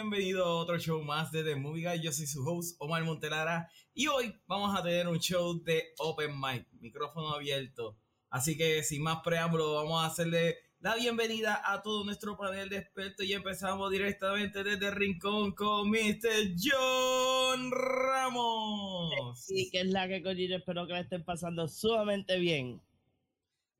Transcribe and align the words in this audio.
bienvenido 0.00 0.44
a 0.44 0.54
otro 0.54 0.78
show 0.78 1.02
más 1.02 1.32
de 1.32 1.42
The 1.42 1.56
Movie 1.56 1.82
Guy. 1.82 2.00
Yo 2.00 2.12
soy 2.12 2.28
su 2.28 2.48
host, 2.48 2.76
Omar 2.78 3.02
Montelara, 3.02 3.68
y 3.92 4.06
hoy 4.06 4.32
vamos 4.46 4.78
a 4.78 4.80
tener 4.80 5.08
un 5.08 5.18
show 5.18 5.60
de 5.64 5.88
Open 5.98 6.38
Mic, 6.40 6.68
micrófono 6.78 7.30
abierto. 7.30 7.98
Así 8.30 8.56
que 8.56 8.84
sin 8.84 9.02
más 9.02 9.22
preámbulo, 9.24 9.74
vamos 9.74 10.00
a 10.00 10.06
hacerle 10.06 10.58
la 10.78 10.94
bienvenida 10.94 11.60
a 11.64 11.82
todo 11.82 12.04
nuestro 12.04 12.36
panel 12.36 12.68
de 12.68 12.76
expertos 12.76 13.26
y 13.26 13.32
empezamos 13.32 13.90
directamente 13.90 14.62
desde 14.62 14.88
Rincón 14.92 15.50
con 15.50 15.90
Mr. 15.90 16.54
John 16.56 17.72
Ramos. 17.72 19.10
Sí, 19.44 19.68
que 19.72 19.80
es 19.80 19.88
la 19.88 20.06
que 20.06 20.22
coño, 20.22 20.56
espero 20.56 20.86
que 20.86 20.92
la 20.92 21.00
estén 21.00 21.24
pasando 21.24 21.66
sumamente 21.66 22.38
bien. 22.38 22.80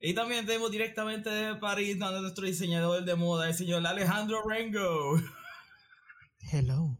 Y 0.00 0.14
también 0.14 0.44
tenemos 0.46 0.72
directamente 0.72 1.30
de 1.30 1.54
París 1.54 2.02
a 2.02 2.10
nuestro 2.10 2.44
diseñador 2.44 3.04
de 3.04 3.14
moda, 3.14 3.46
el 3.46 3.54
señor 3.54 3.86
Alejandro 3.86 4.42
Rengo. 4.48 5.20
Hello. 6.50 6.96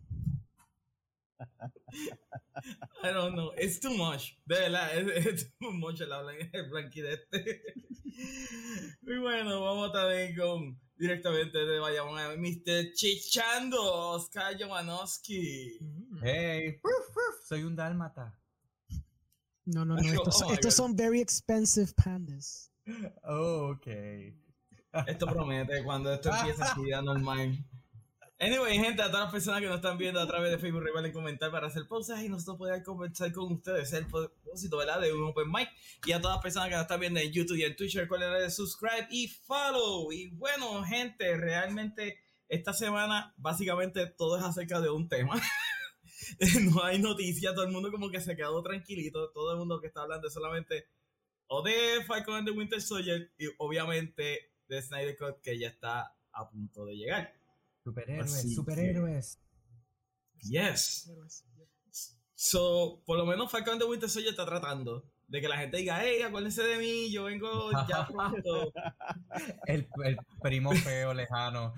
I 3.03 3.13
don't 3.13 3.35
know, 3.35 3.53
it's 3.57 3.79
too 3.79 3.97
much. 3.97 4.37
De 4.47 4.57
verdad, 4.57 4.91
es, 4.95 5.47
too 5.59 5.73
much 5.73 6.03
el 6.03 6.13
habla 6.13 6.33
el 6.53 6.69
blanquidete. 6.69 7.63
Muy 9.03 9.19
bueno, 9.21 9.63
vamos 9.63 9.91
también 9.91 10.37
con 10.37 10.79
directamente 10.99 11.65
de 11.65 11.79
Bayamón 11.79 12.19
a 12.19 12.37
Mr. 12.37 12.93
Chichando, 12.93 13.81
Oscar 14.11 14.55
Jomanowski. 14.61 15.79
Hey, 16.21 16.79
soy 17.49 17.63
un 17.63 17.75
dálmata. 17.75 18.39
No, 19.65 19.87
no, 19.87 19.97
no. 19.97 20.03
Estos, 20.03 20.43
Oh 20.47 20.53
estos 20.53 20.75
son 20.75 20.95
very 20.95 21.23
expensive 21.23 21.91
pandas. 21.95 22.71
Oh, 23.25 23.73
ok. 23.73 23.87
Esto 25.07 25.27
promete 25.27 25.83
cuando 25.85 26.13
esto 26.13 26.29
empiece 26.29 26.63
a 26.63 26.75
vida 26.75 27.01
normal. 27.01 27.65
Anyway, 28.41 28.79
gente, 28.79 29.03
a 29.03 29.07
todas 29.07 29.25
las 29.25 29.33
personas 29.33 29.61
que 29.61 29.67
nos 29.67 29.77
están 29.77 29.99
viendo 29.99 30.21
a 30.21 30.27
través 30.29 30.53
de 30.53 30.59
Facebook, 30.59 30.85
recuerden 30.85 31.13
comentar 31.13 31.51
para 31.51 31.67
hacer 31.67 31.89
pausas 31.89 32.23
y 32.23 32.29
nosotros 32.29 32.57
poder 32.57 32.85
conversar 32.85 33.33
con 33.33 33.53
ustedes. 33.53 33.89
Es 33.89 33.93
el 33.95 34.07
propósito, 34.07 34.77
¿verdad? 34.77 35.01
De 35.01 35.13
un 35.13 35.25
Open 35.25 35.51
Mic. 35.51 35.69
Y 36.07 36.13
a 36.13 36.21
todas 36.21 36.37
las 36.37 36.43
personas 36.43 36.69
que 36.69 36.77
nos 36.77 36.83
están 36.83 37.01
viendo 37.01 37.19
en 37.19 37.33
YouTube 37.33 37.57
y 37.57 37.65
en 37.65 37.75
Twitch, 37.75 37.97
recuerden 37.97 38.31
darle 38.31 38.49
subscribe 38.51 39.09
y 39.11 39.27
follow. 39.27 40.13
Y 40.13 40.29
bueno, 40.29 40.85
gente, 40.85 41.37
realmente 41.37 42.21
esta 42.49 42.73
semana 42.73 43.35
básicamente 43.39 44.07
todo 44.07 44.39
es 44.39 44.45
acerca 44.45 44.81
de 44.81 44.91
un 44.91 45.09
tema. 45.09 45.35
no 46.63 46.85
hay 46.85 47.01
noticia, 47.01 47.55
todo 47.55 47.65
el 47.65 47.73
mundo 47.73 47.91
como 47.91 48.09
que 48.09 48.21
se 48.21 48.37
quedó 48.37 48.63
tranquilito. 48.63 49.31
Todo 49.33 49.53
el 49.53 49.59
mundo 49.59 49.81
que 49.81 49.89
está 49.89 50.03
hablando 50.03 50.31
solamente 50.31 50.87
o 51.49 51.63
de 51.63 52.05
Falcon 52.07 52.37
and 52.37 52.47
the 52.47 52.53
Winter 52.53 52.81
Soldier 52.81 53.33
y 53.37 53.47
obviamente 53.59 54.53
de 54.69 54.81
Snyder 54.81 55.17
Cut 55.17 55.41
que 55.43 55.59
ya 55.59 55.69
está 55.69 56.15
a 56.31 56.49
punto 56.49 56.85
de 56.85 56.95
llegar. 56.95 57.38
Superhéroes, 57.93 58.33
Así 58.35 58.49
que- 58.49 58.55
superhéroes. 58.55 59.39
Yes. 60.43 61.11
So, 62.35 63.03
por 63.05 63.19
lo 63.19 63.27
menos 63.27 63.51
Falcon 63.51 63.73
and 63.75 63.83
the 63.83 63.87
Winter 63.89 64.09
Soldier 64.09 64.31
está 64.31 64.47
tratando 64.47 65.05
de 65.27 65.41
que 65.41 65.49
la 65.49 65.59
gente 65.59 65.77
diga, 65.79 66.01
hey, 66.03 66.23
acuérdense 66.23 66.63
de 66.63 66.79
mí, 66.79 67.11
yo 67.11 67.25
vengo 67.25 67.71
ya 67.89 68.07
pronto. 68.09 68.73
El, 69.67 69.89
el 70.05 70.17
primo 70.41 70.73
feo 70.73 71.13
lejano. 71.15 71.75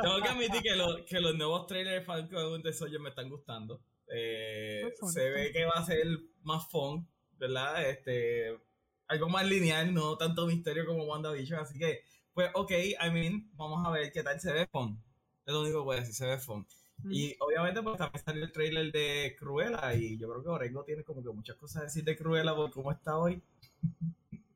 Tengo 0.00 0.22
que 0.22 0.28
admitir 0.28 0.62
que, 0.62 0.76
lo- 0.76 1.04
que 1.06 1.20
los 1.20 1.34
nuevos 1.36 1.66
trailers 1.66 2.00
de 2.00 2.04
Falcon 2.04 2.36
and 2.38 2.46
the 2.48 2.52
Winter 2.54 2.74
Soldier 2.74 3.00
me 3.00 3.08
están 3.10 3.28
gustando. 3.28 3.80
Eh, 4.12 4.82
se 5.12 5.30
ve 5.30 5.52
que 5.52 5.64
va 5.64 5.72
a 5.76 5.84
ser 5.84 6.06
más 6.42 6.68
fun, 6.70 7.08
¿verdad? 7.38 7.88
Este, 7.88 8.58
algo 9.06 9.28
más 9.28 9.46
lineal, 9.46 9.92
no 9.94 10.16
tanto 10.16 10.46
misterio 10.46 10.86
como 10.86 11.04
WandaVision. 11.04 11.60
Así 11.60 11.78
que, 11.78 12.02
pues, 12.38 12.52
ok, 12.54 12.70
I 12.70 13.10
mean, 13.10 13.50
vamos 13.54 13.84
a 13.84 13.90
ver 13.90 14.12
qué 14.12 14.22
tal 14.22 14.38
se 14.38 14.52
ve 14.52 14.68
fun. 14.68 14.96
Es 15.44 15.52
lo 15.52 15.62
único 15.62 15.80
que 15.80 15.84
voy 15.86 15.96
a 15.96 16.00
decir, 16.00 16.14
se 16.14 16.24
ve 16.24 16.38
fun. 16.38 16.64
Y 17.10 17.34
obviamente, 17.40 17.82
pues 17.82 17.98
también 17.98 18.24
salió 18.24 18.44
el 18.44 18.52
trailer 18.52 18.92
de 18.92 19.34
Cruella. 19.36 19.92
Y 19.96 20.16
yo 20.18 20.28
creo 20.28 20.42
que 20.44 20.48
Orengo 20.48 20.84
tiene 20.84 21.02
como 21.02 21.20
que 21.20 21.30
muchas 21.30 21.56
cosas 21.56 21.82
a 21.82 21.84
decir 21.86 22.04
de 22.04 22.16
Cruella 22.16 22.54
por 22.54 22.70
cómo 22.70 22.92
está 22.92 23.18
hoy. 23.18 23.42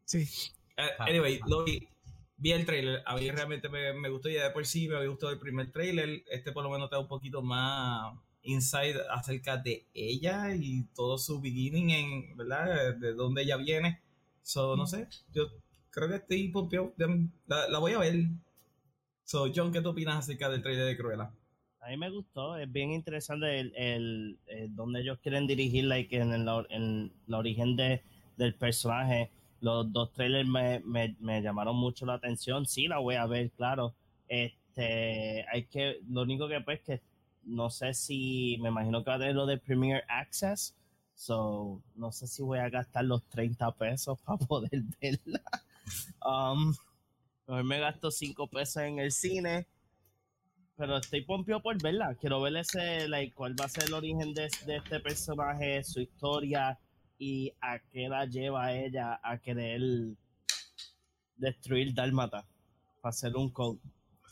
Sí. 0.04 0.28
Ah. 0.76 1.06
anyway, 1.08 1.40
lo 1.44 1.64
vi, 1.64 1.88
vi 2.36 2.52
el 2.52 2.64
trailer. 2.64 3.02
A 3.04 3.16
mí 3.16 3.28
realmente 3.32 3.68
me, 3.68 3.92
me 3.94 4.10
gustó. 4.10 4.28
Ya 4.28 4.44
de 4.44 4.50
por 4.50 4.64
sí 4.64 4.86
me 4.86 4.94
había 4.94 5.08
gustado 5.08 5.32
el 5.32 5.40
primer 5.40 5.72
trailer. 5.72 6.22
Este, 6.30 6.52
por 6.52 6.62
lo 6.62 6.70
menos, 6.70 6.88
te 6.88 6.94
da 6.94 7.00
un 7.00 7.08
poquito 7.08 7.42
más 7.42 8.14
insight 8.44 8.94
acerca 9.10 9.56
de 9.56 9.88
ella 9.92 10.54
y 10.54 10.84
todo 10.94 11.18
su 11.18 11.40
beginning, 11.40 11.90
en, 11.90 12.36
¿verdad? 12.36 12.94
De 12.94 13.12
dónde 13.12 13.42
ella 13.42 13.56
viene. 13.56 14.00
So, 14.40 14.76
no 14.76 14.86
sé. 14.86 15.08
Yo 15.34 15.50
creo 15.92 16.08
que 16.08 16.16
estoy 16.16 16.48
pompeado. 16.48 16.92
La, 17.46 17.68
la 17.68 17.78
voy 17.78 17.92
a 17.92 17.98
ver. 17.98 18.24
So, 19.24 19.46
John, 19.54 19.72
¿qué 19.72 19.80
tú 19.80 19.90
opinas 19.90 20.18
acerca 20.18 20.48
del 20.48 20.62
trailer 20.62 20.86
de 20.86 20.96
Cruella? 20.96 21.30
A 21.80 21.90
mí 21.90 21.96
me 21.96 22.10
gustó, 22.10 22.56
es 22.56 22.70
bien 22.70 22.92
interesante 22.92 23.58
el, 23.58 23.72
el, 23.76 24.38
el 24.46 24.74
donde 24.74 25.00
ellos 25.00 25.18
quieren 25.20 25.46
dirigir 25.46 25.84
like, 25.84 26.16
en, 26.16 26.32
el, 26.32 26.48
en 26.70 27.12
la 27.26 27.38
origen 27.38 27.76
de, 27.76 28.02
del 28.36 28.54
personaje. 28.54 29.30
Los 29.60 29.92
dos 29.92 30.12
trailers 30.12 30.48
me, 30.48 30.80
me, 30.80 31.16
me 31.20 31.42
llamaron 31.42 31.76
mucho 31.76 32.06
la 32.06 32.14
atención. 32.14 32.66
Sí, 32.66 32.88
la 32.88 32.98
voy 32.98 33.16
a 33.16 33.26
ver, 33.26 33.50
claro. 33.50 33.94
Este, 34.28 35.44
hay 35.52 35.64
que, 35.64 36.00
lo 36.08 36.22
único 36.22 36.48
que 36.48 36.60
pues 36.60 36.80
que 36.80 37.00
no 37.44 37.70
sé 37.70 37.94
si, 37.94 38.58
me 38.60 38.68
imagino 38.68 39.02
que 39.02 39.10
va 39.10 39.16
a 39.16 39.18
tener 39.18 39.34
lo 39.34 39.46
de 39.46 39.58
Premier 39.58 40.04
Access. 40.08 40.74
So, 41.14 41.82
no 41.94 42.12
sé 42.12 42.26
si 42.26 42.42
voy 42.42 42.58
a 42.58 42.68
gastar 42.70 43.04
los 43.04 43.22
30 43.24 43.72
pesos 43.72 44.20
para 44.24 44.38
poder 44.38 44.82
verla. 45.00 45.42
Um, 46.24 46.74
mejor 47.46 47.64
me 47.64 47.80
gasto 47.80 48.10
5 48.10 48.48
pesos 48.48 48.82
en 48.82 48.98
el 48.98 49.12
cine 49.12 49.66
pero 50.76 50.96
estoy 50.96 51.22
pompio 51.22 51.60
por 51.60 51.80
verla. 51.80 52.16
Quiero 52.20 52.40
ver 52.40 52.56
ese, 52.56 53.06
like, 53.08 53.34
cuál 53.34 53.54
va 53.60 53.66
a 53.66 53.68
ser 53.68 53.84
el 53.84 53.94
origen 53.94 54.34
de, 54.34 54.48
de 54.66 54.76
este 54.76 54.98
personaje, 54.98 55.84
su 55.84 56.00
historia 56.00 56.76
y 57.18 57.52
a 57.60 57.78
qué 57.78 58.08
la 58.08 58.26
lleva 58.26 58.64
a 58.64 58.74
ella 58.74 59.20
a 59.22 59.38
querer 59.38 59.80
destruir 61.36 61.94
Dálmata 61.94 62.44
para 63.00 63.10
hacer 63.10 63.36
un 63.36 63.50
code. 63.50 63.78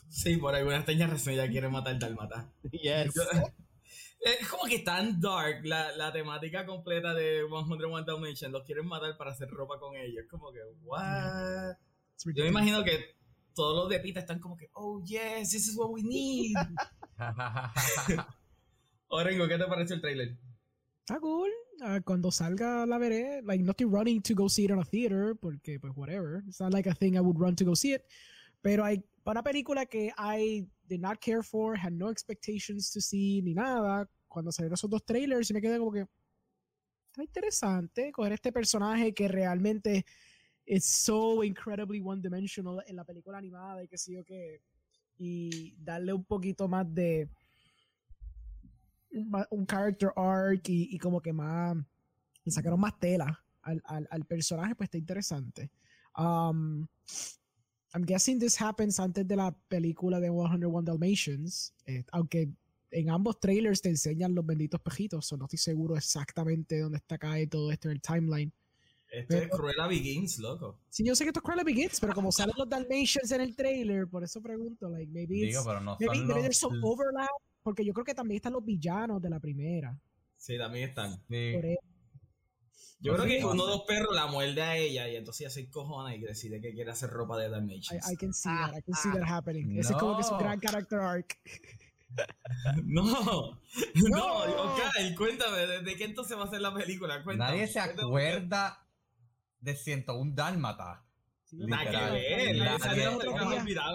Sí, 0.09 0.35
por 0.35 0.53
alguna 0.53 0.75
extraña 0.77 1.07
razón 1.07 1.33
ella 1.33 1.47
quiere 1.47 1.69
matar 1.69 1.97
Dalmata. 1.97 2.51
Yes. 2.71 3.13
Es 4.21 4.47
como 4.47 4.65
que 4.65 4.79
tan 4.79 5.19
dark 5.19 5.65
la, 5.65 5.95
la 5.97 6.13
temática 6.13 6.63
completa 6.65 7.13
de 7.13 7.41
101 7.49 8.03
Dalmatians. 8.05 8.51
Los 8.51 8.63
quieren 8.63 8.85
matar 8.85 9.17
para 9.17 9.31
hacer 9.31 9.49
ropa 9.49 9.79
con 9.79 9.95
ellos. 9.95 10.23
Es 10.23 10.29
como 10.29 10.51
que, 10.51 10.59
what? 10.83 11.75
Yo 12.35 12.43
me 12.43 12.49
imagino 12.49 12.83
que 12.83 13.15
todos 13.55 13.75
los 13.75 13.89
de 13.89 13.99
Pita 13.99 14.19
están 14.19 14.39
como 14.39 14.55
que, 14.55 14.69
oh 14.73 15.01
yes, 15.03 15.49
this 15.49 15.67
is 15.67 15.75
what 15.75 15.89
we 15.89 16.03
need. 16.03 16.53
Orengo, 19.07 19.47
¿qué 19.47 19.57
te 19.57 19.65
pareció 19.65 19.95
el 19.95 20.01
trailer? 20.01 20.37
Está 20.99 21.19
cool. 21.19 21.49
Ah, 21.81 21.99
cuando 22.05 22.31
salga 22.31 22.85
la 22.85 22.99
veré. 22.99 23.41
Like, 23.41 23.63
no 23.63 23.71
estoy 23.71 23.87
running 23.87 24.21
to 24.21 24.35
go 24.35 24.47
see 24.47 24.65
it 24.65 24.71
in 24.71 24.77
a 24.77 24.85
theater 24.85 25.35
porque, 25.35 25.79
pues, 25.79 25.93
whatever. 25.95 26.43
It's 26.47 26.59
not 26.59 26.73
like 26.73 26.87
a 26.87 26.93
thing 26.93 27.15
I 27.15 27.21
would 27.21 27.39
run 27.39 27.55
to 27.55 27.65
go 27.65 27.75
see 27.75 27.93
it. 27.93 28.03
Pero 28.61 28.85
hay 28.85 29.03
para 29.23 29.39
una 29.39 29.43
película 29.43 29.85
que 29.87 30.13
I 30.17 30.67
did 30.91 30.99
not 30.99 31.19
care 31.19 31.41
for, 31.41 31.77
had 31.77 31.93
no 31.93 32.09
expectations 32.09 32.91
to 32.91 32.99
see, 32.99 33.41
ni 33.41 33.53
nada. 33.53 34.07
Cuando 34.27 34.51
salieron 34.51 34.73
esos 34.73 34.89
dos 34.89 35.03
trailers, 35.05 35.49
y 35.49 35.53
me 35.53 35.61
quedé 35.61 35.77
como 35.77 35.91
que. 35.91 36.05
Está 37.11 37.23
interesante 37.23 38.11
coger 38.11 38.33
este 38.33 38.53
personaje 38.53 39.13
que 39.13 39.27
realmente 39.27 40.05
es 40.65 40.85
so 40.85 41.43
incredibly 41.43 42.01
one-dimensional 42.01 42.83
en 42.87 42.95
la 42.95 43.03
película 43.03 43.37
animada 43.37 43.83
y 43.83 43.87
que 43.87 43.97
sé 43.97 44.13
yo 44.13 44.23
que. 44.23 44.61
Y 45.17 45.75
darle 45.77 46.13
un 46.13 46.25
poquito 46.25 46.67
más 46.67 46.91
de 46.93 47.29
un 49.49 49.65
character 49.67 50.11
arc 50.15 50.69
y, 50.69 50.95
y 50.95 50.97
como 50.97 51.21
que 51.21 51.31
más 51.31 51.75
le 52.43 52.51
sacaron 52.51 52.79
más 52.79 52.97
tela 52.97 53.43
al, 53.61 53.81
al, 53.85 54.07
al 54.09 54.25
personaje, 54.25 54.73
pues 54.73 54.87
está 54.87 54.97
interesante. 54.97 55.69
Um, 56.17 56.87
I'm 57.93 58.03
guessing 58.05 58.39
this 58.39 58.61
happens 58.61 58.99
antes 58.99 59.27
de 59.27 59.35
la 59.35 59.51
película 59.67 60.19
de 60.19 60.29
101 60.29 60.83
Dalmatians, 60.83 61.73
eh, 61.85 62.03
aunque 62.11 62.49
en 62.91 63.09
ambos 63.09 63.39
trailers 63.39 63.81
te 63.81 63.89
enseñan 63.89 64.33
los 64.33 64.45
benditos 64.45 64.79
pejitos, 64.81 65.25
so 65.25 65.37
no 65.37 65.45
estoy 65.45 65.59
seguro 65.59 65.95
exactamente 65.95 66.79
dónde 66.79 66.97
está 66.97 67.15
acá 67.15 67.39
y 67.39 67.47
todo 67.47 67.71
esto 67.71 67.89
en 67.89 67.93
el 67.93 68.01
timeline. 68.01 68.51
Esto 69.09 69.35
es 69.35 69.41
Pero- 69.41 69.57
Cruella 69.57 69.87
Begins, 69.87 70.39
loco. 70.39 70.79
Sí, 70.89 71.03
yo 71.05 71.15
sé 71.15 71.25
que 71.25 71.29
esto 71.29 71.39
es 71.39 71.43
Cruella 71.43 71.63
Begins, 71.63 71.99
pero 71.99 72.13
como 72.13 72.31
salen 72.31 72.55
los 72.57 72.69
Dalmatians 72.69 73.29
en 73.31 73.41
el 73.41 73.55
trailer, 73.55 74.07
por 74.07 74.23
eso 74.23 74.41
pregunto, 74.41 74.89
like, 74.89 75.11
maybe 75.11 75.35
Digo, 75.35 75.63
pero 75.65 75.81
no 75.81 75.97
maybe, 75.99 76.15
maybe 76.15 76.27
los... 76.33 76.41
there's 76.41 76.57
some 76.57 76.79
overlap, 76.81 77.29
porque 77.61 77.83
yo 77.83 77.93
creo 77.93 78.05
que 78.05 78.15
también 78.15 78.37
están 78.37 78.53
los 78.53 78.63
villanos 78.63 79.21
de 79.21 79.29
la 79.29 79.39
primera. 79.39 79.97
Sí, 80.37 80.57
también 80.57 80.89
están. 80.89 81.11
Sí. 81.29 81.51
Por 81.53 81.65
eso. 81.65 81.90
Yo 83.01 83.13
creo 83.15 83.25
que 83.25 83.43
uno 83.43 83.65
de 83.65 83.71
los 83.71 83.81
perros 83.81 84.13
la 84.15 84.27
muerde 84.27 84.61
a 84.61 84.77
ella 84.77 85.07
y 85.09 85.15
entonces 85.15 85.41
ella 85.41 85.49
se 85.49 85.61
encojona 85.61 86.15
y 86.15 86.21
decide 86.21 86.61
que 86.61 86.73
quiere 86.73 86.91
hacer 86.91 87.09
ropa 87.09 87.37
de 87.37 87.47
I, 87.47 87.51
Dalmatians. 87.51 88.11
I 88.11 88.15
can 88.15 88.33
see 88.33 88.49
Ah, 88.51 88.69
that. 88.71 88.77
I 88.79 88.81
can 88.83 88.93
see 88.95 89.11
that 89.11 89.27
happening. 89.27 89.77
Ese 89.79 89.93
es 89.93 89.99
como 89.99 90.15
que 90.15 90.21
es 90.21 90.27
un 90.29 90.37
No. 90.37 90.43
gran 90.43 90.59
character 90.59 90.99
arc. 90.99 91.37
No, 92.83 93.03
no, 93.03 93.57
No. 94.09 94.73
ok, 94.73 95.15
cuéntame, 95.17 95.57
¿de, 95.65 95.81
de 95.81 95.95
qué 95.95 96.03
entonces 96.03 96.37
va 96.37 96.43
a 96.43 96.49
ser 96.49 96.59
la 96.61 96.73
película? 96.73 97.23
Cuéntame. 97.23 97.51
Nadie 97.51 97.67
se 97.67 97.79
acuerda 97.79 98.85
de 99.61 99.75
101 99.75 100.31
Dálmata. 100.35 101.05
Sí, 101.45 101.57
yo 101.57 101.67
Nada 101.67 101.83
que 101.83 101.89
Literal. 101.91 102.11
ver, 102.13 102.55
Nadie- 102.57 102.75
esa 102.75 102.91
es 102.91 102.97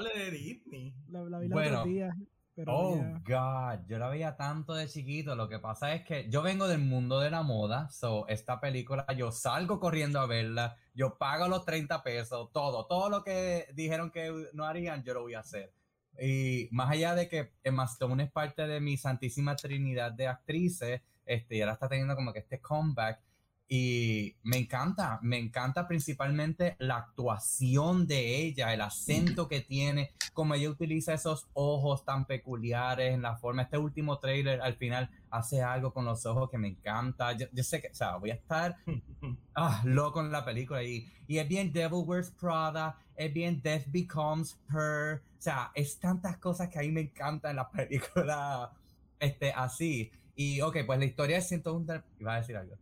la 0.03 0.15
de 0.15 0.31
Disney. 0.31 0.95
La, 1.09 1.21
la 1.25 1.39
vi 1.41 1.49
los 1.49 1.53
Bueno. 1.55 1.79
otros 1.81 1.93
días. 1.93 2.17
Pero 2.57 2.73
Oh. 2.73 2.97
God, 3.23 3.87
yo 3.87 3.99
la 3.99 4.09
veía 4.09 4.35
tanto 4.35 4.75
de 4.75 4.89
chiquito. 4.89 5.37
Lo 5.37 5.47
que 5.47 5.59
pasa 5.59 5.95
es 5.95 6.05
que 6.05 6.29
yo 6.31 6.41
vengo 6.41 6.67
del 6.67 6.79
mundo 6.79 7.21
de 7.21 7.31
la 7.31 7.43
moda, 7.43 7.91
so 7.91 8.27
esta 8.29 8.59
película 8.61 9.07
yo 9.15 9.31
salgo 9.31 9.79
corriendo 9.79 10.19
a 10.21 10.27
verla, 10.27 10.77
yo 10.95 11.19
pago 11.19 11.49
los 11.49 11.67
30 11.67 12.03
pesos, 12.03 12.51
todo, 12.53 12.87
todo 12.87 13.11
lo 13.11 13.23
que 13.23 13.67
dijeron 13.75 14.11
que 14.11 14.33
no 14.55 14.65
harían, 14.65 15.05
yo 15.05 15.13
lo 15.13 15.23
voy 15.23 15.35
a 15.35 15.41
hacer. 15.41 15.75
Y 16.19 16.69
más 16.71 16.91
allá 16.91 17.15
de 17.15 17.29
que 17.29 17.53
Emma 17.63 17.85
Stone 17.85 18.25
es 18.25 18.33
parte 18.33 18.67
de 18.67 18.81
mi 18.81 18.97
santísima 18.97 19.55
trinidad 19.55 20.13
de 20.13 20.27
actrices, 20.27 21.03
este, 21.27 21.57
y 21.57 21.61
ahora 21.61 21.75
está 21.75 21.89
teniendo 21.89 22.17
como 22.17 22.33
que 22.33 22.39
este 22.39 22.61
comeback. 22.61 23.21
Y 23.69 24.37
me 24.45 24.59
encanta, 24.59 25.19
me 25.23 25.39
encanta 25.39 25.89
principalmente 25.89 26.77
la 26.79 26.99
actuación 26.99 28.07
de 28.07 28.43
ella, 28.43 28.73
el 28.73 28.81
acento 28.81 29.49
que 29.49 29.61
tiene, 29.61 30.13
como 30.33 30.55
ella 30.55 30.71
utiliza 30.71 31.15
esos 31.15 31.49
ojos 31.53 32.05
tan 32.05 32.27
peculiares 32.27 33.13
en 33.13 33.23
la 33.23 33.37
forma. 33.37 33.63
Este 33.63 33.77
último 33.77 34.21
trailer 34.21 34.61
al 34.61 34.77
final 34.77 35.11
hace 35.31 35.63
algo 35.63 35.93
con 35.93 36.05
los 36.05 36.25
ojos 36.27 36.49
que 36.49 36.59
me 36.59 36.69
encanta. 36.69 37.33
Yo, 37.33 37.47
yo 37.53 37.65
sé 37.65 37.81
que, 37.81 37.89
o 37.89 37.95
sea, 37.95 38.17
voy 38.17 38.31
a 38.31 38.35
estar 38.35 38.77
ah, 39.57 39.83
loco 39.85 40.21
en 40.21 40.31
la 40.31 40.45
película 40.45 40.85
y, 40.85 41.11
y 41.27 41.39
es 41.39 41.49
bien 41.49 41.73
Devil 41.73 42.05
Wears 42.07 42.31
Prada, 42.31 42.97
es 43.17 43.33
bien 43.35 43.61
Death 43.63 43.87
Becomes 43.89 44.61
Her. 44.71 45.23
O 45.39 45.43
sea, 45.43 45.73
es 45.75 45.99
tantas 45.99 46.39
cosas 46.39 46.69
que 46.69 46.79
a 46.79 46.83
mí 46.83 46.93
me 46.93 47.01
encantan 47.01 47.51
en 47.51 47.57
la 47.57 47.69
película 47.73 48.71
este, 49.19 49.51
así. 49.53 50.13
Y 50.37 50.61
ok, 50.61 50.77
pues 50.87 50.99
la 51.01 51.05
historia 51.05 51.39
es 51.39 51.49
101 51.49 51.85
Dál- 51.85 52.05
Iba 52.21 52.35
a 52.35 52.37
decir 52.39 52.57
algo. 52.57 52.77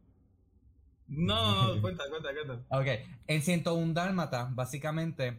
No, 1.08 1.66
no, 1.66 1.74
no, 1.74 1.82
cuenta, 1.82 2.04
cuenta, 2.10 2.30
cuenta. 2.32 2.76
Ok, 2.76 2.86
en 3.26 3.42
101 3.42 3.92
Dálmata, 3.92 4.48
básicamente, 4.52 5.38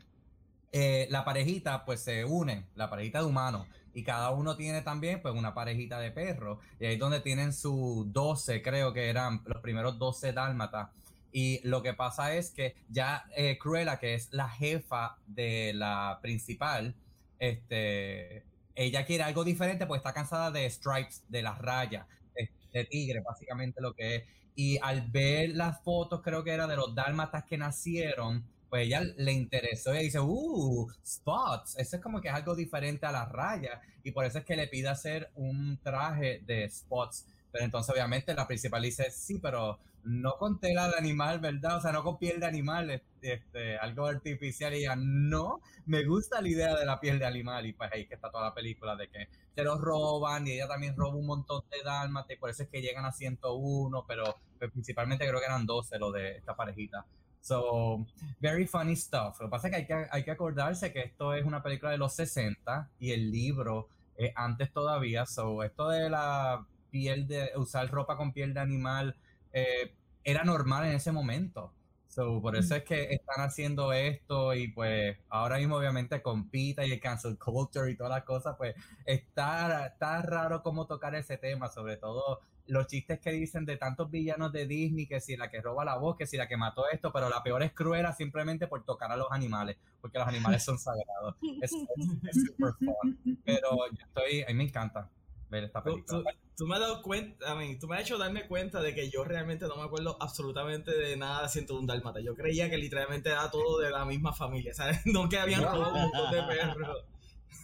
eh, 0.71 1.07
la 1.09 1.23
parejita 1.23 1.85
pues 1.85 2.01
se 2.01 2.25
une, 2.25 2.65
la 2.75 2.89
parejita 2.89 3.19
de 3.19 3.25
humanos, 3.25 3.67
y 3.93 4.03
cada 4.03 4.31
uno 4.31 4.55
tiene 4.57 4.81
también 4.81 5.21
pues 5.21 5.33
una 5.33 5.53
parejita 5.53 5.99
de 5.99 6.11
perros, 6.11 6.59
y 6.79 6.85
ahí 6.85 6.93
es 6.95 6.99
donde 6.99 7.21
tienen 7.21 7.53
sus 7.53 8.11
12, 8.11 8.61
creo 8.61 8.93
que 8.93 9.09
eran 9.09 9.41
los 9.45 9.61
primeros 9.61 9.97
12 9.97 10.33
Dálmatas. 10.33 10.89
Y 11.31 11.59
lo 11.67 11.81
que 11.81 11.93
pasa 11.93 12.33
es 12.33 12.51
que 12.51 12.75
ya 12.89 13.25
eh, 13.35 13.57
Cruella, 13.57 13.99
que 13.99 14.13
es 14.13 14.29
la 14.31 14.47
jefa 14.47 15.17
de 15.27 15.73
la 15.73 16.19
principal, 16.21 16.95
este, 17.39 18.43
ella 18.73 19.05
quiere 19.05 19.23
algo 19.23 19.43
diferente 19.43 19.85
porque 19.85 19.97
está 19.97 20.13
cansada 20.13 20.51
de 20.51 20.69
stripes, 20.69 21.23
de 21.27 21.41
las 21.41 21.57
rayas, 21.57 22.05
de, 22.35 22.49
de 22.73 22.85
tigre, 22.85 23.21
básicamente 23.21 23.81
lo 23.81 23.93
que 23.93 24.15
es. 24.15 24.23
Y 24.55 24.77
al 24.81 25.01
ver 25.09 25.49
las 25.49 25.81
fotos, 25.81 26.21
creo 26.21 26.43
que 26.43 26.51
era 26.51 26.67
de 26.67 26.75
los 26.75 26.95
dálmatas 26.95 27.43
que 27.43 27.57
nacieron, 27.57 28.43
pues 28.69 28.87
ella 28.87 29.01
le 29.17 29.31
interesó 29.31 29.95
y 29.95 30.03
dice, 30.03 30.19
uh, 30.19 30.87
spots, 31.05 31.77
eso 31.77 31.95
es 31.97 32.01
como 32.01 32.21
que 32.21 32.29
es 32.29 32.33
algo 32.33 32.55
diferente 32.55 33.05
a 33.05 33.11
las 33.11 33.29
rayas. 33.31 33.79
Y 34.03 34.11
por 34.11 34.25
eso 34.25 34.39
es 34.39 34.45
que 34.45 34.55
le 34.55 34.67
pide 34.67 34.89
hacer 34.89 35.29
un 35.35 35.77
traje 35.83 36.41
de 36.45 36.69
spots. 36.69 37.25
Pero 37.55 37.63
entonces 37.63 37.93
obviamente 37.93 38.33
la 38.33 38.47
principal 38.47 38.81
dice, 38.81 39.09
sí, 39.11 39.39
pero 39.39 39.79
no 40.03 40.35
con 40.37 40.59
tela 40.59 40.89
de 40.89 40.97
animal, 40.97 41.39
¿verdad? 41.39 41.77
O 41.77 41.79
sea, 41.79 41.93
no 41.93 42.03
con 42.03 42.17
piel 42.17 42.37
de 42.37 42.47
animal, 42.47 42.89
este, 42.89 43.31
este, 43.35 43.77
algo 43.77 44.07
artificial. 44.07 44.73
Y 44.73 44.79
ella, 44.79 44.97
no, 44.97 45.61
me 45.85 46.03
gusta 46.03 46.41
la 46.41 46.49
idea 46.49 46.75
de 46.75 46.85
la 46.85 46.99
piel 46.99 47.17
de 47.17 47.25
animal. 47.25 47.65
Y 47.65 47.71
pues 47.71 47.89
ahí 47.93 48.09
está 48.11 48.29
toda 48.29 48.49
la 48.49 48.53
película 48.53 48.97
de 48.97 49.07
que 49.07 49.29
se 49.55 49.63
los 49.63 49.79
roban 49.79 50.45
y 50.45 50.51
ella 50.51 50.67
también 50.67 50.97
roba 50.97 51.15
un 51.15 51.27
montón 51.27 51.63
de 51.71 51.77
dálmatas 51.81 52.31
y 52.31 52.35
por 52.35 52.49
eso 52.49 52.63
es 52.63 52.67
que 52.67 52.81
llegan 52.81 53.05
a 53.05 53.13
101, 53.13 54.05
pero 54.05 54.35
pues, 54.59 54.69
principalmente 54.69 55.25
creo 55.25 55.39
que 55.39 55.45
eran 55.45 55.65
12 55.65 55.97
lo 55.97 56.11
de 56.11 56.35
esta 56.35 56.57
parejita. 56.57 57.05
So, 57.39 58.05
very 58.41 58.67
funny 58.67 58.97
stuff. 58.97 59.39
Lo 59.39 59.47
que 59.47 59.51
pasa 59.51 59.69
es 59.69 59.71
que 59.71 59.77
hay, 59.77 59.85
que 59.87 60.07
hay 60.11 60.25
que 60.25 60.31
acordarse 60.31 60.91
que 60.91 61.03
esto 61.03 61.33
es 61.33 61.45
una 61.45 61.63
película 61.63 61.91
de 61.91 61.97
los 61.99 62.13
60 62.15 62.89
y 62.99 63.13
el 63.13 63.31
libro 63.31 63.87
es 64.17 64.33
antes 64.35 64.73
todavía. 64.73 65.25
So, 65.25 65.63
esto 65.63 65.87
de 65.87 66.09
la 66.09 66.67
piel 66.95 67.27
de 67.27 67.51
usar 67.57 67.91
ropa 67.91 68.15
con 68.15 68.31
piel 68.31 68.53
de 68.53 68.61
animal 68.61 69.17
eh, 69.51 69.93
era 70.23 70.45
normal 70.45 70.85
en 70.85 70.95
ese 70.95 71.11
momento. 71.11 71.73
So, 72.07 72.41
por 72.41 72.55
eso 72.55 72.73
es 72.73 72.85
que 72.85 73.09
están 73.11 73.45
haciendo 73.45 73.91
esto 73.91 74.53
y 74.53 74.69
pues 74.69 75.17
ahora 75.27 75.57
mismo 75.57 75.75
obviamente 75.75 76.21
con 76.21 76.49
Pita 76.49 76.85
y 76.85 76.93
el 76.93 77.01
cancel 77.01 77.37
culture 77.37 77.91
y 77.91 77.97
todas 77.97 78.11
las 78.11 78.23
cosas, 78.23 78.55
pues 78.57 78.75
está, 79.05 79.87
está 79.87 80.21
raro 80.21 80.63
cómo 80.63 80.87
tocar 80.87 81.15
ese 81.15 81.37
tema, 81.37 81.67
sobre 81.67 81.97
todo 81.97 82.39
los 82.67 82.87
chistes 82.87 83.19
que 83.19 83.31
dicen 83.31 83.65
de 83.65 83.75
tantos 83.75 84.09
villanos 84.09 84.53
de 84.53 84.65
Disney, 84.65 85.05
que 85.05 85.19
si 85.19 85.35
la 85.35 85.49
que 85.49 85.59
roba 85.59 85.83
la 85.83 85.97
voz, 85.97 86.15
que 86.15 86.25
si 86.25 86.37
la 86.37 86.47
que 86.47 86.55
mató 86.55 86.89
esto, 86.89 87.11
pero 87.11 87.27
la 87.27 87.43
peor 87.43 87.61
es 87.61 87.73
Cruella 87.73 88.13
simplemente 88.13 88.67
por 88.67 88.85
tocar 88.85 89.11
a 89.11 89.17
los 89.17 89.27
animales, 89.31 89.75
porque 89.99 90.17
los 90.17 90.27
animales 90.29 90.63
son 90.63 90.79
sagrados. 90.79 91.35
Es, 91.61 91.73
es, 91.73 92.07
es 92.29 92.45
super 92.45 92.73
fun. 92.79 93.19
Pero 93.43 93.87
yo 93.91 94.05
estoy, 94.05 94.43
a 94.43 94.47
mí 94.47 94.53
me 94.53 94.63
encanta 94.63 95.09
ver 95.55 95.63
esta 95.65 95.81
Tú, 95.83 95.91
película. 95.91 96.31
tú- 96.31 96.37
tú 96.57 96.67
me 96.67 96.75
has 96.75 96.81
dado 96.81 97.01
cuenta, 97.01 97.53
I 97.53 97.57
mean, 97.57 97.79
tú 97.79 97.87
me 97.87 97.95
has 97.95 98.01
hecho 98.03 98.17
darme 98.17 98.47
cuenta 98.47 98.81
de 98.81 98.93
que 98.95 99.09
yo 99.09 99.23
realmente 99.23 99.67
no 99.67 99.75
me 99.75 99.83
acuerdo 99.83 100.17
absolutamente 100.21 100.91
de 100.91 101.17
nada 101.17 101.43
de 101.43 101.49
101 101.49 101.85
Dálmata. 101.87 102.19
Yo 102.21 102.35
creía 102.35 102.69
que 102.69 102.77
literalmente 102.77 103.29
era 103.29 103.49
todo 103.51 103.79
de 103.79 103.89
la 103.89 104.05
misma 104.05 104.33
familia, 104.33 104.73
¿sabes? 104.73 104.99
No 105.05 105.27
que 105.29 105.37
habían 105.37 105.63
robado 105.63 105.93
un 105.95 106.01
montón 106.01 106.31
de 106.31 106.43
perros. 106.43 107.03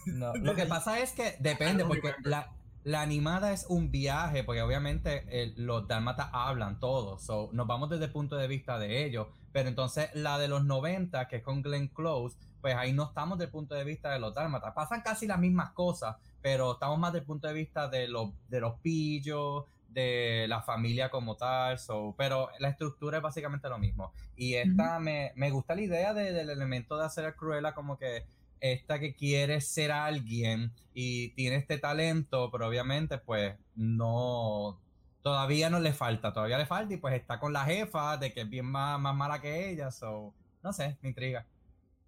No, 0.06 0.34
lo 0.42 0.54
que 0.54 0.66
pasa 0.66 1.00
es 1.00 1.12
que 1.12 1.36
depende, 1.40 1.84
porque 1.84 2.14
la, 2.24 2.52
la 2.84 3.00
animada 3.02 3.52
es 3.52 3.66
un 3.68 3.90
viaje, 3.90 4.42
porque 4.44 4.60
obviamente 4.62 5.24
eh, 5.28 5.52
los 5.56 5.86
dálmatas 5.86 6.28
hablan 6.32 6.80
todos, 6.80 7.22
so, 7.24 7.48
nos 7.52 7.66
vamos 7.66 7.88
desde 7.90 8.06
el 8.06 8.12
punto 8.12 8.36
de 8.36 8.48
vista 8.48 8.78
de 8.78 9.04
ellos, 9.04 9.28
pero 9.52 9.68
entonces 9.68 10.10
la 10.14 10.38
de 10.38 10.48
los 10.48 10.64
90, 10.64 11.28
que 11.28 11.36
es 11.36 11.42
con 11.42 11.62
Glenn 11.62 11.88
Close, 11.88 12.36
pues 12.62 12.74
ahí 12.76 12.94
no 12.94 13.04
estamos 13.04 13.38
del 13.38 13.50
punto 13.50 13.74
de 13.74 13.84
vista 13.84 14.10
de 14.12 14.20
los 14.20 14.34
dálmatas. 14.34 14.72
Pasan 14.74 15.02
casi 15.02 15.26
las 15.26 15.38
mismas 15.38 15.72
cosas, 15.72 16.16
pero 16.40 16.72
estamos 16.74 16.98
más 16.98 17.12
del 17.12 17.24
punto 17.24 17.48
de 17.48 17.54
vista 17.54 17.88
de 17.88 18.08
los, 18.08 18.30
de 18.48 18.60
los 18.60 18.78
pillos, 18.80 19.64
de 19.90 20.46
la 20.48 20.62
familia 20.62 21.10
como 21.10 21.36
tal, 21.36 21.78
so, 21.78 22.14
pero 22.16 22.48
la 22.60 22.68
estructura 22.70 23.18
es 23.18 23.22
básicamente 23.22 23.68
lo 23.68 23.78
mismo. 23.78 24.12
Y 24.36 24.54
esta 24.54 24.98
me, 25.00 25.32
me 25.36 25.50
gusta 25.50 25.74
la 25.74 25.82
idea 25.82 26.14
de- 26.14 26.32
del 26.32 26.48
elemento 26.50 26.96
de 26.96 27.04
hacer 27.04 27.26
a 27.26 27.34
Cruella 27.36 27.74
como 27.74 27.98
que 27.98 28.24
esta 28.60 28.98
que 29.00 29.14
quiere 29.14 29.60
ser 29.60 29.90
alguien 29.92 30.72
y 30.94 31.30
tiene 31.30 31.56
este 31.56 31.78
talento, 31.78 32.50
pero 32.50 32.68
obviamente 32.68 33.18
pues 33.18 33.54
no, 33.74 34.78
todavía 35.22 35.68
no 35.70 35.80
le 35.80 35.92
falta, 35.92 36.32
todavía 36.32 36.58
le 36.58 36.66
falta 36.66 36.94
y 36.94 36.96
pues 36.98 37.14
está 37.14 37.38
con 37.40 37.52
la 37.52 37.64
jefa 37.64 38.16
de 38.18 38.32
que 38.32 38.42
es 38.42 38.48
bien 38.48 38.66
más, 38.66 39.00
más 39.00 39.14
mala 39.16 39.40
que 39.40 39.70
ella, 39.70 39.90
so, 39.90 40.32
no 40.62 40.72
sé, 40.72 40.96
me 41.02 41.08
intriga. 41.10 41.46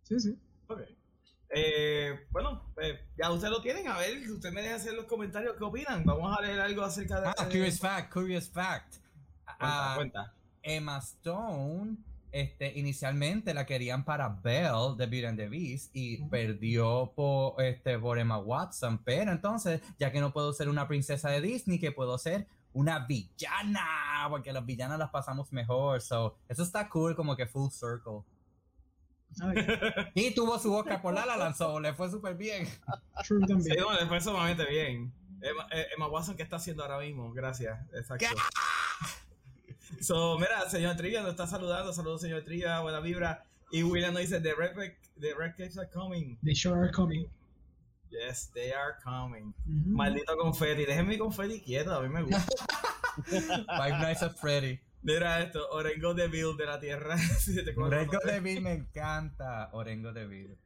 Sí, 0.02 0.20
sí. 0.20 0.38
Ok. 0.68 0.80
Eh, 1.50 2.26
bueno, 2.30 2.70
pues 2.74 2.98
ya 3.16 3.30
ustedes 3.30 3.52
lo 3.52 3.62
tienen. 3.62 3.86
A 3.88 3.98
ver, 3.98 4.18
usted 4.30 4.52
me 4.52 4.62
deja 4.62 4.76
hacer 4.76 4.94
los 4.94 5.04
comentarios. 5.04 5.54
¿Qué 5.56 5.64
opinan? 5.64 6.04
Vamos 6.04 6.36
a 6.36 6.42
leer 6.42 6.60
algo 6.60 6.82
acerca 6.82 7.20
de. 7.20 7.28
Ah, 7.28 7.34
curious 7.46 7.78
fact, 7.78 8.12
curious 8.12 8.48
fact. 8.48 8.96
Cuenta, 9.44 9.56
Ah, 9.60 9.92
cuenta. 9.96 10.34
Emma 10.62 10.98
Stone, 10.98 11.98
este, 12.32 12.76
inicialmente 12.78 13.54
la 13.54 13.66
querían 13.66 14.04
para 14.04 14.28
Belle 14.30 14.96
de 14.96 15.06
Beauty 15.06 15.26
and 15.26 15.38
the 15.38 15.48
Beast 15.48 15.90
y 15.94 16.24
perdió 16.28 17.12
por, 17.14 17.62
este, 17.62 17.98
por 17.98 18.18
Emma 18.18 18.38
Watson, 18.38 18.98
pero 19.04 19.30
entonces, 19.30 19.80
ya 19.98 20.10
que 20.10 20.20
no 20.20 20.32
puedo 20.32 20.52
ser 20.52 20.68
una 20.68 20.88
princesa 20.88 21.28
de 21.28 21.40
Disney, 21.40 21.78
que 21.78 21.92
puedo 21.92 22.18
ser 22.18 22.48
una 22.72 23.00
villana, 23.06 24.26
porque 24.30 24.52
las 24.52 24.66
villanas 24.66 24.98
las 24.98 25.10
pasamos 25.10 25.52
mejor, 25.52 26.00
so, 26.00 26.36
eso 26.48 26.62
está 26.64 26.88
cool, 26.88 27.14
como 27.14 27.36
que 27.36 27.46
full 27.46 27.70
circle. 27.70 28.22
Y 30.14 30.34
tuvo 30.34 30.58
su 30.58 30.74
Oscar 30.74 31.00
por 31.02 31.14
La 31.14 31.26
La 31.26 31.36
Land, 31.36 31.56
so, 31.56 31.80
le 31.80 31.92
fue 31.94 32.10
súper 32.10 32.34
bien. 32.34 32.68
true 33.26 33.40
Sí, 33.60 33.70
no, 33.78 33.92
le 33.92 34.06
fue 34.06 34.20
sumamente 34.20 34.64
bien. 34.66 35.12
Emma, 35.40 35.66
eh, 35.72 35.86
Emma 35.94 36.08
Watson, 36.08 36.36
¿qué 36.36 36.42
está 36.42 36.56
haciendo 36.56 36.82
ahora 36.82 36.98
mismo? 37.00 37.32
Gracias. 37.32 37.78
Exacto. 37.92 38.26
So, 40.00 40.38
mira, 40.38 40.68
señor 40.68 40.96
Trivia 40.96 41.22
nos 41.22 41.30
está 41.30 41.46
saludando. 41.46 41.92
Saludos, 41.92 42.20
señor 42.20 42.42
Trivia. 42.42 42.80
Buena 42.80 43.00
vibra. 43.00 43.44
Y 43.70 43.82
William 43.82 44.12
nos 44.12 44.22
dice: 44.22 44.40
The 44.40 44.54
Red, 44.54 44.74
the 45.20 45.34
red 45.34 45.54
Caves 45.56 45.78
are 45.78 45.88
coming. 45.88 46.36
They 46.42 46.54
sure 46.54 46.76
are 46.76 46.90
coming. 46.90 47.26
Yes, 48.10 48.50
they 48.54 48.72
are 48.72 48.96
coming. 49.02 49.54
Ujú. 49.66 49.90
Maldito 49.90 50.36
confeti. 50.36 50.84
Déjenme 50.84 51.10
mi 51.10 51.18
confeti 51.18 51.60
quieto. 51.60 51.94
A 51.94 52.02
mí 52.02 52.08
me 52.08 52.22
gusta. 52.22 52.40
Five 53.76 54.00
Nights 54.00 54.22
at 54.22 54.36
Freddy. 54.36 54.80
Mira 55.04 55.42
esto: 55.42 55.68
Orengo 55.70 56.14
de 56.14 56.28
Bill 56.28 56.56
de 56.56 56.66
la 56.66 56.80
Tierra. 56.80 57.16
Orengo 57.76 58.18
de 58.24 58.40
Bill 58.40 58.60
me 58.62 58.72
encanta. 58.72 59.68
Orengo 59.72 60.12
de 60.12 60.26
Bill. 60.26 60.56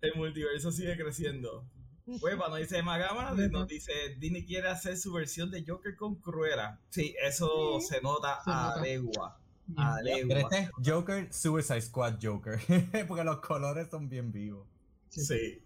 El 0.00 0.14
multiverso 0.14 0.70
sigue 0.72 0.96
creciendo. 0.96 1.64
Hueva, 2.06 2.48
nos 2.48 2.58
dice 2.58 2.82
Magama, 2.82 3.32
nos 3.50 3.68
dice 3.68 3.92
Disney 4.18 4.46
quiere 4.46 4.68
hacer 4.68 4.96
su 4.96 5.12
versión 5.12 5.50
de 5.50 5.62
Joker 5.66 5.94
con 5.96 6.14
Cruella. 6.14 6.80
Sí, 6.88 7.14
eso 7.22 7.78
se 7.80 8.00
nota 8.00 8.38
Se 8.42 8.50
a 8.50 8.76
legua. 8.80 9.38
A 9.76 9.96
Pero 10.02 10.16
legua. 10.16 10.38
este 10.40 10.58
es 10.60 10.70
Joker, 10.86 11.30
Suicide 11.30 11.82
Squad 11.82 12.14
Joker. 12.22 12.58
Porque 13.08 13.24
los 13.24 13.40
colores 13.40 13.88
son 13.90 14.08
bien 14.08 14.32
vivos. 14.32 14.66
Sí. 15.10 15.60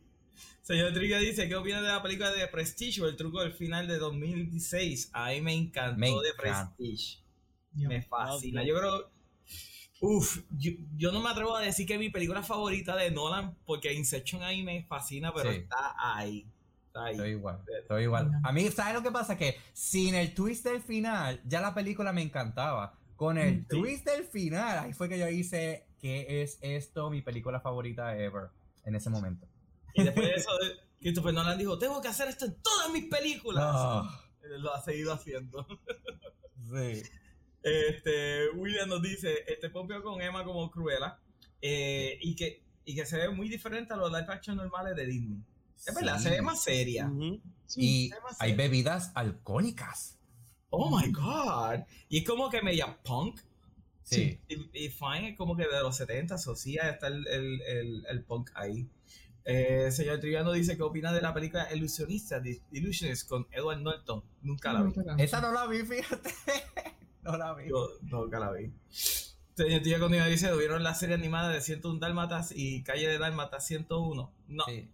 Señor 0.62 0.92
Trigger 0.92 1.20
dice, 1.20 1.46
¿qué 1.48 1.54
opina 1.54 1.80
de 1.80 1.88
la 1.88 2.02
película 2.02 2.32
de 2.32 2.46
Prestige 2.48 3.02
o 3.02 3.06
el 3.08 3.16
truco 3.16 3.40
del 3.40 3.52
final 3.52 3.86
de 3.86 3.98
2016? 3.98 5.10
A 5.12 5.30
mí 5.30 5.40
me 5.42 5.54
encantó 5.54 5.98
Me 5.98 6.08
de 6.08 6.30
encanta. 6.30 6.74
Prestige. 6.76 7.21
Yeah. 7.74 7.88
Me 7.88 8.02
fascina. 8.02 8.62
Yo 8.64 8.76
creo... 8.76 9.10
Uf, 10.00 10.42
yo, 10.58 10.72
yo 10.96 11.12
no 11.12 11.20
me 11.20 11.30
atrevo 11.30 11.54
a 11.56 11.60
decir 11.60 11.86
que 11.86 11.94
es 11.94 12.00
mi 12.00 12.10
película 12.10 12.42
favorita 12.42 12.96
de 12.96 13.12
Nolan 13.12 13.56
porque 13.64 13.92
Inception 13.92 14.42
ahí 14.42 14.62
me 14.64 14.84
fascina, 14.84 15.32
pero 15.32 15.50
Sí. 15.52 15.58
está 15.58 15.94
ahí. 15.96 16.46
Está 16.88 17.04
ahí. 17.04 17.12
Estoy 17.14 17.30
igual, 17.30 17.60
estoy 17.80 18.02
igual. 18.02 18.32
A 18.42 18.52
mí, 18.52 18.68
¿sabes 18.70 18.94
lo 18.94 19.02
que 19.02 19.12
pasa? 19.12 19.36
Que 19.38 19.56
sin 19.72 20.14
el 20.16 20.34
twist 20.34 20.64
del 20.64 20.82
final, 20.82 21.40
ya 21.46 21.60
la 21.60 21.72
película 21.72 22.12
me 22.12 22.20
encantaba. 22.22 22.98
Con 23.14 23.38
el 23.38 23.60
Sí. 23.60 23.66
twist 23.68 24.04
del 24.04 24.24
final, 24.24 24.78
ahí 24.80 24.92
fue 24.92 25.08
que 25.08 25.18
yo 25.20 25.28
hice, 25.28 25.86
¿qué 26.00 26.42
es 26.42 26.58
esto? 26.62 27.08
Mi 27.08 27.22
película 27.22 27.60
favorita 27.60 28.18
ever. 28.18 28.48
En 28.84 28.96
ese 28.96 29.08
momento. 29.08 29.46
Y 29.94 30.02
después 30.02 30.26
de 30.26 30.34
eso, 30.34 30.50
Christopher 30.98 31.32
Nolan 31.32 31.56
dijo, 31.58 31.78
tengo 31.78 32.02
que 32.02 32.08
hacer 32.08 32.26
esto 32.26 32.46
en 32.46 32.56
todas 32.60 32.90
mis 32.90 33.04
películas. 33.04 33.72
No. 33.72 34.10
Lo 34.58 34.74
ha 34.74 34.82
seguido 34.82 35.12
haciendo. 35.12 35.64
Sí. 36.68 37.02
Este, 37.62 38.48
William 38.50 38.88
nos 38.88 39.02
dice, 39.02 39.44
este 39.46 39.70
pompeó 39.70 40.02
con 40.02 40.20
Emma 40.20 40.44
como 40.44 40.70
Cruella 40.70 41.18
eh, 41.60 42.18
y, 42.20 42.34
que, 42.34 42.62
y 42.84 42.94
que 42.94 43.06
se 43.06 43.16
ve 43.18 43.28
muy 43.30 43.48
diferente 43.48 43.92
a 43.94 43.96
los 43.96 44.10
live 44.10 44.26
action 44.28 44.56
normales 44.56 44.96
de 44.96 45.06
Disney. 45.06 45.38
Es 45.86 45.94
verdad, 45.94 46.16
Sí. 46.18 46.24
se 46.24 46.30
ve 46.30 46.42
más 46.42 46.62
seria. 46.62 47.10
Sí. 47.66 47.80
Y 47.80 48.10
hay 48.38 48.54
bebidas 48.54 49.10
alcohólicas. 49.14 50.18
Oh 50.70 50.96
my 50.96 51.10
god. 51.12 51.84
Y 52.08 52.18
es 52.18 52.24
como 52.24 52.48
que 52.50 52.62
media 52.62 52.98
punk. 53.02 53.40
Sí. 54.02 54.38
Y, 54.48 54.84
y 54.86 54.88
Fine 54.90 55.30
es 55.30 55.36
como 55.36 55.56
que 55.56 55.62
de 55.66 55.80
los 55.80 55.96
70, 55.96 56.34
o 56.34 56.56
sí, 56.56 56.76
está 56.76 57.06
el, 57.06 57.26
el, 57.28 57.62
el, 57.62 58.06
el 58.08 58.24
punk 58.24 58.50
ahí. 58.54 58.88
Eh, 59.44 59.90
señor 59.90 60.20
Triviano 60.20 60.52
dice 60.52 60.76
que 60.76 60.82
opina 60.84 61.12
de 61.12 61.20
la 61.20 61.34
película 61.34 61.68
Ilusionista, 61.74 62.40
Illusionist, 62.70 63.28
con 63.28 63.46
Edward 63.50 63.80
Norton. 63.80 64.22
Nunca 64.42 64.72
la 64.72 64.82
vi. 64.82 64.92
Esa 65.18 65.40
no 65.40 65.52
la 65.52 65.66
vi, 65.66 65.82
fíjate. 65.82 66.30
no 67.32 67.36
la 67.36 67.54
vi. 67.54 67.68
Yo 67.68 67.88
nunca 68.02 68.38
la 68.38 68.52
vi. 68.52 68.72
Señor 68.88 69.82
Triviano 69.82 70.08
dice, 70.08 70.54
¿vieron 70.56 70.82
la 70.82 70.94
serie 70.94 71.14
animada 71.14 71.50
de 71.50 71.60
101 71.60 71.98
Dálmatas 72.00 72.52
y 72.56 72.82
Calle 72.82 73.08
de 73.08 73.18
Dálmatas 73.18 73.66
101? 73.66 74.32
No. 74.48 74.64
Sí. 74.64 74.90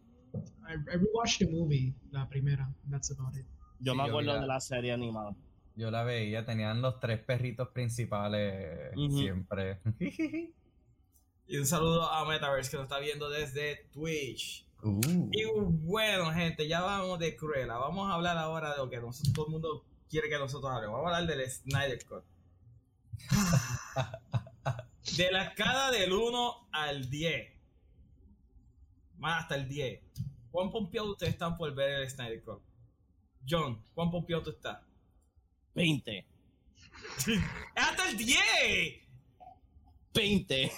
I, 0.69 0.73
I 0.73 0.97
rewatched 0.99 1.39
the 1.39 1.47
movie, 1.47 1.95
la 2.11 2.29
primera. 2.29 2.69
That's 2.91 3.11
about 3.13 3.37
it. 3.37 3.47
Yo 3.81 3.93
Sí, 3.93 3.99
me 3.99 4.05
acuerdo 4.09 4.35
la- 4.35 4.41
de 4.41 4.47
la 4.47 4.61
serie 4.61 4.93
animada. 4.93 5.35
Yo 5.77 5.93
la 5.93 6.03
veía, 6.03 6.45
tenían 6.45 6.83
los 6.83 6.99
tres 6.99 7.21
perritos 7.21 7.69
principales 7.69 8.91
Ujú. 8.97 9.01
Y 9.07 9.11
siempre. 9.23 9.81
un 11.49 11.65
saludo 11.67 12.11
a 12.11 12.27
Metaverse 12.29 12.71
que 12.73 12.77
nos 12.79 12.85
está 12.85 12.99
viendo 12.99 13.31
desde 13.31 13.87
Twitch. 13.93 14.67
Uh. 14.83 15.01
Y 15.33 15.45
bueno, 15.57 16.33
gente, 16.33 16.67
ya 16.69 16.81
vamos 16.83 17.19
de 17.21 17.37
Cruella. 17.37 17.79
Vamos 17.79 18.11
a 18.11 18.15
hablar 18.15 18.37
ahora 18.39 18.73
de 18.73 18.79
lo 18.79 18.91
que 18.91 19.01
nosotros, 19.01 19.33
todo 19.33 19.47
el 19.47 19.53
mundo 19.53 19.85
quiere 20.09 20.29
que 20.29 20.39
nosotros 20.39 20.71
hablemos. 20.73 20.97
Vamos 20.97 21.13
a 21.13 21.17
hablar 21.19 21.37
del 21.37 21.51
Snyder 21.51 22.05
Cut. 22.07 22.25
De 25.17 25.31
la 25.33 25.45
escala 25.45 25.91
del 25.91 26.13
1 26.13 26.69
al 26.73 27.09
10. 27.09 27.53
Más 29.19 29.43
hasta 29.43 29.57
el 29.57 29.69
10. 29.69 30.01
¿Cuán 30.51 30.71
pompeado 30.71 31.13
ustedes 31.13 31.33
están 31.33 31.57
por 31.57 31.75
ver 31.75 32.03
el 32.03 32.11
Snyder 32.11 32.43
Cut? 32.43 32.61
John, 33.49 33.83
¿cuán 33.95 34.11
pompeado 34.11 34.43
tú 34.43 34.51
estás? 34.51 34.79
20. 35.75 36.27
¡Hasta 37.77 38.09
el 38.11 38.17
10! 38.17 39.09
20. 40.15 40.73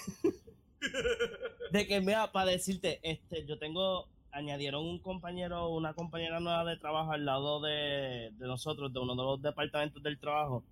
de 1.71 1.87
que, 1.87 2.01
mira, 2.01 2.31
para 2.31 2.51
decirte, 2.51 2.99
este, 3.03 3.45
yo 3.45 3.57
tengo, 3.57 4.07
añadieron 4.31 4.85
un 4.85 4.99
compañero, 4.99 5.69
una 5.69 5.93
compañera 5.93 6.39
nueva 6.39 6.65
de 6.65 6.77
trabajo 6.77 7.11
al 7.11 7.25
lado 7.25 7.61
de, 7.61 8.31
de 8.37 8.47
nosotros, 8.47 8.91
de 8.93 8.99
uno 8.99 9.15
de 9.15 9.23
los 9.23 9.41
departamentos 9.41 10.01
del 10.01 10.19
trabajo. 10.19 10.63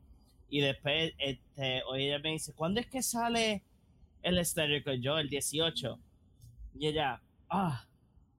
Y 0.49 0.61
después, 0.61 1.13
este, 1.19 1.83
hoy 1.83 2.05
ella 2.05 2.19
me 2.19 2.31
dice, 2.31 2.53
¿cuándo 2.53 2.79
es 2.79 2.87
que 2.87 3.03
sale 3.03 3.63
el 4.23 4.43
Snyder 4.43 4.83
Cut? 4.83 5.01
Yo, 5.01 5.17
el 5.17 5.29
18. 5.29 5.99
Y 6.75 6.87
ella, 6.87 7.21
ah, 7.49 7.85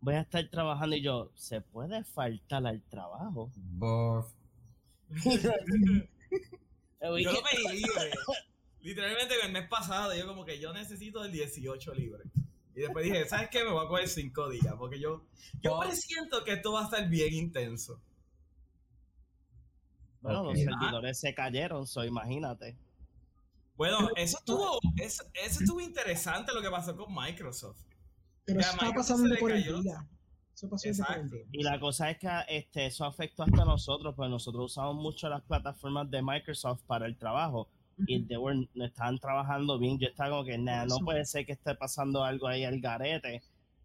voy 0.00 0.14
a 0.14 0.22
estar 0.22 0.46
trabajando. 0.48 0.96
Y 0.96 1.02
yo, 1.02 1.30
¿se 1.34 1.60
puede 1.60 2.02
faltar 2.04 2.66
al 2.66 2.82
trabajo? 2.82 3.50
Bof. 3.54 4.32
Yo 7.00 7.32
lo 7.32 7.42
pedí 7.42 7.76
libre. 7.76 8.10
Literalmente 8.82 9.34
el 9.44 9.52
mes 9.52 9.68
pasado 9.68 10.14
yo 10.14 10.26
como 10.26 10.44
que 10.44 10.58
yo 10.58 10.72
necesito 10.72 11.22
el 11.22 11.32
18 11.32 11.94
libre. 11.94 12.24
Y 12.80 12.84
después 12.84 13.04
dije, 13.04 13.28
¿sabes 13.28 13.50
qué? 13.50 13.62
Me 13.62 13.70
voy 13.72 13.84
a 13.84 13.88
coger 13.88 14.08
5 14.08 14.48
días. 14.48 14.74
Porque 14.78 14.98
yo, 14.98 15.26
yo 15.60 15.74
Oh. 15.76 15.80
presiento 15.80 16.42
que 16.44 16.54
esto 16.54 16.72
va 16.72 16.80
a 16.80 16.84
estar 16.84 17.06
bien 17.10 17.34
intenso. 17.34 18.00
Bueno, 20.22 20.44
los 20.44 20.58
servidores 20.58 21.20
se 21.20 21.34
cayeron, 21.34 21.86
so 21.86 22.04
imagínate. 22.04 22.78
Bueno, 23.76 24.08
eso 24.16 24.38
estuvo, 24.38 24.78
eso, 24.96 25.24
eso 25.34 25.60
estuvo 25.60 25.80
interesante 25.80 26.52
lo 26.54 26.62
que 26.62 26.70
pasó 26.70 26.96
con 26.96 27.14
Microsoft. 27.14 27.82
Pero 28.46 28.60
eso 28.60 28.70
está 28.72 28.92
pasando 28.92 29.34
por 29.38 29.52
el 29.52 29.62
día. 29.62 30.06
Eso 30.54 30.68
pasó 30.70 30.88
Exacto. 30.88 31.36
día. 31.36 31.44
Y 31.52 31.62
la 31.62 31.78
cosa 31.80 32.10
es 32.10 32.18
que 32.18 32.28
este, 32.48 32.86
eso 32.86 33.04
afectó 33.04 33.42
hasta 33.42 33.64
nosotros, 33.64 34.14
pues 34.14 34.30
nosotros 34.30 34.72
usamos 34.72 34.96
mucho 34.96 35.28
las 35.28 35.42
plataformas 35.42 36.10
de 36.10 36.22
Microsoft 36.22 36.80
para 36.86 37.04
el 37.06 37.16
trabajo. 37.18 37.68
Y 38.06 38.22
they 38.22 38.36
were- 38.36 38.68
no 38.74 38.84
estaban 38.84 39.18
trabajando 39.18 39.78
bien. 39.78 39.98
Yo 39.98 40.08
estaba 40.08 40.30
como 40.30 40.44
que, 40.44 40.56
nah, 40.58 40.84
no 40.86 40.98
puede 40.98 41.24
ser 41.24 41.44
que 41.46 41.52
esté 41.52 41.74
pasando 41.74 42.24
algo 42.24 42.46
ahí 42.48 42.64
al 42.64 42.80
garete. 42.80 43.42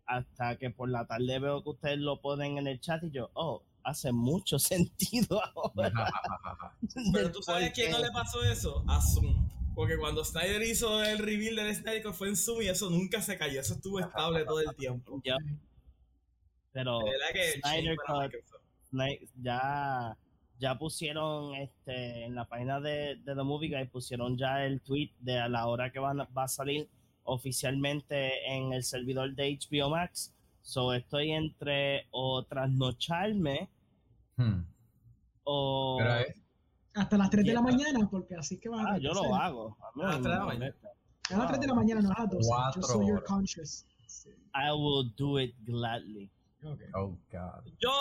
Hasta 0.08 0.56
que 0.58 0.70
por 0.70 0.90
la 0.90 1.06
tarde 1.08 1.40
veo 1.40 1.64
que 1.64 1.70
ustedes 1.72 1.98
lo 1.98 2.22
ponen 2.22 2.58
en 2.60 2.68
el 2.68 2.80
chat 2.80 3.04
y 3.04 3.12
yo, 3.12 3.32
oh, 3.34 3.64
hace 3.84 4.12
mucho 4.12 4.60
sentido 4.60 5.42
ahora. 5.56 5.92
Pero 7.14 7.32
tú 7.32 7.42
sabes 7.42 7.72
quién 7.74 7.92
no 7.92 8.00
le 8.00 8.12
pasó 8.12 8.44
eso? 8.44 8.84
A 8.88 9.02
Zoom. 9.02 9.50
Porque 9.74 9.98
cuando 9.98 10.24
Snyder 10.24 10.62
hizo 10.64 11.04
el 11.04 11.18
reveal 11.18 11.58
del 11.58 11.76
Snyder 11.76 12.14
fue 12.14 12.30
en 12.30 12.36
Zoom 12.38 12.62
y 12.62 12.68
eso 12.68 12.90
nunca 12.90 13.22
se 13.22 13.38
cayó. 13.38 13.60
Eso 13.60 13.74
estuvo 13.74 14.00
estable 14.00 14.46
todo 14.46 14.62
el 14.62 14.74
tiempo. 14.76 15.22
Ya. 15.26 15.36
Pero 16.72 17.00
De 17.00 17.12
verdad 17.12 17.28
que 17.34 17.60
Snyder 17.62 17.98
Cut. 18.08 18.34
Ya, 19.42 20.18
ya 20.60 20.78
pusieron 20.78 21.54
este, 21.56 22.26
en 22.26 22.36
la 22.36 22.46
página 22.46 22.80
de, 22.80 23.16
de 23.24 23.36
The 23.36 23.44
Movie 23.44 23.70
Guide, 23.70 23.88
pusieron 23.88 24.38
ya 24.38 24.64
el 24.66 24.82
tweet 24.82 25.12
de 25.20 25.40
a 25.40 25.50
la 25.50 25.68
hora 25.68 25.92
que 25.92 26.00
van, 26.00 26.22
a- 26.22 26.26
va 26.38 26.44
a 26.44 26.48
salir 26.48 26.88
oficialmente 27.24 28.32
en 28.52 28.74
el 28.74 28.84
servidor 28.84 29.34
de 29.36 29.58
HBO 29.60 29.90
Max. 29.90 30.34
So 30.62 30.94
estoy 30.94 31.32
entre 31.32 32.08
o 32.12 32.44
trasnocharme 32.44 33.70
Hmm. 34.38 34.64
o. 35.44 35.98
Pero 36.00 36.26
Hasta 36.96 37.18
las 37.18 37.30
3 37.30 37.46
de 37.46 37.54
la 37.54 37.62
mañana, 37.62 38.08
porque 38.10 38.36
así 38.36 38.58
que 38.58 38.70
van 38.70 38.86
Ah, 38.88 38.98
yo 38.98 39.14
lo 39.14 39.36
hago. 39.36 39.78
A 39.82 39.92
no 39.96 40.04
Ah, 40.04 40.08
me 40.08 40.12
tres 40.14 40.24
de 40.24 40.30
la 40.30 40.46
molesta. 40.46 40.88
A 41.32 41.38
las 41.38 41.48
3 41.48 41.60
de 41.62 41.68
la 41.68 41.74
mañana, 41.74 42.02
no 42.02 42.10
a 42.12 42.20
las 42.22 42.30
12. 42.32 42.48
Cuatro 42.48 42.82
Just 42.82 42.94
so 42.94 43.00
you're 43.02 43.14
horas. 43.18 43.28
conscious. 43.28 43.86
Sí. 44.08 44.30
I 44.54 44.72
will 44.72 45.14
do 45.18 45.40
it 45.40 45.54
gladly. 45.66 46.30
Okay. 46.66 46.88
Oh, 46.96 47.18
God. 47.32 47.64
Yo, 47.80 47.92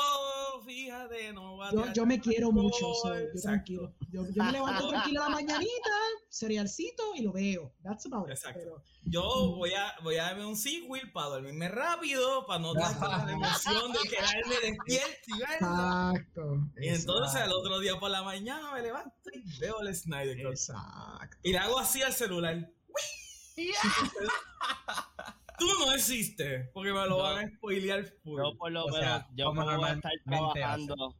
fíjate, 0.64 1.32
no 1.34 1.56
voy 1.56 1.66
a 1.66 1.72
Yo, 1.72 1.92
yo 1.92 2.06
me 2.06 2.18
quiero 2.18 2.50
mucho, 2.50 2.94
so, 2.94 3.14
yo 3.14 3.40
tranquilo. 3.42 3.94
Yo, 4.10 4.24
yo 4.30 4.42
me 4.42 4.52
levanto 4.52 4.88
tranquilo 4.88 5.22
a 5.22 5.28
la 5.28 5.34
mañanita, 5.34 5.90
cerealcito 6.30 7.14
y 7.14 7.22
lo 7.22 7.32
veo. 7.32 7.72
That's 7.82 8.06
about 8.06 8.26
it. 8.28 8.32
Exacto. 8.32 8.60
Pero, 8.62 8.82
Yo 9.02 9.22
voy 9.56 9.74
a, 9.74 9.94
voy 10.02 10.16
a 10.16 10.24
darme 10.24 10.46
un 10.46 10.56
sequel 10.56 11.12
para 11.12 11.28
dormirme 11.28 11.68
rápido, 11.68 12.46
para 12.46 12.60
no 12.60 12.72
tener 12.72 12.96
la 13.00 13.32
emoción 13.32 13.92
de 13.92 13.98
quedarme 14.08 14.54
despierto 14.62 15.26
y 15.26 15.38
verlo. 15.38 15.68
exacto. 15.68 16.70
Y 16.78 16.88
entonces 16.88 17.40
al 17.42 17.52
otro 17.52 17.78
día 17.80 17.98
por 17.98 18.10
la 18.10 18.22
mañana 18.22 18.72
me 18.72 18.80
levanto 18.80 19.30
y 19.32 19.58
veo 19.58 19.80
el 19.80 19.94
Snyder 19.94 20.42
Cut. 20.42 20.52
Exacto. 20.52 21.36
Y 21.42 21.52
le 21.52 21.58
hago 21.58 21.78
así 21.78 22.02
al 22.02 22.14
celular. 22.14 22.70
Tú 25.58 25.66
no 25.78 25.92
existes, 25.92 26.68
porque 26.72 26.92
me 26.92 27.00
lo 27.00 27.08
No. 27.10 27.18
van 27.18 27.46
a 27.46 27.56
spoilear 27.56 28.04
full. 28.22 28.40
Yo 28.40 28.56
por 28.56 28.72
lo 28.72 28.86
menos, 28.86 29.00
sea, 29.00 29.28
yo 29.34 29.46
como 29.46 29.64
voy 29.64 29.88
a 29.88 29.92
estar 29.92 30.12
trabajando. 30.24 31.16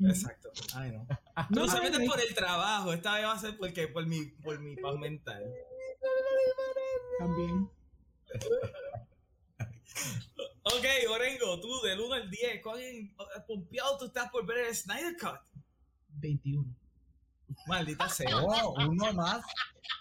Exacto. 0.00 0.50
Ay, 0.74 0.92
no. 0.92 1.06
No, 1.50 1.66
solamente 1.68 2.06
por 2.06 2.20
el 2.20 2.34
trabajo, 2.34 2.92
esta 2.92 3.14
vez 3.16 3.24
va 3.24 3.32
a 3.32 3.38
ser 3.38 3.56
porque 3.58 3.88
por 3.88 4.06
mi, 4.06 4.26
por 4.26 4.58
mi 4.60 4.76
paz 4.76 4.96
mental. 4.96 5.44
También. 7.18 7.70
Ok, 10.62 10.84
Orengo, 11.10 11.58
tú 11.60 11.80
del 11.82 12.00
1 12.00 12.14
al 12.14 12.30
10, 12.30 12.62
¿cuán 12.62 12.78
pompeado 13.46 13.98
tú 13.98 14.04
estás 14.06 14.30
por 14.30 14.46
ver 14.46 14.66
el 14.68 14.74
Snyder 14.76 15.16
Cut? 15.18 15.40
21. 16.10 16.64
Maldita 17.66 18.08
sea. 18.08 18.36
Oh, 18.42 18.74
uno 18.88 19.12
más. 19.12 19.44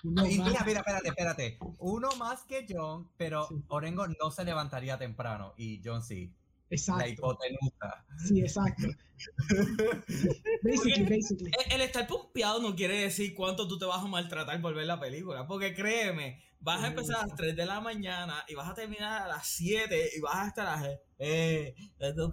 Uno 0.03 0.25
Y 0.25 0.37
más. 0.37 0.47
mira, 0.47 0.63
mira, 0.65 0.79
espérate, 0.79 1.07
espérate. 1.09 1.57
Uno 1.79 2.09
más 2.17 2.43
que 2.43 2.65
John, 2.69 3.09
pero 3.17 3.47
Sí. 3.47 3.63
Orengo 3.69 4.07
no 4.07 4.31
se 4.31 4.43
levantaría 4.45 4.97
temprano 4.97 5.53
y 5.57 5.81
John 5.83 6.01
sí. 6.03 6.33
La 6.69 6.75
Exacto. 6.75 7.09
hipotenusa. 7.09 8.05
Sí, 8.27 8.41
exacto. 8.41 8.87
Basically, 10.63 11.03
basically. 11.03 11.51
El, 11.65 11.73
el 11.73 11.81
estar 11.81 12.07
pompeado 12.07 12.61
no 12.61 12.75
quiere 12.75 13.01
decir 13.01 13.33
cuánto 13.35 13.67
tú 13.67 13.77
te 13.77 13.85
vas 13.85 14.01
a 14.03 14.07
maltratar 14.07 14.61
por 14.61 14.73
ver 14.73 14.85
la 14.85 14.99
película, 14.99 15.45
porque 15.45 15.73
créeme, 15.73 16.41
vas 16.61 16.83
a 16.83 16.87
empezar 16.87 17.17
a 17.17 17.27
las 17.27 17.35
3 17.35 17.55
de 17.55 17.65
la 17.65 17.81
mañana 17.81 18.45
y 18.47 18.55
vas 18.55 18.69
a 18.69 18.73
terminar 18.73 19.23
a 19.23 19.27
las 19.27 19.47
7 19.47 20.11
y 20.15 20.19
vas 20.21 20.35
a 20.35 20.47
estar 20.47 20.67
a... 20.67 20.99
Eh, 21.17 21.75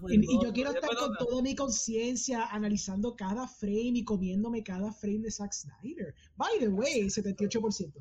Y, 0.09 0.45
yo 0.45 0.53
quiero 0.53 0.71
estar 0.71 0.95
con 0.97 1.17
toda 1.17 1.43
mi 1.43 1.55
conciencia 1.55 2.47
analizando 2.47 3.17
cada 3.17 3.49
frame 3.49 3.93
y 3.95 4.05
comiéndome 4.05 4.63
cada 4.63 4.93
frame 4.93 5.21
de 5.21 5.31
Zack 5.31 5.53
Snyder. 5.53 6.15
By 6.37 6.59
the 6.61 6.69
way, 6.69 7.03
78%. 7.07 7.93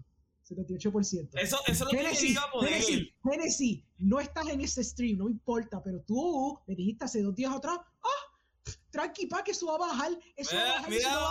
78%. 0.48 1.30
Eso, 1.34 1.58
eso 1.66 1.72
es 1.72 1.80
lo 1.80 1.90
que 1.90 2.28
iba 2.28 2.42
a 2.44 2.52
poner. 2.52 2.74
Genesis, 2.74 3.14
Genesis, 3.24 3.84
no 3.98 4.20
estás 4.20 4.48
en 4.48 4.62
ese 4.62 4.84
stream, 4.84 5.18
no 5.18 5.30
importa, 5.30 5.82
pero 5.84 6.02
tú 6.02 6.60
me 6.68 6.75
dijiste 6.75 7.06
hace 7.06 7.22
dos 7.22 7.36
días 7.36 7.54
atrás, 7.54 7.78
ah, 7.80 8.72
tranqui, 8.92 9.25
pa, 9.28 9.44
que 9.44 9.52
eso 9.52 9.66
va 9.68 9.75
a 9.75 9.78
bajar, 9.90 10.12
eso 10.38 10.56
va 10.56 10.62
a 10.62 10.66
bajar, 10.75 10.94
eso 10.94 11.10
no 11.10 11.22
va, 11.22 11.28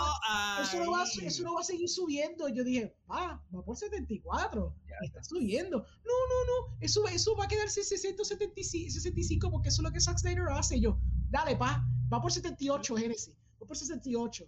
mira, 0.59 0.63
eso 0.63 0.79
no 0.83 0.91
va 0.91 0.99
a- 0.99 1.03
ahí. 1.03 1.25
eso 1.27 1.43
no 1.43 1.53
va 1.55 1.61
a 1.61 1.63
seguir 1.63 1.89
subiendo. 1.89 2.47
Y 2.49 2.55
yo 2.55 2.63
dije, 2.63 2.95
va, 3.09 3.43
va 3.53 3.63
por 3.63 3.75
74, 3.77 4.75
está 5.03 5.23
subiendo. 5.23 5.79
No, 5.79 5.85
no, 6.29 6.45
no, 6.71 6.77
eso, 6.81 7.07
eso 7.07 7.35
va 7.35 7.45
a 7.45 7.47
quedarse 7.47 7.79
en 7.81 7.85
675, 7.85 8.91
65 8.91 9.49
porque 9.51 9.69
eso 9.69 9.81
es 9.81 9.83
lo 9.83 9.91
que 9.91 9.99
Zack 10.01 10.17
Snyder 10.19 10.45
hace. 10.51 10.79
Yo, 10.79 10.99
dale, 11.29 11.55
pa, 11.55 11.83
va 12.11 12.21
por 12.21 12.31
78, 12.31 12.95
Genesis, 12.95 13.33
va 13.61 13.65
por 13.67 13.75
68. 13.77 14.45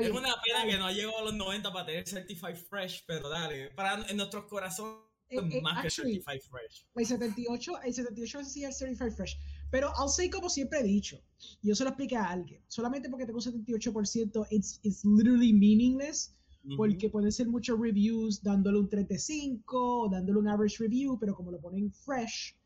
Es 0.00 0.10
una 0.10 0.34
pena 0.42 0.64
que 0.64 0.78
no 0.78 0.86
ha 0.86 0.92
llegado 0.92 1.18
a 1.18 1.24
los 1.24 1.34
90 1.34 1.72
para 1.72 1.86
tener 1.86 2.08
Certified 2.08 2.56
Fresh, 2.56 3.04
pero 3.06 3.28
dale, 3.28 3.70
para 3.70 4.02
en 4.08 4.16
nuestros 4.16 4.46
corazones 4.46 5.14
Eh, 5.28 5.38
eh, 5.38 5.62
más 5.62 5.80
que 5.80 5.88
actually, 5.88 6.14
Certified 6.14 6.40
Fresh. 6.50 6.86
El 6.94 7.06
78, 7.06 7.82
el 7.82 7.94
78 7.94 8.40
es 8.40 8.52
sí 8.52 8.64
el 8.64 8.72
Certified 8.72 9.12
Fresh. 9.12 9.38
Pero 9.70 9.92
I'll 9.98 10.08
say 10.08 10.30
como 10.30 10.48
siempre 10.48 10.80
he 10.80 10.82
dicho, 10.82 11.20
yo 11.62 11.74
se 11.74 11.84
lo 11.84 11.90
expliqué 11.90 12.16
a 12.16 12.30
alguien, 12.30 12.62
solamente 12.68 13.08
porque 13.10 13.26
tengo 13.26 13.38
un 13.38 13.44
78%, 13.44 14.46
it's, 14.50 14.80
it's 14.82 15.04
literally 15.04 15.52
meaningless, 15.52 16.34
porque 16.76 17.10
pueden 17.10 17.30
ser 17.30 17.48
muchos 17.48 17.78
reviews 17.78 18.42
dándole 18.42 18.78
un 18.78 18.88
35, 18.88 20.00
o 20.02 20.08
dándole 20.08 20.38
un 20.38 20.48
average 20.48 20.76
review, 20.78 21.18
pero 21.18 21.34
como 21.34 21.50
lo 21.50 21.60
ponen 21.60 21.92
fresh, 21.92 22.56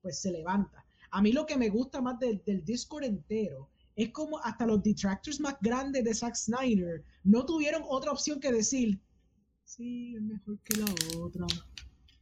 pues 0.00 0.20
se 0.20 0.30
levanta. 0.30 0.84
A 1.10 1.22
mí 1.22 1.32
lo 1.32 1.46
que 1.46 1.56
me 1.56 1.68
gusta 1.70 2.00
más 2.00 2.18
del, 2.20 2.42
del 2.44 2.64
Discord 2.64 3.04
entero 3.04 3.70
es 3.98 4.10
como 4.12 4.38
hasta 4.38 4.64
los 4.64 4.82
detractors 4.82 5.40
más 5.40 5.56
grandes 5.60 6.04
de 6.04 6.14
Zack 6.14 6.34
Snyder 6.36 7.02
no 7.24 7.44
tuvieron 7.44 7.82
otra 7.88 8.12
opción 8.12 8.38
que 8.40 8.52
decir, 8.52 8.98
sí, 9.64 10.14
es 10.14 10.22
mejor 10.22 10.58
que 10.60 10.78
la 10.78 10.86
otra. 11.20 11.46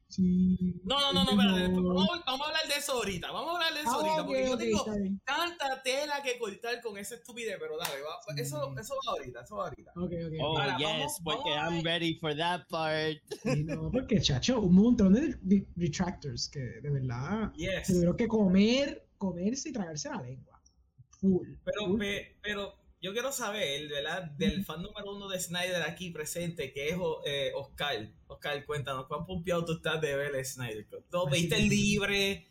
Sí. 0.08 0.80
No, 0.84 1.12
no, 1.12 1.24
no, 1.24 1.32
no, 1.32 1.36
mejor". 1.36 1.94
vamos, 1.94 2.20
vamos 2.24 2.40
a 2.40 2.44
hablar 2.46 2.66
de 2.68 2.78
eso 2.78 2.92
ahorita, 2.92 3.30
vamos 3.32 3.50
a 3.50 3.54
hablar 3.56 3.74
de 3.74 3.80
eso 3.80 3.90
Ah, 3.90 3.94
ahorita, 3.96 4.24
porque 4.24 4.46
yo 4.48 4.56
tengo 4.56 4.84
tanta 5.24 5.82
tela 5.82 6.22
que 6.22 6.38
cortar 6.38 6.80
con 6.80 6.96
esa 6.96 7.16
estupidez, 7.16 7.56
pero 7.60 7.76
dale, 7.76 8.00
va, 8.02 8.14
pues, 8.24 8.38
eso, 8.38 8.72
eso 8.78 8.94
va 9.06 9.12
ahorita, 9.12 9.40
eso 9.42 9.56
va 9.56 9.64
ahorita. 9.64 9.90
Ok, 9.96 10.12
ok. 10.26 10.32
Oh, 10.40 10.58
Ahora, 10.58 10.76
yes, 10.78 10.86
vamos- 10.88 11.20
porque 11.24 11.50
vamos 11.50 11.74
I'm 11.74 11.84
ready 11.84 12.14
for 12.18 12.34
that 12.36 12.66
part. 12.70 13.18
Sí, 13.42 13.64
no, 13.64 13.90
porque, 13.90 14.20
chacho, 14.20 14.60
un 14.60 14.74
montón 14.76 15.12
de 15.12 15.36
de- 15.42 15.66
detractors 15.74 16.48
que 16.48 16.60
de 16.60 16.90
verdad 16.90 17.52
Yes. 17.54 17.88
tuvieron 17.88 18.16
que 18.16 18.28
comer, 18.28 19.06
comerse 19.18 19.68
y 19.68 19.72
tragarse 19.72 20.08
la 20.08 20.22
lengua. 20.22 20.55
Full. 21.30 21.48
Pero, 21.64 21.86
full. 21.86 21.98
pe- 21.98 22.38
pero 22.42 22.74
yo 23.00 23.12
quiero 23.12 23.30
saber, 23.32 23.88
¿verdad? 23.88 24.24
Del 24.32 24.64
fan 24.64 24.82
número 24.82 25.12
uno 25.14 25.28
de 25.28 25.38
Snyder 25.38 25.82
aquí 25.82 26.10
presente, 26.10 26.72
que 26.72 26.88
es 26.88 26.96
eh, 27.24 27.52
Oscar. 27.54 28.10
Oscar, 28.26 28.64
cuéntanos, 28.64 29.06
¿cuán 29.06 29.26
pompeado 29.26 29.64
tú 29.64 29.72
estás 29.74 30.00
de 30.00 30.16
ver 30.16 30.34
el 30.34 30.44
Snyder 30.44 30.86
Cut? 30.88 31.04
¿Tú 31.10 31.28
viste 31.30 31.56
el 31.56 31.68
libre? 31.68 32.46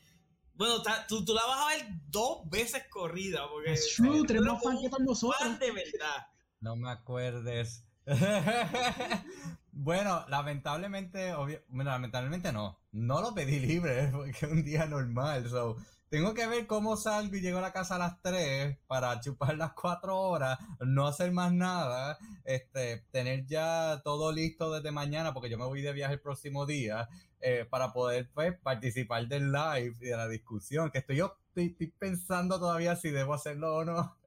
Bueno, 0.54 0.82
tú, 1.08 1.26
tú 1.26 1.34
la 1.34 1.46
vas 1.46 1.60
a 1.60 1.76
ver 1.78 1.86
dos 2.08 2.50
veces 2.50 2.84
corrida, 2.90 3.50
porque 3.52 3.72
It's 3.74 3.96
true, 3.96 4.20
eh, 4.20 4.24
tenemos 4.26 4.64
fan 4.64 4.78
que 4.80 4.90
nosotros. 5.04 5.38
fan 5.40 5.60
de 5.60 5.72
verdad. 5.72 6.28
No 6.62 6.76
me 6.78 6.90
acuerdes. 6.90 7.84
bueno, 9.72 10.26
lamentablemente, 10.30 11.34
obvio- 11.34 11.62
bueno, 11.68 11.92
lamentablemente 11.92 12.52
no. 12.54 12.80
No 12.92 13.22
lo 13.22 13.34
pedí 13.34 13.60
libre 13.60 14.08
porque 14.14 14.32
es 14.32 14.44
un 14.44 14.64
día 14.64 14.86
normal. 14.86 15.50
So, 15.50 15.76
tengo 16.10 16.34
que 16.34 16.48
ver 16.48 16.68
cómo 16.68 16.98
salgo 16.98 17.36
y 17.36 17.42
llego 17.42 17.58
a 17.58 17.62
la 17.62 17.74
casa 17.74 17.96
a 17.96 18.00
las 18.00 18.22
3 18.22 18.78
para 18.88 19.20
chupar 19.20 19.58
las 19.58 19.74
4 19.74 20.18
horas, 20.18 20.58
no 20.80 21.08
hacer 21.08 21.32
más 21.32 21.52
nada, 21.54 22.18
este, 22.44 23.06
tener 23.12 23.46
ya 23.46 24.02
todo 24.04 24.32
listo 24.32 24.72
desde 24.72 24.92
mañana 24.92 25.34
porque 25.34 25.50
yo 25.50 25.58
me 25.58 25.66
voy 25.66 25.82
de 25.82 25.94
viaje 25.94 26.14
el 26.14 26.22
próximo 26.22 26.66
día 26.66 27.10
eh, 27.40 27.66
para 27.70 27.94
poder 27.94 28.30
pues 28.34 28.58
participar 28.60 29.28
del 29.28 29.52
live 29.52 29.96
y 30.02 30.06
de 30.06 30.18
la 30.18 30.28
discusión, 30.28 30.90
que 30.92 31.00
estoy 31.00 31.18
yo 31.18 31.38
estoy, 31.48 31.68
estoy 31.68 31.88
pensando 31.88 32.60
todavía 32.60 32.96
si 32.96 33.10
debo 33.12 33.34
hacerlo 33.34 33.78
o 33.78 33.86
no. 33.86 34.18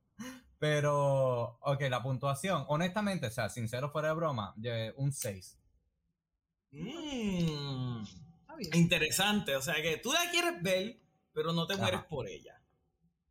Pero, 0.58 1.58
ok, 1.60 1.82
la 1.88 2.02
puntuación, 2.02 2.64
honestamente, 2.68 3.28
o 3.28 3.30
sea, 3.30 3.48
sincero 3.48 3.90
fuera 3.90 4.08
de 4.08 4.14
broma, 4.14 4.54
un 4.96 5.12
6. 5.12 5.58
Mm, 6.72 8.02
Está 8.40 8.56
bien. 8.56 8.70
interesante, 8.74 9.56
o 9.56 9.62
sea 9.62 9.74
que 9.76 9.96
tú 9.98 10.12
la 10.12 10.30
quieres 10.30 10.62
ver, 10.62 11.00
pero 11.38 11.52
no 11.52 11.68
te 11.68 11.74
Ajá. 11.74 11.82
mueres 11.82 12.00
por 12.10 12.26
ella. 12.26 12.60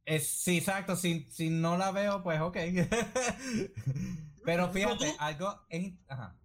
Es, 0.06 0.26
sí, 0.28 0.60
exacto, 0.60 0.96
si, 0.96 1.28
si 1.30 1.50
no 1.50 1.76
la 1.78 1.92
veo, 1.92 2.24
pues 2.24 2.40
ok. 2.40 2.56
Pero 4.46 4.72
fíjate, 4.72 5.10
tú- 5.12 5.16
algo... 5.20 5.66
en- 5.70 6.00
ajá. 6.08 6.38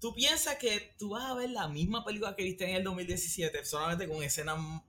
¿Tú 0.00 0.14
piensas 0.14 0.56
que 0.56 0.94
tú 0.98 1.08
vas 1.10 1.24
a 1.24 1.34
ver 1.34 1.48
la 1.50 1.66
misma 1.68 2.04
película 2.04 2.36
que 2.36 2.44
viste 2.44 2.68
en 2.68 2.76
el 2.76 2.84
2017 2.84 3.64
solamente 3.64 4.06
con 4.06 4.22
escenas, 4.22 4.58
un 4.58 4.82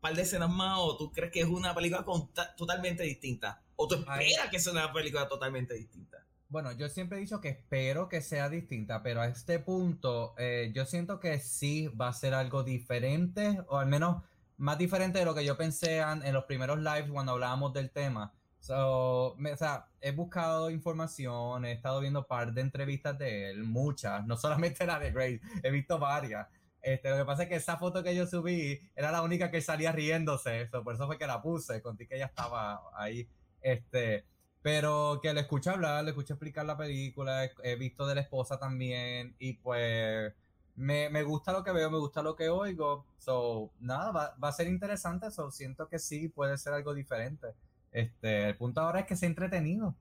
par 0.00 0.14
de 0.14 0.22
escenas 0.22 0.48
más 0.50 0.78
o 0.80 0.96
tú 0.96 1.12
crees 1.12 1.30
que 1.30 1.40
es 1.40 1.46
una 1.46 1.74
película 1.74 2.04
con- 2.04 2.30
totalmente 2.56 3.02
distinta? 3.02 3.62
¿O 3.76 3.86
tú 3.86 4.02
Ay. 4.08 4.28
esperas 4.30 4.50
que 4.50 4.58
sea 4.58 4.72
una 4.72 4.90
película 4.92 5.28
totalmente 5.28 5.74
distinta? 5.74 6.24
Bueno, 6.48 6.72
yo 6.72 6.88
siempre 6.88 7.18
he 7.18 7.20
dicho 7.20 7.42
que 7.42 7.50
espero 7.50 8.08
que 8.08 8.22
sea 8.22 8.48
distinta, 8.48 9.02
pero 9.02 9.20
a 9.20 9.28
este 9.28 9.58
punto 9.58 10.34
eh, 10.38 10.72
yo 10.74 10.86
siento 10.86 11.20
que 11.20 11.38
sí 11.40 11.88
va 11.88 12.08
a 12.08 12.12
ser 12.14 12.32
algo 12.32 12.64
diferente, 12.64 13.60
o 13.68 13.76
al 13.76 13.86
menos 13.86 14.24
más 14.58 14.76
diferente 14.76 15.18
de 15.18 15.24
lo 15.24 15.34
que 15.34 15.44
yo 15.44 15.56
pensé 15.56 15.98
en 15.98 16.32
los 16.34 16.44
primeros 16.44 16.78
lives 16.78 17.10
cuando 17.10 17.32
hablábamos 17.32 17.72
del 17.72 17.90
tema. 17.90 18.34
So, 18.60 19.34
o 19.34 19.56
sea, 19.56 19.86
he 20.00 20.10
buscado 20.10 20.70
información, 20.70 21.64
he 21.64 21.72
estado 21.72 22.00
viendo 22.00 22.26
par 22.26 22.52
de 22.52 22.60
entrevistas 22.60 23.16
de 23.16 23.50
él, 23.50 23.64
muchas, 23.64 24.26
no 24.26 24.36
solamente 24.36 24.84
la 24.84 24.98
de 24.98 25.12
Grace, 25.12 25.40
he 25.62 25.70
visto 25.70 25.98
varias. 25.98 26.48
Este, 26.82 27.10
lo 27.10 27.16
que 27.16 27.24
pasa 27.24 27.44
es 27.44 27.48
que 27.48 27.56
esa 27.56 27.76
foto 27.76 28.02
que 28.02 28.14
yo 28.14 28.26
subí 28.26 28.80
era 28.94 29.10
la 29.12 29.22
única 29.22 29.50
que 29.50 29.60
salía 29.60 29.92
riéndose, 29.92 30.66
por 30.66 30.94
eso 30.94 31.06
fue 31.06 31.18
que 31.18 31.26
la 31.26 31.40
puse, 31.42 31.82
conté 31.82 32.06
que 32.06 32.16
ella 32.16 32.26
estaba 32.26 32.82
ahí. 32.94 33.28
Este, 33.60 34.24
pero 34.62 35.20
que 35.22 35.32
le 35.32 35.40
escuché 35.40 35.70
hablar, 35.70 36.04
le 36.04 36.10
escuché 36.10 36.34
explicar 36.34 36.66
la 36.66 36.76
película, 36.76 37.50
he 37.62 37.76
visto 37.76 38.06
de 38.06 38.16
la 38.16 38.20
esposa 38.22 38.58
también, 38.58 39.34
y 39.38 39.54
pues 39.54 40.34
me, 40.78 41.10
me 41.10 41.24
gusta 41.24 41.52
lo 41.52 41.64
que 41.64 41.72
veo, 41.72 41.90
me 41.90 41.98
gusta 41.98 42.22
lo 42.22 42.36
que 42.36 42.48
oigo. 42.48 43.04
So, 43.18 43.70
nada, 43.80 44.12
va, 44.12 44.36
va 44.42 44.48
a 44.48 44.52
ser 44.52 44.68
interesante, 44.68 45.30
so, 45.30 45.50
siento 45.50 45.88
que 45.88 45.98
sí 45.98 46.28
puede 46.28 46.56
ser 46.56 46.72
algo 46.72 46.94
diferente. 46.94 47.48
Este, 47.92 48.48
el 48.48 48.56
punto 48.56 48.80
ahora 48.80 49.00
es 49.00 49.06
que 49.06 49.16
sea 49.16 49.28
entretenido. 49.28 49.94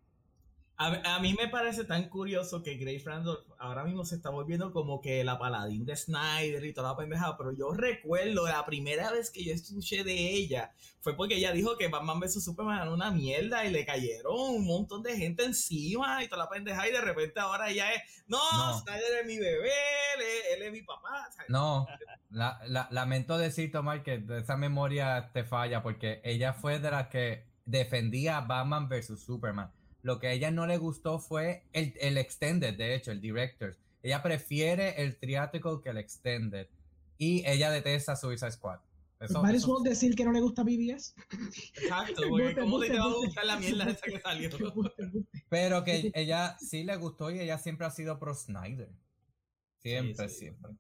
A, 0.80 1.16
a 1.16 1.20
mí 1.20 1.34
me 1.34 1.48
parece 1.48 1.86
tan 1.86 2.08
curioso 2.08 2.62
que 2.62 2.76
Grace 2.78 3.02
Randolph 3.04 3.44
ahora 3.58 3.84
mismo 3.84 4.06
se 4.06 4.14
está 4.16 4.30
volviendo 4.30 4.72
como 4.72 5.02
que 5.02 5.24
la 5.24 5.40
paladín 5.40 5.86
de 5.86 5.96
Snyder 5.96 6.64
y 6.66 6.72
toda 6.74 6.92
la 6.92 6.98
pendejada, 6.98 7.36
pero 7.36 7.52
yo 7.52 7.72
recuerdo 7.74 8.46
la 8.46 8.64
primera 8.64 9.12
vez 9.12 9.32
que 9.32 9.44
yo 9.44 9.54
escuché 9.54 10.04
de 10.04 10.14
ella 10.34 10.72
fue 11.02 11.16
porque 11.16 11.36
ella 11.38 11.52
dijo 11.52 11.78
que 11.78 11.88
Batman 11.88 12.20
vs 12.20 12.44
Superman 12.44 12.82
era 12.84 12.92
una 12.94 13.10
mierda 13.10 13.66
y 13.66 13.72
le 13.72 13.88
cayeron 13.88 14.36
un 14.38 14.68
montón 14.68 15.02
de 15.02 15.18
gente 15.18 15.46
encima 15.46 16.24
y 16.24 16.28
toda 16.28 16.44
la 16.44 16.50
pendejada 16.50 16.88
y 16.88 16.92
de 16.92 17.02
repente 17.02 17.40
ahora 17.40 17.72
ella 17.72 17.92
es, 17.94 18.04
no, 18.28 18.38
No. 18.52 18.80
Snyder 18.80 19.22
es 19.22 19.26
mi 19.26 19.40
bebé, 19.40 19.72
él 20.16 20.22
es, 20.22 20.58
él 20.58 20.62
es 20.64 20.72
mi 20.72 20.84
papá. 20.84 21.28
¿sabes? 21.34 21.50
No, 21.50 21.88
la, 22.30 22.60
la- 22.68 22.88
lamento 22.92 23.40
decir, 23.40 23.72
Tomar, 23.72 24.04
que 24.04 24.24
esa 24.42 24.58
memoria 24.58 25.32
te 25.34 25.44
falla, 25.44 25.82
porque 25.82 26.22
ella 26.24 26.54
fue 26.54 26.78
de 26.80 26.92
las 26.92 27.08
que 27.08 27.48
defendía 27.66 28.38
a 28.38 28.42
Batman 28.42 28.88
vs 28.90 29.20
Superman. 29.20 29.72
Lo 30.08 30.20
que 30.20 30.28
a 30.28 30.32
ella 30.32 30.52
no 30.52 30.66
le 30.68 30.78
gustó 30.78 31.20
fue 31.20 31.66
el, 31.74 31.94
el 32.00 32.18
Extended, 32.18 32.78
de 32.78 32.96
hecho, 32.96 33.12
el 33.12 33.20
Director's. 33.20 33.78
Ella 34.02 34.24
prefiere 34.24 35.04
el 35.04 35.18
Theatrical 35.18 35.82
que 35.84 35.90
el 35.90 35.98
Extended. 35.98 36.70
Y 37.18 37.46
ella 37.46 37.70
detesta 37.72 38.16
Suicide 38.16 38.52
Squad. 38.54 38.80
Eso, 39.20 39.42
Might 39.44 39.56
as 39.58 39.64
eso- 39.64 39.74
well 39.74 39.84
decir 39.84 40.16
que 40.16 40.24
no 40.24 40.32
le 40.32 40.40
gusta 40.40 40.64
BBS. 40.64 41.14
Exacto, 41.74 42.22
porque 42.30 42.56
¿cómo 42.56 42.80
te, 42.80 42.86
embuste, 42.88 43.00
va 43.00 43.04
a 43.04 43.14
gustar 43.16 43.46
la 43.48 43.60
mierda 43.60 43.84
esa 43.90 44.06
que 44.06 44.22
salió? 44.22 44.50
Pero 45.50 45.84
que 45.84 46.10
ella 46.16 46.56
sí 46.58 46.86
le 46.86 46.96
gustó 46.96 47.30
y 47.30 47.42
ella 47.42 47.58
siempre 47.58 47.86
ha 47.86 47.92
sido 47.92 48.18
pro 48.18 48.34
Snyder. 48.34 48.90
Siempre, 49.80 50.30
Sí, 50.30 50.34
sí. 50.34 50.40
siempre. 50.40 50.72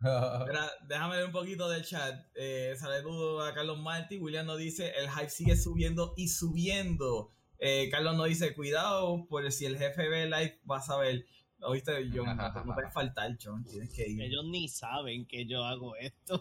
Déjame 0.88 1.16
ver 1.18 1.26
un 1.26 1.32
poquito 1.32 1.68
del 1.68 1.84
chat. 1.84 2.26
Eh, 2.34 2.74
saludo 2.76 3.42
a 3.42 3.54
Carlos 3.54 3.78
Martí. 3.78 4.18
William 4.18 4.44
nos 4.44 4.58
dice: 4.58 4.92
el 4.98 5.08
hype 5.08 5.30
sigue 5.30 5.56
subiendo 5.56 6.14
y 6.16 6.26
subiendo. 6.28 7.32
Eh, 7.58 7.88
Carlos 7.90 8.16
nos 8.16 8.26
dice: 8.28 8.54
cuidado, 8.54 9.26
por 9.28 9.50
si 9.52 9.64
el 9.66 9.78
jefe 9.78 10.08
ve 10.08 10.26
live, 10.26 10.60
vas 10.64 10.88
a 10.90 10.96
ver. 10.98 11.24
Oíste, 11.62 11.92
John, 12.14 12.26
no, 12.36 12.52
no 12.64 12.74
puedes 12.74 12.92
faltar, 12.92 13.36
John. 13.42 13.64
Tienes 13.64 13.90
que 13.94 14.06
ir. 14.08 14.20
Ellos 14.20 14.44
ni 14.50 14.68
saben 14.68 15.26
que 15.26 15.46
yo 15.46 15.64
hago 15.64 15.96
esto. 15.96 16.38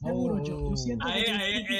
Seguro, 0.00 0.42
yo, 0.44 0.70
yo 0.70 0.76
siento 0.76 1.06
Ahí, 1.06 1.22
que 1.24 1.30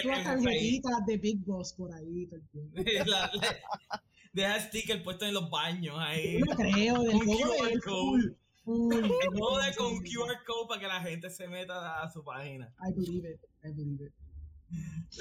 el- 0.00 0.02
tarjetitas 0.24 1.04
de 1.06 1.16
Big 1.16 1.44
Boss 1.44 1.72
por 1.74 1.92
ahí. 1.94 2.28
La- 3.06 3.30
la- 3.34 4.02
deja 4.32 4.60
sticker 4.60 5.02
puesto 5.02 5.26
en 5.26 5.34
los 5.34 5.50
baños 5.50 5.96
ahí. 5.98 6.38
No 6.38 6.54
creo, 6.54 7.02
del 7.02 7.18
QR 7.18 7.80
code. 7.84 8.36
full, 8.62 8.92
con 9.76 9.98
QR 10.04 10.44
code 10.46 10.68
para 10.68 10.80
que 10.80 10.86
la 10.86 11.00
gente 11.00 11.28
se 11.28 11.48
meta 11.48 12.00
a 12.02 12.08
su 12.10 12.22
página. 12.22 12.72
I 12.88 12.92
believe 12.94 13.28
it, 13.32 13.40
I 13.64 13.72
believe 13.72 14.04
it. 14.06 14.12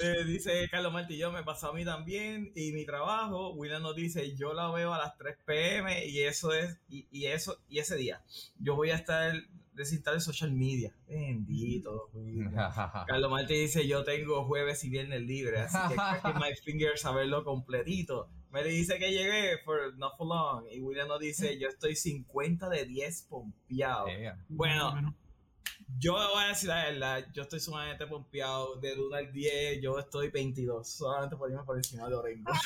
Eh, 0.02 0.24
dice 0.24 0.68
Carlos 0.70 0.92
Martillo, 0.92 1.32
me 1.32 1.42
pasó 1.42 1.70
a 1.70 1.72
mí 1.72 1.84
también 1.84 2.52
y 2.54 2.72
mi 2.72 2.86
trabajo. 2.86 3.52
William 3.54 3.82
nos 3.82 3.96
dice, 3.96 4.36
yo 4.36 4.54
la 4.54 4.70
veo 4.70 4.94
a 4.94 4.98
las 4.98 5.16
3 5.18 5.36
pm 5.44 6.06
y 6.06 6.22
eso 6.22 6.52
es, 6.52 6.78
y, 6.88 7.06
y 7.10 7.26
eso, 7.26 7.58
y 7.68 7.78
ese 7.78 7.96
día. 7.96 8.22
Yo 8.58 8.76
voy 8.76 8.90
a 8.90 8.96
estar 8.96 9.34
desinstalar 9.80 10.20
social 10.20 10.52
media. 10.52 10.94
Bendito. 11.08 12.10
Carlos 13.06 13.30
Martí 13.30 13.54
dice, 13.54 13.86
yo 13.86 14.04
tengo 14.04 14.44
jueves 14.44 14.84
y 14.84 14.90
viernes 14.90 15.22
libres, 15.22 15.74
así 15.74 15.94
que 15.94 16.34
my 16.34 16.54
fingers 16.64 17.04
a 17.04 17.12
verlo 17.12 17.44
completito. 17.44 18.28
Me 18.52 18.64
dice 18.64 18.98
que 18.98 19.10
llegué 19.10 19.58
for 19.64 19.96
not 19.96 20.16
for 20.16 20.26
long. 20.26 20.64
Y 20.72 20.80
William 20.80 21.08
nos 21.08 21.20
dice, 21.20 21.58
yo 21.58 21.68
estoy 21.68 21.94
50 21.94 22.68
de 22.68 22.84
10 22.84 23.26
pompeado. 23.28 24.06
Bueno, 24.48 25.14
yo 25.98 26.12
voy 26.12 26.44
a 26.44 26.48
decir 26.48 26.68
la 26.68 26.84
verdad, 26.84 27.26
yo 27.32 27.42
estoy 27.42 27.60
sumamente 27.60 28.06
pompeado. 28.06 28.76
De 28.76 28.94
1 28.94 29.16
al 29.16 29.32
10, 29.32 29.82
yo 29.82 29.98
estoy 29.98 30.28
22. 30.28 30.88
Solamente 30.88 31.36
por 31.36 31.50
irme 31.50 31.64
por 31.64 31.76
encima 31.76 32.08
de 32.08 32.14
Orengo. 32.14 32.52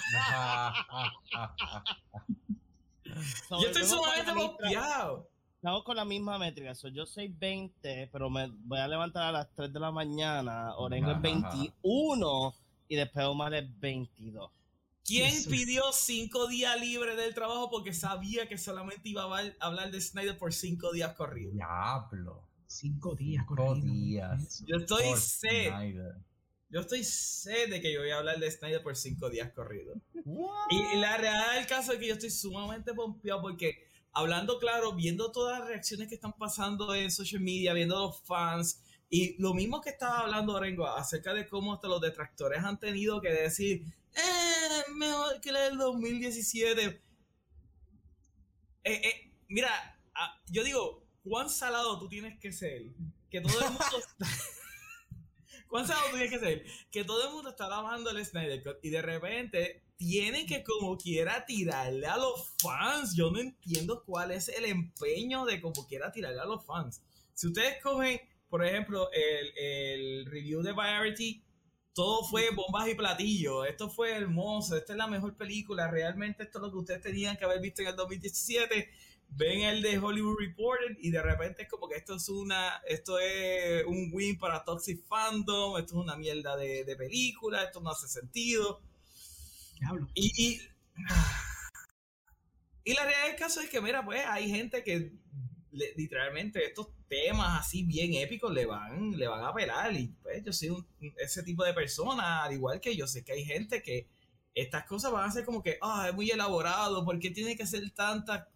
yo 3.51 3.69
estoy 3.69 3.85
sumamente 3.85 4.33
pompeado. 4.33 5.29
Estamos 5.57 5.83
con 5.83 5.97
la 5.97 6.05
misma 6.05 6.39
métrica. 6.39 6.75
yo 6.93 7.07
soy 7.07 7.29
20, 7.29 8.11
pero 8.13 8.29
me 8.29 8.49
voy 8.49 8.79
a 8.79 8.87
levantar 8.87 9.23
a 9.23 9.33
las 9.33 9.49
3 9.55 9.73
de 9.73 9.81
la 9.81 9.91
mañana. 9.91 10.77
Orengo 10.77 11.13
es 11.13 11.23
21 11.23 12.55
y 12.89 12.97
después 12.97 13.25
Omar 13.25 13.55
es 13.55 13.81
22. 13.81 14.51
¿Quién 15.07 15.33
pidió 15.51 15.91
5 15.91 16.49
días 16.49 16.79
libre 16.81 17.17
del 17.17 17.35
trabajo 17.35 17.71
porque 17.71 17.95
sabía 17.95 18.47
que 18.47 18.59
solamente 18.59 19.09
iba 19.09 19.23
a 19.23 19.53
hablar 19.61 19.91
de 19.91 20.01
Snyder 20.01 20.37
por 20.37 20.53
5 20.53 20.93
días 20.93 21.15
corridos? 21.15 21.55
Diablo. 21.55 22.43
5 22.67 23.15
días 23.15 23.45
corridos. 23.47 23.83
días. 23.83 24.65
Yo 24.67 24.77
estoy 24.79 25.17
sed. 25.17 25.73
Yo 26.71 26.81
estoy 26.81 27.05
sed 27.05 27.71
de 27.71 27.81
que 27.81 27.93
yo 27.93 28.01
voy 28.01 28.11
a 28.11 28.19
hablar 28.19 28.39
de 28.39 28.51
Snyder 28.51 28.83
por 28.83 28.97
5 28.97 29.31
días 29.31 29.53
corridos. 29.53 29.99
Y, 30.71 30.97
la 30.97 31.17
realidad 31.17 31.55
del 31.55 31.67
caso 31.67 31.93
es 31.93 31.99
que 31.99 32.09
yo 32.09 32.15
estoy 32.15 32.31
sumamente 32.31 32.95
pompeado 32.95 33.43
porque 33.43 33.87
hablando 34.13 34.59
claro, 34.59 34.95
viendo 34.95 35.31
todas 35.31 35.61
las 35.61 35.69
reacciones 35.69 36.09
que 36.09 36.15
están 36.15 36.33
pasando 36.33 36.95
en 36.95 37.11
social 37.11 37.41
media, 37.41 37.73
viendo 37.75 37.99
los 37.99 38.21
fans, 38.23 38.81
y 39.11 39.41
lo 39.41 39.55
mismo 39.55 39.81
que 39.81 39.91
estaba 39.91 40.21
hablando 40.21 40.59
Rengo 40.59 40.87
acerca 40.89 41.35
de 41.35 41.47
cómo 41.47 41.75
hasta 41.75 41.87
los 41.87 42.01
detractores 42.01 42.65
han 42.65 42.81
tenido 42.81 43.21
que 43.21 43.31
decir, 43.31 43.85
eh, 44.15 44.93
mejor 44.97 45.41
que 45.41 45.53
la 45.53 45.61
del 45.61 45.79
2017. 45.79 46.85
Eh, 46.87 47.01
eh, 48.85 49.33
mira, 49.49 49.71
ah, 50.15 50.41
yo 50.49 50.65
digo, 50.65 51.04
¿cuán 51.25 51.51
salado 51.51 51.99
tú 51.99 52.09
tienes 52.09 52.39
que 52.39 52.53
ser? 52.53 52.83
Que 53.31 53.41
todo 53.41 53.59
el 53.59 53.71
mundo... 53.71 54.03
¿Cuán 55.69 55.89
salado 55.89 56.11
tú 56.11 56.17
tienes 56.17 56.31
que 56.31 56.39
ser? 56.39 56.65
Que 56.93 57.03
todo 57.03 57.27
el 57.27 57.33
mundo 57.33 57.51
está 57.51 57.69
lavando 57.69 58.11
el 58.11 58.25
Snyder 58.25 58.63
Cut 58.63 58.77
y 58.83 58.91
de 58.91 59.03
repente 59.03 59.83
tienen 59.97 60.47
que 60.47 60.63
como 60.63 60.97
quiera 60.97 61.45
tirarle 61.47 62.07
a 62.07 62.17
los 62.17 62.55
fans. 62.63 63.17
Yo 63.17 63.31
no 63.31 63.41
entiendo 63.41 64.05
cuál 64.05 64.31
es 64.31 64.49
el 64.49 64.67
empeño 64.67 65.45
de 65.45 65.61
como 65.61 65.87
quiera 65.87 66.13
tirarle 66.13 66.41
a 66.41 66.45
los 66.45 66.65
fans. 66.65 67.03
Si 67.33 67.49
ustedes 67.49 67.83
cogen, 67.83 68.21
por 68.49 68.65
ejemplo, 68.65 69.09
el, 69.13 70.27
review 70.27 70.63
de 70.63 70.73
Variety, 70.73 71.43
todo 71.93 72.25
fue 72.25 72.51
bombas 72.51 72.89
y 72.89 72.95
platillos. 72.95 73.67
Esto 73.67 73.89
fue 73.89 74.13
hermoso. 74.13 74.77
Esta 74.77 74.93
es 74.93 74.99
la 74.99 75.07
mejor 75.07 75.37
película. 75.37 75.91
Realmente 75.91 76.45
esto 76.45 76.59
es 76.59 76.63
lo 76.63 76.71
que 76.71 76.79
ustedes 76.79 77.03
tenían 77.03 77.37
que 77.37 77.45
haber 77.45 77.61
visto 77.61 77.83
en 77.83 77.89
el 77.89 77.97
2017. 77.97 78.91
Ven 79.29 79.63
el 79.63 79.83
de 79.83 79.99
Hollywood 79.99 80.39
Reporter 80.39 80.97
y 81.01 81.11
de 81.11 81.21
repente 81.21 81.63
es 81.63 81.69
como 81.69 81.89
que 81.89 81.97
esto 81.97 82.15
es 82.15 82.29
una, 82.29 82.81
esto 82.87 83.19
es 83.19 83.85
un 83.85 84.11
win 84.13 84.39
para 84.39 84.63
Toxic 84.63 85.05
Fandom, 85.05 85.77
esto 85.77 85.95
es 85.95 86.05
una 86.05 86.17
mierda 86.17 86.57
de, 86.57 86.85
de 86.85 86.97
película, 86.97 87.65
esto 87.65 87.81
no 87.81 87.91
hace 87.91 88.07
sentido. 88.07 88.81
Y, 90.15 90.61
y, 92.85 92.95
la 92.95 93.05
realidad 93.05 93.27
del 93.29 93.37
caso 93.37 93.61
es 93.61 93.69
que, 93.69 93.81
mira, 93.81 94.05
pues 94.05 94.25
hay 94.27 94.49
gente 94.49 94.85
que 94.85 95.13
literalmente 95.97 96.65
estos 96.65 96.89
temas 97.09 97.61
así 97.61 97.83
bien 97.83 98.15
épicos 98.15 98.53
le 98.53 98.67
van, 98.67 99.19
le 99.19 99.27
van 99.27 99.43
a 99.43 99.49
apelar. 99.49 99.93
Y 99.95 100.09
pues 100.23 100.45
yo 100.45 100.53
soy 100.53 100.85
ese 101.19 101.43
tipo 101.43 101.65
de 101.65 101.75
persona, 101.75 102.45
al 102.45 102.53
igual 102.53 102.81
que 102.81 102.97
yo 102.97 103.07
sé 103.07 103.25
que 103.25 103.33
hay 103.33 103.45
gente 103.45 103.83
que 103.83 104.07
estas 104.55 104.85
cosas 104.87 105.11
van 105.11 105.29
a 105.29 105.33
ser 105.33 105.45
como 105.45 105.63
que, 105.63 105.79
ah, 105.83 106.07
es 106.09 106.15
muy 106.15 106.31
elaborado, 106.31 107.05
¿por 107.05 107.19
qué 107.19 107.31
tiene 107.31 107.57
que 107.57 107.67
ser 107.67 107.91
tantas 107.91 108.47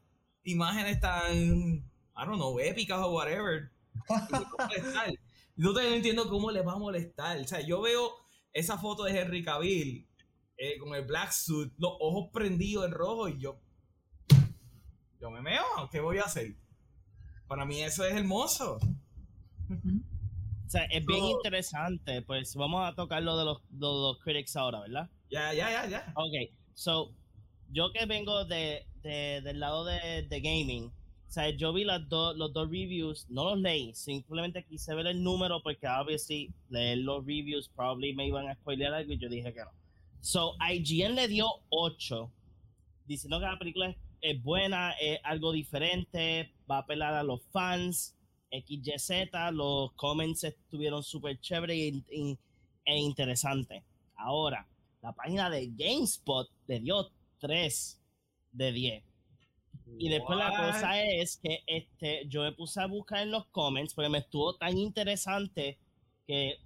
imágenes 0.45 1.01
tan, 1.01 1.35
I 1.37 2.25
don't 2.25 2.37
know, 2.37 2.59
épicas 2.59 2.99
o 2.99 3.13
whatever? 3.13 3.71
no 5.57 5.75
te 5.75 5.95
entiendo 5.95 6.29
cómo 6.29 6.51
les 6.51 6.67
va 6.67 6.73
a 6.73 6.79
molestar. 6.79 7.39
O 7.39 7.47
sea, 7.47 7.61
yo 7.61 7.81
veo 7.81 8.13
esa 8.53 8.79
foto 8.79 9.05
de 9.05 9.19
Henry 9.19 9.43
Cavill 9.43 10.09
eh, 10.57 10.79
con 10.79 10.95
el 10.95 11.05
black 11.05 11.33
suit, 11.33 11.73
los 11.79 11.93
ojos 12.01 12.31
prendidos 12.33 12.87
en 12.87 12.93
rojo 12.93 13.29
y 13.29 13.39
yo, 13.39 13.61
yo 15.21 15.31
me 15.31 15.41
meo, 15.41 15.65
¿qué 15.91 16.01
voy 16.01 16.19
a 16.19 16.23
hacer? 16.23 16.57
Para 17.47 17.65
mí 17.65 17.83
eso 17.83 18.05
es 18.05 18.15
hermoso. 18.15 18.79
O 19.69 20.71
sea, 20.71 20.85
es 20.85 21.05
bien 21.07 21.25
interesante. 21.25 22.23
Pues 22.23 22.55
vamos 22.55 22.87
a 22.87 22.95
tocar 22.95 23.23
lo 23.23 23.39
de 23.39 23.45
los, 23.45 23.63
los 23.71 24.19
critics 24.19 24.57
ahora, 24.57 24.81
¿verdad? 24.81 25.11
Ya, 25.31 25.53
ya, 25.55 25.71
ya, 25.71 25.87
ya. 25.87 26.13
Ok, 26.15 26.53
so, 26.75 27.15
yo 27.71 27.93
que 27.93 28.07
vengo 28.07 28.45
de, 28.45 28.88
del 29.11 29.61
lado 29.61 29.85
de, 29.85 30.27
de, 30.29 30.41
gaming, 30.41 30.87
o 30.87 31.31
sea, 31.31 31.51
yo 31.51 31.73
vi 31.73 31.85
las 31.85 32.03
los 32.09 32.53
dos 32.53 32.71
reviews, 32.71 33.27
no 33.29 33.45
los 33.45 33.59
leí, 33.59 33.95
simplemente 33.95 34.65
quise 34.65 34.95
ver 34.95 35.07
el 35.07 35.23
número 35.23 35.63
porque 35.63 35.87
obviously 35.87 36.53
leer 36.71 36.99
los 36.99 37.25
reviews 37.27 37.69
probably 37.69 38.15
me 38.15 38.27
iban 38.27 38.49
a 38.49 38.55
spoilear 38.55 38.95
algo 38.95 39.13
y 39.13 39.19
yo 39.19 39.29
dije 39.29 39.53
que 39.53 39.61
no. 39.61 39.71
So, 40.21 40.57
IGN 40.61 41.15
le 41.15 41.29
dio 41.29 41.47
8, 41.69 42.31
diciendo 43.07 43.39
que 43.39 43.47
la 43.47 43.59
película 43.59 43.95
es, 44.21 44.43
buena, 44.43 44.93
es 45.01 45.21
algo 45.23 45.53
diferente, 45.53 46.53
va 46.71 46.77
a 46.77 46.81
apelar 46.81 47.15
a 47.15 47.23
los 47.23 47.43
fans, 47.53 48.17
XYZ, 48.51 49.29
los 49.53 49.93
comments 49.93 50.45
estuvieron 50.45 51.03
súper 51.03 51.39
chéveres 51.41 52.03
e, 52.09 52.99
interesantes. 52.99 53.83
Ahora, 54.17 54.67
la 55.03 55.13
página 55.13 55.51
de 55.51 55.69
GameSpot 55.69 56.49
le 56.67 56.81
dio 56.81 57.11
3 57.39 57.98
de 58.59 58.73
10. 58.73 59.05
Y 59.99 60.11
después 60.11 60.39
la 60.39 60.51
cosa 60.51 61.03
es 61.03 61.39
que 61.39 61.63
este, 61.67 62.27
yo 62.29 62.43
me 62.43 62.53
puse 62.53 62.81
a 62.81 62.87
buscar 62.87 63.23
en 63.23 63.31
los 63.31 63.47
comments 63.47 63.95
porque 63.95 64.11
me 64.11 64.19
estuvo 64.19 64.55
tan 64.55 64.77
interesante 64.77 65.79
que 66.27 66.59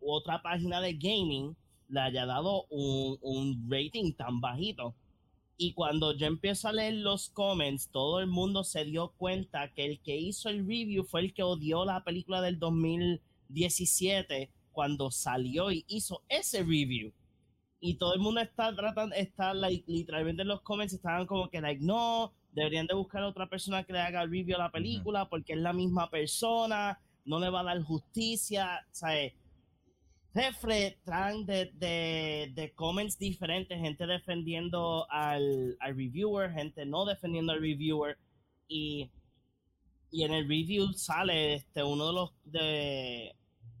otra 0.00 0.42
página 0.42 0.80
de 0.80 0.92
gaming 0.92 1.56
le 1.88 2.00
haya 2.00 2.26
dado 2.26 2.66
un, 2.68 3.66
rating 3.68 4.12
tan 4.12 4.40
bajito. 4.40 4.94
Y 5.56 5.72
cuando 5.72 6.14
yo 6.14 6.26
empiezo 6.26 6.68
a 6.68 6.72
leer 6.72 6.94
los 6.94 7.28
comments, 7.30 7.90
todo 7.90 8.20
el 8.20 8.26
mundo 8.26 8.64
se 8.64 8.84
dio 8.84 9.12
cuenta 9.16 9.72
que 9.74 9.84
el 9.84 10.00
que 10.00 10.16
hizo 10.16 10.48
el 10.48 10.66
review 10.66 11.04
fue 11.04 11.22
el 11.22 11.34
que 11.34 11.42
odió 11.42 11.84
la 11.84 12.04
película 12.04 12.40
del 12.40 12.58
2017 12.58 14.50
cuando 14.72 15.10
salió 15.10 15.70
y 15.70 15.84
hizo 15.88 16.22
ese 16.28 16.62
review. 16.62 17.12
Y 17.80 17.94
todo 17.94 18.14
el 18.14 18.20
mundo 18.20 18.40
está 18.40 18.74
tratando, 18.74 19.14
está 19.16 19.54
literalmente 19.54 20.42
en 20.42 20.48
los 20.48 20.60
comments 20.60 20.92
estaban 20.92 21.26
como 21.26 21.48
que, 21.48 21.60
like, 21.60 21.82
no, 21.82 22.32
deberían 22.52 22.86
de 22.86 22.94
buscar 22.94 23.22
a 23.22 23.28
otra 23.28 23.48
persona 23.48 23.84
que 23.84 23.92
le 23.92 24.00
haga 24.00 24.22
el 24.22 24.30
review 24.30 24.56
a 24.56 24.64
la 24.64 24.70
película 24.70 25.28
porque 25.28 25.54
es 25.54 25.58
la 25.58 25.72
misma 25.72 26.10
persona, 26.10 27.00
no 27.24 27.38
le 27.38 27.48
va 27.48 27.60
a 27.60 27.64
dar 27.64 27.82
justicia, 27.82 28.86
¿sabes? 28.90 29.32
refre 30.34 30.98
traen 31.04 31.44
de, 31.44 31.72
de, 32.54 32.72
comments 32.74 33.18
diferentes, 33.18 33.78
gente 33.78 34.06
defendiendo 34.06 35.06
al, 35.10 35.76
reviewer, 35.80 36.52
gente 36.52 36.86
no 36.86 37.04
defendiendo 37.04 37.52
al 37.52 37.60
reviewer. 37.60 38.18
Y, 38.68 39.10
y 40.10 40.24
en 40.24 40.32
el 40.32 40.48
review 40.48 40.92
sale 40.92 41.54
este 41.54 41.82
uno 41.82 42.06
de 42.06 42.12
los 42.12 42.30
de 42.44 43.34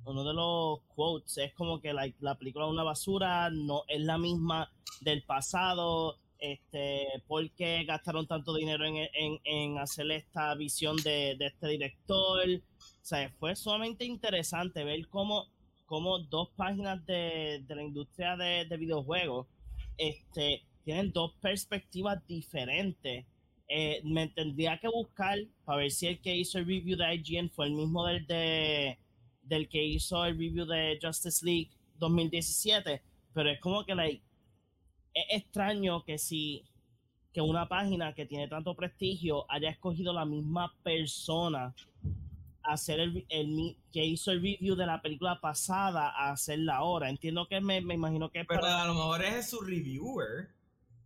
uno 0.04 0.24
de 0.24 0.34
los 0.34 0.80
quotes 0.94 1.38
es 1.38 1.54
como 1.54 1.80
que 1.80 1.92
la 1.92 2.34
película 2.36 2.66
es 2.66 2.70
una 2.72 2.82
basura, 2.82 3.50
no 3.50 3.84
es 3.88 4.00
la 4.00 4.18
misma 4.18 4.70
del 5.00 5.22
pasado, 5.22 6.16
este, 6.38 7.06
¿por 7.26 7.50
qué 7.50 7.84
gastaron 7.84 8.26
tanto 8.26 8.54
dinero 8.54 8.84
en, 8.86 8.96
en, 8.96 9.38
en 9.44 9.78
hacer 9.78 10.10
esta 10.10 10.54
visión 10.54 10.96
de, 10.96 11.36
de, 11.38 11.46
este 11.46 11.68
director? 11.68 12.48
O 12.48 12.82
sea, 13.02 13.30
fue 13.38 13.54
sumamente 13.54 14.04
interesante 14.04 14.84
ver 14.84 15.06
cómo 15.08 15.46
como 15.90 16.20
dos 16.20 16.50
páginas 16.54 17.04
de, 17.04 17.64
la 17.68 17.82
industria 17.82 18.36
de, 18.36 18.76
videojuegos 18.76 19.48
este, 19.98 20.62
tienen 20.84 21.10
dos 21.10 21.32
perspectivas 21.40 22.24
diferentes. 22.28 23.26
Eh, 23.66 24.00
me 24.04 24.28
tendría 24.28 24.78
que 24.78 24.86
buscar 24.86 25.36
para 25.64 25.78
ver 25.78 25.90
si 25.90 26.06
el 26.06 26.20
que 26.20 26.36
hizo 26.36 26.58
el 26.58 26.66
review 26.66 26.96
de 26.96 27.12
IGN 27.16 27.50
fue 27.50 27.66
el 27.66 27.72
mismo 27.72 28.06
del, 28.06 28.24
de, 28.28 28.98
del 29.50 29.68
que 29.68 29.84
hizo 29.84 30.24
el 30.24 30.38
review 30.38 30.64
de 30.64 30.98
Justice 31.02 31.44
League 31.44 31.70
2017, 31.98 33.02
pero 33.34 33.50
es 33.50 33.60
como 33.60 33.84
que 33.84 33.94
like, 33.94 34.22
es 35.12 35.42
extraño 35.42 36.04
que 36.04 36.18
si 36.18 36.64
que 37.32 37.40
una 37.40 37.68
página 37.68 38.14
que 38.14 38.26
tiene 38.26 38.48
tanto 38.48 38.74
prestigio 38.74 39.44
haya 39.48 39.70
escogido 39.70 40.12
la 40.12 40.24
misma 40.24 40.74
persona 40.82 41.74
hacer 42.62 43.00
el, 43.00 43.26
el, 43.28 43.76
que 43.92 44.04
hizo 44.04 44.32
el 44.32 44.42
review 44.42 44.74
de 44.76 44.86
la 44.86 45.00
película 45.00 45.40
pasada 45.40 46.10
a 46.10 46.32
hacerla 46.32 46.76
ahora. 46.76 47.08
Entiendo 47.08 47.46
que 47.46 47.60
me, 47.60 47.80
me 47.80 47.94
imagino 47.94 48.30
que 48.30 48.44
Pero 48.44 48.64
a 48.64 48.86
lo 48.86 48.94
mejor 48.94 49.24
es 49.24 49.50
su 49.50 49.60
reviewer 49.60 50.50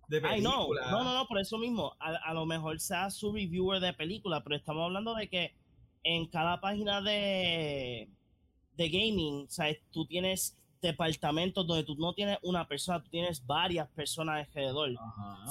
de 0.09 0.21
película. 0.21 0.91
no, 0.91 1.05
no, 1.05 1.15
no, 1.15 1.27
por 1.27 1.39
eso 1.39 1.59
mismo. 1.59 1.95
A, 1.99 2.33
lo 2.35 2.47
mejor 2.47 2.81
sea 2.81 3.11
su 3.11 3.33
reviewer 3.33 3.81
de 3.81 3.93
película, 3.93 4.43
pero 4.43 4.57
estamos 4.57 4.85
hablando 4.85 5.15
de 5.15 5.29
que 5.29 5.55
en 6.03 6.27
cada 6.27 6.61
página 6.61 7.01
de, 7.01 8.11
de 8.77 8.89
gaming, 8.89 9.47
¿sabes? 9.49 9.79
Tú 9.91 10.07
tienes 10.07 10.57
departamentos 10.81 11.67
donde 11.67 11.85
tú 11.85 11.97
no 11.97 12.13
tienes 12.13 12.39
una 12.43 12.69
persona, 12.69 13.03
tú 13.03 13.09
tienes 13.11 13.45
varias 13.45 13.89
personas 13.91 14.47
alrededor. 14.47 14.95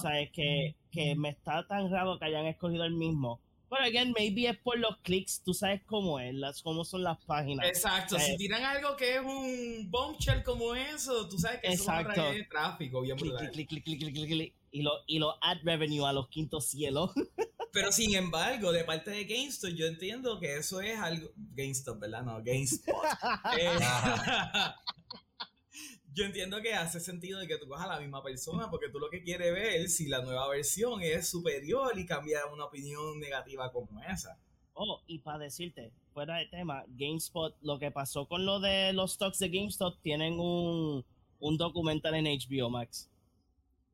¿Sabes? 0.02 0.32
Que, 0.32 0.76
que 0.92 1.16
me 1.16 1.30
está 1.30 1.66
tan 1.68 1.90
raro 1.90 2.20
que 2.20 2.26
hayan 2.26 2.46
escogido 2.46 2.86
el 2.86 2.94
mismo. 2.94 3.40
Pero 3.74 3.86
again, 3.86 4.14
maybe 4.16 4.48
es 4.48 4.58
por 4.58 4.78
los 4.78 4.98
clics, 4.98 5.42
tú 5.44 5.52
sabes 5.52 5.82
cómo 5.88 6.20
es, 6.20 6.32
las, 6.36 6.62
cómo 6.62 6.86
son 6.86 7.02
las 7.02 7.18
páginas. 7.26 7.66
Exacto, 7.66 8.20
si 8.20 8.38
tiran 8.38 8.64
algo 8.64 8.96
que 8.96 9.16
es 9.16 9.22
un 9.22 9.90
bombshell 9.90 10.44
como 10.44 10.76
eso, 10.76 11.28
tú 11.28 11.40
sabes 11.40 11.60
que 11.60 11.70
Exacto. 11.70 12.12
eso 12.12 12.34
es 12.34 12.50
tráfico, 12.50 13.02
bien 13.02 13.18
clic, 13.18 13.34
clic, 13.52 13.68
clic, 13.70 13.84
clic, 13.84 14.00
clic, 14.14 14.28
clic, 14.28 14.54
y 14.70 14.84
lo, 14.84 14.92
y 15.08 15.18
lo 15.18 15.44
ad 15.44 15.58
revenue 15.64 16.06
a 16.06 16.14
los 16.14 16.28
quintos 16.30 16.68
cielos. 16.68 17.12
Pero 17.74 17.92
sin 17.92 18.14
embargo, 18.14 18.72
de 18.72 18.84
parte 18.84 19.10
de 19.10 19.26
GameStop, 19.26 19.72
yo 19.72 19.88
entiendo 19.88 20.40
que 20.40 20.58
eso 20.58 20.80
es 20.80 20.98
algo. 21.00 21.32
GameStop, 21.36 22.00
¿verdad? 22.00 22.24
No, 22.24 22.36
GameSpot. 22.44 22.94
eh, 23.60 23.68
yo 26.14 26.24
entiendo 26.24 26.62
que 26.62 26.76
hace 26.76 27.00
sentido 27.00 27.40
de 27.40 27.48
que 27.48 27.58
tú 27.58 27.68
cojas 27.68 27.88
a 27.88 27.96
la 27.96 28.00
misma 28.00 28.22
persona 28.22 28.70
porque 28.70 28.90
tú 28.90 29.00
lo 29.00 29.10
que 29.10 29.24
quieres 29.24 29.52
ver 29.52 29.90
si 29.90 30.08
la 30.08 30.22
nueva 30.22 30.48
versión 30.50 31.02
es 31.02 31.28
superior 31.28 31.98
y 31.98 32.06
cambia 32.06 32.46
una 32.46 32.66
opinión 32.66 33.20
negativa 33.20 33.72
como 33.72 34.04
esa. 34.04 34.38
Oh, 34.76 35.02
y 35.08 35.18
para 35.18 35.40
decirte, 35.40 35.92
fuera 36.14 36.38
de 36.38 36.46
tema, 36.46 36.86
GameSpot, 36.90 37.56
lo 37.62 37.80
que 37.80 37.90
pasó 37.90 38.28
con 38.28 38.46
lo 38.46 38.60
de 38.60 38.94
los 38.94 39.14
stocks 39.14 39.40
de 39.40 39.50
GameStop, 39.50 40.00
tienen 40.04 40.40
un, 40.40 41.04
un 41.40 41.58
documental 41.58 42.14
en 42.14 42.26
HBO 42.26 42.70
Max. 42.70 43.10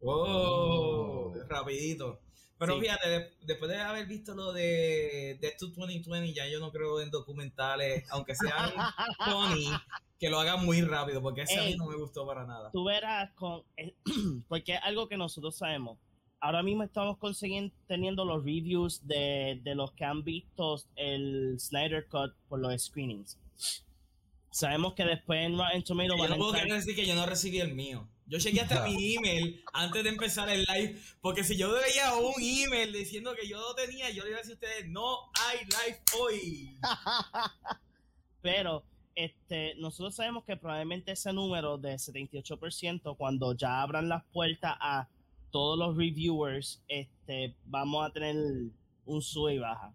Oh, 0.01 1.33
rapidito. 1.47 2.19
Pero 2.59 2.77
fíjate, 2.77 3.31
después 3.41 3.71
de 3.71 3.77
haber 3.77 4.05
visto 4.05 4.35
lo 4.35 4.51
de 4.51 5.37
Death 5.39 5.57
to 5.59 5.67
2020, 5.67 6.33
ya 6.33 6.45
yo 6.47 6.59
no 6.59 6.71
creo 6.71 6.99
en 6.99 7.09
documentales, 7.09 8.03
aunque 8.09 8.35
sean 8.35 8.69
funny, 9.25 9.69
que 10.19 10.29
lo 10.29 10.39
hagan 10.39 10.65
muy 10.65 10.81
rápido, 10.81 11.21
porque 11.21 11.43
ese 11.43 11.57
a 11.57 11.63
mí 11.63 11.75
no 11.77 11.85
me 11.85 11.95
gustó 11.95 12.27
para 12.27 12.45
nada. 12.45 12.69
Tú 12.71 12.83
verás 12.83 13.31
con. 13.35 13.63
Porque 14.49 14.73
es 14.73 14.79
algo 14.83 15.07
que 15.07 15.15
nosotros 15.15 15.55
sabemos. 15.55 15.97
Ahora 16.41 16.61
mismo 16.61 16.83
estamos 16.83 17.17
consiguiendo, 17.17 17.73
teniendo 17.87 18.25
los 18.25 18.43
reviews 18.43 19.05
de, 19.07 19.59
de 19.63 19.75
los 19.75 19.91
que 19.93 20.05
han 20.05 20.23
visto 20.23 20.81
el 20.95 21.57
Snyder 21.59 22.07
Cut 22.07 22.33
por 22.49 22.59
los 22.59 22.81
screenings. 22.81 23.37
Sabemos 24.51 24.93
que 24.93 25.05
después 25.05 25.45
en 25.45 25.57
Rotten 25.57 25.83
Tomato 25.83 26.17
Yo 26.17 26.27
no 26.27 26.37
puedo 26.37 26.53
decir 26.53 26.95
que 26.95 27.05
yo 27.05 27.15
no 27.15 27.25
recibí 27.25 27.59
el 27.59 27.73
mío. 27.73 28.07
Yo 28.29 28.37
chequeé 28.37 28.61
hasta 28.61 28.85
mi 28.85 29.15
email 29.15 29.63
antes 29.73 30.03
de 30.03 30.09
empezar 30.09 30.47
el 30.49 30.63
live, 30.63 31.01
porque 31.19 31.43
si 31.43 31.57
yo 31.57 31.73
veía 31.73 32.13
un 32.13 32.33
email 32.39 32.93
diciendo 32.93 33.33
que 33.35 33.47
yo 33.47 33.59
lo 33.59 33.73
tenía, 33.73 34.11
yo 34.11 34.23
le 34.23 34.29
iba 34.29 34.37
a 34.37 34.41
decir 34.41 34.53
a 34.53 34.55
ustedes, 34.55 34.87
no 34.87 35.31
hay 35.33 35.65
live 35.65 35.99
hoy. 36.19 36.77
Pero 38.41 38.83
este, 39.15 39.73
nosotros 39.75 40.15
sabemos 40.15 40.45
que 40.45 40.55
probablemente 40.55 41.11
ese 41.11 41.33
número 41.33 41.79
de 41.79 41.95
78%, 41.95 43.17
cuando 43.17 43.53
ya 43.53 43.81
abran 43.81 44.07
las 44.07 44.23
puertas 44.25 44.75
a 44.79 45.09
todos 45.49 45.77
los 45.77 45.97
reviewers, 45.97 46.83
este, 46.87 47.55
vamos 47.65 48.07
a 48.07 48.13
tener 48.13 48.35
un 49.05 49.21
sube 49.23 49.55
y 49.55 49.57
baja. 49.57 49.91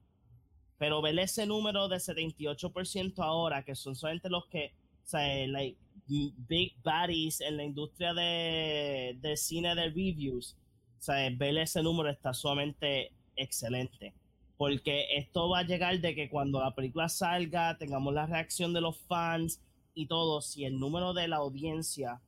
Pero 0.77 1.01
ver 1.01 1.19
ese 1.21 1.47
número 1.47 1.89
de 1.89 1.97
78% 1.97 3.15
ahora, 3.19 3.65
que 3.65 3.77
son 3.77 3.95
solamente 3.95 4.29
los 4.29 4.47
que, 4.47 4.75
o 5.05 5.07
sea, 5.07 5.47
like, 5.47 5.79
big 6.07 6.75
baddies 6.83 7.41
en 7.41 7.57
la 7.57 7.65
industria 7.65 8.13
de, 8.15 9.17
de 9.21 9.37
cine 9.37 9.75
de 9.75 9.89
reviews, 9.89 10.57
o 10.99 11.03
sea, 11.03 11.31
ver 11.37 11.57
ese 11.59 11.83
número 11.83 12.11
está 12.11 12.33
sumamente 12.33 13.13
excelente 13.37 14.15
porque 14.57 15.17
esto 15.17 15.49
va 15.49 15.61
a 15.61 15.65
llegar 15.65 16.01
de 16.01 16.15
que 16.15 16.29
cuando 16.29 16.61
la 16.61 16.75
película 16.75 17.09
salga 17.09 17.77
tengamos 17.77 18.15
la 18.15 18.27
reacción 18.27 18.73
de 18.73 18.81
los 18.81 18.97
fans 18.97 19.61
y 19.95 20.07
todo, 20.07 20.41
si 20.41 20.65
el 20.65 20.79
número 20.79 21.13
de 21.13 21.29
la 21.29 21.37
audiencia 21.37 22.21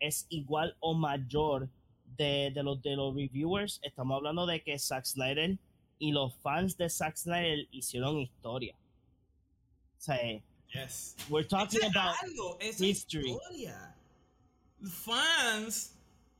es 0.00 0.26
igual 0.28 0.76
o 0.80 0.94
mayor 0.94 1.68
de, 2.16 2.52
los, 2.62 2.82
de 2.82 2.96
los 2.96 3.14
reviewers, 3.14 3.80
estamos 3.82 4.16
hablando 4.16 4.46
de 4.46 4.62
que 4.62 4.78
Zack 4.78 5.04
Snyder 5.04 5.58
y 5.98 6.12
los 6.12 6.34
fans 6.36 6.76
de 6.76 6.88
Zack 6.88 7.16
Snyder 7.16 7.68
hicieron 7.70 8.18
historia. 8.18 8.74
O 9.98 10.00
sea, 10.00 10.18
yes. 10.74 11.14
we're 11.28 11.46
talking 11.46 11.84
about 11.84 12.14
history. 12.60 13.36
Fans 15.04 15.92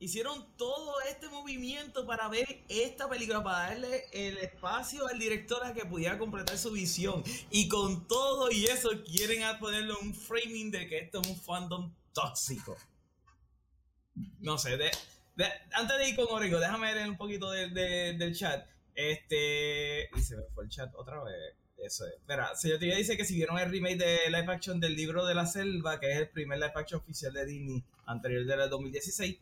hicieron 0.03 0.45
todo 0.57 0.99
este 1.09 1.29
movimiento 1.29 2.05
para 2.05 2.27
ver 2.27 2.63
esta 2.67 3.07
película, 3.07 3.41
para 3.41 3.69
darle 3.69 4.05
el 4.11 4.37
espacio 4.37 5.07
al 5.07 5.17
director 5.17 5.65
a 5.65 5.73
que 5.73 5.85
pudiera 5.85 6.17
completar 6.17 6.57
su 6.57 6.71
visión. 6.71 7.23
Y 7.51 7.69
con 7.69 8.05
todo 8.07 8.51
y 8.51 8.65
eso 8.65 8.89
quieren 9.05 9.43
ponerle 9.59 9.93
un 9.93 10.13
framing 10.13 10.71
de 10.71 10.87
que 10.87 10.97
esto 10.99 11.21
es 11.21 11.27
un 11.29 11.39
fandom 11.39 11.93
tóxico. 12.13 12.75
No 14.39 14.57
sé, 14.57 14.77
antes 15.71 15.97
de 15.97 16.09
ir 16.09 16.15
con 16.15 16.27
Origo, 16.29 16.59
déjame 16.59 16.93
ver 16.93 17.09
un 17.09 17.17
poquito 17.17 17.49
del 17.51 18.35
chat. 18.35 18.67
Este. 18.93 20.09
Y 20.15 20.21
se 20.21 20.35
me 20.35 20.43
fue 20.53 20.65
el 20.65 20.69
chat 20.69 20.93
otra 20.95 21.23
vez. 21.23 21.55
Eso 21.85 22.07
es. 22.07 22.13
Mira, 22.27 22.55
señor 22.55 22.79
Tía 22.79 22.95
dice 22.95 23.17
que 23.17 23.25
si 23.25 23.35
vieron 23.35 23.59
el 23.59 23.69
remake 23.69 23.97
de 23.97 24.29
live 24.29 24.51
action 24.51 24.79
del 24.79 24.95
libro 24.95 25.25
de 25.25 25.35
la 25.35 25.45
selva, 25.45 25.99
que 25.99 26.11
es 26.11 26.17
el 26.17 26.29
primer 26.29 26.59
live 26.59 26.71
action 26.75 27.01
oficial 27.01 27.33
de 27.33 27.45
Disney 27.45 27.83
anterior 28.05 28.45
del 28.45 28.69
2016 28.69 29.37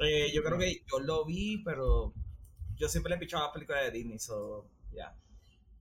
eh, 0.00 0.30
yo 0.32 0.42
creo 0.42 0.58
que 0.58 0.82
yo 0.90 1.00
lo 1.00 1.24
vi, 1.24 1.58
pero 1.64 2.14
yo 2.76 2.88
siempre 2.88 3.10
le 3.10 3.16
he 3.16 3.18
pichado 3.18 3.42
a 3.42 3.46
las 3.46 3.52
películas 3.52 3.84
de 3.84 3.90
Disney, 3.90 4.18
so, 4.18 4.68
ya. 4.92 5.14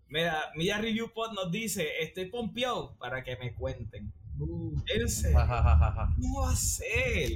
Mira, 0.09 0.51
Mira 0.55 0.79
Review 0.79 1.13
Pod 1.13 1.33
nos 1.33 1.51
dice, 1.51 2.01
estoy 2.01 2.25
pompeado 2.25 2.95
para 2.97 3.23
que 3.23 3.35
me 3.37 3.53
cuenten. 3.53 4.11
Uh, 4.39 4.81
ese, 4.87 5.33
¿Cómo 5.33 6.41
va 6.41 6.51
a 6.51 6.55
ser? 6.55 7.31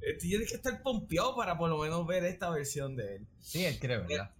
Eh, 0.00 0.14
tienes 0.18 0.48
que 0.48 0.56
estar 0.56 0.82
pompeado 0.82 1.34
para 1.36 1.58
por 1.58 1.68
lo 1.68 1.78
menos 1.78 2.06
ver 2.06 2.24
esta 2.24 2.50
versión 2.50 2.96
de 2.96 3.16
él. 3.16 3.26
Sí, 3.40 3.64
él 3.64 3.78
creo, 3.78 4.06
¿verdad? 4.06 4.30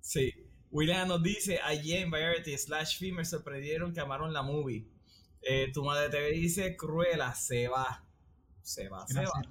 Sí. 0.00 0.32
William 0.70 1.08
nos 1.08 1.22
dice, 1.22 1.60
ayer 1.64 2.02
en 2.02 2.10
Variety 2.10 2.56
slash 2.58 2.98
Film 2.98 3.16
me 3.16 3.24
sorprendieron 3.24 3.92
que 3.92 4.00
amaron 4.00 4.32
la 4.32 4.42
movie. 4.42 4.86
Eh, 5.42 5.70
tu 5.72 5.84
madre 5.84 6.10
TV 6.10 6.32
dice, 6.32 6.76
Cruela, 6.76 7.34
se 7.34 7.68
va. 7.68 8.04
Se 8.62 8.88
va, 8.88 9.06
se 9.06 9.22
va. 9.22 9.42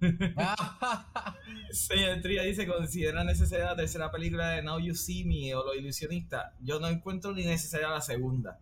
Señor 1.72 2.22
Tria 2.22 2.42
dice, 2.42 2.66
considera 2.66 3.24
necesaria 3.24 3.66
la 3.66 3.76
tercera 3.76 4.10
película 4.10 4.50
de 4.50 4.62
Now 4.62 4.78
You 4.78 4.94
See 4.94 5.24
Me 5.24 5.54
o 5.54 5.64
Los 5.64 5.76
Ilusionistas. 5.76 6.54
Yo 6.60 6.78
no 6.78 6.88
encuentro 6.88 7.32
ni 7.32 7.44
necesaria 7.44 7.88
la 7.88 8.00
segunda. 8.00 8.58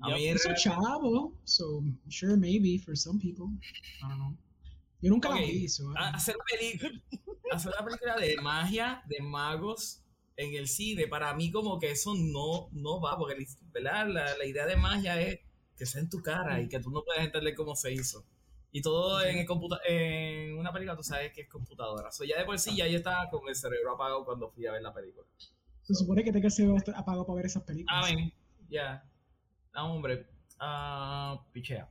A 0.00 0.08
mí 0.10 0.28
es 0.28 0.46
chavo, 0.56 1.32
so 1.44 1.82
sure 2.08 2.36
maybe 2.36 2.78
for 2.78 2.96
some 2.96 3.18
people. 3.18 3.46
I 4.02 4.08
don't 4.08 4.16
know. 4.16 4.36
Yo 5.00 5.10
nunca 5.10 5.30
la 5.30 5.36
vi. 5.36 5.64
hacer, 5.64 6.36
hacer 7.52 7.72
una 7.72 7.84
película 7.84 8.16
de 8.16 8.36
magia, 8.42 9.02
de 9.06 9.20
magos 9.22 10.02
en 10.36 10.54
el 10.54 10.68
cine, 10.68 11.06
para 11.06 11.34
mí 11.34 11.50
como 11.50 11.78
que 11.78 11.90
eso 11.90 12.14
no, 12.14 12.68
no 12.72 13.00
va, 13.00 13.16
porque 13.16 13.46
¿verdad? 13.72 14.08
La, 14.08 14.36
la 14.36 14.44
idea 14.44 14.66
de 14.66 14.76
magia 14.76 15.20
es 15.20 15.40
que 15.76 15.86
sea 15.86 16.00
en 16.00 16.08
tu 16.08 16.22
cara 16.22 16.60
y 16.60 16.68
que 16.68 16.80
tú 16.80 16.90
no 16.90 17.04
puedes 17.04 17.22
entender 17.22 17.54
cómo 17.54 17.74
se 17.74 17.92
hizo. 17.92 18.24
Y 18.72 18.82
todo 18.82 19.22
en, 19.22 19.38
el 19.38 19.46
en 19.88 20.58
una 20.58 20.72
película 20.72 20.96
tú 20.96 21.02
sabes 21.02 21.32
que 21.32 21.42
es 21.42 21.48
computadora. 21.48 22.10
So, 22.12 22.24
ya 22.24 22.38
de 22.38 22.44
por 22.44 22.58
sí 22.58 22.76
ya 22.76 22.86
yo 22.86 22.98
estaba 22.98 23.30
con 23.30 23.48
el 23.48 23.54
cerebro 23.54 23.94
apagado 23.94 24.24
cuando 24.24 24.50
fui 24.50 24.66
a 24.66 24.72
ver 24.72 24.82
la 24.82 24.92
película. 24.92 25.26
Se 25.82 25.94
supone 25.94 26.22
que 26.24 26.32
tenga 26.32 26.46
el 26.46 26.52
cerebro 26.52 26.82
apagado 26.94 27.24
para 27.24 27.36
ver 27.36 27.46
esas 27.46 27.62
películas. 27.62 28.04
Ah, 28.04 28.06
ven, 28.06 28.32
ya. 28.68 29.02
No, 29.74 29.94
hombre. 29.94 30.26
Ah, 30.58 31.42
pichea. 31.52 31.88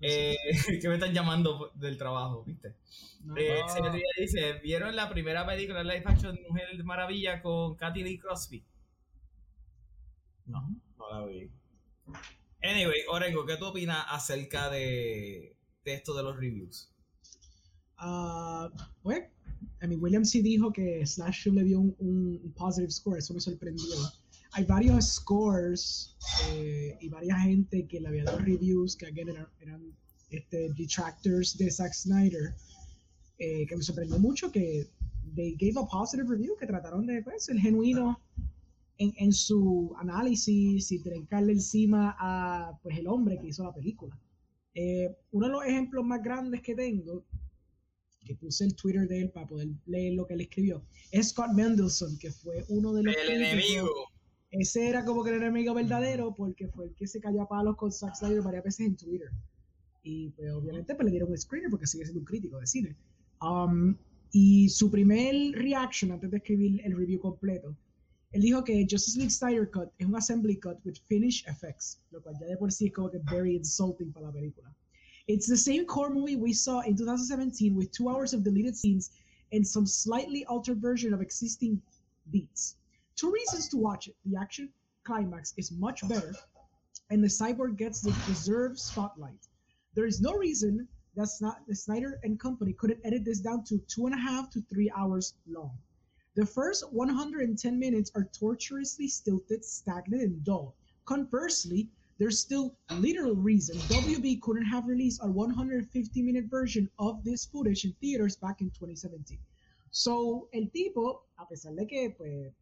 Eh, 0.00 0.36
que 0.80 0.88
me 0.88 0.94
están 0.94 1.12
llamando 1.12 1.72
del 1.74 1.98
trabajo, 1.98 2.44
¿viste? 2.44 2.74
No, 3.24 3.36
eh, 3.36 3.62
dice, 4.18 4.54
¿vieron 4.62 4.94
la 4.94 5.10
primera 5.10 5.44
película 5.44 5.82
live 5.82 6.04
action 6.04 6.36
de 6.36 6.42
Mujer 6.48 6.76
de 6.76 6.84
Maravilla 6.84 7.42
con 7.42 7.74
Katy 7.74 8.04
Lee 8.04 8.18
Crosby? 8.18 8.64
No, 10.46 10.74
no 10.98 11.10
la 11.10 11.26
vi. 11.26 11.50
Anyway, 12.62 13.00
Orengo, 13.10 13.44
¿qué 13.44 13.56
tú 13.56 13.66
opinas 13.66 14.04
acerca 14.08 14.70
de, 14.70 15.56
esto 15.84 16.14
de 16.14 16.22
los 16.22 16.36
reviews? 16.36 16.90
Uh, 18.00 18.68
pues, 19.02 19.24
I 19.82 19.86
mean, 19.86 20.00
William 20.00 20.24
sí 20.24 20.42
dijo 20.42 20.72
que 20.72 21.04
Slash 21.04 21.46
le 21.48 21.64
dio 21.64 21.80
un, 21.80 22.54
positive 22.56 22.90
score, 22.90 23.18
eso 23.18 23.34
me 23.34 23.40
sorprendió. 23.40 23.84
Hay 24.52 24.64
varios 24.64 25.14
scores 25.14 26.16
eh, 26.52 26.96
y 27.00 27.08
varias 27.08 27.42
gente 27.42 27.86
que 27.86 28.00
le 28.00 28.08
había 28.08 28.24
dado 28.24 28.38
reviews 28.38 28.96
que 28.96 29.06
again, 29.06 29.28
eran, 29.28 29.46
eran 29.60 29.94
este, 30.30 30.70
detractors 30.76 31.56
de 31.56 31.70
Zack 31.70 31.92
Snyder, 31.92 32.54
eh, 33.38 33.66
que 33.66 33.76
me 33.76 33.82
sorprendió 33.82 34.18
mucho 34.18 34.50
que 34.50 34.88
they 35.34 35.54
gave 35.58 35.78
a 35.78 35.86
positive 35.86 36.28
review, 36.28 36.56
que 36.56 36.66
trataron 36.66 37.06
de 37.06 37.22
pues, 37.22 37.44
ser 37.44 37.58
genuino 37.58 38.20
en, 38.98 39.12
en, 39.16 39.32
su 39.32 39.94
análisis 39.98 40.90
y 40.90 40.98
trencarle 41.00 41.52
encima 41.52 42.16
a 42.18 42.78
pues, 42.82 42.98
el 42.98 43.06
hombre 43.06 43.38
que 43.38 43.48
hizo 43.48 43.64
la 43.64 43.72
película. 43.72 44.18
Eh, 44.74 45.16
uno 45.32 45.46
de 45.46 45.52
los 45.52 45.64
ejemplos 45.64 46.04
más 46.04 46.22
grandes 46.22 46.62
que 46.62 46.74
tengo, 46.74 47.24
que 48.24 48.34
puse 48.34 48.64
el 48.64 48.74
Twitter 48.74 49.08
de 49.08 49.22
él 49.22 49.30
para 49.30 49.46
poder 49.46 49.68
leer 49.86 50.14
lo 50.14 50.26
que 50.26 50.34
él 50.34 50.42
escribió, 50.42 50.84
es 51.10 51.30
Scott 51.30 51.52
Mendelson, 51.54 52.18
que 52.18 52.30
fue 52.30 52.64
uno 52.68 52.92
de 52.92 53.02
los... 53.04 53.14
El 53.16 53.42
enemigo. 53.42 53.88
Ese 54.50 54.88
era 54.88 55.04
como 55.04 55.22
que 55.22 55.30
el 55.30 55.36
enemigo 55.36 55.74
verdadero 55.74 56.34
porque 56.34 56.68
fue 56.68 56.86
el 56.86 56.94
que 56.94 57.06
se 57.06 57.20
cayó 57.20 57.42
a 57.42 57.48
palos 57.48 57.76
con 57.76 57.92
Zack 57.92 58.14
Snyder 58.14 58.42
varias 58.42 58.64
veces 58.64 58.86
en 58.86 58.96
Twitter. 58.96 59.30
Y 60.02 60.30
pues 60.30 60.50
obviamente 60.52 60.94
pues, 60.94 61.04
le 61.04 61.10
dieron 61.10 61.30
un 61.30 61.38
screener 61.38 61.70
porque 61.70 61.86
sigue 61.86 62.04
siendo 62.04 62.20
un 62.20 62.26
crítico 62.26 62.58
de 62.58 62.66
cine. 62.66 62.96
Um, 63.42 63.96
y 64.32 64.68
su 64.68 64.90
primer 64.90 65.52
reaction 65.52 66.12
antes 66.12 66.30
de 66.30 66.36
escribir 66.38 66.80
el 66.84 66.96
review 66.96 67.20
completo, 67.20 67.76
él 68.32 68.42
dijo 68.42 68.62
que 68.62 68.86
Justice 68.88 69.18
League 69.18 69.30
Snyder 69.30 69.70
Cut 69.70 69.90
es 69.98 70.06
un 70.06 70.16
assembly 70.16 70.56
cut 70.56 70.78
with 70.84 70.96
finished 71.08 71.48
effects, 71.48 72.00
lo 72.10 72.20
cual 72.20 72.36
ya 72.38 72.46
de 72.46 72.56
por 72.56 72.70
sí 72.70 72.86
es 72.86 72.92
como 72.92 73.10
que 73.10 73.18
very 73.30 73.56
insulting 73.56 74.12
para 74.12 74.26
la 74.26 74.32
película. 74.32 74.74
It's 75.26 75.46
the 75.46 75.56
same 75.56 75.84
core 75.84 76.10
movie 76.10 76.36
we 76.36 76.52
saw 76.52 76.80
in 76.80 76.96
2017 76.96 77.74
with 77.74 77.90
two 77.90 78.08
hours 78.08 78.34
of 78.34 78.42
deleted 78.42 78.76
scenes 78.76 79.10
and 79.52 79.66
some 79.66 79.86
slightly 79.86 80.44
altered 80.46 80.80
version 80.80 81.12
of 81.14 81.20
existing 81.20 81.80
beats. 82.30 82.76
Two 83.18 83.32
reasons 83.32 83.68
to 83.70 83.76
watch 83.76 84.06
it. 84.06 84.14
The 84.24 84.38
action 84.38 84.72
climax 85.02 85.52
is 85.56 85.72
much 85.72 86.06
better, 86.08 86.36
and 87.10 87.20
the 87.20 87.26
cyborg 87.26 87.76
gets 87.76 88.00
the 88.00 88.12
deserved 88.28 88.78
spotlight. 88.78 89.48
There 89.94 90.06
is 90.06 90.20
no 90.20 90.34
reason 90.34 90.86
that 91.16 91.28
the 91.66 91.74
Snyder 91.74 92.20
and 92.22 92.38
company 92.38 92.74
couldn't 92.74 93.00
edit 93.04 93.24
this 93.24 93.40
down 93.40 93.64
to 93.64 93.78
two 93.88 94.06
and 94.06 94.14
a 94.14 94.18
half 94.18 94.50
to 94.50 94.60
three 94.60 94.88
hours 94.94 95.34
long. 95.48 95.76
The 96.36 96.46
first 96.46 96.92
110 96.92 97.76
minutes 97.76 98.12
are 98.14 98.30
tortuously 98.32 99.08
stilted, 99.08 99.64
stagnant, 99.64 100.22
and 100.22 100.44
dull. 100.44 100.76
Conversely, 101.04 101.90
there's 102.18 102.38
still 102.38 102.76
literal 103.00 103.34
reason 103.34 103.78
WB 103.88 104.40
couldn't 104.42 104.66
have 104.66 104.86
released 104.86 105.20
a 105.24 105.26
150 105.28 106.22
minute 106.22 106.44
version 106.44 106.88
of 107.00 107.24
this 107.24 107.46
footage 107.46 107.84
in 107.84 107.92
theaters 107.94 108.36
back 108.36 108.60
in 108.60 108.70
2017. 108.70 109.40
So, 109.90 110.48
el 110.52 110.68
tipo, 110.68 111.22
a 111.36 111.46
pesar 111.46 111.74
de 111.74 111.84
que, 111.84 112.14
pues, 112.16 112.52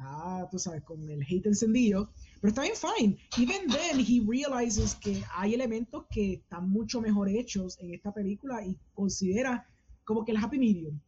ah, 0.00 0.48
tú 0.50 0.58
sabes, 0.58 0.82
con 0.82 1.08
el 1.08 1.22
hate 1.22 1.46
encendido, 1.46 2.10
pero 2.40 2.48
está 2.48 2.62
bien 2.62 2.74
fine. 2.74 3.18
Even 3.38 3.68
then, 3.68 4.00
he 4.00 4.20
realizes 4.26 4.94
que 4.94 5.22
hay 5.34 5.54
elementos 5.54 6.04
que 6.10 6.34
están 6.34 6.70
mucho 6.70 7.00
mejor 7.00 7.28
hechos 7.28 7.78
en 7.80 7.94
esta 7.94 8.12
película 8.12 8.64
y 8.64 8.76
considera 8.94 9.66
como 10.04 10.24
que 10.24 10.32
el 10.32 10.38
happy 10.38 10.58
medium. 10.58 11.00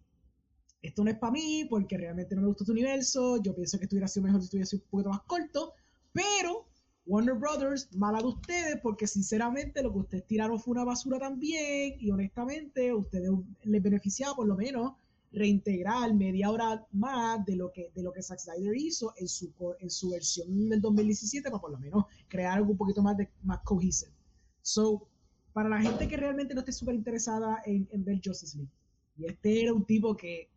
Esto 0.83 1.05
no 1.05 1.11
es 1.11 1.19
para 1.19 1.33
mí 1.33 1.67
porque 1.71 1.97
realmente 1.97 2.35
no 2.35 2.43
me 2.43 2.49
gusta 2.49 2.65
este 2.65 2.73
universo. 2.73 3.41
Yo 3.43 3.55
pienso 3.55 3.79
que 3.79 3.85
esto 3.85 3.95
hubiera 3.95 4.09
sido 4.09 4.25
mejor 4.25 4.41
si 4.41 4.47
estuviera 4.47 4.69
un 4.73 4.91
poquito 4.91 5.11
más 5.11 5.23
corto, 5.23 5.75
pero 6.13 6.67
Warner 7.07 7.35
Brothers, 7.35 7.95
mala 7.97 8.19
de 8.19 8.27
ustedes, 8.27 8.81
porque 8.83 9.07
sinceramente 9.07 9.83
lo 9.83 9.93
que 9.93 9.99
ustedes 9.99 10.27
tiraron 10.27 10.59
fue 10.61 10.73
una 10.73 10.85
basura 10.85 11.19
también, 11.19 11.95
y 11.99 12.11
honestamente, 12.11 12.95
ustedes 12.95 13.31
les 13.65 13.83
beneficiaba 13.83 14.37
por 14.37 14.47
lo 14.47 14.57
menos 14.57 14.93
reintegrar 15.33 16.15
media 16.15 16.51
hora 16.51 16.87
más 16.93 17.45
de 17.45 17.57
lo 17.57 17.73
que, 17.73 17.91
de 17.95 18.03
lo 18.03 18.13
que 18.13 18.23
Zack 18.23 18.39
Snyder 18.39 18.77
hizo 18.77 19.15
en 19.17 19.29
su, 19.29 19.53
en 19.81 19.91
su 19.91 20.11
versión 20.11 20.69
del 20.69 20.81
2017 20.81 21.51
para 21.51 21.61
por 21.61 21.71
lo 21.71 21.79
menos 21.79 22.05
crear 22.29 22.59
algo 22.59 22.73
un 22.73 22.77
poquito 22.77 23.03
más, 23.03 23.17
de, 23.17 23.31
más 23.43 23.61
cohesive. 23.65 24.13
So, 24.61 25.09
para 25.53 25.69
la 25.69 25.81
gente 25.81 26.09
que 26.09 26.17
realmente 26.17 26.55
no 26.55 26.61
esté 26.61 26.73
súper 26.73 26.95
interesada 26.95 27.63
en, 27.65 27.89
en 27.91 28.05
ver 28.05 28.21
Justice 28.25 28.57
League, 28.57 28.73
y 29.17 29.27
este 29.27 29.63
era 29.63 29.73
un 29.73 29.85
tipo 29.85 30.17
que 30.17 30.49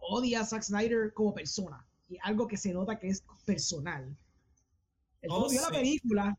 odia 0.00 0.40
a 0.40 0.44
Zack 0.44 0.62
Snyder 0.62 1.12
como 1.12 1.34
persona, 1.34 1.86
y 2.08 2.18
algo 2.22 2.46
que 2.46 2.56
se 2.56 2.72
nota 2.72 2.98
que 2.98 3.08
es 3.08 3.24
personal 3.44 4.16
el 5.22 5.28
tipo 5.28 5.44
oh, 5.44 5.48
vio 5.48 5.62
la 5.62 5.70
película, 5.70 6.38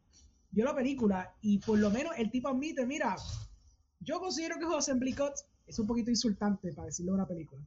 vio 0.52 0.66
la 0.66 0.76
película 0.76 1.36
y 1.42 1.58
por 1.60 1.80
lo 1.80 1.90
menos 1.90 2.14
el 2.18 2.30
tipo 2.30 2.50
admite, 2.50 2.86
mira, 2.86 3.16
yo 4.02 4.20
considero 4.20 4.60
que 4.60 4.66
José 4.66 4.94
Cut 4.94 5.34
es 5.68 5.80
un 5.80 5.88
poquito 5.88 6.10
insultante 6.10 6.72
para 6.74 6.88
decirlo 6.88 7.14
de 7.14 7.16
una 7.16 7.28
película. 7.28 7.62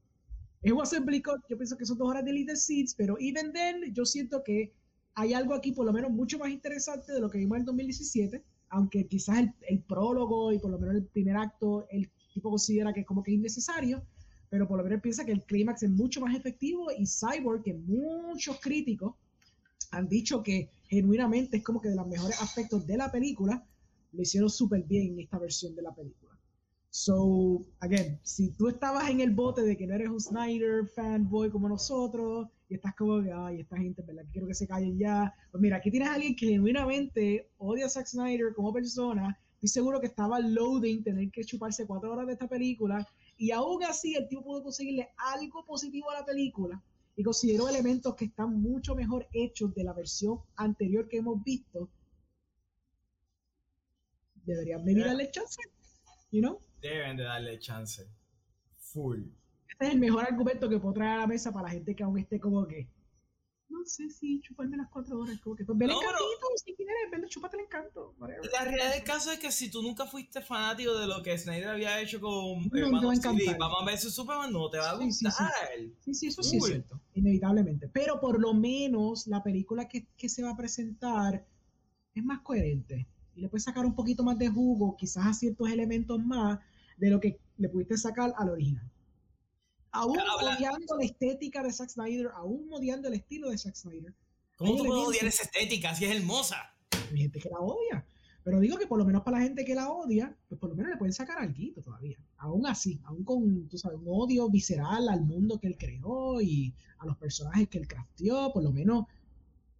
Es 0.62 0.72
José 0.72 0.98
Cut, 1.00 1.42
yo 1.48 1.56
pienso 1.56 1.76
que 1.76 1.86
son 1.86 1.98
dos 1.98 2.08
horas 2.08 2.24
de 2.24 2.32
Little 2.32 2.56
Seeds, 2.56 2.94
pero 2.94 3.16
even 3.20 3.52
then 3.52 3.94
yo 3.94 4.04
siento 4.04 4.42
que 4.42 4.72
hay 5.14 5.32
algo 5.32 5.54
aquí 5.54 5.72
por 5.72 5.86
lo 5.86 5.92
menos 5.92 6.10
mucho 6.10 6.38
más 6.38 6.50
interesante 6.50 7.12
de 7.12 7.20
lo 7.20 7.30
que 7.30 7.38
vimos 7.38 7.56
en 7.56 7.60
el 7.60 7.66
2017, 7.66 8.42
aunque 8.70 9.06
quizás 9.06 9.38
el, 9.38 9.54
el 9.68 9.80
prólogo 9.80 10.52
y 10.52 10.58
por 10.58 10.70
lo 10.70 10.78
menos 10.78 10.96
el 10.96 11.04
primer 11.04 11.36
acto 11.36 11.86
el 11.90 12.10
tipo 12.34 12.50
considera 12.50 12.92
que 12.92 13.04
como 13.04 13.22
que 13.22 13.30
es 13.30 13.38
innecesario, 13.38 14.02
pero 14.50 14.68
por 14.68 14.78
lo 14.78 14.84
menos 14.84 15.00
piensa 15.00 15.24
que 15.24 15.32
el 15.32 15.42
clímax 15.42 15.84
es 15.84 15.90
mucho 15.90 16.20
más 16.20 16.34
efectivo 16.34 16.88
y 16.96 17.06
Cyborg, 17.06 17.62
que 17.62 17.74
muchos 17.74 18.60
críticos 18.60 19.14
han 19.90 20.08
dicho 20.08 20.42
que 20.42 20.68
genuinamente 20.88 21.58
es 21.58 21.64
como 21.64 21.80
que 21.80 21.88
de 21.88 21.96
los 21.96 22.06
mejores 22.06 22.40
aspectos 22.40 22.86
de 22.86 22.96
la 22.96 23.10
película, 23.10 23.64
lo 24.12 24.22
hicieron 24.22 24.50
súper 24.50 24.82
bien 24.82 25.12
en 25.12 25.20
esta 25.20 25.38
versión 25.38 25.74
de 25.74 25.82
la 25.82 25.94
película. 25.94 26.25
So, 26.96 27.60
again, 27.80 28.18
si 28.22 28.52
tú 28.52 28.68
estabas 28.68 29.10
en 29.10 29.20
el 29.20 29.30
bote 29.30 29.60
de 29.60 29.76
que 29.76 29.86
no 29.86 29.94
eres 29.94 30.08
un 30.08 30.18
Snyder 30.18 30.86
fanboy 30.86 31.50
como 31.50 31.68
nosotros, 31.68 32.48
y 32.70 32.76
estás 32.76 32.94
como 32.94 33.22
que, 33.22 33.30
ay, 33.30 33.60
esta 33.60 33.76
gente, 33.76 34.00
¿verdad? 34.00 34.24
Quiero 34.32 34.46
que 34.46 34.54
se 34.54 34.66
callen 34.66 34.98
ya. 34.98 35.30
Pues 35.50 35.60
mira, 35.60 35.76
aquí 35.76 35.90
tienes 35.90 36.08
a 36.08 36.14
alguien 36.14 36.34
que 36.34 36.46
genuinamente 36.46 37.50
odia 37.58 37.84
a 37.84 37.90
Zack 37.90 38.06
Snyder 38.06 38.54
como 38.54 38.72
persona. 38.72 39.38
Estoy 39.56 39.68
seguro 39.68 40.00
que 40.00 40.06
estaba 40.06 40.40
loading 40.40 41.04
tener 41.04 41.30
que 41.30 41.44
chuparse 41.44 41.86
cuatro 41.86 42.12
horas 42.12 42.28
de 42.28 42.32
esta 42.32 42.48
película. 42.48 43.06
Y 43.36 43.50
aún 43.50 43.84
así, 43.84 44.14
el 44.14 44.26
tipo 44.26 44.42
pudo 44.42 44.62
conseguirle 44.62 45.10
algo 45.18 45.66
positivo 45.66 46.10
a 46.10 46.20
la 46.20 46.24
película 46.24 46.82
y 47.14 47.22
considero 47.22 47.68
elementos 47.68 48.14
que 48.14 48.24
están 48.24 48.58
mucho 48.58 48.94
mejor 48.94 49.28
hechos 49.34 49.74
de 49.74 49.84
la 49.84 49.92
versión 49.92 50.38
anterior 50.56 51.06
que 51.08 51.18
hemos 51.18 51.44
visto, 51.44 51.90
deberían 54.46 54.82
venir 54.82 55.04
a 55.04 55.08
darle 55.08 55.30
chance, 55.30 55.60
you 56.36 56.42
know? 56.42 56.60
Deben 56.80 57.16
de 57.16 57.24
darle 57.24 57.58
chance. 57.58 58.06
Full. 58.78 59.22
Este 59.68 59.86
es 59.86 59.92
el 59.92 59.98
mejor 59.98 60.24
argumento 60.24 60.68
que 60.68 60.78
puedo 60.78 60.94
traer 60.94 61.12
a 61.12 61.18
la 61.18 61.26
mesa 61.26 61.52
para 61.52 61.68
la 61.68 61.70
gente 61.70 61.94
que 61.94 62.02
aún 62.02 62.18
esté 62.18 62.38
como 62.38 62.66
que 62.66 62.88
no 63.68 63.84
sé 63.84 64.08
si 64.10 64.40
chuparme 64.40 64.76
las 64.76 64.88
cuatro 64.88 65.18
horas, 65.18 65.40
como 65.40 65.56
que 65.56 65.64
pues 65.64 65.76
ve 65.76 65.86
el 65.86 65.90
encantito, 65.90 66.46
si 66.64 66.74
quieres, 66.74 66.94
vele, 67.10 67.26
chupate 67.28 67.56
el 67.56 67.64
encanto. 67.64 68.14
La 68.20 68.64
realidad 68.64 68.92
del 68.92 69.02
caso 69.02 69.32
es 69.32 69.40
que 69.40 69.50
si 69.50 69.70
tú 69.70 69.82
nunca 69.82 70.06
fuiste 70.06 70.40
fanático 70.40 70.96
de 70.96 71.06
lo 71.08 71.20
que 71.22 71.36
Snyder 71.36 71.68
había 71.68 72.00
hecho 72.00 72.20
con 72.20 72.68
no, 72.68 72.78
Hermano 72.78 73.12
CD, 73.14 73.56
vamos 73.58 73.82
a 73.82 73.84
ver 73.84 73.98
su 73.98 74.10
Superman, 74.10 74.52
no 74.52 74.70
te 74.70 74.78
va 74.78 74.90
a 74.90 74.96
gustar. 74.96 75.32
Sí, 76.00 76.14
sí, 76.14 76.28
eso 76.28 76.42
sí 76.44 76.58
es 76.58 76.64
cierto, 76.64 77.00
inevitablemente. 77.14 77.88
Pero 77.88 78.20
por 78.20 78.40
lo 78.40 78.54
menos 78.54 79.26
la 79.26 79.42
película 79.42 79.88
que, 79.88 80.06
que 80.16 80.28
se 80.28 80.42
va 80.44 80.52
a 80.52 80.56
presentar 80.56 81.44
es 82.14 82.24
más 82.24 82.40
coherente 82.42 83.08
y 83.36 83.40
le 83.40 83.48
puedes 83.48 83.64
sacar 83.64 83.86
un 83.86 83.94
poquito 83.94 84.24
más 84.24 84.38
de 84.38 84.48
jugo, 84.48 84.96
quizás 84.96 85.26
a 85.26 85.34
ciertos 85.34 85.70
elementos 85.70 86.18
más 86.24 86.58
de 86.96 87.10
lo 87.10 87.20
que 87.20 87.38
le 87.58 87.68
pudiste 87.68 87.96
sacar 87.96 88.34
al 88.36 88.48
original 88.48 88.90
aún 89.96 90.18
odiando 90.18 90.96
la 90.96 91.04
estética 91.04 91.62
de 91.62 91.72
Zack 91.72 91.90
Snyder, 91.90 92.30
aún 92.34 92.68
odiando 92.72 93.08
el 93.08 93.14
estilo 93.14 93.50
de 93.50 93.58
Zack 93.58 93.74
Snyder. 93.74 94.14
¿Cómo 94.56 94.76
tú 94.76 94.84
puedes 94.84 95.06
odiar 95.06 95.26
esa 95.26 95.42
estética 95.44 95.94
si 95.94 96.04
es 96.04 96.16
hermosa? 96.16 96.56
Hay 97.10 97.18
gente 97.18 97.40
que 97.40 97.48
la 97.48 97.58
odia. 97.58 98.06
Pero 98.42 98.60
digo 98.60 98.78
que 98.78 98.86
por 98.86 98.98
lo 98.98 99.04
menos 99.04 99.22
para 99.22 99.38
la 99.38 99.44
gente 99.44 99.64
que 99.64 99.74
la 99.74 99.90
odia, 99.90 100.36
pues 100.48 100.60
por 100.60 100.70
lo 100.70 100.76
menos 100.76 100.92
le 100.92 100.98
pueden 100.98 101.12
sacar 101.12 101.38
algo 101.38 101.82
todavía. 101.82 102.16
Aún 102.36 102.66
así, 102.66 103.00
aún 103.04 103.24
con, 103.24 103.68
tú 103.68 103.76
sabes, 103.76 103.98
un 103.98 104.06
odio 104.06 104.48
visceral 104.48 105.08
al 105.08 105.22
mundo 105.22 105.58
que 105.58 105.66
él 105.66 105.76
creó 105.76 106.40
y 106.40 106.72
a 106.98 107.06
los 107.06 107.16
personajes 107.16 107.68
que 107.68 107.78
él 107.78 107.88
crafteó, 107.88 108.52
por 108.52 108.62
lo 108.62 108.70
menos, 108.70 109.06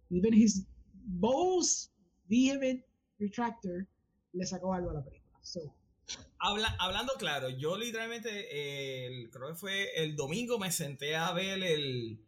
even 0.09 0.33
his 0.33 0.65
most 1.05 1.91
vehement 2.27 2.83
retractor 3.19 3.87
le 4.33 4.45
sacó 4.45 4.73
algo 4.73 4.91
a 4.91 4.93
la 4.93 5.03
película. 5.03 5.39
So, 5.41 5.73
hablando 6.39 7.13
claro, 7.17 7.49
yo 7.49 7.77
literalmente, 7.77 9.07
el, 9.07 9.29
creo 9.29 9.49
que 9.49 9.55
fue 9.55 10.03
el 10.03 10.15
domingo, 10.15 10.59
me 10.59 10.71
senté 10.71 11.15
a 11.15 11.31
ver 11.31 11.63
el, 11.63 12.19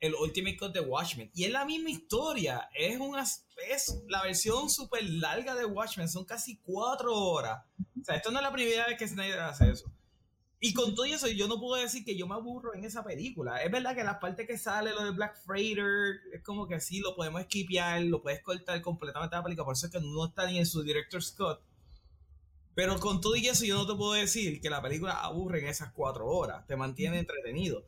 el 0.00 0.14
Ultimate 0.14 0.56
Cut 0.56 0.72
de 0.72 0.80
Watchmen. 0.80 1.30
Y 1.34 1.44
es 1.44 1.50
la 1.50 1.64
misma 1.64 1.90
historia. 1.90 2.68
Es, 2.74 2.98
una, 2.98 3.22
es 3.22 4.02
la 4.08 4.22
versión 4.22 4.68
súper 4.68 5.04
larga 5.04 5.54
de 5.54 5.64
Watchmen. 5.64 6.08
Son 6.08 6.24
casi 6.24 6.58
cuatro 6.58 7.14
horas. 7.14 7.64
O 8.00 8.04
sea, 8.04 8.16
esto 8.16 8.30
no 8.30 8.38
es 8.38 8.42
la 8.42 8.52
primera 8.52 8.86
vez 8.86 8.98
que 8.98 9.06
Snyder 9.06 9.40
hace 9.40 9.70
eso. 9.70 9.91
Y 10.64 10.74
con 10.74 10.94
todo 10.94 11.06
eso, 11.06 11.26
yo 11.26 11.48
no 11.48 11.58
puedo 11.58 11.82
decir 11.82 12.04
que 12.04 12.16
yo 12.16 12.28
me 12.28 12.36
aburro 12.36 12.72
en 12.72 12.84
esa 12.84 13.02
película. 13.02 13.60
Es 13.64 13.72
verdad 13.72 13.96
que 13.96 14.04
la 14.04 14.20
parte 14.20 14.46
que 14.46 14.56
sale, 14.56 14.92
lo 14.92 15.04
de 15.04 15.10
Black 15.10 15.36
Freighter, 15.44 16.20
es 16.32 16.40
como 16.44 16.68
que 16.68 16.78
sí, 16.78 17.00
lo 17.00 17.16
podemos 17.16 17.40
esquipear, 17.40 18.00
lo 18.02 18.22
puedes 18.22 18.40
cortar 18.42 18.80
completamente 18.80 19.34
la 19.34 19.42
película. 19.42 19.64
Por 19.64 19.74
eso 19.74 19.86
es 19.86 19.92
que 19.92 19.98
no 19.98 20.24
está 20.24 20.46
ni 20.46 20.58
en 20.58 20.66
su 20.66 20.84
director's 20.84 21.32
cut. 21.32 21.58
Pero 22.76 23.00
con 23.00 23.20
todo 23.20 23.34
y 23.34 23.48
eso, 23.48 23.64
yo 23.64 23.74
no 23.74 23.88
te 23.88 23.96
puedo 23.96 24.12
decir 24.12 24.60
que 24.60 24.70
la 24.70 24.80
película 24.80 25.14
aburre 25.14 25.62
en 25.62 25.66
esas 25.66 25.92
cuatro 25.92 26.28
horas. 26.28 26.64
Te 26.68 26.76
mantiene 26.76 27.18
entretenido. 27.18 27.84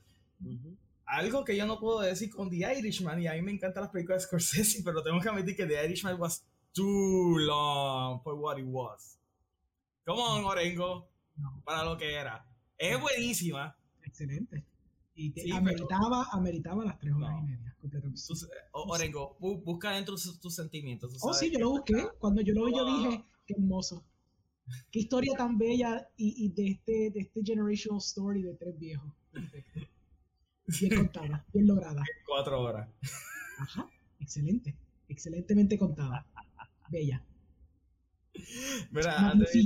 Algo 1.06 1.44
que 1.44 1.56
yo 1.56 1.66
no 1.66 1.78
puedo 1.78 2.00
decir 2.00 2.28
con 2.34 2.50
The 2.50 2.76
Irishman, 2.76 3.22
y 3.22 3.28
a 3.28 3.34
mí 3.34 3.42
me 3.42 3.52
encantan 3.52 3.84
las 3.84 3.92
películas 3.92 4.22
de 4.22 4.26
Scorsese, 4.26 4.82
pero 4.82 5.00
tengo 5.00 5.20
que 5.20 5.28
admitir 5.28 5.54
que 5.54 5.66
The 5.66 5.84
Irishman 5.84 6.20
was 6.20 6.44
too 6.72 7.38
long 7.38 8.20
for 8.24 8.34
what 8.34 8.58
it 8.58 8.66
was. 8.66 9.16
Come 10.04 10.20
on, 10.20 10.44
Orengo, 10.44 11.08
para 11.64 11.84
lo 11.84 11.96
que 11.96 12.12
era. 12.12 12.44
Es 12.78 13.00
buenísima. 13.00 13.76
Excelente. 14.02 14.64
Y 15.16 15.52
ameritaba, 15.52 16.26
ameritaba 16.32 16.84
las 16.84 16.98
tres 16.98 17.14
horas 17.14 17.30
y 17.38 17.42
media, 17.44 17.76
completamente. 17.80 18.20
Orengo, 18.72 19.36
busca 19.38 19.92
dentro 19.92 20.16
tus, 20.16 20.54
sentimientos. 20.54 21.16
oh, 21.20 21.32
sí, 21.32 21.52
yo 21.52 21.60
lo 21.60 21.70
busqué. 21.70 22.08
Cuando 22.18 22.42
yo 22.42 22.52
lo 22.52 22.64
vi, 22.66 22.72
yo 22.72 22.84
dije, 22.84 23.24
qué 23.46 23.54
hermoso. 23.54 24.04
Qué 24.90 25.00
historia 25.00 25.34
tan 25.36 25.56
bella 25.56 26.08
y, 26.16 26.48
de, 26.48 26.66
este, 26.68 27.10
de 27.10 27.20
este 27.20 27.42
generational 27.44 27.98
story 27.98 28.42
de 28.42 28.54
tres 28.54 28.78
viejos. 28.78 29.12
Bien 30.80 30.96
contada, 30.96 31.46
bien 31.52 31.66
lograda. 31.66 32.02
Cuatro 32.26 32.60
horas. 32.60 32.88
Ajá, 33.58 33.88
excelente, 34.18 34.74
excelentemente 35.08 35.78
contada. 35.78 36.26
Bella. 36.90 37.24
Mira, 38.90 39.30
antes 39.30 39.52
de, 39.52 39.64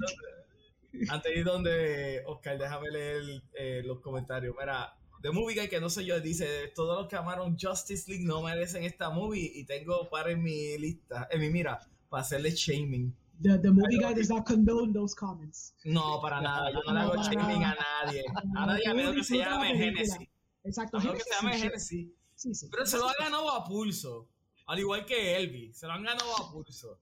antes 1.09 1.33
de 1.33 1.39
ir 1.39 1.45
donde 1.45 2.23
Oscar, 2.27 2.59
déjame 2.59 2.91
leer 2.91 3.43
eh, 3.55 3.83
los 3.85 4.01
comentarios. 4.01 4.55
Mira, 4.59 4.97
The 5.23 5.31
Movie 5.31 5.55
Guy, 5.57 5.69
que 5.69 5.81
no 5.81 5.91
sé 5.91 6.05
yo, 6.05 6.21
dice, 6.21 6.69
todos 6.75 6.97
los 6.97 7.09
que 7.09 7.17
amaron 7.17 7.57
Justice 7.59 8.11
League 8.11 8.25
no 8.25 8.43
merecen 8.43 8.85
esta 8.85 9.11
movie 9.11 9.51
y 9.55 9.65
tengo 9.65 10.09
para 10.09 10.31
en 10.31 10.43
mi 10.43 10.79
lista, 10.79 11.27
en 11.31 11.41
mi 11.41 11.51
mira, 11.51 11.79
para 12.09 12.23
hacerle 12.23 12.51
shaming. 12.53 13.15
The, 13.41 13.59
the 13.59 13.71
movie 13.71 13.99
guy 13.99 14.15
does 14.15 14.29
not 14.31 14.45
condone 14.47 14.93
those 14.93 15.15
comments. 15.15 15.75
No, 15.85 16.21
para 16.21 16.41
nada, 16.41 16.71
yo 16.73 16.81
no 16.87 16.93
le 16.93 17.01
hago 17.01 17.23
shaming 17.23 17.65
a 17.65 17.77
nadie. 17.77 18.25
A 18.35 18.43
No, 18.45 18.67
nadie, 18.67 18.89
a 18.89 18.95
menos 18.95 19.15
que 19.15 19.25
se 19.25 19.39
llame. 19.39 19.77
Genesis. 19.77 20.29
Exacto. 20.65 20.99
A 20.99 21.01
menos 21.01 21.15
que 21.15 21.23
Genesis 21.23 21.37
se 21.37 21.47
llame 21.47 21.59
Genesis. 21.59 22.09
Sí, 22.35 22.55
sí. 22.55 22.69
Pero 22.71 22.87
se 22.87 22.99
lo 22.99 23.09
ha 23.09 23.15
ganado 23.19 23.51
a 23.51 23.65
pulso. 23.65 24.29
Al 24.67 24.79
igual 24.79 25.05
que 25.07 25.37
Elvis, 25.37 25.79
se 25.79 25.87
lo 25.87 25.93
han 25.93 26.05
ganado 26.05 26.37
a 26.37 26.53
pulso. 26.53 27.01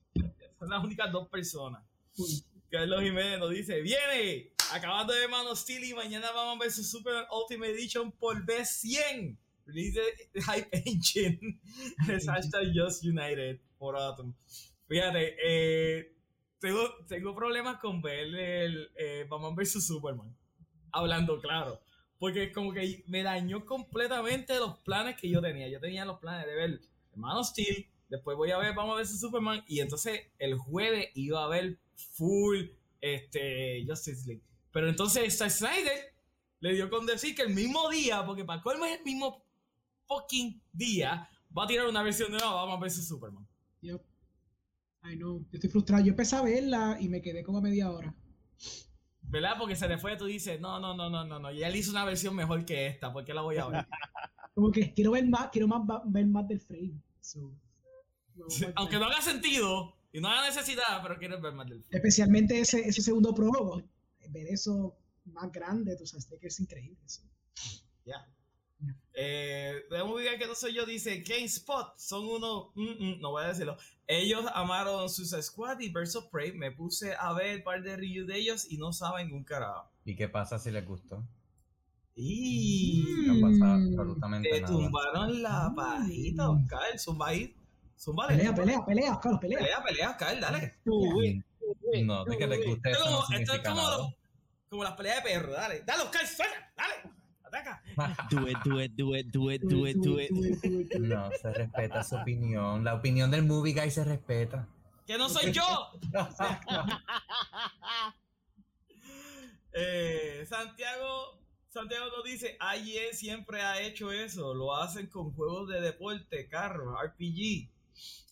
Son 0.58 0.68
las 0.70 0.82
únicas 0.82 1.10
dos 1.12 1.28
personas. 1.28 1.82
Carlos 2.76 3.02
Jiménez 3.02 3.38
nos 3.38 3.50
dice, 3.50 3.80
viene, 3.80 4.52
acabando 4.70 5.14
de 5.14 5.26
Man 5.28 5.46
of 5.46 5.58
Steel 5.58 5.82
y 5.82 5.94
mañana 5.94 6.30
vamos 6.32 6.56
a 6.56 6.64
ver 6.64 6.70
su 6.70 6.84
Super 6.84 7.26
Ultimate 7.32 7.72
Edition 7.72 8.12
por 8.12 8.44
B100. 8.44 9.34
Release 9.64 9.98
the 10.34 10.42
Hype 10.42 10.68
Engine. 10.84 11.58
Es 12.06 12.26
hashtag 12.26 12.74
Just 12.74 13.02
United 13.02 13.60
por 13.78 13.96
Autumn. 13.96 14.36
Fíjate, 14.86 15.36
eh, 15.42 16.12
tengo, 16.60 16.86
tengo 17.08 17.34
problemas 17.34 17.78
con 17.78 18.02
ver 18.02 18.34
el 18.34 18.90
eh, 18.98 19.26
Batman 19.26 19.54
vs 19.54 19.86
Superman. 19.86 20.36
Hablando 20.92 21.40
claro. 21.40 21.80
Porque 22.18 22.52
como 22.52 22.74
que 22.74 23.04
me 23.06 23.22
dañó 23.22 23.64
completamente 23.64 24.58
los 24.58 24.80
planes 24.80 25.16
que 25.18 25.30
yo 25.30 25.40
tenía. 25.40 25.66
Yo 25.68 25.80
tenía 25.80 26.04
los 26.04 26.18
planes 26.18 26.46
de 26.46 26.54
ver 26.54 26.80
Man 27.14 27.38
of 27.38 27.46
Steel, 27.46 27.88
después 28.10 28.36
voy 28.36 28.50
a 28.50 28.58
ver 28.58 28.74
Batman 28.74 28.98
vs 28.98 29.18
Superman 29.18 29.64
y 29.66 29.80
entonces 29.80 30.20
el 30.38 30.58
jueves 30.58 31.08
iba 31.14 31.42
a 31.42 31.48
ver 31.48 31.78
full 31.96 32.66
este, 33.00 33.84
Justice 33.86 34.26
League. 34.26 34.42
Pero 34.72 34.88
entonces 34.88 35.36
Zack 35.36 35.50
Snyder 35.50 36.14
le 36.60 36.74
dio 36.74 36.90
con 36.90 37.06
decir 37.06 37.34
que 37.34 37.42
el 37.42 37.54
mismo 37.54 37.88
día, 37.90 38.24
porque 38.24 38.44
para 38.44 38.62
colmo 38.62 38.84
es 38.84 38.98
el 38.98 39.04
mismo 39.04 39.44
fucking 40.06 40.60
día, 40.72 41.28
va 41.56 41.64
a 41.64 41.66
tirar 41.66 41.86
una 41.86 42.02
versión 42.02 42.30
de 42.30 42.38
nueva 42.38 42.64
Batman 42.64 42.80
vs 42.80 43.08
Superman. 43.08 43.46
Yep. 43.80 44.02
I 45.04 45.16
know. 45.16 45.40
Yo 45.40 45.48
estoy 45.52 45.70
frustrado. 45.70 46.04
Yo 46.04 46.10
empecé 46.10 46.36
a 46.36 46.42
verla 46.42 46.96
y 47.00 47.08
me 47.08 47.22
quedé 47.22 47.42
como 47.42 47.58
a 47.58 47.62
media 47.62 47.90
hora. 47.90 48.14
¿Verdad? 49.22 49.56
Porque 49.58 49.76
se 49.76 49.88
le 49.88 49.98
fue, 49.98 50.16
tú 50.16 50.26
dices, 50.26 50.60
no, 50.60 50.78
no, 50.78 50.94
no, 50.94 51.10
no, 51.10 51.24
no, 51.24 51.38
no. 51.38 51.50
Y 51.50 51.62
él 51.62 51.74
hizo 51.76 51.90
una 51.90 52.04
versión 52.04 52.34
mejor 52.34 52.64
que 52.64 52.86
esta, 52.86 53.12
¿por 53.12 53.24
qué 53.24 53.34
la 53.34 53.42
voy 53.42 53.56
a 53.56 53.66
ver? 53.66 53.86
Como 54.54 54.70
que 54.70 54.94
quiero 54.94 55.12
ver 55.12 55.26
más, 55.26 55.50
quiero 55.50 55.68
más 55.68 55.82
ver 56.06 56.26
más 56.26 56.46
del 56.48 56.60
frame. 56.60 57.00
So, 57.20 57.52
a 58.66 58.72
Aunque 58.76 58.98
no 58.98 59.06
haga 59.06 59.20
sentido 59.20 59.96
y 60.16 60.20
no 60.20 60.28
haga 60.28 60.46
necesidad, 60.48 61.02
pero 61.02 61.18
quieres 61.18 61.40
ver 61.40 61.52
más 61.52 61.68
del 61.68 61.82
film. 61.82 61.94
Especialmente 61.96 62.58
ese, 62.58 62.80
ese 62.88 63.02
segundo 63.02 63.34
prólogo. 63.34 63.82
Ver 64.30 64.46
eso 64.48 64.96
más 65.26 65.50
grande, 65.52 65.96
tú 65.96 66.06
sabes, 66.06 66.26
que 66.40 66.46
es 66.46 66.58
increíble. 66.60 66.96
Ya. 68.04 68.26
Eh, 69.14 69.82
de 69.90 70.02
un 70.02 70.16
video 70.16 70.38
que 70.38 70.46
no 70.46 70.54
soy 70.54 70.74
yo, 70.74 70.84
dice 70.86 71.22
GameSpot, 71.22 71.96
son 71.98 72.26
unos, 72.26 72.68
mm, 72.74 72.82
mm, 73.04 73.20
no 73.20 73.30
voy 73.32 73.44
a 73.44 73.48
decirlo. 73.48 73.76
Ellos 74.06 74.44
amaron 74.54 75.08
Suicide 75.08 75.42
Squad 75.42 75.80
y 75.80 75.88
Birds 75.90 76.14
of 76.16 76.26
Prey. 76.30 76.52
Me 76.52 76.70
puse 76.70 77.14
a 77.14 77.32
ver 77.32 77.58
un 77.58 77.64
par 77.64 77.82
de 77.82 77.96
reviews 77.96 78.26
de 78.26 78.36
ellos 78.38 78.66
y 78.70 78.76
no 78.78 78.92
saben 78.92 79.32
un 79.32 79.44
carajo. 79.44 79.90
¿Y 80.04 80.14
qué 80.16 80.28
pasa 80.28 80.58
si 80.58 80.70
les 80.70 80.84
gustó? 80.86 81.26
Y 82.14 83.04
No 83.26 83.40
pasa 83.40 83.76
Mm. 83.76 83.88
absolutamente 83.88 84.48
te 84.50 84.60
nada. 84.62 84.72
tumbaron 84.72 85.42
la 85.42 85.72
pajita, 85.76 86.50
Oscar. 86.50 86.98
Zumba 86.98 87.28
ahí. 87.28 87.54
Zumba 87.98 88.26
Pelea, 88.28 88.54
pelea, 88.54 88.84
pelea, 88.84 89.18
Carlos, 89.20 89.40
pelea. 89.40 89.58
pelea, 89.58 89.82
pelea, 89.82 90.10
Oscar, 90.10 90.40
dale. 90.40 90.74
No, 92.04 92.24
de 92.24 92.38
que 92.38 92.46
les 92.46 92.66
guste 92.66 92.90
Esto 92.90 93.04
eso 93.04 93.06
es 93.06 93.10
no 93.10 93.20
como, 93.24 93.38
esto 93.38 93.52
es 93.54 93.60
como, 93.60 93.82
los- 93.90 94.14
como 94.68 94.84
las 94.84 94.92
peleas 94.94 95.16
de 95.16 95.22
perro, 95.30 95.52
dale. 95.52 95.82
Dale, 95.86 96.02
Oscar, 96.04 96.26
suelta, 96.26 96.72
dale. 96.76 96.94
Ataca. 97.44 97.82
Do 98.30 98.48
it, 98.48 98.58
do 98.64 98.82
it, 98.82 98.92
do 98.92 99.16
it, 99.16 99.26
do 99.32 99.50
it, 99.52 99.62
do 99.62 99.86
it, 99.86 99.96
do 99.96 100.20
it. 100.20 100.30
do 100.30 100.44
it, 100.44 100.62
do 100.62 100.80
it. 100.80 100.94
No, 101.00 101.30
se 101.40 101.52
respeta 101.52 102.02
su 102.04 102.16
opinión. 102.16 102.84
La 102.84 102.94
opinión 102.94 103.30
del 103.30 103.44
movie 103.44 103.72
guy 103.72 103.90
se 103.90 104.04
respeta. 104.04 104.68
Que 105.06 105.16
no 105.16 105.28
soy 105.28 105.52
yo. 105.52 105.62
Eh, 109.78 110.46
Santiago, 110.48 111.38
Santiago 111.68 112.06
nos 112.16 112.24
dice, 112.24 112.56
AIE 112.60 113.12
siempre 113.12 113.60
ha 113.60 113.78
hecho 113.82 114.10
eso, 114.10 114.54
lo 114.54 114.74
hacen 114.74 115.06
con 115.08 115.34
juegos 115.34 115.68
de 115.68 115.82
deporte, 115.82 116.48
carros, 116.48 116.96
RPG. 116.98 117.68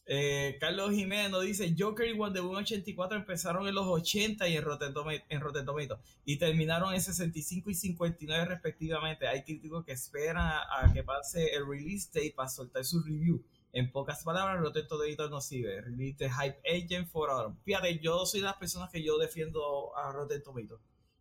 Eh, 0.06 0.58
Carlos 0.60 0.90
Jiménez 0.92 1.30
nos 1.30 1.42
dice, 1.44 1.74
Joker 1.78 2.06
y 2.06 2.12
Wonder 2.12 2.42
Woman 2.42 2.62
84 2.64 3.16
empezaron 3.16 3.66
en 3.66 3.74
los 3.74 3.86
80 3.86 4.46
y 4.48 4.56
en 4.56 4.62
Rotten, 4.62 4.92
Toma- 4.92 5.14
en 5.30 5.40
Rotten 5.40 5.64
Tomatoes 5.64 5.98
y 6.26 6.36
terminaron 6.36 6.92
en 6.92 7.00
65 7.00 7.70
y 7.70 7.74
59 7.74 8.44
respectivamente. 8.44 9.26
Hay 9.26 9.44
críticos 9.44 9.82
que 9.84 9.92
esperan 9.92 10.36
a, 10.36 10.60
a 10.80 10.92
que 10.92 11.02
pase 11.02 11.54
el 11.54 11.66
release 11.66 12.08
date 12.12 12.34
para 12.36 12.50
soltar 12.50 12.84
su 12.84 13.02
review. 13.02 13.42
En 13.72 13.90
pocas 13.90 14.22
palabras, 14.22 14.60
Rotten 14.60 14.86
Tomatoes 14.86 15.30
no 15.30 15.40
sirve. 15.40 15.80
Release 15.80 16.16
the 16.18 16.28
Hype 16.30 16.58
Agent 16.68 17.08
for 17.08 17.30
Autumn. 17.30 17.56
Fíjate, 17.64 17.98
yo 17.98 18.24
soy 18.26 18.40
de 18.40 18.46
las 18.46 18.56
personas 18.56 18.90
que 18.90 19.02
yo 19.02 19.16
defiendo 19.18 19.96
a 19.96 20.12
Rotten 20.12 20.42
Tomatoes. 20.42 20.80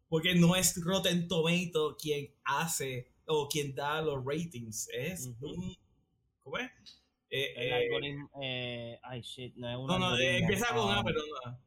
Porque 0.10 0.36
no 0.36 0.56
es 0.58 0.76
Rotten 0.84 1.28
Tomatoes 1.30 1.96
quien 2.00 2.30
hace 2.44 3.08
o 3.26 3.48
quien 3.48 3.74
da 3.74 4.02
los 4.02 4.24
ratings. 4.26 4.90
Es 4.94 5.28
Ujú. 5.28 5.48
un... 5.48 5.78
¿Cómo 6.44 6.58
es? 6.58 6.70
Eh, 7.36 7.52
El 7.56 7.68
eh, 7.68 7.74
algoritmo, 7.74 8.30
eh, 8.44 9.00
ay 9.02 9.22
shit, 9.22 9.56
no 9.56 9.68
es 9.68 9.76
un 9.76 9.88
no, 9.88 9.98
no, 9.98 10.18
eh, 10.18 10.38
empieza 10.38 10.68
con 10.76 10.88
Ah, 10.92 11.00
A, 11.00 11.04
pero 11.04 11.20
no. 11.20 11.58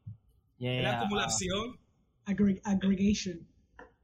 yeah, 0.58 0.80
la 0.82 0.92
ah, 0.92 1.00
acumulación. 1.00 1.76
Aggregation. 2.24 3.46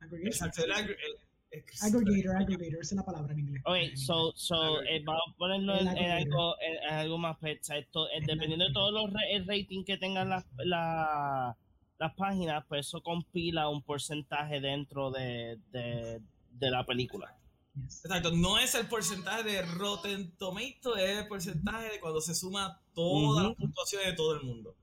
Aggregation. 0.00 0.26
Exacto, 0.26 0.64
el 0.64 0.72
agre- 0.72 0.96
el- 1.06 1.18
el- 1.52 1.62
Aggregator, 1.82 2.36
aggregator, 2.36 2.80
esa 2.80 2.94
es 2.94 2.96
la 2.96 3.04
palabra 3.04 3.32
en 3.34 3.38
inglés. 3.40 3.62
Ok, 3.66 3.94
so, 3.94 4.32
so 4.34 4.82
eh, 4.82 5.02
vamos 5.04 5.22
a 5.28 5.36
ponerlo 5.36 5.78
en, 5.78 5.86
algo, 5.86 6.54
en, 6.60 6.74
en 6.88 6.94
algo 6.94 7.18
más 7.18 7.38
precisa. 7.38 7.76
Esto, 7.76 8.08
eh, 8.08 8.20
dependiendo 8.26 8.64
de 8.66 8.72
todos 8.72 8.92
los 8.92 9.12
re- 9.12 9.32
el 9.36 9.46
rating 9.46 9.84
que 9.84 9.98
tengan 9.98 10.30
las 10.30 10.44
la, 10.64 11.54
las 11.98 12.14
páginas, 12.14 12.64
pues 12.68 12.86
eso 12.88 13.02
compila 13.02 13.68
un 13.68 13.82
porcentaje 13.82 14.60
dentro 14.60 15.10
de, 15.12 15.58
de, 15.70 16.20
de 16.52 16.70
la 16.70 16.84
película. 16.84 17.36
Yes. 17.74 18.04
Exacto, 18.04 18.30
no 18.32 18.58
es 18.58 18.74
el 18.74 18.86
porcentaje 18.86 19.42
de 19.44 19.62
Rotten 19.62 20.32
Tomatoes, 20.36 21.02
es 21.02 21.18
el 21.20 21.26
porcentaje 21.28 21.92
de 21.92 22.00
cuando 22.00 22.20
se 22.20 22.34
suma 22.34 22.80
todas 22.94 23.46
las 23.46 23.56
puntuaciones 23.56 24.08
de 24.08 24.12
todo 24.14 24.34
el 24.36 24.42
mundo. 24.42 24.76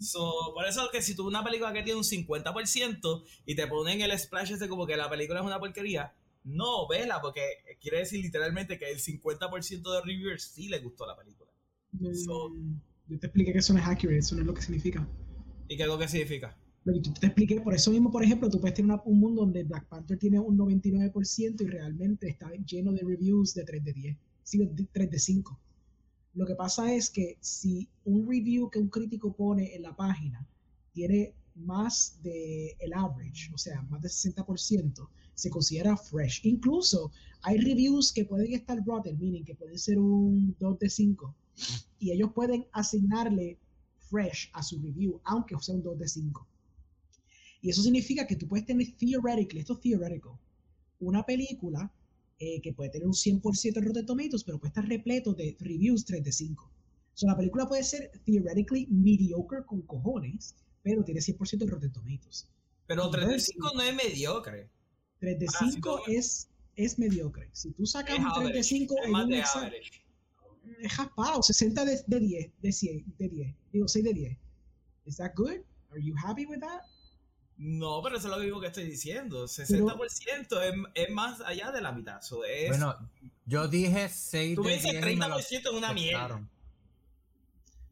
So, 0.00 0.52
por 0.54 0.64
eso 0.66 0.88
que 0.90 1.02
si 1.02 1.14
tú 1.14 1.26
una 1.26 1.42
película 1.44 1.72
que 1.72 1.82
tiene 1.82 1.98
un 1.98 2.04
50% 2.04 3.24
y 3.46 3.54
te 3.56 3.66
ponen 3.66 4.00
el 4.00 4.16
splash 4.18 4.52
ese 4.52 4.68
como 4.68 4.86
que 4.86 4.96
la 4.96 5.10
película 5.10 5.40
es 5.40 5.46
una 5.46 5.58
porquería, 5.58 6.14
no, 6.44 6.86
vela, 6.88 7.20
porque 7.20 7.42
quiere 7.80 7.98
decir 7.98 8.20
literalmente 8.22 8.78
que 8.78 8.90
el 8.90 9.00
50% 9.00 9.92
de 9.92 10.00
reviewers 10.02 10.44
sí 10.44 10.68
le 10.68 10.78
gustó 10.78 11.06
la 11.06 11.16
película. 11.16 11.50
So- 12.14 12.50
Mm, 12.50 12.80
Yo 13.08 13.18
te 13.20 13.26
expliqué 13.26 13.52
que 13.52 13.58
eso 13.58 13.72
no 13.72 13.78
es 13.80 13.86
accurate, 13.86 14.18
eso 14.18 14.34
no 14.34 14.40
es 14.42 14.46
lo 14.46 14.54
que 14.54 14.62
significa. 14.62 15.06
¿Y 15.68 15.76
qué 15.76 15.82
es 15.82 15.88
lo 15.88 15.98
que 15.98 16.08
significa? 16.08 16.56
Lo 16.86 16.92
que 16.94 17.00
te 17.00 17.26
expliqué, 17.26 17.60
por 17.60 17.74
eso 17.74 17.90
mismo, 17.90 18.10
por 18.12 18.22
ejemplo, 18.22 18.48
tú 18.48 18.60
puedes 18.60 18.76
tener 18.76 18.92
una- 18.92 19.02
un 19.04 19.18
mundo 19.18 19.40
donde 19.42 19.64
Black 19.64 19.86
Panther 19.88 20.16
tiene 20.18 20.38
un 20.38 20.56
99% 20.56 21.64
y 21.64 21.66
realmente 21.66 22.28
está 22.28 22.48
lleno 22.64 22.92
de 22.92 23.00
reviews 23.02 23.54
de 23.54 23.64
3 23.64 23.82
de 23.84 23.92
10, 23.92 24.16
sí, 24.44 24.58
de 24.58 24.86
3 24.92 25.10
de 25.10 25.18
5. 25.18 25.58
Lo 26.34 26.46
que 26.46 26.54
pasa 26.54 26.94
es 26.94 27.10
que 27.10 27.36
si 27.40 27.88
un 28.04 28.26
review 28.28 28.70
que 28.70 28.78
un 28.78 28.88
crítico 28.88 29.32
pone 29.34 29.74
en 29.74 29.82
la 29.82 29.96
página 29.96 30.46
tiene 30.92 31.34
más 31.56 32.20
de 32.22 32.76
el 32.78 32.92
average, 32.92 33.50
o 33.52 33.58
sea, 33.58 33.82
más 33.90 34.00
del 34.02 34.10
60%, 34.12 35.10
se 35.34 35.50
considera 35.50 35.96
fresh. 35.96 36.46
Incluso 36.46 37.10
hay 37.42 37.58
reviews 37.58 38.12
que 38.12 38.24
pueden 38.26 38.52
estar 38.52 38.78
rotten, 38.86 39.18
meaning 39.18 39.44
que 39.44 39.56
pueden 39.56 39.78
ser 39.78 39.98
un 39.98 40.54
2 40.60 40.78
de 40.78 40.88
5, 40.88 41.34
y 41.98 42.12
ellos 42.12 42.30
pueden 42.32 42.64
asignarle 42.72 43.58
fresh 44.08 44.50
a 44.52 44.62
su 44.62 44.80
review, 44.80 45.20
aunque 45.24 45.56
sea 45.60 45.74
un 45.74 45.82
2 45.82 45.98
de 45.98 46.06
5. 46.06 46.46
Y 47.66 47.70
eso 47.70 47.82
significa 47.82 48.28
que 48.28 48.36
tú 48.36 48.46
puedes 48.46 48.64
tener 48.64 48.86
theoretically, 48.96 49.58
esto 49.58 49.72
es 49.72 49.80
theoretical, 49.80 50.34
una 51.00 51.26
película 51.26 51.92
eh, 52.38 52.60
que 52.60 52.72
puede 52.72 52.90
tener 52.90 53.08
un 53.08 53.12
100% 53.12 53.76
en 53.78 53.84
Rotten 53.84 54.06
Tomatoes, 54.06 54.44
pero 54.44 54.60
puede 54.60 54.68
estar 54.68 54.86
repleto 54.86 55.32
de 55.32 55.56
reviews 55.58 56.04
3 56.04 56.22
de 56.22 56.30
5. 56.30 56.70
So, 57.14 57.26
la 57.26 57.36
película 57.36 57.66
puede 57.66 57.82
ser 57.82 58.12
theoretically 58.24 58.86
mediocre 58.88 59.64
con 59.66 59.82
cojones, 59.82 60.54
pero 60.84 61.02
tiene 61.02 61.20
100% 61.20 61.62
en 61.64 61.68
Rotten 61.68 61.92
Tomatoes. 61.92 62.46
Pero 62.86 63.06
Entonces, 63.06 63.46
35 63.50 63.72
no 63.74 63.82
es 63.82 63.94
mediocre. 63.96 64.68
3 65.18 65.36
de 65.40 65.46
Ah, 65.48 65.52
sí, 65.58 65.70
5 65.72 65.90
como- 65.90 66.04
es, 66.06 66.48
es 66.76 66.98
mediocre. 67.00 67.48
Si 67.52 67.72
tú 67.72 67.84
sacas 67.84 68.12
Es 68.12 68.18
un 68.20 68.26
3 68.26 68.34
de 68.36 68.44
average, 68.44 68.62
5 68.62 68.94
es 69.00 69.04
en 69.06 69.10
más 69.10 69.24
un 69.24 69.30
de 69.30 69.38
examen, 69.40 69.72
es 70.82 70.92
jaspado, 70.92 71.42
60 71.42 71.84
de, 71.84 72.00
de 72.06 72.20
10, 72.20 72.52
de 72.62 72.72
100, 72.72 73.04
de 73.18 73.28
10, 73.28 73.54
digo 73.72 73.88
6 73.88 74.04
de 74.04 74.14
10. 74.14 74.38
¿Is 75.06 75.16
that 75.16 75.32
good? 75.34 75.62
Are 75.90 76.00
you 76.00 76.14
happy 76.24 76.46
with 76.46 76.60
that? 76.60 76.82
No, 77.58 78.02
pero 78.02 78.18
eso 78.18 78.28
es 78.28 78.36
lo 78.36 78.42
mismo 78.42 78.60
que 78.60 78.66
estoy 78.66 78.84
diciendo. 78.84 79.46
60% 79.46 80.62
es, 80.62 80.74
es 80.94 81.10
más 81.10 81.40
allá 81.40 81.72
de 81.72 81.80
la 81.80 81.92
mitad. 81.92 82.20
So, 82.20 82.44
es, 82.44 82.68
Bueno, 82.68 82.94
yo 83.46 83.66
dije 83.66 84.08
6 84.08 84.56
tú 84.56 84.62
de 84.62 84.74
dices 84.74 84.92
10 84.92 85.12
y 85.12 85.16
me 85.16 85.28
lo 85.28 85.38
30% 85.38 85.42
es 85.48 85.66
una 85.66 85.92
mierda. 85.92 86.48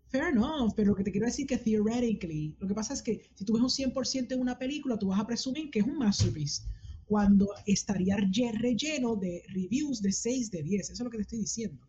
Fair 0.09 0.29
enough, 0.29 0.75
pero 0.77 0.91
lo 0.91 0.95
que 0.95 1.03
te 1.03 1.11
quiero 1.11 1.27
decir 1.27 1.47
que 1.47 1.59
theoretically, 1.59 2.55
lo 2.61 2.69
que 2.69 2.75
pasa 2.75 2.95
es 2.95 3.03
que 3.03 3.31
si 3.35 3.45
tú 3.45 3.55
ves 3.55 3.62
un 3.62 3.93
100% 3.93 4.33
en 4.33 4.41
una 4.41 4.59
película, 4.59 4.99
tú 4.99 5.09
vas 5.09 5.19
a 5.19 5.27
presumir 5.27 5.71
que 5.71 5.81
es 5.81 5.87
un 5.87 5.99
masterpiece, 5.99 6.62
cuando 7.07 7.49
estaría 7.67 8.17
relleno 8.17 9.17
de 9.17 9.43
reviews 9.49 10.03
de 10.03 10.12
6 10.12 10.51
de 10.51 10.62
10, 10.62 10.91
eso 10.91 10.93
es 10.93 11.01
lo 11.01 11.11
que 11.11 11.19
te 11.19 11.23
estoy 11.23 11.39
diciendo. 11.41 11.85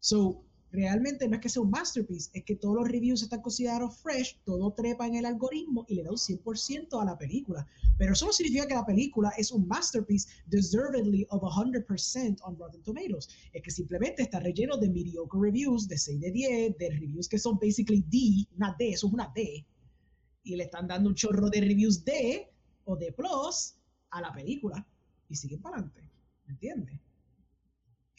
So, 0.00 0.44
realmente 0.70 1.28
no 1.28 1.36
es 1.36 1.40
que 1.40 1.48
sea 1.48 1.62
un 1.62 1.70
masterpiece, 1.70 2.30
es 2.34 2.44
que 2.44 2.56
todos 2.56 2.76
los 2.76 2.88
reviews 2.88 3.22
están 3.22 3.40
considerados 3.40 3.96
fresh, 3.98 4.38
todo 4.44 4.72
trepa 4.72 5.06
en 5.06 5.16
el 5.16 5.26
algoritmo 5.26 5.84
y 5.88 5.94
le 5.94 6.02
da 6.02 6.10
un 6.10 6.16
100% 6.16 7.00
a 7.00 7.04
la 7.04 7.16
película. 7.16 7.66
Pero 7.96 8.12
eso 8.12 8.26
no 8.26 8.32
significa 8.32 8.66
que 8.66 8.74
la 8.74 8.86
película 8.86 9.30
es 9.36 9.50
un 9.50 9.66
masterpiece 9.66 10.28
deservedly 10.46 11.26
of 11.30 11.42
100% 11.42 12.38
on 12.42 12.58
Rotten 12.58 12.82
Tomatoes. 12.82 13.28
Es 13.52 13.62
que 13.62 13.70
simplemente 13.70 14.22
está 14.22 14.40
relleno 14.40 14.76
de 14.76 14.88
mediocre 14.88 15.40
reviews, 15.40 15.88
de 15.88 15.98
6 15.98 16.20
de 16.20 16.30
10, 16.30 16.78
de 16.78 16.90
reviews 16.90 17.28
que 17.28 17.38
son 17.38 17.58
basically 17.58 18.04
D, 18.08 18.46
una 18.56 18.74
D, 18.78 18.90
eso 18.90 19.06
es 19.06 19.12
una 19.12 19.32
D. 19.34 19.66
Y 20.44 20.56
le 20.56 20.64
están 20.64 20.86
dando 20.86 21.08
un 21.08 21.14
chorro 21.14 21.48
de 21.50 21.60
reviews 21.60 22.04
D 22.04 22.50
o 22.84 22.96
D 22.96 23.12
plus 23.12 23.74
a 24.10 24.20
la 24.20 24.32
película 24.32 24.86
y 25.28 25.36
siguen 25.36 25.60
para 25.60 25.76
adelante. 25.76 26.02
¿Me 26.46 26.52
entiendes? 26.52 27.07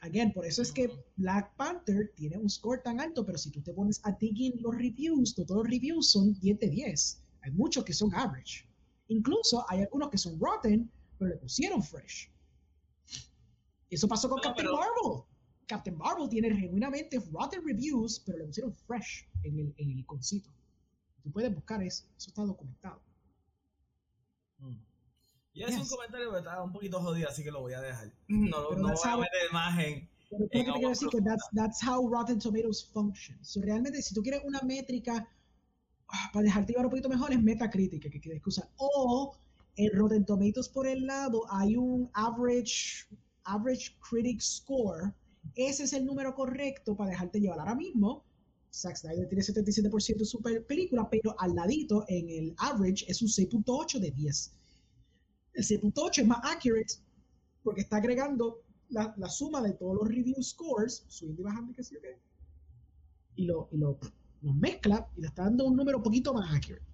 Again, 0.01 0.31
por 0.31 0.45
eso 0.45 0.61
es 0.61 0.71
que 0.71 0.89
Black 1.17 1.53
Panther 1.57 2.13
tiene 2.15 2.37
un 2.37 2.49
score 2.49 2.81
tan 2.81 3.01
alto, 3.01 3.25
pero 3.25 3.37
si 3.37 3.51
tú 3.51 3.61
te 3.61 3.73
pones 3.73 3.99
a 4.05 4.11
dig 4.13 4.55
los 4.61 4.75
reviews, 4.75 5.35
todos 5.35 5.57
los 5.57 5.67
reviews 5.67 6.11
son 6.11 6.33
10 6.39 6.59
de 6.59 6.69
10. 6.69 7.23
Hay 7.41 7.51
muchos 7.51 7.83
que 7.83 7.93
son 7.93 8.13
average. 8.15 8.65
Incluso 9.09 9.65
hay 9.69 9.81
algunos 9.81 10.09
que 10.09 10.17
son 10.17 10.39
rotten, 10.39 10.89
pero 11.17 11.31
le 11.31 11.37
pusieron 11.37 11.83
fresh. 11.83 12.29
Eso 13.89 14.07
pasó 14.07 14.29
con 14.29 14.39
Captain 14.39 14.69
Marvel. 14.71 15.23
Captain 15.65 15.97
Marvel 15.97 16.29
tiene 16.29 16.55
genuinamente 16.55 17.19
rotten 17.31 17.61
reviews, 17.65 18.21
pero 18.25 18.37
le 18.37 18.45
pusieron 18.45 18.73
fresh 18.73 19.27
en 19.43 19.59
el, 19.59 19.73
en 19.77 19.91
el 19.91 19.99
iconcito. 19.99 20.49
Tú 21.23 21.31
puedes 21.31 21.53
buscar 21.53 21.83
eso, 21.83 22.05
eso 22.17 22.29
está 22.29 22.43
documentado. 22.43 23.01
Mm. 24.59 24.88
Y 25.53 25.63
es 25.63 25.75
un 25.75 25.87
comentario 25.87 26.31
que 26.31 26.37
estaba 26.37 26.63
un 26.63 26.71
poquito 26.71 27.01
jodido, 27.01 27.27
así 27.27 27.43
que 27.43 27.51
lo 27.51 27.61
voy 27.61 27.73
a 27.73 27.81
dejar. 27.81 28.11
No, 28.27 28.71
no 28.71 28.93
voy 28.93 28.97
a 29.03 29.17
meter 29.17 29.39
imagen. 29.49 30.09
Pero 30.29 30.47
que 30.49 30.59
te 30.59 30.71
quiero 30.73 30.89
decir 30.89 31.09
que 31.09 31.21
that's, 31.21 31.49
that's 31.55 31.81
how 31.83 32.07
Rotten 32.07 32.39
Tomatoes 32.39 32.89
functions. 32.93 33.49
So, 33.49 33.61
realmente, 33.61 34.01
si 34.01 34.13
tú 34.13 34.21
quieres 34.21 34.41
una 34.45 34.61
métrica 34.61 35.27
ah, 36.07 36.29
para 36.31 36.43
dejarte 36.43 36.73
llevar 36.73 36.85
un 36.85 36.91
poquito 36.91 37.09
mejor, 37.09 37.33
es 37.33 37.41
Metacritic 37.41 38.11
que 38.11 38.19
quieres 38.19 38.41
usar. 38.45 38.69
O 38.77 39.35
en 39.75 39.91
Rotten 39.93 40.25
Tomatoes 40.25 40.69
por 40.69 40.85
el 40.87 41.05
lado 41.05 41.43
hay 41.51 41.75
un 41.75 42.09
average, 42.13 43.07
average 43.45 43.97
critic 44.07 44.39
score. 44.41 45.13
Ese 45.55 45.83
es 45.83 45.93
el 45.93 46.05
número 46.05 46.35
correcto 46.35 46.95
para 46.95 47.09
dejarte 47.09 47.39
llevar 47.39 47.59
ahora 47.59 47.75
mismo. 47.75 48.23
Zack 48.71 48.97
Snyder 48.97 49.27
tiene 49.27 49.43
77% 49.43 50.17
de 50.17 50.25
su 50.25 50.39
película, 50.41 51.09
pero 51.09 51.35
al 51.39 51.55
ladito 51.55 52.05
en 52.07 52.29
el 52.29 52.55
average 52.57 53.05
es 53.07 53.21
un 53.23 53.29
6.8 53.29 53.99
de 53.99 54.11
10. 54.11 54.53
El 55.60 55.66
6.8 55.66 56.22
es 56.22 56.26
más 56.26 56.39
accurate 56.43 56.93
porque 57.64 57.82
está 57.82 57.97
agregando 57.97 58.64
la, 58.88 59.14
la, 59.18 59.28
suma 59.28 59.62
de 59.62 59.74
todos 59.74 59.93
los 59.93 60.07
review 60.07 60.41
scores, 60.41 61.03
subiendo 61.10 61.41
y 61.41 61.43
bajando, 61.43 61.74
que 61.74 61.84
sí, 61.84 61.97
okay, 61.97 62.14
y 63.36 63.43
lo, 63.43 63.68
y 63.74 63.78
lo, 63.78 63.99
lo, 64.41 64.53
mezcla 64.53 65.05
y 65.18 65.22
le 65.22 65.28
está 65.28 65.43
dando 65.43 65.66
un 65.66 65.76
número 65.76 65.97
un 65.97 66.03
poquito 66.03 66.34
más 66.34 66.55
accurate. 66.55 66.86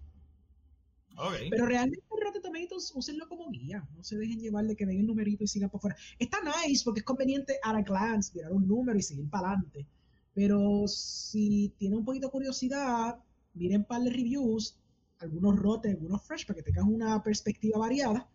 Okay. 1.16 1.50
Pero 1.52 1.68
realmente 1.68 2.04
Rotten 2.10 2.42
Tomatoes, 2.42 2.92
úsenlo 2.96 3.30
como 3.30 3.52
guía. 3.52 3.88
No 3.96 4.04
se 4.04 4.18
dejen 4.18 4.40
llevar 4.40 4.66
de 4.66 4.76
que 4.76 4.88
den 4.88 5.00
el 5.00 5.06
numerito 5.06 5.44
y 5.44 5.48
sigan 5.48 5.70
por 5.70 5.80
fuera. 5.80 5.96
Está 6.18 6.40
nice 6.42 6.84
porque 6.84 7.02
es 7.02 7.06
conveniente 7.06 7.60
a 7.62 7.72
la 7.72 7.84
glance 7.84 8.32
mirar 8.34 8.52
un 8.52 8.68
número 8.68 8.98
y 8.98 9.04
seguir 9.04 9.30
para 9.30 9.50
adelante. 9.50 9.86
Pero 10.34 10.88
si 10.88 11.72
tienen 11.78 12.00
un 12.00 12.06
poquito 12.06 12.28
de 12.28 12.32
curiosidad, 12.32 13.20
miren 13.54 13.82
un 13.82 13.86
par 13.86 14.02
de 14.02 14.10
reviews, 14.10 14.80
algunos 15.20 15.56
rotes, 15.56 15.92
algunos 15.92 16.24
fresh, 16.24 16.48
para 16.48 16.58
que 16.58 16.64
tengan 16.64 16.92
una 16.92 17.22
perspectiva 17.22 17.78
variada 17.78 18.28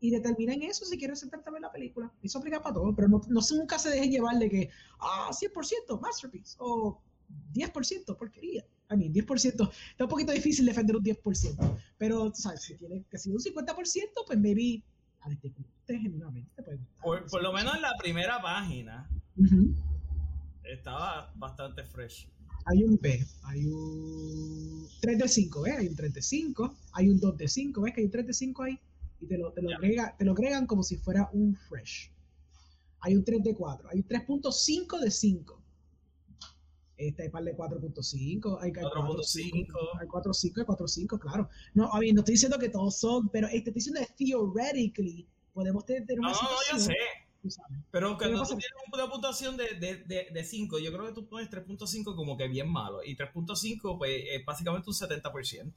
y 0.00 0.10
determinen 0.10 0.62
eso 0.62 0.84
si 0.84 0.98
quieren 0.98 1.16
sentarte 1.16 1.48
a 1.48 1.52
ver 1.52 1.62
la 1.62 1.72
película. 1.72 2.12
Eso 2.22 2.38
aplica 2.38 2.62
para 2.62 2.74
todo, 2.74 2.94
pero 2.94 3.08
no, 3.08 3.20
no 3.28 3.40
nunca 3.56 3.78
se 3.78 3.90
dejen 3.90 4.10
llevar 4.10 4.38
de 4.38 4.50
que, 4.50 4.70
ah, 5.00 5.30
100% 5.32 6.00
masterpiece 6.00 6.56
o 6.58 7.00
10% 7.54 8.16
porquería. 8.16 8.64
A 8.88 8.94
mí, 8.94 9.10
10%, 9.10 9.70
está 9.90 10.04
un 10.04 10.10
poquito 10.10 10.32
difícil 10.32 10.64
defender 10.64 10.96
un 10.96 11.02
10%, 11.02 11.78
pero, 11.98 12.32
¿sabes? 12.34 12.62
Si 12.62 12.76
tiene 12.76 13.04
que 13.10 13.18
ser 13.18 13.32
un 13.32 13.40
50%, 13.40 13.74
pues 14.26 14.38
maybe 14.38 14.82
a 15.22 15.28
ti 15.28 15.36
te 15.36 15.48
guste 15.48 15.98
genuinamente. 15.98 16.50
Te 16.54 16.62
puede 16.62 16.78
gustar, 16.78 17.02
por, 17.02 17.26
por, 17.26 17.42
lo 17.42 17.52
menos 17.52 17.74
en 17.74 17.82
la 17.82 17.94
primera 17.98 18.40
página 18.40 19.08
estaba 20.62 21.32
bastante 21.34 21.84
fresh. 21.84 22.28
Hay 22.66 22.82
un 22.82 22.98
B, 23.00 23.24
hay 23.44 23.64
un 23.66 24.88
3 25.00 25.18
de 25.18 25.28
5, 25.28 25.62
¿ves? 25.62 25.78
Hay 25.78 25.88
un 25.88 25.96
3 25.96 26.14
de 26.14 26.22
5, 26.22 26.76
hay 26.92 27.08
un 27.08 27.20
2 27.20 27.36
de 27.36 27.48
5, 27.48 27.80
¿ves? 27.80 27.94
Que 27.94 28.00
hay 28.00 28.04
un 28.06 28.10
3 28.10 28.26
de 28.26 28.32
5 28.32 28.62
ahí 28.62 28.80
y 29.20 29.26
te 29.26 29.38
lo, 29.38 29.52
te 29.52 29.62
lo, 29.62 29.68
yeah. 29.68 29.78
agrega, 29.78 30.16
te 30.16 30.24
lo 30.24 30.32
agregan 30.32 30.66
como 30.66 30.82
si 30.82 30.96
fuera 30.96 31.28
un 31.32 31.54
fresh. 31.54 32.12
Hay 33.00 33.14
un 33.14 33.24
3 33.24 33.42
de 33.42 33.54
4, 33.54 33.88
hay 33.90 33.98
un 33.98 34.08
3.5 34.08 35.00
de 35.00 35.10
5. 35.10 35.62
Este 36.96 37.24
hay 37.24 37.28
par 37.28 37.44
de 37.44 37.54
4.5, 37.54 38.58
hay 38.60 38.72
4.5, 38.72 40.00
hay 40.00 40.06
4.5, 40.06 40.58
hay 40.58 40.64
4.5, 40.64 41.18
claro. 41.18 41.48
No, 41.74 41.92
a 41.92 42.00
ver, 42.00 42.14
no 42.14 42.20
estoy 42.20 42.34
diciendo 42.34 42.58
que 42.58 42.70
todos 42.70 42.98
son, 42.98 43.28
pero 43.28 43.48
este, 43.48 43.70
estoy 43.70 43.74
diciendo 43.74 44.00
que 44.00 44.24
theoretically 44.24 45.28
podemos 45.52 45.84
tener 45.84 46.18
una 46.18 46.30
no, 46.30 46.34
situación. 46.34 46.78
No, 46.78 46.84
yo 46.84 46.84
sé. 46.84 46.94
Pero 47.90 48.16
cuando 48.16 48.42
tú 48.42 48.48
tienes 48.48 48.70
una 48.92 49.10
puntuación 49.10 49.56
de 49.56 49.68
5, 49.68 49.80
de, 49.80 50.28
de, 50.32 50.44
cinco, 50.44 50.78
yo 50.78 50.92
creo 50.92 51.06
que 51.06 51.12
tú 51.12 51.28
pones 51.28 51.50
3.5 51.50 52.16
como 52.16 52.36
que 52.36 52.48
bien 52.48 52.68
malo. 52.68 53.02
Y 53.04 53.16
3.5, 53.16 53.98
pues 53.98 54.24
es 54.30 54.44
básicamente 54.44 54.88
un 54.88 54.94
70%. 54.94 55.74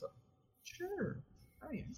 Sure, 0.64 1.22
está 1.54 1.68
bien. 1.68 1.92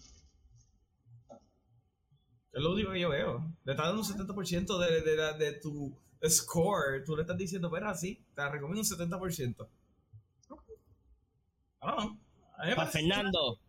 Es 2.53 2.61
lo 2.61 2.73
único 2.73 2.91
que 2.91 2.99
yo 2.99 3.09
veo. 3.09 3.45
Le 3.63 3.73
estás 3.73 3.87
dando 3.87 4.01
un 4.01 4.07
70% 4.07 4.77
de, 4.77 5.01
de, 5.01 5.15
de, 5.15 5.33
de, 5.33 5.53
tu 5.53 5.97
score. 6.27 7.03
Tú 7.05 7.15
le 7.15 7.21
estás 7.21 7.37
diciendo, 7.37 7.71
pero 7.71 7.89
así, 7.89 8.23
te 8.35 8.49
recomiendo 8.49 8.81
un 8.81 9.09
70%. 9.09 9.67
Okay. 10.49 10.75
Ah, 11.79 12.15
Para 12.75 12.87
Fernando. 12.87 13.59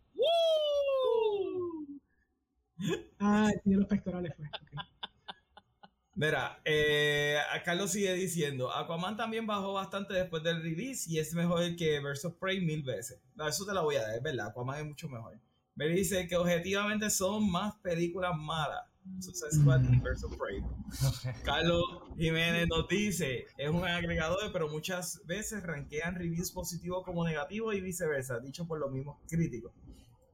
Ah, 3.19 3.49
tiene 3.63 3.79
los 3.79 3.87
pectorales, 3.87 4.35
fue. 4.35 4.45
Okay. 4.47 4.77
Mira, 6.15 6.59
eh, 6.63 7.37
Carlos 7.65 7.91
sigue 7.91 8.13
diciendo, 8.13 8.71
Aquaman 8.71 9.17
también 9.17 9.47
bajó 9.47 9.73
bastante 9.73 10.13
después 10.13 10.43
del 10.43 10.61
release 10.61 11.09
y 11.09 11.17
es 11.17 11.33
mejor 11.33 11.75
que 11.75 11.99
Versus 12.01 12.33
Prey 12.33 12.61
mil 12.61 12.83
veces. 12.83 13.19
No, 13.35 13.47
eso 13.47 13.65
te 13.65 13.73
la 13.73 13.81
voy 13.81 13.95
a 13.95 14.03
dar, 14.03 14.15
es 14.15 14.21
verdad, 14.21 14.47
Aquaman 14.49 14.79
es 14.79 14.85
mucho 14.85 15.09
mejor. 15.09 15.39
Me 15.75 15.87
dice 15.87 16.27
que 16.27 16.35
objetivamente 16.35 17.09
son 17.09 17.51
más 17.51 17.75
películas 17.77 18.33
malas. 18.37 18.83
Suicide 19.19 19.51
Squad 19.51 19.83
y 19.83 19.99
Versus 19.99 20.35
Prey. 20.37 20.63
Carlos 21.43 21.83
Jiménez 22.17 22.67
nos 22.69 22.87
dice, 22.87 23.45
es 23.57 23.69
un 23.69 23.83
agregador, 23.85 24.51
pero 24.53 24.69
muchas 24.69 25.21
veces 25.25 25.63
rankean 25.63 26.15
reviews 26.15 26.51
positivos 26.51 27.03
como 27.03 27.25
negativos 27.25 27.75
y 27.75 27.81
viceversa, 27.81 28.39
dicho 28.39 28.65
por 28.65 28.79
los 28.79 28.91
mismos 28.91 29.17
críticos. 29.27 29.73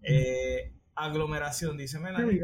Eh, 0.04 0.72
aglomeración, 0.96 1.78
dice 1.78 2.00
Melanie. 2.00 2.42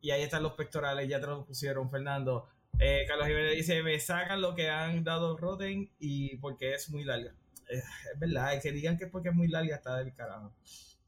Y 0.00 0.10
ahí 0.10 0.22
están 0.22 0.42
los 0.42 0.54
pectorales, 0.54 1.08
ya 1.08 1.20
te 1.20 1.26
los 1.26 1.46
pusieron, 1.46 1.90
Fernando. 1.90 2.48
Eh, 2.78 3.04
Carlos 3.06 3.28
Jiménez 3.28 3.56
dice, 3.56 3.82
me 3.82 3.98
sacan 4.00 4.40
lo 4.40 4.54
que 4.54 4.68
han 4.68 5.04
dado 5.04 5.36
Rotten 5.36 5.90
y 5.98 6.36
porque 6.38 6.74
es 6.74 6.90
muy 6.90 7.04
larga. 7.04 7.34
Eh, 7.70 7.82
es 8.12 8.18
verdad, 8.18 8.60
que 8.60 8.72
digan 8.72 8.98
que 8.98 9.04
es 9.04 9.10
porque 9.10 9.28
es 9.28 9.34
muy 9.34 9.48
larga 9.48 9.76
está 9.76 9.96
del 9.98 10.12
carajo. 10.12 10.52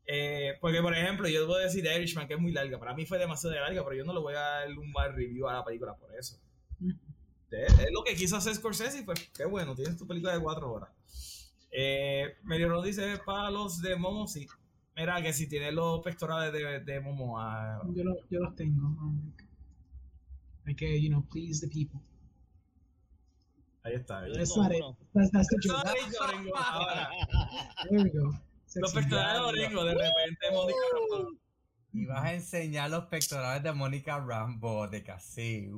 Eh, 0.07 0.55
porque, 0.61 0.83
por 0.83 0.95
ejemplo, 0.95 1.29
yo 1.29 1.47
puedo 1.47 1.61
decir 1.61 1.83
de 1.83 1.97
Irishman 1.97 2.29
que 2.29 2.35
es 2.35 2.41
muy 2.41 2.53
larga. 2.53 2.79
Para 2.79 2.95
mí 2.95 3.07
fue 3.07 3.19
demasiado 3.19 3.55
larga, 3.57 3.83
pero 3.85 3.97
yo 3.97 4.05
no 4.05 4.13
le 4.13 4.21
voy 4.21 4.35
a 4.35 4.41
dar 4.41 4.79
un 4.79 4.93
mal 4.93 5.15
review 5.15 5.49
a 5.49 5.55
la 5.55 5.65
película 5.65 5.95
por 5.97 6.15
eso. 6.15 6.39
Es, 7.51 7.79
es 7.79 7.93
lo 7.93 8.03
que 8.03 8.15
quiso 8.15 8.37
hacer 8.37 8.55
Scorsese 8.55 8.99
y 8.99 9.03
pues 9.03 9.31
qué 9.35 9.45
bueno, 9.45 9.75
tienes 9.75 9.97
tu 9.97 10.07
película 10.07 10.35
de 10.35 10.43
cuatro 10.43 10.73
horas. 10.73 10.91
Eh, 11.71 12.37
Medio 12.45 12.69
Ron 12.69 12.85
dice 12.85 13.19
para 13.25 13.51
los 13.51 13.81
de 13.81 13.97
Momo, 13.97 14.27
sí. 14.27 14.47
Mira 14.97 15.21
que 15.23 15.33
si 15.33 15.49
tiene 15.49 15.73
los 15.73 16.01
pectorales 16.03 16.53
de, 16.53 16.81
de 16.81 17.01
Momo. 17.01 17.37
Uh, 17.37 17.95
yo, 17.95 18.05
lo, 18.05 18.15
yo, 18.31 18.41
los 18.41 18.55
tengo. 18.55 18.95
Hay 20.67 20.77
que, 20.77 21.01
you 21.01 21.09
know, 21.09 21.25
please 21.29 21.61
the 21.61 21.69
people. 21.69 22.01
Ahí 23.83 23.95
está. 23.95 24.23
That's 24.33 24.57
not 24.57 24.73
it. 24.73 24.83
That's, 25.13 25.31
that's 25.33 25.49
the 25.49 25.59
joke. 25.61 25.83
There 27.91 28.03
we 28.03 28.11
go. 28.11 28.33
Los 28.75 28.93
pectorales 28.93 29.35
de 29.35 29.47
Orengo, 29.47 29.85
de 29.85 29.95
repente, 29.95 30.51
Mónica 30.53 30.79
Rambo. 30.93 31.31
Y 31.93 32.07
vas 32.07 32.25
a 32.25 32.35
enseñar 32.35 32.91
los 32.91 33.05
pectorales 33.07 33.63
de 33.63 33.73
Mónica 33.73 34.19
Rambo, 34.19 34.89
de 34.89 35.03
casi. 35.03 35.71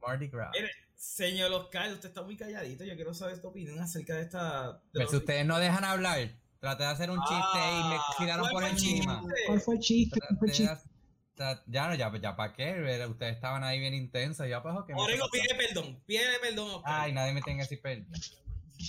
Mardi 0.00 0.28
Gras. 0.28 0.50
Mire, 0.54 0.70
señor 0.94 1.52
Oscar, 1.52 1.92
usted 1.92 2.08
está 2.08 2.22
muy 2.22 2.36
calladito. 2.36 2.84
Yo 2.84 2.94
quiero 2.94 3.12
saber 3.12 3.40
tu 3.40 3.48
opinión 3.48 3.78
acerca 3.78 4.14
de 4.14 4.22
esta. 4.22 4.72
De 4.72 4.78
Pero 4.92 5.08
si 5.08 5.16
ustedes 5.16 5.44
no 5.44 5.58
dejan 5.58 5.84
hablar, 5.84 6.30
traté 6.58 6.84
de 6.84 6.88
hacer 6.88 7.10
un 7.10 7.18
chiste 7.20 7.34
Ah, 7.34 7.82
y 7.84 7.88
me 7.90 7.98
tiraron 8.18 8.48
por 8.50 8.64
encima. 8.64 9.22
¿Cuál 9.46 9.60
fue 9.60 9.74
el 9.74 9.80
chiste? 9.80 10.18
Ya 11.66 11.88
no, 11.88 11.94
ya, 11.94 12.12
ya 12.20 12.36
para 12.36 12.52
qué, 12.52 13.06
ustedes 13.08 13.34
estaban 13.34 13.64
ahí 13.64 13.78
bien 13.80 13.94
intensos, 13.94 14.46
ya 14.46 14.62
pues 14.62 14.74
me 14.74 14.94
Orengo, 14.94 15.24
toca. 15.24 15.38
pide 15.38 15.54
perdón. 15.54 16.02
Pide 16.04 16.38
perdón, 16.38 16.70
Oscar. 16.70 17.00
Ay, 17.00 17.12
nadie 17.12 17.32
me 17.32 17.40
tiene 17.40 17.60
que 17.60 17.62
decir 17.64 17.80
perdón. 17.80 18.08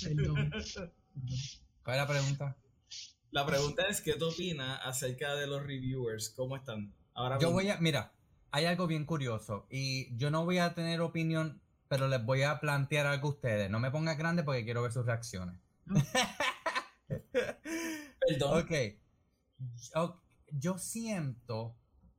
Perdón. 0.03 0.51
¿Cuál 1.91 1.99
es 1.99 2.07
la 2.07 2.13
pregunta? 2.13 2.57
La 3.31 3.45
pregunta 3.45 3.85
es, 3.89 3.99
¿qué 3.99 4.13
tú 4.13 4.29
opinas 4.29 4.79
acerca 4.85 5.35
de 5.35 5.45
los 5.45 5.61
reviewers? 5.61 6.29
¿Cómo 6.29 6.55
están? 6.55 6.93
Ahora 7.13 7.37
Yo 7.37 7.49
mismo? 7.49 7.51
voy 7.55 7.69
a, 7.69 7.81
mira, 7.81 8.13
hay 8.49 8.63
algo 8.63 8.87
bien 8.87 9.03
curioso 9.03 9.67
y 9.69 10.15
yo 10.15 10.31
no 10.31 10.45
voy 10.45 10.59
a 10.59 10.73
tener 10.73 11.01
opinión, 11.01 11.61
pero 11.89 12.07
les 12.07 12.23
voy 12.23 12.43
a 12.43 12.61
plantear 12.61 13.07
algo 13.07 13.27
a 13.27 13.31
ustedes. 13.31 13.69
No 13.69 13.81
me 13.81 13.91
pongas 13.91 14.17
grande 14.17 14.43
porque 14.43 14.63
quiero 14.63 14.81
ver 14.83 14.93
sus 14.93 15.05
reacciones. 15.05 15.57
Perdón. 18.25 18.63
Ok. 18.63 18.71
Yo, 19.93 20.21
yo 20.49 20.77
siento 20.77 21.75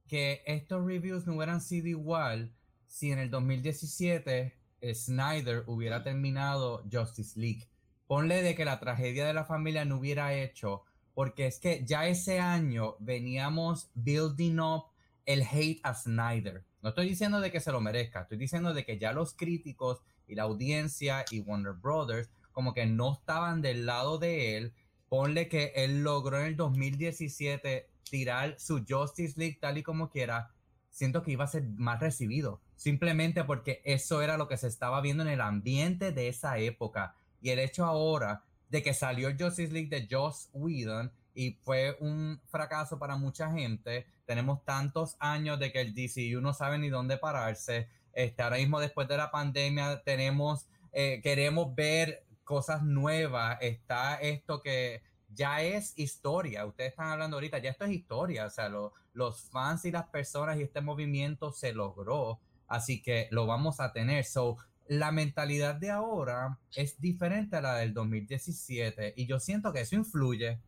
que 0.06 0.42
estos 0.44 0.84
reviews 0.84 1.26
no 1.26 1.36
hubieran 1.36 1.62
sido 1.62 1.88
igual 1.88 2.52
si 2.88 3.10
en 3.10 3.20
el 3.20 3.30
2017 3.30 4.54
Snyder 4.92 5.64
hubiera 5.66 6.02
terminado 6.02 6.84
Justice 6.92 7.40
League. 7.40 7.71
Ponle 8.12 8.42
de 8.42 8.54
que 8.54 8.66
la 8.66 8.78
tragedia 8.78 9.26
de 9.26 9.32
la 9.32 9.46
familia 9.46 9.86
no 9.86 9.96
hubiera 9.96 10.34
hecho, 10.34 10.82
porque 11.14 11.46
es 11.46 11.58
que 11.58 11.82
ya 11.86 12.06
ese 12.06 12.40
año 12.40 12.94
veníamos 12.98 13.90
building 13.94 14.58
up 14.58 14.84
el 15.24 15.42
hate 15.50 15.80
a 15.82 15.94
Snyder. 15.94 16.62
No 16.82 16.90
estoy 16.90 17.08
diciendo 17.08 17.40
de 17.40 17.50
que 17.50 17.60
se 17.60 17.72
lo 17.72 17.80
merezca, 17.80 18.20
estoy 18.20 18.36
diciendo 18.36 18.74
de 18.74 18.84
que 18.84 18.98
ya 18.98 19.14
los 19.14 19.32
críticos 19.32 20.02
y 20.28 20.34
la 20.34 20.42
audiencia 20.42 21.24
y 21.30 21.40
Warner 21.40 21.72
Brothers 21.72 22.28
como 22.52 22.74
que 22.74 22.84
no 22.84 23.14
estaban 23.14 23.62
del 23.62 23.86
lado 23.86 24.18
de 24.18 24.58
él. 24.58 24.74
Ponle 25.08 25.48
que 25.48 25.72
él 25.74 26.02
logró 26.02 26.38
en 26.38 26.48
el 26.48 26.56
2017 26.56 27.88
tirar 28.02 28.60
su 28.60 28.84
Justice 28.86 29.40
League 29.40 29.56
tal 29.58 29.78
y 29.78 29.82
como 29.82 30.10
quiera. 30.10 30.50
Siento 30.90 31.22
que 31.22 31.30
iba 31.32 31.44
a 31.44 31.48
ser 31.48 31.64
más 31.76 31.98
recibido. 31.98 32.60
Simplemente 32.76 33.42
porque 33.44 33.80
eso 33.86 34.20
era 34.20 34.36
lo 34.36 34.48
que 34.48 34.58
se 34.58 34.68
estaba 34.68 35.00
viendo 35.00 35.22
en 35.22 35.30
el 35.30 35.40
ambiente 35.40 36.12
de 36.12 36.28
esa 36.28 36.58
época. 36.58 37.16
Y 37.42 37.50
el 37.50 37.58
hecho 37.58 37.84
ahora 37.84 38.44
de 38.68 38.82
que 38.82 38.94
salió 38.94 39.28
el 39.28 39.36
Justice 39.38 39.72
League 39.72 39.90
de 39.90 40.08
Joss 40.10 40.48
Whedon 40.54 41.12
y 41.34 41.52
fue 41.62 41.96
un 42.00 42.40
fracaso 42.46 42.98
para 42.98 43.16
mucha 43.16 43.52
gente. 43.52 44.06
Tenemos 44.24 44.64
tantos 44.64 45.16
años 45.18 45.58
de 45.58 45.72
que 45.72 45.80
el 45.80 45.94
DCU 45.94 46.40
no 46.40 46.54
sabe 46.54 46.78
ni 46.78 46.88
dónde 46.88 47.18
pararse. 47.18 47.88
Este, 48.12 48.42
ahora 48.42 48.56
mismo 48.56 48.80
después 48.80 49.08
de 49.08 49.16
la 49.16 49.30
pandemia 49.30 50.02
tenemos, 50.04 50.68
eh, 50.92 51.20
queremos 51.22 51.74
ver 51.74 52.24
cosas 52.44 52.82
nuevas. 52.82 53.58
Está 53.60 54.16
esto 54.16 54.60
que 54.62 55.02
ya 55.28 55.62
es 55.62 55.94
historia. 55.96 56.66
Ustedes 56.66 56.90
están 56.90 57.08
hablando 57.08 57.36
ahorita, 57.36 57.58
ya 57.58 57.70
esto 57.70 57.84
es 57.84 57.92
historia. 57.92 58.46
O 58.46 58.50
sea, 58.50 58.68
lo, 58.68 58.92
los 59.12 59.42
fans 59.50 59.84
y 59.84 59.90
las 59.90 60.06
personas 60.08 60.58
y 60.58 60.62
este 60.62 60.80
movimiento 60.80 61.52
se 61.52 61.72
logró. 61.72 62.40
Así 62.68 63.02
que 63.02 63.28
lo 63.30 63.46
vamos 63.46 63.80
a 63.80 63.92
tener. 63.92 64.24
So, 64.24 64.56
la 64.98 65.12
mentalidad 65.12 65.74
de 65.76 65.90
ahora 65.90 66.58
es 66.74 67.00
diferente 67.00 67.56
a 67.56 67.60
la 67.62 67.76
del 67.76 67.94
2017 67.94 69.14
y 69.16 69.26
yo 69.26 69.40
siento 69.40 69.72
que 69.72 69.80
eso 69.82 69.96
influye. 69.96 70.60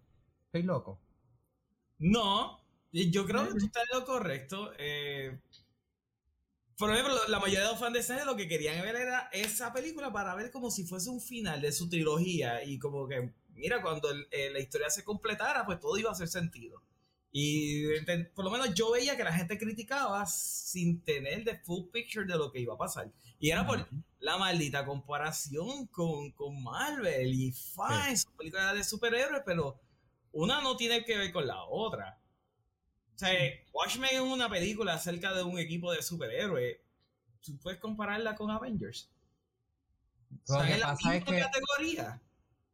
Estoy 0.47 0.63
loco. 0.63 1.01
No, 1.99 2.61
yo 2.93 3.27
creo 3.27 3.49
que 3.49 3.55
tú 3.55 3.67
estás 3.67 3.85
en 3.93 3.99
lo 3.99 4.05
correcto. 4.07 4.73
Eh, 4.79 5.39
por 6.77 6.91
ejemplo, 6.93 7.15
la 7.29 7.39
mayoría 7.39 7.61
de 7.63 7.69
los 7.71 7.79
fans 7.79 7.95
de 7.95 8.03
Snyder 8.03 8.27
lo 8.27 8.37
que 8.37 8.49
querían 8.49 8.81
ver 8.83 8.97
era 8.97 9.29
esa 9.33 9.73
película 9.73 10.13
para 10.13 10.35
ver 10.35 10.51
como 10.51 10.71
si 10.71 10.85
fuese 10.85 11.09
un 11.11 11.21
final 11.21 11.61
de 11.61 11.71
su 11.73 11.89
trilogía 11.89 12.65
y 12.65 12.79
como 12.79 13.07
que, 13.09 13.33
mira, 13.55 13.81
cuando 13.81 14.11
el- 14.11 14.27
eh, 14.33 14.51
la 14.53 14.59
historia 14.61 14.91
se 14.91 15.05
completara, 15.05 15.65
pues 15.67 15.79
todo 15.81 15.97
iba 15.99 16.11
a 16.11 16.13
hacer 16.13 16.29
sentido. 16.29 16.83
Y 17.37 17.83
por 18.33 18.45
lo 18.45 18.51
menos 18.53 18.73
yo 18.75 18.93
veía 18.93 19.17
que 19.17 19.25
la 19.25 19.33
gente 19.33 19.59
criticaba 19.59 20.25
sin 20.25 21.01
tener 21.03 21.43
the 21.45 21.59
full 21.65 21.89
picture 21.91 22.25
de 22.25 22.39
lo 22.39 22.53
que 22.53 22.61
iba 22.61 22.75
a 22.75 22.79
pasar. 22.79 23.11
Y 23.41 23.51
era 23.51 23.67
por 23.67 23.89
la 24.21 24.39
maldita 24.39 24.87
comparación 24.87 25.89
con, 25.89 26.31
con 26.31 26.63
Marvel 26.63 27.35
y 27.35 27.51
fine, 27.51 28.17
son 28.17 28.33
películas 28.37 28.75
de 28.77 28.85
superhéroes, 28.85 29.43
pero 29.45 29.81
una 30.31 30.61
no 30.61 30.77
tiene 30.77 31.05
que 31.05 31.19
ver 31.19 31.33
con 31.33 31.45
la 31.49 31.65
otra. 31.65 32.21
O 33.17 33.19
sea, 33.19 33.31
Watchmen 33.73 34.11
es 34.13 34.21
una 34.21 34.49
película 34.49 34.95
acerca 34.95 35.35
de 35.35 35.43
un 35.43 35.59
equipo 35.59 35.91
de 35.91 36.03
superhéroes. 36.03 36.77
Tú 37.41 37.59
puedes 37.59 37.81
compararla 37.81 38.37
con 38.37 38.49
Avengers. 38.53 39.11
Lo 40.49 40.63
que 40.63 40.73
en 40.75 40.81
la 40.81 40.87
pasa 40.87 41.17
es 41.17 41.25
que- 41.25 41.41
categoría. 41.41 42.21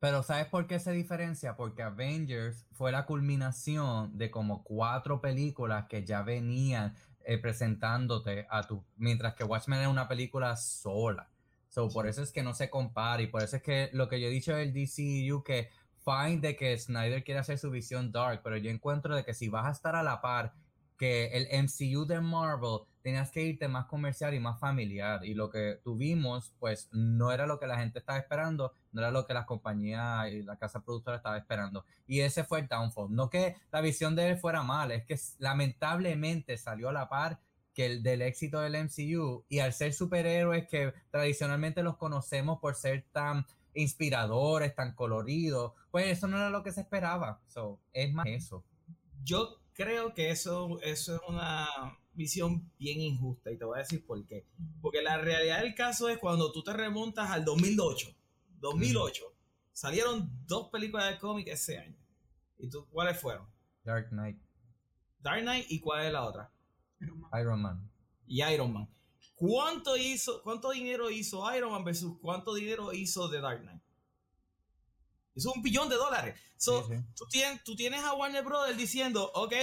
Pero 0.01 0.23
¿sabes 0.23 0.47
por 0.47 0.67
qué 0.67 0.81
se 0.81 0.93
diferencia? 0.93 1.57
Porque 1.57 1.83
Avengers 1.83 2.67
fue 2.73 2.91
la 2.91 3.05
culminación 3.05 4.17
de 4.17 4.31
como 4.31 4.65
cuatro 4.65 5.21
películas 5.21 5.87
que 5.89 6.05
ya 6.05 6.23
venían 6.23 6.97
eh, 7.25 7.37
presentándote 7.37 8.47
a 8.51 8.63
tu... 8.63 8.83
Mientras 8.97 9.35
que 9.35 9.45
Watchmen 9.45 9.81
es 9.81 9.89
una 9.89 10.09
película 10.09 10.57
sola. 10.57 11.29
So, 11.69 11.89
por 11.91 12.09
eso 12.09 12.23
es 12.23 12.33
que 12.33 12.43
no 12.43 12.55
se 12.55 12.71
compara 12.71 13.23
y 13.23 13.27
por 13.27 13.43
eso 13.43 13.57
es 13.57 13.63
que 13.63 13.91
lo 13.93 14.09
que 14.09 14.21
yo 14.21 14.29
he 14.29 14.31
dicho 14.31 14.55
del 14.55 14.73
DCU 14.73 15.45
que 15.45 15.69
fine 16.03 16.41
de 16.41 16.57
que 16.57 16.77
Snyder 16.77 17.23
quiere 17.23 17.41
hacer 17.41 17.59
su 17.59 17.71
visión 17.71 18.11
dark, 18.11 18.41
pero 18.43 18.57
yo 18.57 18.71
encuentro 18.71 19.15
de 19.15 19.25
que 19.25 19.35
si 19.35 19.49
vas 19.49 19.67
a 19.67 19.71
estar 19.71 19.95
a 19.95 20.03
la 20.03 20.23
par 20.23 20.55
que 21.01 21.29
el 21.29 21.49
MCU 21.65 22.05
de 22.05 22.21
Marvel 22.21 22.81
tenías 23.01 23.31
que 23.31 23.43
irte 23.43 23.69
más 23.69 23.87
comercial 23.87 24.35
y 24.35 24.39
más 24.39 24.61
familiar. 24.61 25.25
Y 25.25 25.33
lo 25.33 25.49
que 25.49 25.81
tuvimos 25.83 26.53
pues 26.59 26.91
no 26.93 27.33
era 27.33 27.47
lo 27.47 27.59
que 27.59 27.67
la 27.67 27.79
gente 27.79 28.01
estaba 28.01 28.19
esperando, 28.19 28.75
no 28.93 29.01
era 29.01 29.11
lo 29.11 29.27
que 29.27 29.33
las 29.33 29.47
compañías 29.47 30.31
y 30.31 30.43
la 30.43 30.59
casa 30.59 30.85
productora 30.85 31.17
estaba 31.17 31.39
esperando. 31.39 31.87
Y 32.07 32.21
ese 32.21 32.45
fue 32.45 32.61
el 32.61 32.69
downfall, 32.69 33.15
no 33.15 33.31
que 33.31 33.57
la 33.73 33.81
visión 33.81 34.15
de 34.15 34.29
él 34.29 34.37
fuera 34.37 34.63
mala, 34.63 34.93
es 34.93 35.07
que 35.07 35.19
lamentablemente 35.39 36.59
salió 36.59 36.91
a 36.91 36.93
la 36.93 37.09
par 37.09 37.41
que 37.73 37.87
el 37.87 38.03
del 38.03 38.21
éxito 38.21 38.61
del 38.61 38.77
MCU 38.77 39.47
y 39.49 39.61
al 39.61 39.73
ser 39.73 39.95
superhéroes 39.95 40.69
que 40.69 40.93
tradicionalmente 41.11 41.83
los 41.83 41.97
conocemos 41.97 42.59
por 42.61 42.75
ser 42.75 43.07
tan 43.11 43.47
inspiradores, 43.73 44.75
tan 44.75 44.95
coloridos, 44.95 45.73
pues 45.91 46.09
eso 46.09 46.29
no 46.29 46.37
era 46.37 46.51
lo 46.51 46.63
que 46.63 46.73
se 46.73 46.83
esperaba, 46.83 47.41
so, 47.47 47.81
es 47.95 48.13
más 48.13 48.27
eso. 48.27 48.63
Yo 49.23 49.60
creo 49.81 50.12
que 50.12 50.31
eso, 50.31 50.78
eso 50.83 51.14
es 51.14 51.20
una 51.26 51.66
visión 52.12 52.70
bien 52.78 53.01
injusta 53.01 53.51
y 53.51 53.57
te 53.57 53.64
voy 53.64 53.76
a 53.76 53.83
decir 53.83 54.05
por 54.05 54.22
qué. 54.26 54.47
Porque 54.83 55.01
la 55.01 55.16
realidad 55.16 55.62
del 55.62 55.74
caso 55.74 56.11
es 56.11 56.18
cuando 56.18 56.53
tú 56.53 56.62
te 56.62 56.74
remontas 56.74 57.31
al 57.31 57.47
2008. 57.47 58.14
2008. 58.61 59.24
Salieron 59.72 60.31
dos 60.47 60.68
películas 60.68 61.11
de 61.11 61.18
cómic 61.18 61.49
ese 61.49 61.78
año. 61.78 61.97
¿Y 62.59 62.68
tú 62.68 62.87
cuáles 62.91 63.18
fueron? 63.18 63.47
Dark 63.83 64.11
Knight, 64.11 64.39
Dark 65.18 65.41
Knight 65.41 65.64
y 65.70 65.81
cuál 65.81 66.05
es 66.05 66.12
la 66.12 66.24
otra? 66.26 66.53
Iron 67.41 67.62
Man. 67.62 67.91
y 68.26 68.43
Iron 68.43 68.74
Man. 68.74 68.89
¿Cuánto 69.35 69.97
hizo, 69.97 70.43
cuánto 70.43 70.72
dinero 70.72 71.11
hizo 71.11 71.43
Iron 71.57 71.72
Man 71.72 71.85
versus 71.85 72.18
cuánto 72.20 72.53
dinero 72.53 72.93
hizo 72.93 73.31
The 73.31 73.41
Dark 73.41 73.62
Knight? 73.62 73.81
Hizo 75.35 75.53
un 75.53 75.62
billón 75.62 75.89
de 75.89 75.97
dólares. 75.97 76.39
So, 76.57 76.87
Sí, 76.87 76.95
sí. 76.95 77.03
Tú, 77.16 77.24
tienes, 77.26 77.64
tú 77.64 77.76
tienes 77.76 78.03
a 78.03 78.14
Warner 78.14 78.45
Brothers 78.45 78.76
diciendo, 78.76 79.31
ok, 79.35 79.55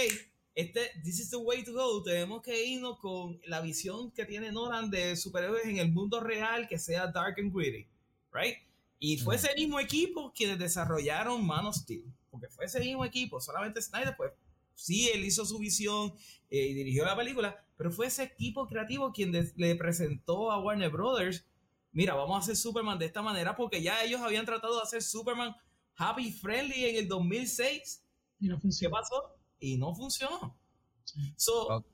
este, 0.54 0.90
this 1.04 1.20
is 1.20 1.30
the 1.30 1.36
way 1.36 1.62
to 1.62 1.72
go. 1.72 2.02
Tenemos 2.02 2.42
que 2.42 2.66
irnos 2.66 2.98
con 2.98 3.40
la 3.46 3.60
visión 3.60 4.10
que 4.10 4.24
tiene 4.24 4.50
Nolan 4.50 4.90
de 4.90 5.14
superhéroes 5.14 5.64
en 5.66 5.78
el 5.78 5.92
mundo 5.92 6.20
real 6.20 6.66
que 6.66 6.78
sea 6.78 7.06
dark 7.06 7.36
and 7.38 7.54
gritty, 7.54 7.86
right? 8.32 8.56
Y 8.98 9.18
fue 9.18 9.36
ese 9.36 9.54
mismo 9.54 9.78
equipo 9.78 10.32
quienes 10.34 10.58
desarrollaron 10.58 11.46
Man 11.46 11.66
of 11.66 11.76
Steel, 11.76 12.12
porque 12.30 12.48
fue 12.48 12.64
ese 12.64 12.80
mismo 12.80 13.04
equipo, 13.04 13.40
solamente 13.40 13.80
Snyder, 13.80 14.16
pues 14.16 14.32
sí, 14.74 15.08
él 15.10 15.24
hizo 15.24 15.46
su 15.46 15.58
visión 15.58 16.12
eh, 16.50 16.66
y 16.66 16.74
dirigió 16.74 17.04
la 17.04 17.16
película, 17.16 17.64
pero 17.76 17.92
fue 17.92 18.06
ese 18.06 18.24
equipo 18.24 18.66
creativo 18.66 19.12
quien 19.12 19.30
le 19.54 19.76
presentó 19.76 20.50
a 20.50 20.60
Warner 20.60 20.90
Brothers, 20.90 21.44
mira, 21.92 22.14
vamos 22.14 22.36
a 22.36 22.40
hacer 22.40 22.56
Superman 22.56 22.98
de 22.98 23.06
esta 23.06 23.22
manera, 23.22 23.56
porque 23.56 23.82
ya 23.82 24.02
ellos 24.02 24.20
habían 24.20 24.44
tratado 24.46 24.76
de 24.76 24.82
hacer 24.82 25.02
Superman 25.02 25.54
happy 25.96 26.32
friendly 26.32 26.84
en 26.84 26.96
el 26.96 27.08
2006. 27.08 28.04
Y 28.40 28.48
no 28.48 28.56
¿Qué 28.56 28.62
funciona. 28.62 28.96
pasó? 28.96 29.36
Y 29.58 29.76
no 29.76 29.94
funcionó. 29.94 30.56
So, 31.36 31.84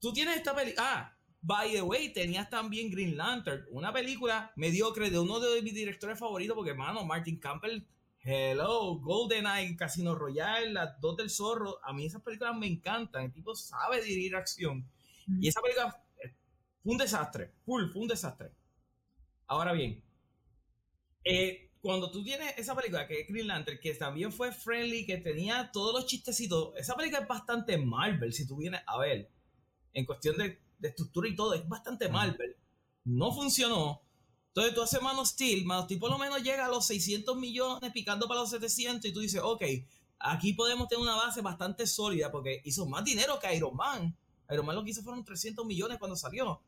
tú 0.00 0.12
tienes 0.12 0.36
esta 0.36 0.54
película. 0.54 0.84
Ah, 0.86 1.16
by 1.40 1.72
the 1.72 1.82
way, 1.82 2.12
tenías 2.12 2.50
también 2.50 2.90
Green 2.90 3.16
Lantern, 3.16 3.64
una 3.70 3.92
película 3.92 4.52
mediocre 4.56 5.10
de 5.10 5.18
uno 5.18 5.40
de 5.40 5.62
mis 5.62 5.74
directores 5.74 6.18
favoritos, 6.18 6.54
porque, 6.54 6.70
hermano, 6.70 7.04
Martin 7.04 7.38
Campbell, 7.38 7.82
hello, 8.20 8.98
GoldenEye, 9.00 9.76
Casino 9.76 10.14
Royale, 10.14 10.70
Las 10.72 11.00
Dos 11.00 11.16
del 11.16 11.30
Zorro. 11.30 11.78
A 11.84 11.92
mí 11.92 12.06
esas 12.06 12.22
películas 12.22 12.56
me 12.56 12.66
encantan. 12.66 13.24
El 13.24 13.32
tipo 13.32 13.54
sabe 13.54 14.02
dirigir 14.02 14.36
acción. 14.36 14.86
Y 15.40 15.48
esa 15.48 15.62
película 15.62 16.04
eh, 16.22 16.34
fue 16.82 16.92
un 16.92 16.98
desastre. 16.98 17.52
Full, 17.64 17.90
fue 17.90 18.02
un 18.02 18.08
desastre. 18.08 18.50
Ahora 19.52 19.74
bien, 19.74 20.02
eh, 21.24 21.70
cuando 21.82 22.10
tú 22.10 22.24
tienes 22.24 22.56
esa 22.56 22.74
película 22.74 23.06
que 23.06 23.20
es 23.20 23.28
Green 23.28 23.48
Lantern, 23.48 23.78
que 23.82 23.92
también 23.92 24.32
fue 24.32 24.50
friendly, 24.50 25.04
que 25.04 25.18
tenía 25.18 25.70
todos 25.70 25.92
los 25.92 26.06
chistecitos, 26.06 26.72
esa 26.78 26.96
película 26.96 27.20
es 27.20 27.28
bastante 27.28 27.76
Marvel, 27.76 28.32
si 28.32 28.46
tú 28.46 28.56
vienes 28.56 28.80
a 28.86 28.96
ver, 28.96 29.30
en 29.92 30.06
cuestión 30.06 30.38
de, 30.38 30.58
de 30.78 30.88
estructura 30.88 31.28
y 31.28 31.36
todo, 31.36 31.52
es 31.52 31.68
bastante. 31.68 32.08
Marvel. 32.08 32.56
No 33.04 33.30
funcionó. 33.30 34.00
Entonces 34.48 34.74
tú 34.74 34.80
haces 34.80 35.02
Man 35.02 35.18
of 35.18 35.28
Steel, 35.28 35.66
Man 35.66 35.80
of 35.80 35.84
Steel 35.84 36.00
por 36.00 36.10
lo 36.10 36.16
menos 36.16 36.42
llega 36.42 36.64
a 36.64 36.70
los 36.70 36.86
600 36.86 37.36
millones, 37.36 37.92
picando 37.92 38.26
para 38.26 38.40
los 38.40 38.48
700, 38.48 39.10
y 39.10 39.12
tú 39.12 39.20
dices, 39.20 39.42
ok, 39.44 39.64
aquí 40.18 40.54
podemos 40.54 40.88
tener 40.88 41.02
una 41.02 41.16
base 41.16 41.42
bastante 41.42 41.86
sólida, 41.86 42.32
porque 42.32 42.62
hizo 42.64 42.86
más 42.86 43.04
dinero 43.04 43.38
que 43.38 43.54
Iron 43.54 43.76
Man. 43.76 44.16
Iron 44.48 44.64
Man 44.64 44.76
lo 44.76 44.82
que 44.82 44.92
hizo 44.92 45.02
fueron 45.02 45.22
300 45.22 45.66
millones 45.66 45.98
cuando 45.98 46.16
salió. 46.16 46.62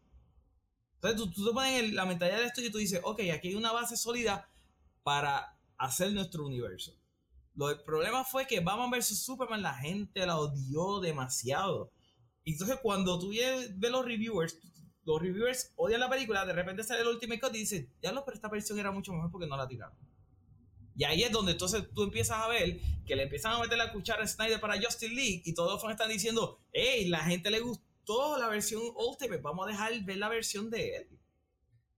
Entonces 1.05 1.35
tú, 1.35 1.45
te 1.45 1.53
pones 1.53 1.83
en 1.83 1.95
la 1.95 2.07
mentalidad 2.07 2.39
de 2.39 2.47
esto 2.47 2.63
y 2.63 2.71
tú 2.71 2.79
dices, 2.79 3.01
ok, 3.05 3.21
aquí 3.35 3.49
hay 3.49 3.55
una 3.55 3.73
base 3.73 3.97
sólida 3.97 4.49
para 5.03 5.59
hacer 5.77 6.13
nuestro 6.13 6.47
universo. 6.47 6.95
Lo, 7.55 7.71
el 7.71 7.83
problema 7.83 8.25
fue 8.25 8.47
que 8.47 8.61
Batman 8.61 8.91
vs. 8.91 9.23
Superman 9.23 9.63
la 9.63 9.75
gente 9.75 10.25
la 10.27 10.39
odió 10.39 11.01
demasiado. 11.01 11.93
Entonces 12.45 12.79
cuando 12.83 13.19
tú 13.19 13.31
ves 13.31 13.71
los 13.91 14.05
reviewers, 14.05 14.59
los 15.05 15.21
reviewers 15.21 15.73
odian 15.77 16.01
la 16.01 16.09
película, 16.09 16.47
de 16.47 16.53
repente 16.53 16.83
sale 16.83 17.03
el 17.03 17.09
Ultimate 17.09 17.41
Cut 17.41 17.55
y 17.55 17.59
dice, 17.59 17.91
ya 18.03 18.11
lo, 18.13 18.25
pero 18.25 18.35
esta 18.35 18.49
versión 18.49 18.79
era 18.79 18.91
mucho 18.91 19.13
mejor 19.13 19.31
porque 19.31 19.47
no 19.47 19.57
la 19.57 19.69
tiraron. 19.69 19.97
Y 20.97 21.05
ahí 21.05 21.23
es 21.23 21.33
donde 21.33 21.53
entonces 21.53 21.85
tú 21.93 22.05
empiezas 22.05 22.39
a 22.39 22.49
ver 22.49 22.81
que 23.05 23.17
le 23.17 23.25
empiezan 23.25 23.53
a 23.53 23.61
meter 23.61 23.77
la 23.77 23.93
cuchara 23.93 24.23
a 24.23 24.27
Snyder 24.27 24.61
para 24.61 24.81
Justin 24.81 25.15
League 25.15 25.43
y 25.45 25.53
todos 25.53 25.73
los 25.73 25.83
fans 25.83 25.93
están 25.93 26.09
diciendo, 26.09 26.61
hey, 26.73 27.09
la 27.09 27.25
gente 27.25 27.51
le 27.51 27.61
gustó 27.61 27.85
la 28.39 28.49
versión 28.49 28.83
Ultimate, 28.97 29.41
vamos 29.43 29.67
a 29.67 29.71
dejar 29.71 29.93
ver 30.05 30.17
la 30.19 30.29
versión 30.29 30.71
de 30.71 30.97
él. 30.97 31.09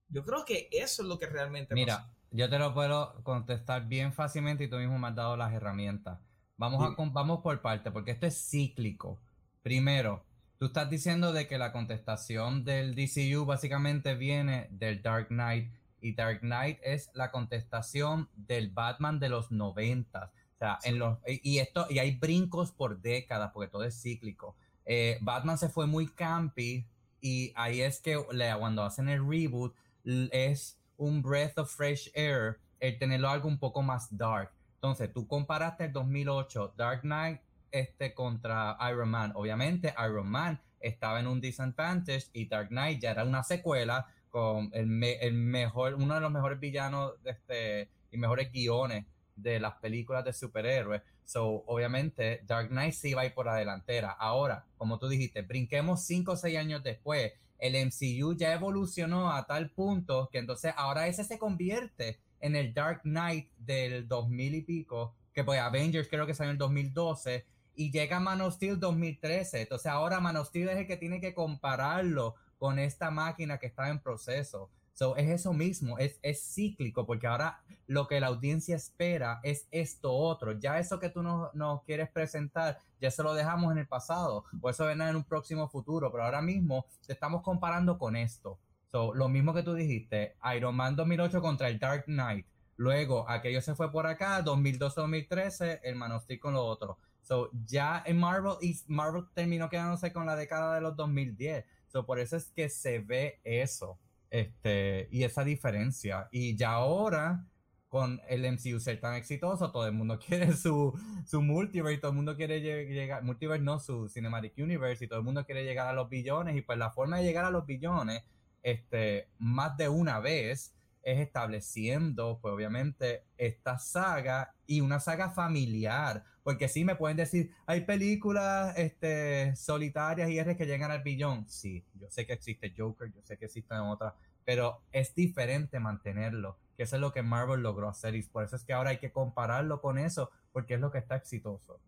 Yo 0.09 0.23
creo 0.23 0.45
que 0.45 0.69
eso 0.71 1.01
es 1.01 1.07
lo 1.07 1.19
que 1.19 1.25
realmente 1.25 1.73
Mira, 1.73 2.09
yo 2.31 2.49
te 2.49 2.59
lo 2.59 2.73
puedo 2.73 3.21
contestar 3.23 3.87
bien 3.87 4.13
fácilmente 4.13 4.63
y 4.63 4.69
tú 4.69 4.77
mismo 4.77 4.97
me 4.97 5.07
has 5.07 5.15
dado 5.15 5.35
las 5.35 5.53
herramientas. 5.53 6.19
Vamos, 6.57 6.83
a, 6.83 6.95
vamos 7.11 7.41
por 7.41 7.61
parte, 7.61 7.91
porque 7.91 8.11
esto 8.11 8.25
es 8.25 8.49
cíclico. 8.49 9.19
Primero, 9.61 10.23
tú 10.57 10.67
estás 10.67 10.89
diciendo 10.89 11.33
de 11.33 11.47
que 11.47 11.57
la 11.57 11.71
contestación 11.71 12.63
del 12.63 12.95
DCU 12.95 13.45
básicamente 13.45 14.15
viene 14.15 14.67
del 14.71 15.01
Dark 15.01 15.27
Knight 15.27 15.71
y 16.01 16.13
Dark 16.13 16.39
Knight 16.39 16.79
es 16.83 17.11
la 17.13 17.31
contestación 17.31 18.29
del 18.35 18.69
Batman 18.69 19.19
de 19.19 19.29
los 19.29 19.51
90. 19.51 20.25
O 20.25 20.57
sea, 20.57 20.79
en 20.83 20.97
los, 20.97 21.19
y 21.27 21.59
esto, 21.59 21.85
y 21.89 21.99
hay 21.99 22.15
brincos 22.15 22.71
por 22.71 22.99
décadas, 23.01 23.51
porque 23.53 23.69
todo 23.69 23.83
es 23.83 24.01
cíclico. 24.01 24.55
Eh, 24.89 25.17
Batman 25.21 25.57
se 25.57 25.67
fue 25.67 25.85
muy 25.85 26.07
campy 26.07 26.87
y 27.19 27.51
ahí 27.55 27.81
es 27.81 27.99
que 27.99 28.17
cuando 28.57 28.83
hacen 28.83 29.09
el 29.09 29.19
reboot 29.27 29.75
es 30.03 30.79
un 30.95 31.21
breath 31.21 31.57
of 31.57 31.69
fresh 31.69 32.09
air 32.15 32.59
el 32.79 32.97
tenerlo 32.97 33.29
algo 33.29 33.47
un 33.47 33.59
poco 33.59 33.81
más 33.81 34.15
dark. 34.15 34.51
Entonces, 34.75 35.11
tú 35.11 35.27
comparaste 35.27 35.85
el 35.85 35.91
2008 35.91 36.73
Dark 36.77 37.01
Knight 37.01 37.41
este 37.71 38.13
contra 38.13 38.77
Iron 38.89 39.09
Man. 39.09 39.31
Obviamente, 39.35 39.93
Iron 39.97 40.27
Man 40.29 40.61
estaba 40.79 41.19
en 41.19 41.27
un 41.27 41.41
disadvantage 41.41 42.27
y 42.33 42.47
Dark 42.47 42.69
Knight 42.69 43.01
ya 43.01 43.11
era 43.11 43.23
una 43.23 43.43
secuela 43.43 44.07
con 44.29 44.69
el, 44.73 44.85
mejor, 44.85 45.95
uno 45.95 46.13
de 46.13 46.21
los 46.21 46.31
mejores 46.31 46.59
villanos 46.59 47.21
de 47.23 47.31
este, 47.31 47.89
y 48.11 48.17
mejores 48.17 48.51
guiones 48.51 49.05
de 49.35 49.59
las 49.59 49.75
películas 49.75 50.23
de 50.23 50.33
superhéroes. 50.33 51.01
So, 51.27 51.65
obviamente, 51.67 52.41
Dark 52.47 52.69
Knight 52.69 52.93
sí 52.93 53.13
va 53.13 53.23
a 53.23 53.25
ir 53.25 53.33
por 53.33 53.47
la 53.47 53.55
delantera. 53.55 54.11
Ahora, 54.11 54.65
como 54.77 54.97
tú 54.97 55.09
dijiste, 55.09 55.41
brinquemos 55.41 56.05
5 56.05 56.31
o 56.31 56.37
6 56.37 56.57
años 56.57 56.83
después. 56.83 57.33
El 57.59 57.75
MCU 57.75 58.33
ya 58.37 58.53
evolucionó 58.53 59.33
a 59.33 59.45
tal 59.45 59.69
punto 59.71 60.29
que 60.31 60.37
entonces 60.37 60.73
ahora 60.77 61.07
ese 61.07 61.25
se 61.25 61.37
convierte 61.37 62.21
en 62.39 62.55
el 62.55 62.73
Dark 62.73 63.01
Knight 63.01 63.51
del 63.57 64.07
2000 64.07 64.55
y 64.55 64.61
pico, 64.61 65.15
que 65.33 65.43
pues 65.43 65.59
Avengers 65.59 66.07
creo 66.07 66.25
que 66.25 66.33
salió 66.33 66.51
en 66.51 66.55
el 66.55 66.59
2012, 66.59 67.45
y 67.75 67.91
llega 67.91 68.21
Man 68.21 68.39
of 68.39 68.53
Steel 68.53 68.79
2013. 68.79 69.63
Entonces 69.63 69.91
ahora 69.91 70.21
Man 70.21 70.37
of 70.37 70.47
Steel 70.47 70.69
es 70.69 70.77
el 70.77 70.87
que 70.87 70.95
tiene 70.95 71.19
que 71.19 71.33
compararlo 71.33 72.35
con 72.57 72.79
esta 72.79 73.11
máquina 73.11 73.57
que 73.57 73.67
está 73.67 73.89
en 73.89 73.99
proceso. 73.99 74.69
So, 74.97 75.15
es 75.15 75.29
eso 75.29 75.53
mismo, 75.53 75.99
es, 75.99 76.17
es 76.23 76.41
cíclico, 76.41 77.05
porque 77.05 77.27
ahora 77.27 77.61
lo 77.85 78.07
que 78.07 78.19
la 78.19 78.27
audiencia 78.27 78.75
espera 78.75 79.39
es 79.43 79.67
esto 79.69 80.11
otro. 80.11 80.53
Ya 80.53 80.79
eso 80.79 80.99
que 80.99 81.11
tú 81.11 81.21
nos 81.21 81.53
no 81.53 81.83
quieres 81.85 82.09
presentar, 82.09 82.79
ya 82.99 83.11
se 83.11 83.21
lo 83.21 83.35
dejamos 83.35 83.71
en 83.71 83.77
el 83.77 83.87
pasado, 83.87 84.45
o 84.59 84.69
eso 84.71 84.87
vendrá 84.87 85.07
en 85.07 85.15
un 85.15 85.23
próximo 85.23 85.69
futuro, 85.69 86.11
pero 86.11 86.23
ahora 86.23 86.41
mismo 86.41 86.87
te 87.05 87.13
estamos 87.13 87.43
comparando 87.43 87.99
con 87.99 88.15
esto. 88.15 88.57
So, 88.91 89.13
lo 89.13 89.29
mismo 89.29 89.53
que 89.53 89.61
tú 89.61 89.75
dijiste, 89.75 90.35
Iron 90.55 90.75
Man 90.75 90.95
2008 90.95 91.41
contra 91.41 91.67
el 91.67 91.77
Dark 91.77 92.05
Knight. 92.05 92.47
Luego, 92.75 93.29
aquello 93.29 93.61
se 93.61 93.75
fue 93.75 93.91
por 93.91 94.07
acá, 94.07 94.43
2012-2013, 94.43 95.81
el 95.83 95.95
Man 95.95 96.11
con 96.41 96.53
lo 96.55 96.65
otro. 96.65 96.97
So, 97.21 97.51
ya 97.67 98.01
en 98.03 98.17
Marvel, 98.17 98.53
y 98.61 98.75
Marvel 98.87 99.25
terminó 99.35 99.69
quedándose 99.69 100.11
con 100.11 100.25
la 100.25 100.35
década 100.35 100.73
de 100.73 100.81
los 100.81 100.95
2010 100.95 101.65
por 102.05 102.19
eso 102.19 102.35
es 102.35 102.51
que 102.51 102.69
se 102.69 102.99
ve 102.99 103.39
eso, 103.43 103.97
este, 104.29 105.07
y 105.11 105.23
esa 105.23 105.43
diferencia. 105.43 106.27
Y 106.31 106.55
ya 106.55 106.71
ahora, 106.71 107.45
con 107.89 108.21
el 108.27 108.45
MCU 108.51 108.79
ser 108.79 108.99
tan 108.99 109.15
exitoso, 109.15 109.71
todo 109.71 109.87
el 109.87 109.93
mundo 109.93 110.19
quiere 110.25 110.53
su, 110.53 110.93
su 111.25 111.41
multiverse, 111.41 111.99
todo 111.99 112.11
el 112.11 112.17
mundo 112.17 112.35
quiere 112.35 112.61
llegar, 112.61 113.23
multiverse 113.23 113.63
no, 113.63 113.79
su 113.79 114.09
Cinematic 114.09 114.57
Universe, 114.57 115.05
y 115.05 115.07
todo 115.07 115.19
el 115.19 115.25
mundo 115.25 115.45
quiere 115.45 115.63
llegar 115.63 115.87
a 115.87 115.93
los 115.93 116.09
billones, 116.09 116.55
y 116.55 116.61
pues 116.61 116.77
la 116.77 116.91
forma 116.91 117.17
de 117.17 117.23
llegar 117.23 117.45
a 117.45 117.51
los 117.51 117.65
billones, 117.65 118.23
este, 118.63 119.29
más 119.39 119.77
de 119.77 119.89
una 119.89 120.19
vez, 120.19 120.73
es 121.07 121.19
estableciendo, 121.19 122.37
pues 122.41 122.53
obviamente, 122.53 123.23
esta 123.37 123.79
saga 123.79 124.53
y 124.65 124.81
una 124.81 124.99
saga 124.99 125.29
familiar. 125.29 126.25
Porque 126.43 126.67
sí 126.67 126.83
me 126.83 126.97
pueden 126.97 127.15
decir, 127.15 127.51
hay 127.65 127.85
películas 127.85 128.77
este, 128.77 129.55
solitarias 129.55 130.29
y 130.29 130.37
R 130.37 130.57
que 130.57 130.65
llegan 130.65 130.91
al 130.91 131.03
billón. 131.03 131.47
Sí, 131.47 131.85
yo 131.93 132.09
sé 132.09 132.25
que 132.25 132.33
existe 132.33 132.73
Joker, 132.77 133.09
yo 133.13 133.21
sé 133.23 133.37
que 133.37 133.45
existen 133.45 133.77
otras, 133.77 134.15
pero 134.43 134.81
es 134.91 135.15
diferente 135.15 135.79
mantenerlo, 135.79 136.57
que 136.75 136.83
eso 136.83 136.97
es 136.97 137.01
lo 137.01 137.13
que 137.13 137.23
Marvel 137.23 137.61
logró 137.61 137.87
hacer 137.87 138.13
y 138.13 138.23
por 138.23 138.43
eso 138.43 138.57
es 138.57 138.65
que 138.65 138.73
ahora 138.73 138.89
hay 138.89 138.97
que 138.97 139.13
compararlo 139.13 139.79
con 139.79 139.97
eso, 139.97 140.29
porque 140.51 140.73
es 140.73 140.81
lo 140.81 140.91
que 140.91 140.97
está 140.97 141.15
exitoso. 141.15 141.79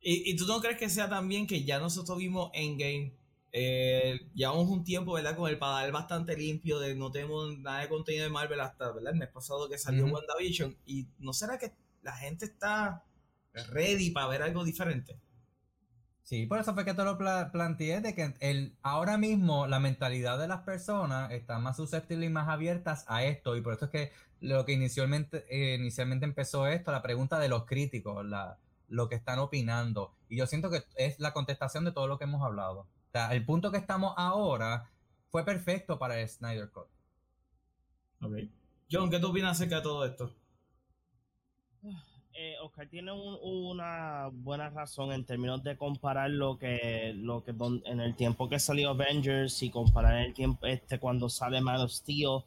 ¿Y, 0.00 0.30
y 0.30 0.36
tú 0.36 0.46
no 0.46 0.62
crees 0.62 0.78
que 0.78 0.88
sea 0.88 1.10
también 1.10 1.46
que 1.46 1.62
ya 1.62 1.78
nosotros 1.78 2.16
vimos 2.16 2.50
Endgame 2.54 3.12
eh, 3.52 4.20
llevamos 4.34 4.68
un 4.68 4.84
tiempo, 4.84 5.12
¿verdad? 5.12 5.36
Con 5.36 5.50
el 5.50 5.58
padal 5.58 5.90
bastante 5.92 6.36
limpio, 6.36 6.78
de 6.78 6.94
no 6.94 7.10
tenemos 7.10 7.58
nada 7.58 7.80
de 7.80 7.88
contenido 7.88 8.24
de 8.24 8.30
Marvel 8.30 8.60
hasta, 8.60 8.92
¿verdad? 8.92 9.12
El 9.12 9.18
mes 9.18 9.28
pasado 9.28 9.68
que 9.68 9.78
salió 9.78 10.06
WandaVision. 10.06 10.76
¿Y 10.86 11.08
no 11.18 11.32
será 11.32 11.58
que 11.58 11.72
la 12.02 12.12
gente 12.16 12.44
está 12.44 13.04
ready 13.70 14.10
para 14.10 14.28
ver 14.28 14.42
algo 14.42 14.64
diferente? 14.64 15.18
Sí, 16.22 16.46
por 16.46 16.60
eso 16.60 16.74
fue 16.74 16.84
que 16.84 16.94
te 16.94 17.02
lo 17.02 17.18
planteé, 17.18 18.00
de 18.00 18.14
que 18.14 18.34
el, 18.38 18.76
ahora 18.82 19.18
mismo 19.18 19.66
la 19.66 19.80
mentalidad 19.80 20.38
de 20.38 20.46
las 20.46 20.60
personas 20.60 21.32
está 21.32 21.58
más 21.58 21.76
susceptible 21.76 22.26
y 22.26 22.30
más 22.30 22.48
abiertas 22.48 23.04
a 23.08 23.24
esto, 23.24 23.56
y 23.56 23.62
por 23.62 23.74
eso 23.74 23.86
es 23.86 23.90
que 23.90 24.12
lo 24.40 24.64
que 24.64 24.72
inicialmente, 24.72 25.44
eh, 25.50 25.74
inicialmente 25.74 26.26
empezó 26.26 26.68
esto, 26.68 26.92
la 26.92 27.02
pregunta 27.02 27.40
de 27.40 27.48
los 27.48 27.64
críticos, 27.64 28.24
la, 28.24 28.58
lo 28.88 29.08
que 29.08 29.16
están 29.16 29.40
opinando, 29.40 30.14
y 30.28 30.36
yo 30.36 30.46
siento 30.46 30.70
que 30.70 30.84
es 30.94 31.18
la 31.18 31.32
contestación 31.32 31.84
de 31.84 31.90
todo 31.90 32.06
lo 32.06 32.16
que 32.16 32.24
hemos 32.24 32.44
hablado 32.44 32.86
el 33.12 33.44
punto 33.44 33.70
que 33.70 33.78
estamos 33.78 34.14
ahora 34.16 34.88
fue 35.30 35.44
perfecto 35.44 35.98
para 35.98 36.20
el 36.20 36.28
Snyder 36.28 36.70
Cut. 36.70 36.86
Ok. 38.22 38.36
John, 38.90 39.10
¿qué 39.10 39.18
tú 39.18 39.28
opinas 39.28 39.52
acerca 39.52 39.76
de 39.76 39.82
todo 39.82 40.04
esto? 40.04 40.34
Eh, 42.32 42.56
Oscar 42.62 42.88
tiene 42.88 43.12
una 43.12 44.28
buena 44.32 44.70
razón 44.70 45.12
en 45.12 45.24
términos 45.24 45.62
de 45.62 45.76
comparar 45.76 46.30
lo 46.30 46.58
que, 46.58 47.12
lo 47.14 47.44
que 47.44 47.54
en 47.84 48.00
el 48.00 48.14
tiempo 48.16 48.48
que 48.48 48.58
salió 48.58 48.90
Avengers 48.90 49.62
y 49.62 49.70
comparar 49.70 50.16
el 50.22 50.32
tiempo 50.32 50.66
este 50.66 50.98
cuando 50.98 51.28
sale 51.28 51.60
Man 51.60 51.80
of 51.80 51.90
Steel. 51.90 52.42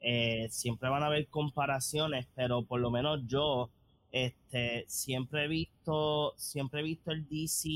Eh, 0.00 0.48
siempre 0.50 0.88
van 0.88 1.02
a 1.02 1.06
haber 1.06 1.26
comparaciones, 1.28 2.26
pero 2.34 2.62
por 2.64 2.80
lo 2.80 2.90
menos 2.90 3.26
yo 3.26 3.70
este, 4.12 4.84
siempre 4.88 5.44
he 5.44 5.48
visto 5.48 6.34
siempre 6.36 6.80
he 6.80 6.84
visto 6.84 7.10
el 7.10 7.28
DC 7.28 7.68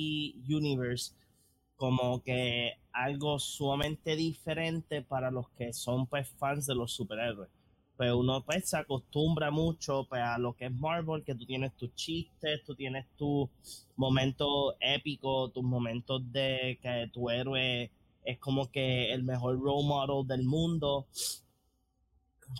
Universe 0.48 1.12
como 1.76 2.22
que 2.22 2.72
algo 2.92 3.38
sumamente 3.38 4.16
diferente 4.16 5.02
para 5.02 5.30
los 5.30 5.50
que 5.50 5.72
son 5.72 6.06
pues 6.06 6.28
fans 6.38 6.66
de 6.66 6.74
los 6.74 6.92
superhéroes. 6.92 7.50
Pues 7.96 8.12
uno 8.12 8.44
pues 8.44 8.68
se 8.68 8.76
acostumbra 8.76 9.50
mucho 9.50 10.06
pues, 10.08 10.20
a 10.20 10.38
lo 10.38 10.54
que 10.54 10.66
es 10.66 10.72
Marvel, 10.72 11.22
que 11.24 11.34
tú 11.34 11.46
tienes 11.46 11.76
tus 11.76 11.94
chistes, 11.94 12.64
tú 12.64 12.74
tienes 12.74 13.06
tus 13.16 13.48
momentos 13.96 14.74
épicos, 14.80 15.52
tus 15.52 15.62
momentos 15.62 16.20
de 16.32 16.78
que 16.82 17.08
tu 17.12 17.30
héroe 17.30 17.90
es 18.24 18.38
como 18.38 18.70
que 18.70 19.12
el 19.12 19.22
mejor 19.22 19.60
role 19.60 19.86
model 19.86 20.26
del 20.26 20.44
mundo. 20.44 21.06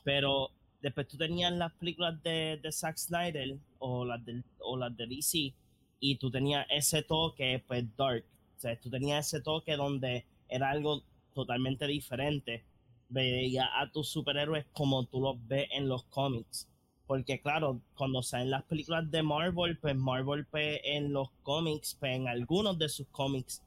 Pero 0.04 0.50
después 0.80 1.08
tú 1.08 1.16
tenías 1.16 1.52
las 1.52 1.72
películas 1.72 2.22
de, 2.22 2.58
de 2.62 2.72
Zack 2.72 2.96
Snyder 2.96 3.56
o 3.78 4.04
las, 4.04 4.24
de, 4.24 4.42
o 4.60 4.76
las 4.76 4.96
de 4.96 5.06
DC 5.06 5.54
y 5.98 6.16
tú 6.16 6.30
tenías 6.30 6.66
ese 6.70 7.02
toque 7.02 7.64
pues 7.66 7.84
dark 7.96 8.24
sea, 8.60 8.78
tú 8.80 8.90
tenías 8.90 9.26
ese 9.26 9.40
toque 9.42 9.76
donde 9.76 10.26
era 10.48 10.70
algo 10.70 11.02
totalmente 11.34 11.86
diferente. 11.86 12.64
Veía 13.08 13.68
a 13.80 13.90
tus 13.90 14.08
superhéroes 14.08 14.66
como 14.72 15.04
tú 15.04 15.20
los 15.20 15.36
ves 15.46 15.68
en 15.72 15.88
los 15.88 16.04
cómics. 16.04 16.68
Porque 17.06 17.40
claro, 17.40 17.80
cuando 17.96 18.22
salen 18.22 18.50
las 18.50 18.64
películas 18.64 19.10
de 19.10 19.22
Marvel, 19.22 19.78
pues 19.78 19.94
Marvel 19.94 20.46
pues, 20.46 20.80
en 20.84 21.12
los 21.12 21.30
cómics, 21.42 21.96
pues 22.00 22.16
en 22.16 22.28
algunos 22.28 22.78
de 22.78 22.88
sus 22.88 23.06
cómics, 23.08 23.62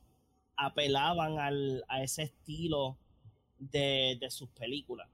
apelaban 0.55 1.37
al, 1.37 1.83
a 1.87 2.01
ese 2.01 2.23
estilo 2.23 2.97
de, 3.59 4.17
de, 4.19 4.31
sus 4.31 4.49
películas. 4.49 5.07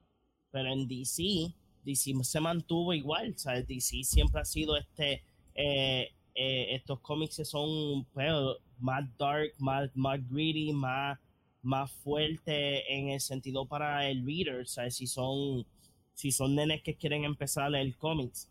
Pero 0.52 0.72
en 0.72 0.88
DC, 0.88 1.54
DC 1.84 2.14
se 2.24 2.40
mantuvo 2.40 2.94
igual. 2.94 3.36
O 3.46 3.50
DC 3.50 4.04
siempre 4.04 4.42
ha 4.42 4.46
sido 4.46 4.78
este... 4.78 5.24
Eh, 5.56 6.14
eh, 6.36 6.76
estos 6.76 7.00
cómics 7.00 7.42
son 7.48 8.06
pues, 8.14 8.32
más 8.80 9.06
dark, 9.18 9.54
más, 9.60 9.90
más 9.96 10.20
greedy, 10.30 10.74
más, 10.74 11.20
más 11.62 11.92
fuerte 11.92 12.94
en 12.94 13.10
el 13.10 13.22
sentido 13.22 13.66
para 13.66 14.10
el 14.10 14.26
reader, 14.26 14.68
¿sabes? 14.68 14.96
Si 14.96 15.08
son 15.08 15.66
si 16.14 16.32
son 16.32 16.56
nenes 16.56 16.82
que 16.84 16.96
quieren 16.96 17.24
empezar 17.24 17.66
a 17.66 17.70
leer 17.70 17.96
cómics. 17.98 18.50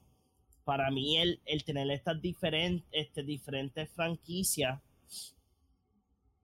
Para 0.65 0.91
mí, 0.91 1.19
el, 1.19 1.41
el 1.45 1.65
tener 1.65 1.91
estas 1.91 2.21
diferentes, 2.21 2.87
este, 2.93 3.23
diferentes 3.23 3.91
franquicias, 3.91 4.81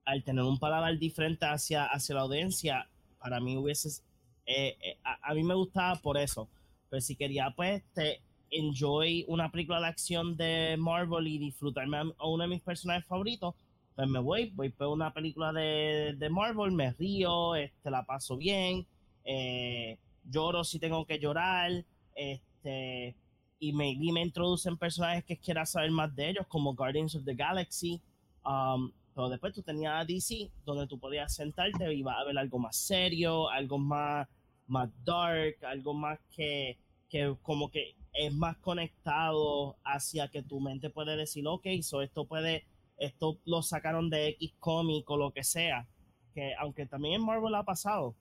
al 0.05 0.23
tener 0.23 0.43
un 0.43 0.59
paladar 0.59 0.97
diferente 0.97 1.45
hacia, 1.45 1.85
hacia 1.85 2.15
la 2.15 2.21
audiencia, 2.21 2.89
para 3.19 3.39
mí 3.39 3.57
hubiese. 3.57 4.01
Eh, 4.45 4.77
eh, 4.81 4.97
a, 5.03 5.31
a, 5.31 5.33
mí 5.33 5.43
me 5.43 5.53
gustaba 5.53 5.95
por 6.01 6.17
eso. 6.17 6.49
Pero 6.89 7.01
si 7.01 7.15
quería, 7.15 7.53
pues, 7.55 7.83
te 7.93 8.21
enjoy 8.51 9.25
una 9.27 9.51
película 9.51 9.79
de 9.79 9.87
acción 9.87 10.35
de 10.37 10.75
Marvel 10.77 11.27
y 11.27 11.37
disfrutarme 11.37 11.97
a, 11.97 12.27
uno 12.27 12.43
de 12.43 12.49
mis 12.49 12.61
personajes 12.61 13.05
favoritos, 13.05 13.55
pues 13.95 14.07
me 14.07 14.19
voy, 14.19 14.51
voy 14.55 14.69
por 14.69 14.87
una 14.87 15.13
película 15.13 15.51
de, 15.51 16.15
de 16.17 16.29
Marvel, 16.29 16.71
me 16.71 16.91
río, 16.91 17.55
este, 17.55 17.91
la 17.91 18.03
paso 18.03 18.37
bien, 18.37 18.85
eh, 19.25 19.97
lloro 20.29 20.63
si 20.63 20.79
tengo 20.79 21.05
que 21.05 21.19
llorar, 21.19 21.83
este, 22.15 23.15
y 23.59 23.69
y 23.69 24.11
me 24.11 24.21
introducen 24.21 24.77
personajes 24.77 25.25
que 25.25 25.37
quiera 25.37 25.65
saber 25.65 25.91
más 25.91 26.15
de 26.15 26.29
ellos, 26.29 26.47
como 26.47 26.73
Guardians 26.73 27.15
of 27.15 27.25
the 27.25 27.35
Galaxy. 27.35 28.01
Um, 28.45 28.91
pero 29.13 29.29
después 29.29 29.53
tú 29.53 29.61
tenías 29.61 30.01
a 30.01 30.05
DC, 30.05 30.49
donde 30.65 30.87
tú 30.87 30.97
podías 30.97 31.35
sentarte 31.35 31.93
y 31.93 31.99
ibas 31.99 32.15
a 32.17 32.23
ver 32.23 32.37
algo 32.37 32.57
más 32.57 32.77
serio, 32.77 33.49
algo 33.49 33.77
más, 33.77 34.27
más 34.67 34.89
dark, 35.03 35.57
algo 35.65 35.93
más 35.93 36.19
que, 36.33 36.77
que 37.09 37.35
como 37.41 37.69
que 37.69 37.95
es 38.13 38.33
más 38.33 38.57
conectado 38.57 39.77
hacia 39.83 40.29
que 40.29 40.43
tu 40.43 40.59
mente 40.59 40.89
puede 40.89 41.15
decir, 41.15 41.47
ok, 41.47 41.67
so 41.81 42.01
esto 42.01 42.25
puede, 42.25 42.65
esto 42.97 43.39
lo 43.45 43.61
sacaron 43.61 44.09
de 44.09 44.29
X 44.29 44.53
cómic 44.59 45.09
o 45.09 45.17
lo 45.17 45.31
que 45.31 45.43
sea, 45.43 45.87
que 46.33 46.53
aunque 46.55 46.85
también 46.85 47.15
en 47.15 47.25
Marvel 47.25 47.55
ha 47.55 47.63
pasado, 47.63 48.15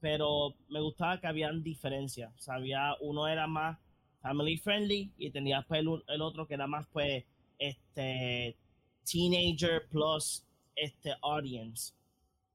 pero 0.00 0.54
me 0.68 0.80
gustaba 0.80 1.20
que 1.20 1.26
habían 1.26 1.62
diferencias, 1.62 2.32
o 2.36 2.40
sea, 2.40 2.54
había, 2.54 2.94
uno 3.00 3.26
era 3.26 3.46
más 3.46 3.78
family 4.20 4.56
friendly 4.56 5.12
y 5.18 5.30
tenías 5.30 5.64
pues 5.66 5.80
el, 5.80 6.02
el 6.08 6.22
otro 6.22 6.46
que 6.46 6.54
era 6.54 6.66
más 6.66 6.86
pues 6.92 7.24
este 7.58 8.56
teenager 9.04 9.86
plus 9.88 10.44
este 10.74 11.14
audience. 11.22 11.92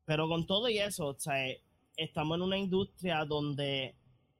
Pero 0.05 0.27
con 0.27 0.45
todo 0.45 0.69
y 0.69 0.79
eso, 0.79 1.07
o 1.07 1.19
sea, 1.19 1.35
estamos 1.95 2.37
en 2.37 2.41
una 2.41 2.57
industria 2.57 3.23
donde 3.25 3.95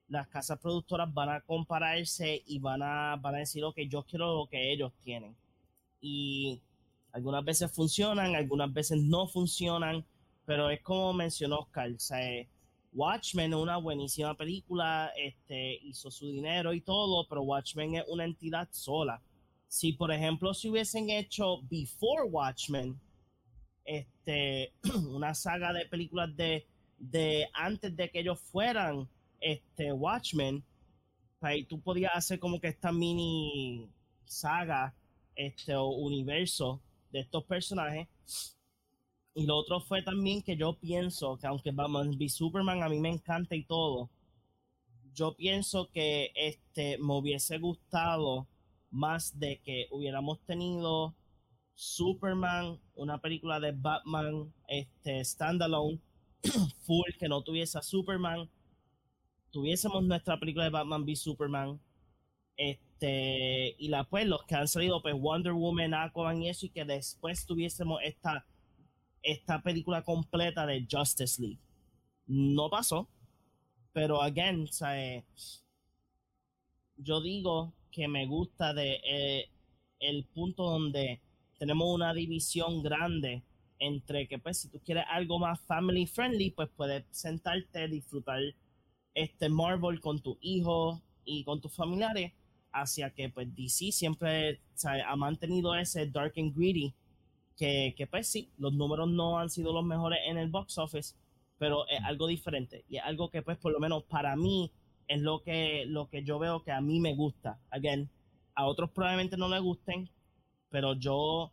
las 0.10 0.28
casas 0.28 0.60
productoras 0.60 1.14
van 1.14 1.30
a 1.30 1.41
compararse 1.41 2.43
y 2.47 2.60
van 2.60 2.82
a, 2.82 3.16
van 3.16 3.36
a 3.36 3.39
decir, 3.39 3.64
ok, 3.64 3.80
yo 3.88 4.03
quiero 4.03 4.36
lo 4.36 4.47
que 4.47 4.72
ellos 4.72 4.91
tienen. 5.03 5.36
Y 6.01 6.60
algunas 7.12 7.45
veces 7.45 7.72
funcionan, 7.72 8.36
algunas 8.36 8.74
veces 8.74 9.01
no 9.01 9.28
funcionan, 9.28 10.03
pero 10.45 10.70
es 10.70 10.82
como 10.82 11.14
mencionó 11.14 11.60
Oscar, 11.60 11.91
Watchmen 12.91 13.53
es 13.53 13.60
una 13.60 13.78
buenísima 13.78 14.36
película, 14.36 15.12
este, 15.16 15.76
hizo 15.84 16.10
su 16.10 16.28
dinero 16.28 16.74
y 16.74 16.82
todo, 16.82 17.28
pero 17.28 17.43
Watchmen 17.43 17.95
es 17.95 18.03
una 18.07 18.26
entidad 18.26 18.68
sola. 18.72 19.22
Si, 19.68 19.93
por 19.93 20.12
ejemplo, 20.12 20.55
si 20.55 20.70
hubiesen 20.70 21.12
hecho 21.12 21.62
Before 21.70 22.24
Watchmen, 22.24 22.99
este, 23.86 24.74
una 25.12 25.36
saga 25.36 25.72
de 25.72 25.86
películas 25.86 26.36
de, 26.36 26.66
de 26.97 27.47
antes 27.53 27.95
de 27.95 28.10
que 28.10 28.22
ellos 28.22 28.39
fueran 28.39 29.07
este 29.42 29.92
Watchmen, 29.92 30.64
ahí 31.42 31.66
tú 31.66 31.80
podías 31.80 32.12
hacer 32.16 32.40
como 32.40 32.60
que 32.60 32.68
esta 32.68 32.92
mini 32.92 33.90
saga, 34.26 34.94
este 35.36 35.76
universo 35.78 36.82
de 37.12 37.22
estos 37.22 37.44
personajes. 37.46 38.08
Y 39.34 39.46
lo 39.46 39.58
otro 39.58 39.80
fue 39.82 40.02
también 40.02 40.42
que 40.42 40.58
yo 40.58 40.78
pienso 40.80 41.38
que 41.38 41.48
aunque 41.48 41.72
Batman 41.72 42.10
v 42.10 42.30
Superman 42.30 42.84
a 42.84 42.90
mí 42.90 43.00
me 43.00 43.10
encanta 43.10 43.56
y 43.56 43.64
todo, 43.64 44.10
yo 45.14 45.36
pienso 45.36 45.90
que 45.92 46.32
este 46.36 46.98
me 46.98 47.14
hubiese 47.14 47.58
gustado 47.58 48.48
más 48.92 49.38
de 49.40 49.60
que 49.60 49.88
hubiéramos 49.92 50.40
tenido 50.42 51.16
Superman, 51.76 52.80
una 52.96 53.20
película 53.20 53.60
de 53.60 53.72
Batman, 53.72 54.54
este 54.68 55.24
standalone, 55.24 56.00
full, 56.82 57.10
que 57.18 57.30
no 57.30 57.42
tuviese 57.42 57.78
a 57.78 57.82
Superman, 57.82 58.50
tuviésemos 59.52 60.04
nuestra 60.04 60.39
película 60.39 60.66
de 60.66 60.72
Batman 60.72 61.04
v 61.04 61.16
Superman, 61.16 61.80
este, 62.58 63.76
y 63.78 63.88
la 63.88 64.04
pues 64.04 64.28
los 64.28 64.43
que 64.43 64.56
han 64.56 64.68
salido, 64.68 65.02
pues 65.02 65.16
Wonder 65.16 65.54
Woman, 65.54 65.93
Aquaman 65.93 66.41
y 66.41 66.50
eso, 66.50 66.66
y 66.66 66.70
que 66.70 66.86
después 66.86 67.45
tuviésemos 67.45 68.02
esta, 68.04 68.45
esta 69.24 69.62
película 69.62 70.04
completa 70.04 70.66
de 70.66 70.86
Justice 70.89 71.41
League. 71.41 71.60
No 72.28 72.70
pasó, 72.70 73.10
pero 73.93 74.22
again, 74.22 74.68
¿sabe? 74.72 75.26
yo 77.00 77.22
digo 77.22 77.74
que 77.91 78.08
me 78.08 78.26
gusta 78.28 78.74
de 78.74 79.02
eh, 79.04 79.50
el 80.00 80.26
punto 80.26 80.64
donde 80.64 81.22
tenemos 81.58 81.88
una 81.93 82.14
división 82.14 82.84
grande 82.84 83.43
entre 83.80 84.28
que 84.28 84.38
pues 84.38 84.60
si 84.60 84.70
tú 84.70 84.80
quieres 84.84 85.06
algo 85.10 85.39
más 85.39 85.60
family 85.62 86.06
friendly 86.06 86.52
pues 86.52 86.70
puedes 86.76 87.06
sentarte 87.12 87.88
disfrutar 87.88 88.41
este 89.14 89.49
Marvel 89.49 89.99
con 89.99 90.20
tu 90.20 90.38
hijo 90.41 91.01
y 91.26 91.43
con 91.43 91.62
tus 91.62 91.74
familiares 91.74 92.34
hacia 92.72 93.12
que 93.12 93.30
pues 93.30 93.53
DC 93.55 93.91
siempre 93.91 94.62
ha 95.05 95.16
mantenido 95.16 95.76
ese 95.76 96.07
dark 96.07 96.34
and 96.38 96.55
greedy 96.55 96.93
que, 97.57 97.93
que, 97.97 98.07
pues 98.07 98.28
sí, 98.28 98.49
los 98.57 98.74
números 98.74 99.10
no 99.10 99.38
han 99.38 99.49
sido 99.49 99.74
los 99.74 99.84
mejores 99.84 100.20
en 100.26 100.38
el 100.38 100.49
box 100.49 100.78
office, 100.78 101.16
pero 101.57 101.86
es 101.89 102.01
algo 102.03 102.28
diferente 102.28 102.86
y 102.88 102.97
es 102.97 103.03
algo 103.03 103.30
que 103.30 103.41
pues 103.41 103.57
por 103.57 103.74
lo 103.74 103.80
menos 103.80 104.03
para 104.03 104.36
mí 104.38 104.72
es 105.07 105.20
lo 105.20 105.41
que, 105.41 105.84
lo 105.86 106.07
que 106.07 106.24
yo 106.24 106.39
veo 106.39 106.64
que 106.64 106.72
a 106.72 106.80
mí 106.80 106.99
me 107.01 107.16
gusta. 107.16 107.60
Again, 107.72 108.10
a 108.55 108.66
otros 108.66 108.91
probablemente 108.91 109.36
no 109.36 109.49
les 109.49 109.62
gusten, 109.62 110.10
pero 110.70 110.93
yo, 110.93 111.51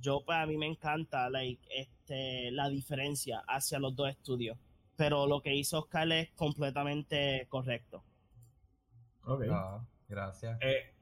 yo 0.00 0.22
pues 0.24 0.38
a 0.38 0.46
mí 0.46 0.56
me 0.56 0.66
encanta 0.66 1.28
like, 1.28 1.66
este, 1.74 2.52
la 2.52 2.68
diferencia 2.68 3.42
hacia 3.48 3.80
los 3.80 3.96
dos 3.96 4.10
estudios 4.10 4.56
pero 4.98 5.28
lo 5.28 5.40
que 5.40 5.54
hizo 5.54 5.78
Oscar 5.78 6.10
es 6.10 6.30
completamente 6.32 7.46
correcto. 7.48 8.02
Ok. 9.24 9.44
Ah, 9.48 9.80
gracias. 10.08 10.58
Eh, 10.60 10.92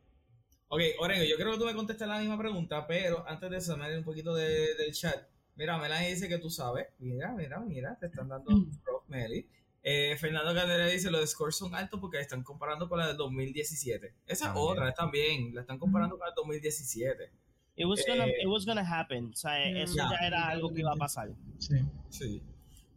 ok, 0.69 0.81
Orengo, 1.01 1.25
yo 1.25 1.37
creo 1.37 1.53
que 1.53 1.59
tú 1.59 1.65
me 1.65 1.75
contestas 1.75 2.07
la 2.07 2.19
misma 2.19 2.39
pregunta, 2.39 2.87
pero 2.87 3.27
antes 3.27 3.67
de 3.67 3.77
me 3.79 3.97
un 3.97 4.05
poquito 4.05 4.35
de, 4.35 4.75
del 4.75 4.93
chat. 4.93 5.27
Mira, 5.55 5.79
Melanie 5.79 6.11
dice 6.11 6.29
que 6.29 6.37
tú 6.37 6.51
sabes. 6.51 6.89
Mira, 6.99 7.33
mira, 7.33 7.59
mira, 7.61 7.97
te 7.99 8.07
están 8.07 8.29
dando 8.29 8.51
Mm. 8.51 8.71
prof, 8.85 9.03
Meli. 9.09 9.49
Eh, 9.83 10.15
Fernando 10.19 10.53
Candela 10.53 10.87
dice, 10.89 11.11
los 11.11 11.31
scores 11.31 11.57
son 11.57 11.75
altos 11.75 11.99
porque 11.99 12.21
están 12.21 12.43
comparando 12.43 12.91
con 12.91 12.99
la 12.99 13.07
del 13.07 13.17
2017. 13.17 14.13
Esa 14.27 14.47
También. 14.47 14.67
otra 14.69 14.93
también, 14.93 15.55
la 15.55 15.63
están 15.63 15.79
comparando 15.79 16.17
con 16.19 16.27
la 16.27 16.33
del 16.33 16.35
2017. 16.35 17.31
It 17.77 17.87
was 17.87 18.05
gonna, 18.07 18.27
Eh, 18.27 18.43
it 18.43 18.47
was 18.47 18.67
gonna 18.67 18.83
happen. 18.87 19.31
O 19.33 19.37
sea, 19.37 19.57
Yeah. 19.71 19.83
eso 19.85 19.95
Yeah. 19.95 20.11
ya 20.11 20.27
era 20.27 20.49
algo 20.49 20.75
que 20.75 20.81
iba 20.81 20.93
a 20.93 20.97
pasar. 20.97 21.31
Sí. 21.59 21.77
Sí. 22.11 22.43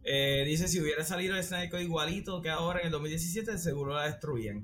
Eh, 0.02 0.44
dice, 0.46 0.66
si 0.68 0.80
hubiera 0.80 1.04
salido 1.04 1.36
el 1.36 1.44
Snyder 1.44 1.70
Code 1.70 1.82
igualito 1.84 2.40
que 2.40 2.48
ahora 2.50 2.80
en 2.80 2.86
el 2.86 2.92
2017, 2.92 3.58
seguro 3.58 3.94
la 3.94 4.04
destruían. 4.06 4.62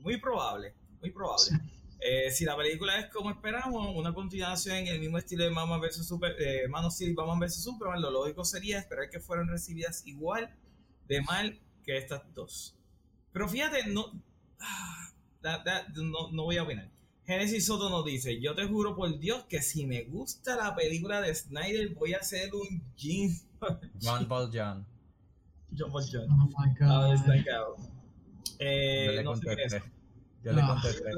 Muy 0.00 0.18
probable, 0.18 0.74
muy 1.00 1.10
probable. 1.10 1.60
Eh, 2.00 2.30
si 2.30 2.44
la 2.44 2.56
película 2.56 2.98
es 2.98 3.06
como 3.06 3.30
esperamos, 3.30 3.94
una 3.96 4.12
continuación 4.12 4.76
en 4.76 4.88
el 4.88 5.00
mismo 5.00 5.16
estilo 5.18 5.44
de 5.44 5.50
Batman 5.50 5.80
vs. 5.80 6.06
Super, 6.06 6.34
eh, 6.38 6.68
Man 6.68 6.84
of 6.84 6.92
Steel 6.92 7.14
Batman 7.14 7.40
vs. 7.40 7.62
Superman, 7.62 8.02
lo 8.02 8.10
lógico 8.10 8.44
sería 8.44 8.78
esperar 8.78 9.08
que 9.10 9.20
fueran 9.20 9.48
recibidas 9.48 10.02
igual 10.06 10.50
de 11.08 11.22
mal 11.22 11.58
que 11.84 11.96
estas 11.96 12.22
dos. 12.34 12.74
Pero 13.32 13.48
fíjate, 13.48 13.86
no, 13.86 14.12
ah, 14.60 15.10
that- 15.42 15.64
that- 15.64 15.88
no, 15.94 16.30
no 16.32 16.42
voy 16.44 16.56
a 16.58 16.62
opinar. 16.64 16.90
Genesis 17.26 17.64
Soto 17.64 17.88
nos 17.88 18.04
dice, 18.04 18.38
yo 18.38 18.54
te 18.54 18.66
juro 18.66 18.94
por 18.94 19.18
Dios 19.18 19.44
que 19.48 19.62
si 19.62 19.86
me 19.86 20.02
gusta 20.04 20.56
la 20.56 20.74
película 20.74 21.22
de 21.22 21.34
Snyder 21.34 21.94
voy 21.94 22.12
a 22.12 22.18
hacer 22.18 22.54
un 22.54 22.82
Jim 22.96 23.34
John 24.02 24.26
Paul 24.28 24.50
John. 24.52 24.86
John 25.76 25.90
Paul 25.90 26.04
John. 26.10 26.26
Oh 26.30 26.46
my 26.46 26.74
Ah, 26.82 27.06
god. 27.06 27.10
destacados. 27.12 27.80
Eh, 28.58 29.06
Yo 29.06 29.12
le 29.12 29.24
no 29.24 29.36
sé 29.36 29.42
qué 29.42 29.50
es 29.52 29.56
contesté. 29.56 29.76
eso. 29.78 29.86
Yo 30.44 30.52
le 30.52 30.62
Ah. 30.62 30.66
contesté. 30.68 31.10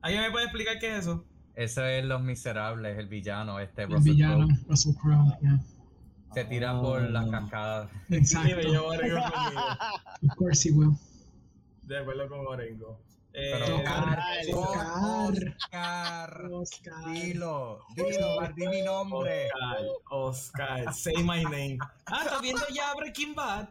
¿Alguien 0.00 0.22
me 0.22 0.30
puede 0.30 0.44
explicar 0.46 0.78
qué 0.78 0.96
es 0.96 0.98
eso? 1.06 1.24
Eso 1.54 1.84
es 1.84 2.04
Los 2.04 2.22
Miserables, 2.22 2.98
el 2.98 3.08
villano, 3.08 3.58
este 3.60 3.82
El 3.82 3.90
Russell 3.92 4.12
villano, 4.12 4.46
Crowe. 4.46 4.64
Russell 4.68 4.94
Crowe, 4.94 5.38
yeah. 5.42 5.60
Se 6.32 6.44
tira 6.46 6.80
por 6.80 7.02
las 7.10 7.26
Ah. 7.28 7.30
cascadas. 7.30 7.90
Sí, 8.08 8.14
me 8.14 8.16
Exacto. 8.62 8.78
Of 10.22 10.34
course 10.36 10.66
he 10.68 10.72
will. 10.72 10.96
De 11.82 11.98
acuerdo 11.98 12.26
con 12.28 12.46
Orengo. 12.46 12.98
Eh, 13.34 13.50
Pero 13.52 13.76
Oscar, 13.76 14.18
Oscar, 14.52 14.86
Oscar. 15.24 15.52
Oscar, 15.62 16.50
Oscar. 16.52 17.12
dilo, 17.12 17.80
dilo, 17.94 18.40
di 18.54 18.66
mi 18.68 18.82
nombre. 18.82 19.48
Oscar, 20.10 20.80
Oscar, 20.84 20.94
say 20.94 21.16
my 21.22 21.42
name. 21.44 21.78
Ah, 22.06 22.22
¿estás 22.24 22.42
viendo 22.42 22.66
ya 22.68 22.94
Breaking 22.94 23.34
Bad? 23.34 23.68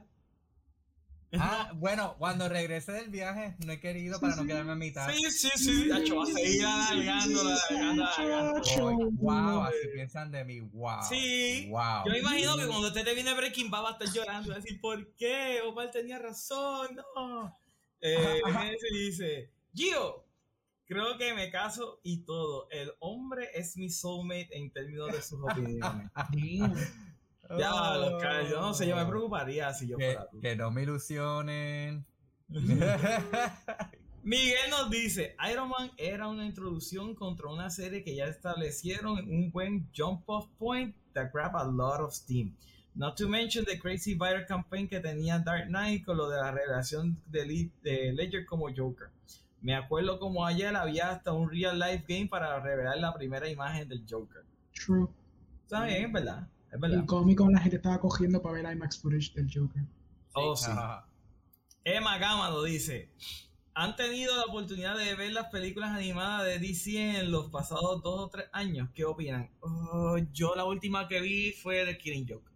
Ah, 1.40 1.72
bueno, 1.76 2.16
cuando 2.18 2.50
regrese 2.50 2.92
del 2.92 3.10
viaje, 3.10 3.56
no 3.60 3.72
he 3.72 3.80
querido 3.80 4.20
para 4.20 4.36
no 4.36 4.46
quedarme 4.46 4.74
a 4.74 4.76
mitad. 4.76 5.10
Sí, 5.10 5.32
sí, 5.32 5.50
sí. 5.56 5.92
Hacho, 5.92 6.18
va 6.18 6.24
a 6.24 6.26
seguir 6.26 6.66
alargándola, 6.66 7.58
alargándola, 7.70 9.08
wow, 9.14 9.62
así 9.64 9.88
piensan 9.94 10.32
de 10.32 10.44
mí. 10.44 10.60
Wow. 10.60 11.04
Sí. 11.08 11.68
Wow. 11.70 12.04
Yo 12.06 12.12
me 12.12 12.20
imagino 12.20 12.58
que 12.58 12.68
cuando 12.68 12.88
usted 12.88 13.06
termine 13.06 13.34
Breaking 13.34 13.72
Bad 13.72 13.84
va 13.84 13.90
a 13.90 13.92
estar 13.94 14.10
llorando 14.10 14.50
va 14.50 14.56
a 14.56 14.60
decir, 14.60 14.82
¿por 14.82 15.16
qué? 15.16 15.62
Omar 15.66 15.90
tenía 15.92 16.20
razón, 16.20 17.00
no. 17.16 17.61
Eh, 18.02 18.42
Genesis 18.46 18.90
dice, 18.92 19.52
Gio, 19.74 20.26
creo 20.86 21.18
que 21.18 21.34
me 21.34 21.50
caso 21.52 22.00
y 22.04 22.24
todo. 22.26 22.68
El 22.72 22.92
hombre 23.00 23.50
es 23.54 23.78
mi 23.78 23.90
soulmate 23.90 24.50
en 24.52 24.72
términos 24.72 25.12
de 25.12 25.22
sus 25.22 25.40
opiniones. 25.42 26.10
Ya, 27.60 27.98
los 27.98 28.22
caras, 28.22 28.50
yo 28.50 28.62
no 28.62 28.74
sé, 28.74 28.88
yo 28.88 28.96
me 28.96 29.06
preocuparía 29.06 29.74
si 29.74 29.86
yo 29.86 29.98
Que, 29.98 30.14
fuera 30.14 30.30
tú. 30.30 30.40
que 30.40 30.56
no 30.56 30.72
me 30.72 30.84
ilusionen. 30.84 32.06
Miguel 34.24 34.70
nos 34.70 34.90
dice, 34.90 35.36
Iron 35.52 35.68
Man 35.70 35.92
era 35.98 36.28
una 36.30 36.46
introducción 36.46 37.14
contra 37.16 37.50
una 37.50 37.70
serie 37.70 38.04
que 38.04 38.16
ya 38.16 38.26
establecieron 38.28 39.18
un 39.30 39.52
buen 39.52 39.90
jump 39.94 40.24
off 40.30 40.48
point 40.58 40.96
that 41.14 41.32
grab 41.34 41.56
a 41.58 41.66
lot 41.66 42.00
of 42.00 42.14
steam. 42.14 42.56
Not 42.94 43.16
to 43.18 43.28
mention 43.30 43.64
the 43.66 43.80
crazy 43.80 44.16
viral 44.16 44.46
campaign 44.46 44.88
que 44.88 45.00
tenía 45.00 45.40
Dark 45.40 45.68
Knight 45.68 46.04
con 46.06 46.18
lo 46.18 46.30
de 46.30 46.38
la 46.38 46.52
revelación 46.52 47.18
de, 47.28 47.46
Le- 47.46 47.72
de 47.84 48.12
Ledger 48.14 48.46
como 48.46 48.68
Joker. 48.76 49.08
Me 49.62 49.76
acuerdo 49.76 50.20
como 50.20 50.46
ayer 50.46 50.76
había 50.76 51.12
hasta 51.12 51.32
un 51.32 51.50
real 51.50 51.80
life 51.80 52.04
game 52.08 52.28
para 52.28 52.60
revelar 52.60 52.98
la 52.98 53.14
primera 53.14 53.48
imagen 53.48 53.88
del 53.88 54.04
Joker. 54.10 54.44
True. 54.74 55.08
Está 55.64 55.86
bien, 55.86 56.06
es 56.08 56.12
verdad, 56.12 56.48
es 56.72 56.80
verdad. 56.80 57.00
En 57.00 57.06
Comic 57.06 57.38
Con 57.38 57.54
la 57.54 57.60
gente 57.60 57.78
estaba 57.78 58.00
cogiendo 58.00 58.42
para 58.42 58.56
ver 58.62 58.74
IMAX 58.74 58.98
footage 59.00 59.34
del 59.36 59.50
Joker. 59.54 59.84
Oh, 60.34 60.56
sí. 60.56 60.70
Ajá. 60.70 61.08
Emma 61.84 62.18
Gama 62.18 62.50
lo 62.50 62.64
dice. 62.64 63.10
¿Han 63.74 63.96
tenido 63.96 64.36
la 64.36 64.44
oportunidad 64.44 64.98
de 64.98 65.16
ver 65.16 65.32
las 65.32 65.48
películas 65.48 65.92
animadas 65.92 66.46
de 66.46 66.60
DC 66.60 67.20
en 67.22 67.32
los 67.32 67.50
pasados 67.50 68.04
dos 68.04 68.20
o 68.20 68.30
tres 68.30 68.48
años? 68.52 68.90
¿Qué 68.94 69.06
opinan? 69.06 69.50
Oh, 69.62 70.18
yo 70.34 70.56
la 70.56 70.66
última 70.66 71.08
que 71.08 71.22
vi 71.22 71.54
fue 71.54 71.86
The 71.86 71.98
Killing 71.98 72.28
Joke. 72.28 72.51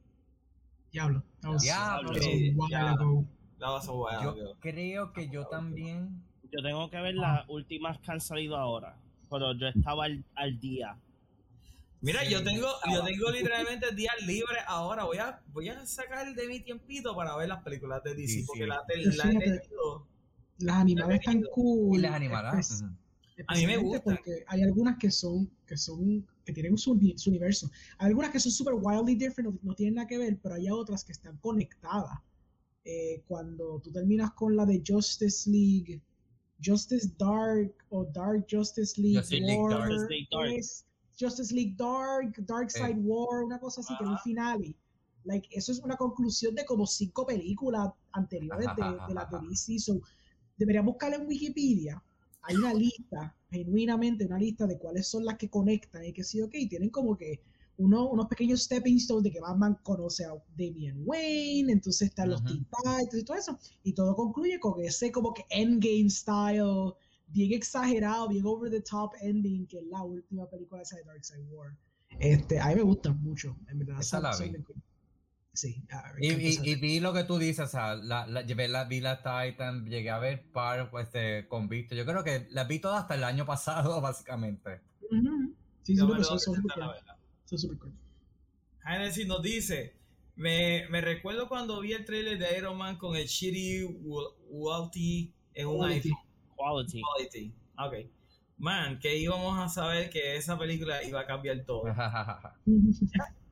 Diablo. 0.96 1.24
That 1.42 1.52
was, 1.52 1.62
Diablo. 1.62 2.14
that 2.14 2.18
was 2.18 2.26
a 2.26 2.30
Sí, 2.30 2.54
while 2.56 2.70
ya. 2.72 2.92
ago. 2.92 3.26
La 3.60 3.70
vas 3.70 3.88
a 3.88 3.92
jugar. 3.92 4.24
Yo 4.24 4.36
creo 4.62 5.12
que 5.12 5.28
yo 5.30 5.46
también. 5.48 6.24
Yo 6.52 6.62
tengo 6.64 6.90
que 6.90 7.02
ver 7.02 7.16
las 7.16 7.44
últimas 7.50 8.00
que 8.00 8.12
han 8.14 8.22
salido 8.22 8.56
ahora. 8.56 8.96
Pero 9.30 9.54
yo 9.54 9.68
estaba 9.68 10.06
al, 10.06 10.24
al 10.36 10.58
día. 10.60 10.98
Mira, 12.02 12.22
Sí. 12.24 12.32
yo 12.32 12.44
tengo, 12.44 12.68
yo 12.94 13.04
tengo 13.04 13.30
literalmente 13.32 13.94
días 13.94 14.16
libres 14.26 14.64
ahora. 14.68 15.04
Voy 15.04 15.18
a, 15.18 15.42
voy 15.52 15.68
a 15.70 15.86
sacar 15.86 16.34
de 16.34 16.48
mi 16.48 16.60
tiempito 16.62 17.14
para 17.16 17.36
ver 17.36 17.50
las 17.50 17.62
películas 17.64 18.02
de 18.04 18.16
DC. 18.16 18.28
Sí, 18.34 18.44
porque 18.46 18.64
sí. 18.64 18.70
la, 18.70 18.76
la 18.86 19.32
he 19.32 19.40
tenido. 19.40 20.08
Las 20.60 20.76
animadas 20.78 21.16
están 21.16 21.44
cool. 21.54 21.98
Y 21.98 22.02
las 22.02 22.14
animadas. 22.14 22.84
A 23.48 23.56
mí 23.56 23.68
me 23.68 23.78
gustan. 23.78 24.16
Porque 24.16 24.44
hay 24.48 24.64
algunas 24.64 24.98
que 24.98 25.12
son, 25.12 25.50
que 25.66 25.78
son, 25.78 26.26
que 26.46 26.54
tienen 26.54 26.78
su, 26.78 26.98
su 27.18 27.30
universo. 27.30 27.70
Hay 27.98 28.08
algunas 28.08 28.32
que 28.32 28.40
son 28.40 28.52
super 28.52 28.74
wildly 28.76 29.16
different, 29.16 29.52
no, 29.54 29.60
no 29.62 29.76
tienen 29.76 29.96
nada 29.96 30.08
que 30.08 30.18
ver, 30.18 30.40
pero 30.42 30.56
hay 30.56 30.70
otras 30.70 31.04
que 31.04 31.12
están 31.12 31.38
conectadas. 31.38 32.18
Eh, 32.86 33.24
cuando 33.28 33.80
tú 33.82 33.92
terminas 33.92 34.32
con 34.34 34.56
la 34.56 34.66
de 34.66 34.82
Justice 34.86 35.50
League, 35.50 36.02
Justice 36.64 37.12
Dark 37.18 37.74
o 37.90 38.06
Dark 38.06 38.46
Justice 38.50 39.00
League 39.02 39.18
Justice 39.18 39.42
League 39.42 39.60
War, 39.62 39.72
Dark. 39.72 39.92
Justice 39.92 40.10
League 40.14 40.28
Dark. 40.32 40.54
es 40.54 40.86
Justice 41.20 41.54
League 41.54 41.76
Dark, 41.78 42.46
Dark 42.46 42.68
Eh. 42.68 42.70
Side 42.70 43.00
War, 43.02 43.44
una 43.44 43.60
cosa 43.60 43.82
así, 43.82 43.94
que 43.98 44.04
es 44.04 44.08
un 44.08 44.14
Ajá. 44.16 44.24
finale. 44.24 44.76
Like, 45.24 45.48
eso 45.52 45.72
es 45.72 45.80
una 45.80 45.98
conclusión 45.98 46.54
de 46.54 46.64
como 46.66 46.86
cinco 46.86 47.26
películas 47.26 47.90
anteriores 48.12 48.68
de, 48.78 48.84
de 49.08 49.14
la 49.16 49.26
de 49.26 49.48
DC. 49.50 49.80
So, 49.80 50.00
deberías 50.56 50.86
buscarla 50.86 51.16
en 51.18 51.28
Wikipedia. 51.28 52.02
Hay 52.48 52.58
una 52.58 52.74
lista, 52.74 53.36
genuinamente 53.52 54.26
una 54.26 54.38
lista 54.40 54.66
de 54.68 54.78
cuáles 54.78 55.08
son 55.08 55.26
las 55.26 55.38
que 55.38 55.50
conectan 55.50 56.06
y 56.06 56.14
que 56.14 56.24
sí, 56.24 56.42
ok, 56.42 56.52
tienen 56.70 56.90
como 56.90 57.18
que 57.18 57.42
uno, 57.78 58.10
unos 58.10 58.28
pequeños 58.28 58.64
stepping 58.64 58.98
stones 58.98 59.24
de 59.24 59.32
que 59.32 59.40
Batman 59.42 59.78
conoce 59.84 60.26
a 60.26 60.30
Damian 60.58 61.02
Wayne, 61.06 61.72
entonces 61.74 62.10
están 62.10 62.30
los 62.30 62.42
Ujú. 62.42 62.50
Teen 62.50 62.66
Titans 62.66 63.16
y 63.22 63.24
todo 63.24 63.38
eso. 63.38 63.60
Y 63.84 63.94
todo 63.94 64.16
concluye 64.16 64.60
con 64.60 64.80
ese 64.82 65.12
como 65.12 65.34
que 65.34 65.46
endgame 65.50 66.10
style, 66.10 66.94
bien 67.28 67.54
exagerado, 67.54 68.30
bien 68.30 68.46
over 68.46 68.70
the 68.72 68.82
top 68.82 69.12
ending, 69.22 69.66
que 69.68 69.80
es 69.80 69.86
la 69.88 70.04
última 70.04 70.48
película 70.50 70.84
de 70.84 71.04
Darkseid 71.04 71.46
War. 71.52 71.78
Este, 72.20 72.60
a 72.60 72.68
mí 72.70 72.76
me 72.76 72.82
gustan 72.82 73.22
mucho, 73.22 73.56
en 73.70 73.80
verdad. 73.80 74.00
Esa 74.00 74.18
son- 74.18 74.24
la 74.24 74.38
vi. 74.38 74.56
Sí, 75.56 75.82
a 75.90 76.12
ver, 76.12 76.24
Y, 76.24 76.60
y, 76.70 76.76
vi 76.76 77.00
lo 77.00 77.14
que 77.14 77.24
tú 77.24 77.38
dices, 77.38 77.66
o 77.66 77.68
sea, 77.68 77.96
la, 77.96 78.28
la, 78.28 78.42
llevé 78.42 78.68
la, 78.68 78.84
vi 78.84 79.00
la 79.00 79.18
Titan, 79.18 79.86
llegué 79.86 80.10
a 80.10 80.20
ver 80.20 80.44
par 80.52 80.90
pues, 80.92 81.08
este, 81.08 81.48
con 81.48 81.70
Víctor. 81.70 81.98
Yo 81.98 82.06
creo 82.06 82.26
que 82.26 82.48
las 82.52 82.68
vi 82.68 82.80
todas 82.80 83.04
hasta 83.04 83.16
el 83.16 83.24
año 83.24 83.46
pasado, 83.46 84.02
básicamente. 84.02 84.82
Ujú. 85.10 85.56
Sí, 85.84 85.96
sí, 85.96 85.98
son, 85.98 86.40
super 86.40 86.62
sentar 86.62 86.82
a 86.82 87.04
cool. 87.80 89.28
nos 89.28 89.42
dice, 89.42 89.96
me, 90.36 90.88
me 90.90 91.00
recuerdo 91.00 91.48
cuando 91.48 91.80
vi 91.80 91.94
el 91.94 92.04
trailer 92.04 92.38
de 92.38 92.58
Iron 92.58 92.78
Man 92.78 92.98
con 92.98 93.16
el 93.16 93.28
shitty 93.28 93.86
Walty 94.50 95.34
en 95.54 95.68
un 95.68 95.78
Quality. 95.78 96.10
iPhone. 96.10 96.24
Quality. 96.56 97.02
Quality. 97.02 97.54
Ok. 97.78 97.94
Man, 98.58 99.00
que 99.00 99.18
íbamos 99.18 99.58
a 99.60 99.70
saber 99.70 100.10
que 100.10 100.36
esa 100.36 100.58
película 100.58 101.04
iba 101.04 101.22
a 101.22 101.26
cambiar 101.26 101.64
todo. 101.66 101.84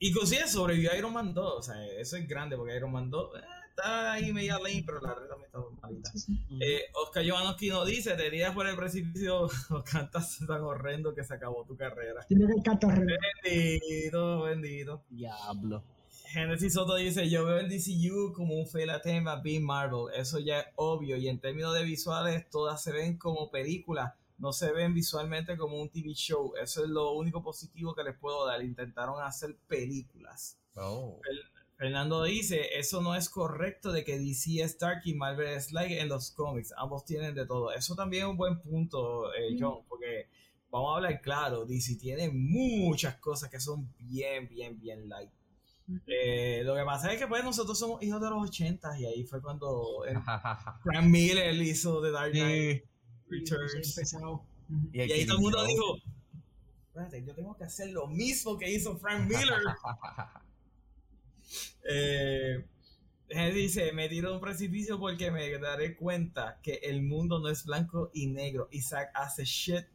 Inclusive 0.00 0.48
sobrevivió 0.48 0.94
Iron 0.96 1.12
Man 1.12 1.34
2. 1.34 1.54
O 1.58 1.62
sea, 1.62 1.86
eso 1.86 2.16
es 2.16 2.28
grande 2.28 2.56
porque 2.56 2.76
Iron 2.76 2.92
Man 2.92 3.10
2 3.10 3.36
eh, 3.36 3.44
está 3.70 4.12
ahí 4.12 4.32
media 4.32 4.58
lane, 4.58 4.82
pero 4.86 5.00
la 5.00 5.14
red 5.14 5.26
también 5.26 5.46
está 5.46 5.58
malita. 5.80 6.10
Sí, 6.12 6.18
sí. 6.20 6.58
Eh, 6.60 6.82
Oscar 6.94 7.26
Jovanovski 7.26 7.68
nos 7.68 7.86
dice, 7.86 8.14
te 8.14 8.30
tiras 8.30 8.54
por 8.54 8.66
el 8.66 8.76
precipicio 8.76 9.46
o 9.70 9.84
cantas 9.84 10.38
tan 10.46 10.62
horrendo 10.62 11.14
que 11.14 11.24
se 11.24 11.34
acabó 11.34 11.64
tu 11.64 11.76
carrera. 11.76 12.24
Tiene 12.28 12.46
que 12.46 12.62
cantar 12.62 13.00
Bendito, 13.42 14.42
bendito. 14.42 15.04
Diablo. 15.10 15.82
Genesis 16.34 16.72
Soto 16.72 16.96
dice, 16.96 17.30
yo 17.30 17.44
veo 17.44 17.58
el 17.58 17.68
DCU 17.68 18.32
como 18.32 18.56
un 18.56 18.66
fail 18.66 18.90
attempt 18.90 19.28
a 19.28 19.36
Being 19.36 19.64
Marvel, 19.64 20.12
eso 20.16 20.40
ya 20.40 20.60
es 20.60 20.66
obvio, 20.74 21.16
y 21.16 21.28
en 21.28 21.38
términos 21.38 21.72
de 21.74 21.84
visuales 21.84 22.50
todas 22.50 22.82
se 22.82 22.90
ven 22.90 23.18
como 23.18 23.52
películas, 23.52 24.14
no 24.44 24.52
se 24.52 24.72
ven 24.72 24.92
visualmente 24.92 25.56
como 25.56 25.80
un 25.80 25.88
TV 25.88 26.12
show, 26.12 26.52
eso 26.62 26.84
es 26.84 26.90
lo 26.90 27.12
único 27.12 27.42
positivo 27.42 27.94
que 27.94 28.04
les 28.04 28.14
puedo 28.14 28.46
dar, 28.46 28.62
intentaron 28.62 29.22
hacer 29.22 29.56
películas. 29.66 30.58
Oh. 30.76 31.18
Fernando 31.78 32.22
dice, 32.22 32.78
eso 32.78 33.00
no 33.00 33.14
es 33.14 33.30
correcto 33.30 33.90
de 33.90 34.04
que 34.04 34.18
DC 34.18 34.60
es 34.62 34.72
Stark 34.72 35.00
y 35.06 35.14
Marvel 35.14 35.48
es 35.48 35.72
Light 35.72 35.92
en 35.92 36.10
los 36.10 36.30
cómics, 36.30 36.74
ambos 36.76 37.06
tienen 37.06 37.34
de 37.34 37.46
todo, 37.46 37.72
eso 37.72 37.94
también 37.94 38.24
es 38.24 38.28
un 38.28 38.36
buen 38.36 38.60
punto, 38.60 39.32
eh, 39.32 39.56
John, 39.58 39.78
porque 39.88 40.28
vamos 40.70 40.92
a 40.92 40.96
hablar 40.96 41.22
claro, 41.22 41.64
DC 41.64 41.96
tiene 41.96 42.28
muchas 42.28 43.16
cosas 43.16 43.48
que 43.48 43.58
son 43.58 43.94
bien, 43.98 44.46
bien, 44.46 44.78
bien 44.78 45.08
light. 45.08 45.30
Eh, 46.06 46.60
lo 46.64 46.74
que 46.74 46.82
pasa 46.82 47.12
es 47.12 47.18
que 47.18 47.26
pues 47.26 47.42
nosotros 47.44 47.78
somos 47.78 48.02
hijos 48.02 48.20
de 48.20 48.28
los 48.28 48.42
80 48.42 49.00
y 49.00 49.06
ahí 49.06 49.24
fue 49.24 49.40
cuando 49.40 50.02
Frank 50.82 51.04
Miller 51.06 51.54
hizo 51.54 52.02
The 52.02 52.10
Dark 52.10 52.32
Knight 52.32 52.84
Sí. 52.84 52.93
Returns. 53.28 53.74
Empezado. 53.74 54.44
Ujú. 54.68 54.88
Y 54.92 55.00
ahí 55.00 55.26
todo 55.26 55.36
el 55.36 55.42
mundo 55.42 55.64
dijo, 55.64 55.96
espérate, 56.86 57.24
yo 57.24 57.34
tengo 57.34 57.56
que 57.56 57.64
hacer 57.64 57.90
lo 57.90 58.06
mismo 58.06 58.58
que 58.58 58.70
hizo 58.70 58.96
Frank 58.98 59.28
Miller. 59.28 59.58
eh, 61.88 62.64
él 63.28 63.54
dice, 63.54 63.92
me 63.92 64.08
tiro 64.08 64.30
de 64.30 64.34
un 64.36 64.40
precipicio 64.40 64.98
porque 64.98 65.30
me 65.30 65.50
daré 65.58 65.96
cuenta 65.96 66.60
que 66.62 66.74
el 66.82 67.02
mundo 67.02 67.40
no 67.40 67.48
es 67.48 67.64
blanco 67.64 68.10
y 68.12 68.26
negro. 68.26 68.68
Isaac 68.70 69.10
hace 69.14 69.44
shit 69.44 69.86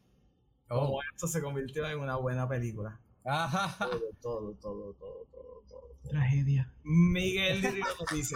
Oh. 0.69 0.85
como 0.85 1.01
esto 1.01 1.27
se 1.27 1.41
convirtió 1.41 1.87
en 1.87 1.99
una 1.99 2.15
buena 2.15 2.47
película. 2.47 2.99
Ajá. 3.25 3.75
Todo, 4.21 4.21
todo, 4.21 4.53
todo, 4.53 4.93
todo, 4.93 5.27
todo, 5.31 5.63
todo. 5.67 5.97
Tragedia. 6.09 6.71
Miguel 6.83 7.61
Dirino 7.61 7.87
nos 7.99 8.09
dice: 8.13 8.35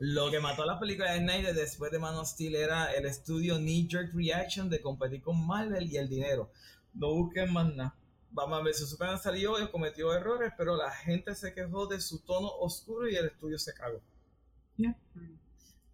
Lo 0.00 0.30
que 0.30 0.40
mató 0.40 0.62
a 0.62 0.66
la 0.66 0.80
película 0.80 1.12
de 1.12 1.18
Snyder 1.18 1.54
después 1.54 1.92
de 1.92 1.98
Man 1.98 2.14
of 2.14 2.26
Steel 2.26 2.54
era 2.54 2.90
el 2.94 3.04
estudio 3.04 3.56
Knee 3.56 3.86
Jerk 3.86 4.14
Reaction 4.14 4.70
de 4.70 4.80
competir 4.80 5.20
con 5.20 5.46
Marvel 5.46 5.92
y 5.92 5.98
el 5.98 6.08
dinero. 6.08 6.50
No 6.94 7.12
busquen 7.12 7.52
más 7.52 7.74
nada. 7.74 7.94
Batman 8.30 8.64
vs 8.64 8.88
Superman 8.88 9.18
salió 9.18 9.62
y 9.62 9.68
cometió 9.68 10.14
errores, 10.14 10.54
pero 10.56 10.74
la 10.74 10.90
gente 10.90 11.34
se 11.34 11.52
quejó 11.52 11.86
de 11.86 12.00
su 12.00 12.20
tono 12.20 12.48
oscuro 12.48 13.10
y 13.10 13.14
el 13.14 13.26
estudio 13.26 13.58
se 13.58 13.74
cagó. 13.74 14.00
Yeah. 14.78 14.96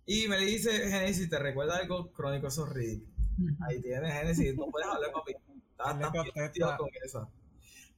Y 0.07 0.29
me 0.29 0.39
dice 0.39 0.71
Genesis, 0.89 1.29
¿te 1.29 1.41
recuerda 1.41 1.79
algo? 1.79 2.13
Riddick. 2.17 3.03
Ujú. 3.39 3.65
Ahí 3.69 3.83
tienes 3.83 4.13
Genesis, 4.13 4.55
no 4.55 4.67
puedes 4.71 4.89
hablar, 4.89 5.11
papi. 5.11 5.35
Estás 5.73 5.99
le 5.99 6.77
con 6.77 6.89
esa. 7.05 7.29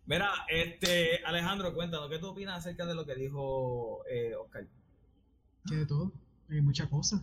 Mira, 0.06 0.32
este, 0.48 1.22
Alejandro, 1.22 1.74
cuéntanos, 1.74 2.08
¿qué 2.08 2.18
tú 2.18 2.28
opinas 2.28 2.60
acerca 2.60 2.86
de 2.86 2.94
lo 2.94 3.04
que 3.04 3.14
dijo 3.14 4.06
eh, 4.08 4.34
Oscar? 4.34 4.66
Que 5.68 5.76
de 5.76 5.86
todo. 5.86 6.12
Hay 6.48 6.60
muchas 6.60 6.88
cosas. 6.88 7.22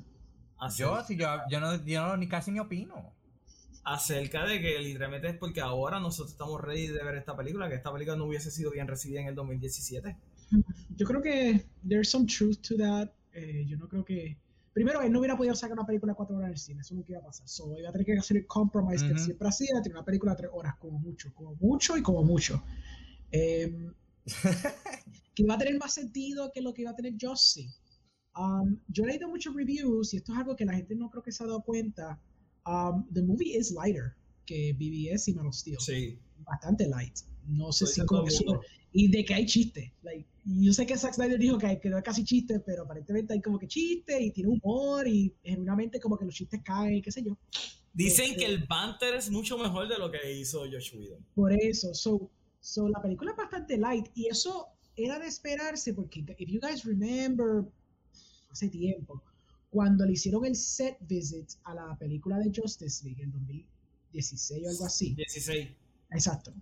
Yo, 0.77 1.03
sí, 1.03 1.15
yo, 1.17 1.27
yo, 1.49 1.59
no, 1.59 1.83
yo 1.85 2.07
no 2.07 2.17
ni 2.17 2.27
casi 2.27 2.51
ni 2.51 2.59
opino. 2.59 3.13
acerca 3.83 4.45
de 4.45 4.59
que 4.61 4.79
literalmente 4.79 5.29
es 5.29 5.37
porque 5.37 5.61
ahora 5.61 5.99
nosotros 5.99 6.31
estamos 6.31 6.59
ready 6.61 6.87
de 6.87 7.03
ver 7.03 7.15
esta 7.15 7.35
película, 7.35 7.69
que 7.69 7.75
esta 7.75 7.93
película 7.93 8.17
no 8.17 8.25
hubiese 8.25 8.49
sido 8.51 8.71
bien 8.71 8.87
recibida 8.87 9.21
en 9.21 9.27
el 9.27 9.35
2017. 9.35 10.17
Yo 10.95 11.05
creo 11.05 11.21
que 11.21 11.65
there's 11.87 12.09
some 12.09 12.25
truth 12.25 12.57
to 12.61 12.75
that. 12.77 13.09
Eh, 13.33 13.65
yo 13.67 13.77
no 13.77 13.87
creo 13.87 14.03
que. 14.05 14.37
Primero, 14.73 15.01
él 15.01 15.11
no 15.11 15.19
hubiera 15.19 15.37
podido 15.37 15.55
sacar 15.55 15.77
una 15.77 15.85
película 15.85 16.11
de 16.13 16.17
cuatro 16.17 16.35
horas 16.35 16.47
en 16.47 16.51
el 16.53 16.57
cine, 16.59 16.81
eso 16.81 16.95
nunca 16.95 17.11
iba 17.13 17.19
a 17.21 17.23
pasar. 17.25 17.47
So, 17.47 17.77
iba 17.79 17.89
a 17.89 17.91
tener 17.93 18.05
que 18.05 18.17
hacer 18.17 18.37
el 18.37 18.45
compromise 18.47 19.05
que 19.05 19.13
él 19.13 19.17
Ujú. 19.17 19.25
siempre 19.25 19.47
hacía, 19.47 19.81
tener 19.81 19.95
una 19.97 20.03
película 20.05 20.33
de 20.33 20.37
tres 20.37 20.51
horas, 20.53 20.75
como 20.77 20.99
mucho, 20.99 21.33
como 21.33 21.55
mucho 21.55 21.95
y 21.97 22.01
como 22.01 22.23
mucho. 22.23 22.63
Em, 23.31 23.93
que 25.35 25.43
iba 25.43 25.55
a 25.55 25.57
tener 25.57 25.77
más 25.79 25.93
sentido 25.93 26.51
que 26.53 26.61
lo 26.61 26.73
que 26.73 26.81
iba 26.83 26.91
a 26.91 26.95
tener 26.95 27.13
Josie. 27.19 27.73
Um, 28.37 28.77
yo 28.89 29.03
he 29.05 29.07
leído 29.07 29.29
muchos 29.29 29.55
reviews 29.55 30.13
y 30.13 30.17
esto 30.17 30.33
es 30.33 30.39
algo 30.39 30.55
que 30.55 30.65
la 30.65 30.73
gente 30.73 30.95
no 30.95 31.09
creo 31.09 31.23
que 31.23 31.31
se 31.31 31.43
ha 31.43 31.47
dado 31.47 31.61
cuenta. 31.61 32.19
Um, 32.65 33.05
the 33.13 33.21
movie 33.21 33.55
is 33.57 33.71
lighter 33.71 34.15
que 34.45 34.73
BBS 34.73 35.29
y 35.29 35.33
Man 35.33 35.47
of 35.47 35.55
Steel. 35.55 35.77
Sí. 35.79 36.17
Bastante 36.45 36.87
light. 36.87 37.17
No 37.47 37.71
sé 37.71 37.85
Estoy 37.85 38.01
si 38.03 38.07
como 38.07 38.29
super- 38.29 38.59
Y 38.91 39.07
de 39.09 39.23
que 39.25 39.33
hay 39.33 39.45
chistes. 39.45 39.91
Like, 40.03 40.25
yo 40.45 40.73
sé 40.73 40.85
que 40.85 40.97
Zack 40.97 41.13
Snyder 41.13 41.37
dijo 41.39 41.57
que, 41.57 41.79
que 41.79 41.89
no 41.89 42.01
casi 42.03 42.23
chiste, 42.23 42.59
pero 42.59 42.83
aparentemente 42.83 43.33
hay 43.33 43.41
como 43.41 43.57
que 43.59 43.67
chistes 43.67 44.21
y 44.21 44.31
tiene 44.31 44.49
humor 44.51 45.07
y 45.07 45.33
genuinamente 45.43 45.99
como 45.99 46.17
que 46.17 46.25
los 46.25 46.33
chistes 46.35 46.61
caen, 46.63 47.01
qué 47.01 47.11
sé 47.11 47.23
yo. 47.23 47.37
Dicen 47.93 48.25
Este- 48.31 48.37
que 48.39 48.45
el 48.45 48.65
banter 48.65 49.15
es 49.15 49.29
mucho 49.31 49.57
mejor 49.57 49.87
de 49.87 49.97
lo 49.97 50.11
que 50.11 50.33
hizo 50.39 50.59
Josh 50.61 50.93
Whedon. 50.95 51.25
Por 51.33 51.53
eso, 51.53 51.93
so, 51.93 52.29
so 52.59 52.87
la 52.89 53.01
película 53.01 53.31
es 53.31 53.37
bastante 53.37 53.77
light 53.77 54.07
y 54.15 54.27
eso 54.27 54.67
era 54.97 55.19
de 55.19 55.27
esperarse 55.27 55.93
porque 55.93 56.23
if 56.37 56.49
you 56.49 56.59
guys 56.59 56.83
remember 56.85 57.65
hace 58.55 58.69
tiempo 58.69 59.21
cuando 59.69 60.05
le 60.05 60.13
hicieron 60.13 60.45
el 60.45 60.55
set 60.55 60.97
visit 61.01 61.51
a 61.65 61.75
la 61.75 61.97
película 61.97 62.39
de 62.39 62.49
Justice 62.55 63.03
League 63.03 63.21
en 63.21 63.31
2016 63.31 64.65
o 64.65 64.69
algo 64.69 64.85
así. 64.85 65.13
16. 65.15 65.67
Exacto. 66.11 66.53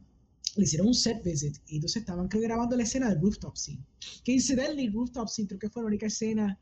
Le 0.56 0.64
hicieron 0.64 0.88
un 0.88 0.96
set 0.96 1.24
visit 1.24 1.58
y 1.68 1.76
entonces 1.76 2.02
estaban 2.02 2.28
creo 2.28 2.42
grabando 2.42 2.76
la 2.76 2.82
escena 2.82 3.10
del 3.10 3.22
rooftop 3.22 3.56
scene. 3.56 3.86
Que 4.24 4.32
incidentally 4.32 4.90
rooftop 4.90 5.28
scene 5.28 5.48
creo 5.48 5.60
que 5.60 5.70
fue 5.70 5.84
la 5.84 5.88
única 5.88 6.08
escena 6.08 6.60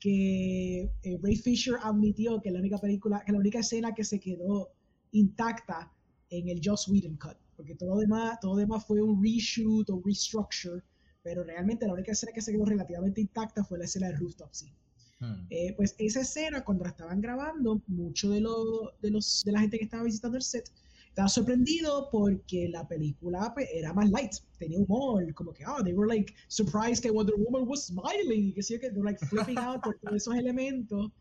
que 0.00 0.90
eh, 1.04 1.18
Ray 1.22 1.36
Fisher 1.36 1.76
admitió 1.80 2.40
que 2.40 2.50
la 2.50 2.58
única 2.58 2.78
película, 2.78 3.22
que 3.24 3.30
la 3.30 3.38
única 3.38 3.60
escena 3.60 3.94
que 3.94 4.02
se 4.02 4.18
quedó 4.18 4.72
intacta 5.12 5.92
en 6.30 6.48
el 6.48 6.60
Joss 6.64 6.88
Whedon 6.88 7.16
cut, 7.16 7.36
porque 7.54 7.76
todo 7.76 7.98
demás, 7.98 8.40
todo 8.40 8.56
demás 8.56 8.84
fue 8.84 9.00
un 9.00 9.22
reshoot 9.22 9.88
o 9.90 10.02
restructure, 10.04 10.82
pero 11.22 11.44
realmente 11.44 11.86
la 11.86 11.94
única 11.94 12.12
escena 12.12 12.32
que 12.32 12.42
se 12.42 12.52
quedó 12.52 12.64
relativamente 12.64 13.20
intacta 13.20 13.64
fue 13.64 13.78
la 13.78 13.84
escena 13.84 14.08
del 14.08 14.18
rooftop 14.18 14.52
scene. 14.52 14.76
Hmm. 15.20 15.46
Eh, 15.50 15.74
pues 15.76 15.94
esa 15.98 16.20
escena, 16.22 16.64
cuando 16.64 16.84
la 16.84 16.90
estaban 16.90 17.20
grabando, 17.20 17.80
mucho 17.86 18.30
de, 18.30 18.40
lo, 18.40 18.92
de, 19.00 19.10
los, 19.10 19.42
de 19.44 19.52
la 19.52 19.60
gente 19.60 19.78
que 19.78 19.84
estaba 19.84 20.02
visitando 20.02 20.36
el 20.36 20.42
set 20.42 20.68
estaba 21.12 21.28
sorprendido 21.28 22.08
porque 22.10 22.70
la 22.70 22.88
película 22.88 23.52
pues, 23.52 23.68
era 23.74 23.92
más 23.92 24.08
light, 24.10 24.32
tenía 24.58 24.78
humor, 24.78 25.32
como 25.34 25.52
que, 25.52 25.62
oh, 25.66 25.82
they 25.84 25.92
were 25.92 26.08
like 26.08 26.32
surprised 26.48 27.02
que 27.02 27.10
Wonder 27.10 27.34
Woman 27.36 27.68
was 27.68 27.84
smiling, 27.86 28.48
y 28.48 28.52
que 28.54 28.62
sí, 28.62 28.78
que 28.78 28.88
they 28.88 28.98
were 28.98 29.10
like 29.10 29.24
flipping 29.26 29.58
out 29.58 29.82
por 29.82 29.98
todos 29.98 30.16
esos 30.16 30.34
elementos. 30.34 31.12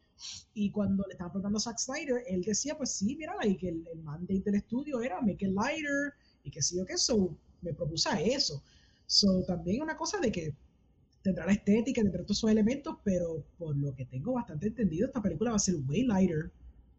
Y 0.53 0.71
cuando 0.71 1.03
le 1.07 1.13
estaban 1.13 1.31
preguntando 1.33 1.57
a 1.57 1.61
Zack 1.61 1.77
Snyder, 1.77 2.23
él 2.27 2.41
decía, 2.41 2.77
pues 2.77 2.91
sí, 2.91 3.17
mira, 3.17 3.33
y 3.43 3.57
que 3.57 3.67
el, 3.67 3.85
el 3.93 4.01
mandate 4.01 4.41
del 4.45 4.55
estudio 4.55 5.01
era 5.01 5.19
make 5.19 5.45
it 5.45 5.51
lighter, 5.51 6.13
y 6.45 6.51
que 6.51 6.61
sí 6.61 6.79
o 6.79 6.85
que 6.85 6.93
eso, 6.93 7.35
me 7.61 7.73
propuse 7.73 8.07
a 8.07 8.21
eso. 8.21 8.63
So, 9.11 9.43
también 9.43 9.81
una 9.81 9.97
cosa 9.97 10.19
de 10.19 10.31
que 10.31 10.55
tendrá 11.21 11.45
la 11.45 11.51
estética, 11.51 12.01
tendrá 12.01 12.23
todos 12.23 12.37
esos 12.37 12.49
elementos, 12.49 12.95
pero 13.03 13.45
por 13.57 13.75
lo 13.75 13.93
que 13.93 14.05
tengo 14.05 14.31
bastante 14.31 14.67
entendido, 14.67 15.05
esta 15.05 15.21
película 15.21 15.51
va 15.51 15.57
a 15.57 15.59
ser 15.59 15.75
way 15.85 16.03
lighter 16.03 16.49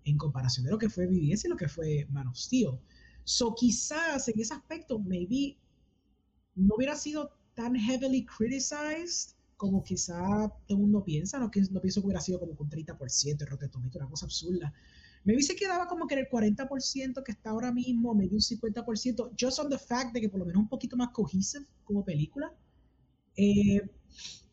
en 0.04 0.18
comparación 0.18 0.66
de 0.66 0.72
lo 0.72 0.78
que 0.78 0.90
fue 0.90 1.06
BBS 1.06 1.46
y 1.46 1.48
lo 1.48 1.56
que 1.56 1.68
fue 1.68 2.06
Man 2.10 2.26
of 2.26 2.36
Steel. 2.36 2.78
So 3.24 3.54
quizás 3.54 4.28
en 4.28 4.38
ese 4.38 4.52
aspecto, 4.52 4.98
maybe 4.98 5.56
no 6.54 6.74
hubiera 6.76 6.96
sido 6.96 7.32
tan 7.54 7.74
heavily 7.76 8.26
criticized 8.26 9.34
como 9.56 9.82
quizá 9.82 10.50
todo 10.66 10.76
el 10.76 10.82
mundo 10.82 11.02
piensa, 11.02 11.38
no, 11.38 11.50
que, 11.50 11.62
no 11.70 11.80
pienso 11.80 12.02
que 12.02 12.08
hubiera 12.08 12.20
sido 12.20 12.38
como 12.38 12.54
con 12.54 12.68
30% 12.68 13.38
de 13.38 13.46
Rotten 13.46 13.70
una 13.74 14.10
cosa 14.10 14.26
absurda. 14.26 14.74
Maybe 15.24 15.42
se 15.42 15.54
quedaba 15.54 15.86
como 15.86 16.06
que 16.06 16.14
en 16.14 16.20
el 16.20 16.28
40% 16.28 17.22
que 17.22 17.32
está 17.32 17.50
ahora 17.50 17.72
mismo, 17.72 18.14
maybe 18.14 18.34
un 18.34 18.40
50%, 18.40 19.30
just 19.38 19.58
on 19.58 19.68
the 19.68 19.78
fact 19.78 20.12
de 20.12 20.20
que 20.20 20.28
por 20.28 20.40
lo 20.40 20.46
menos 20.46 20.62
un 20.62 20.68
poquito 20.68 20.96
más 20.96 21.10
cohesive 21.10 21.66
como 21.84 22.04
película. 22.04 22.52
Eh, 23.36 23.80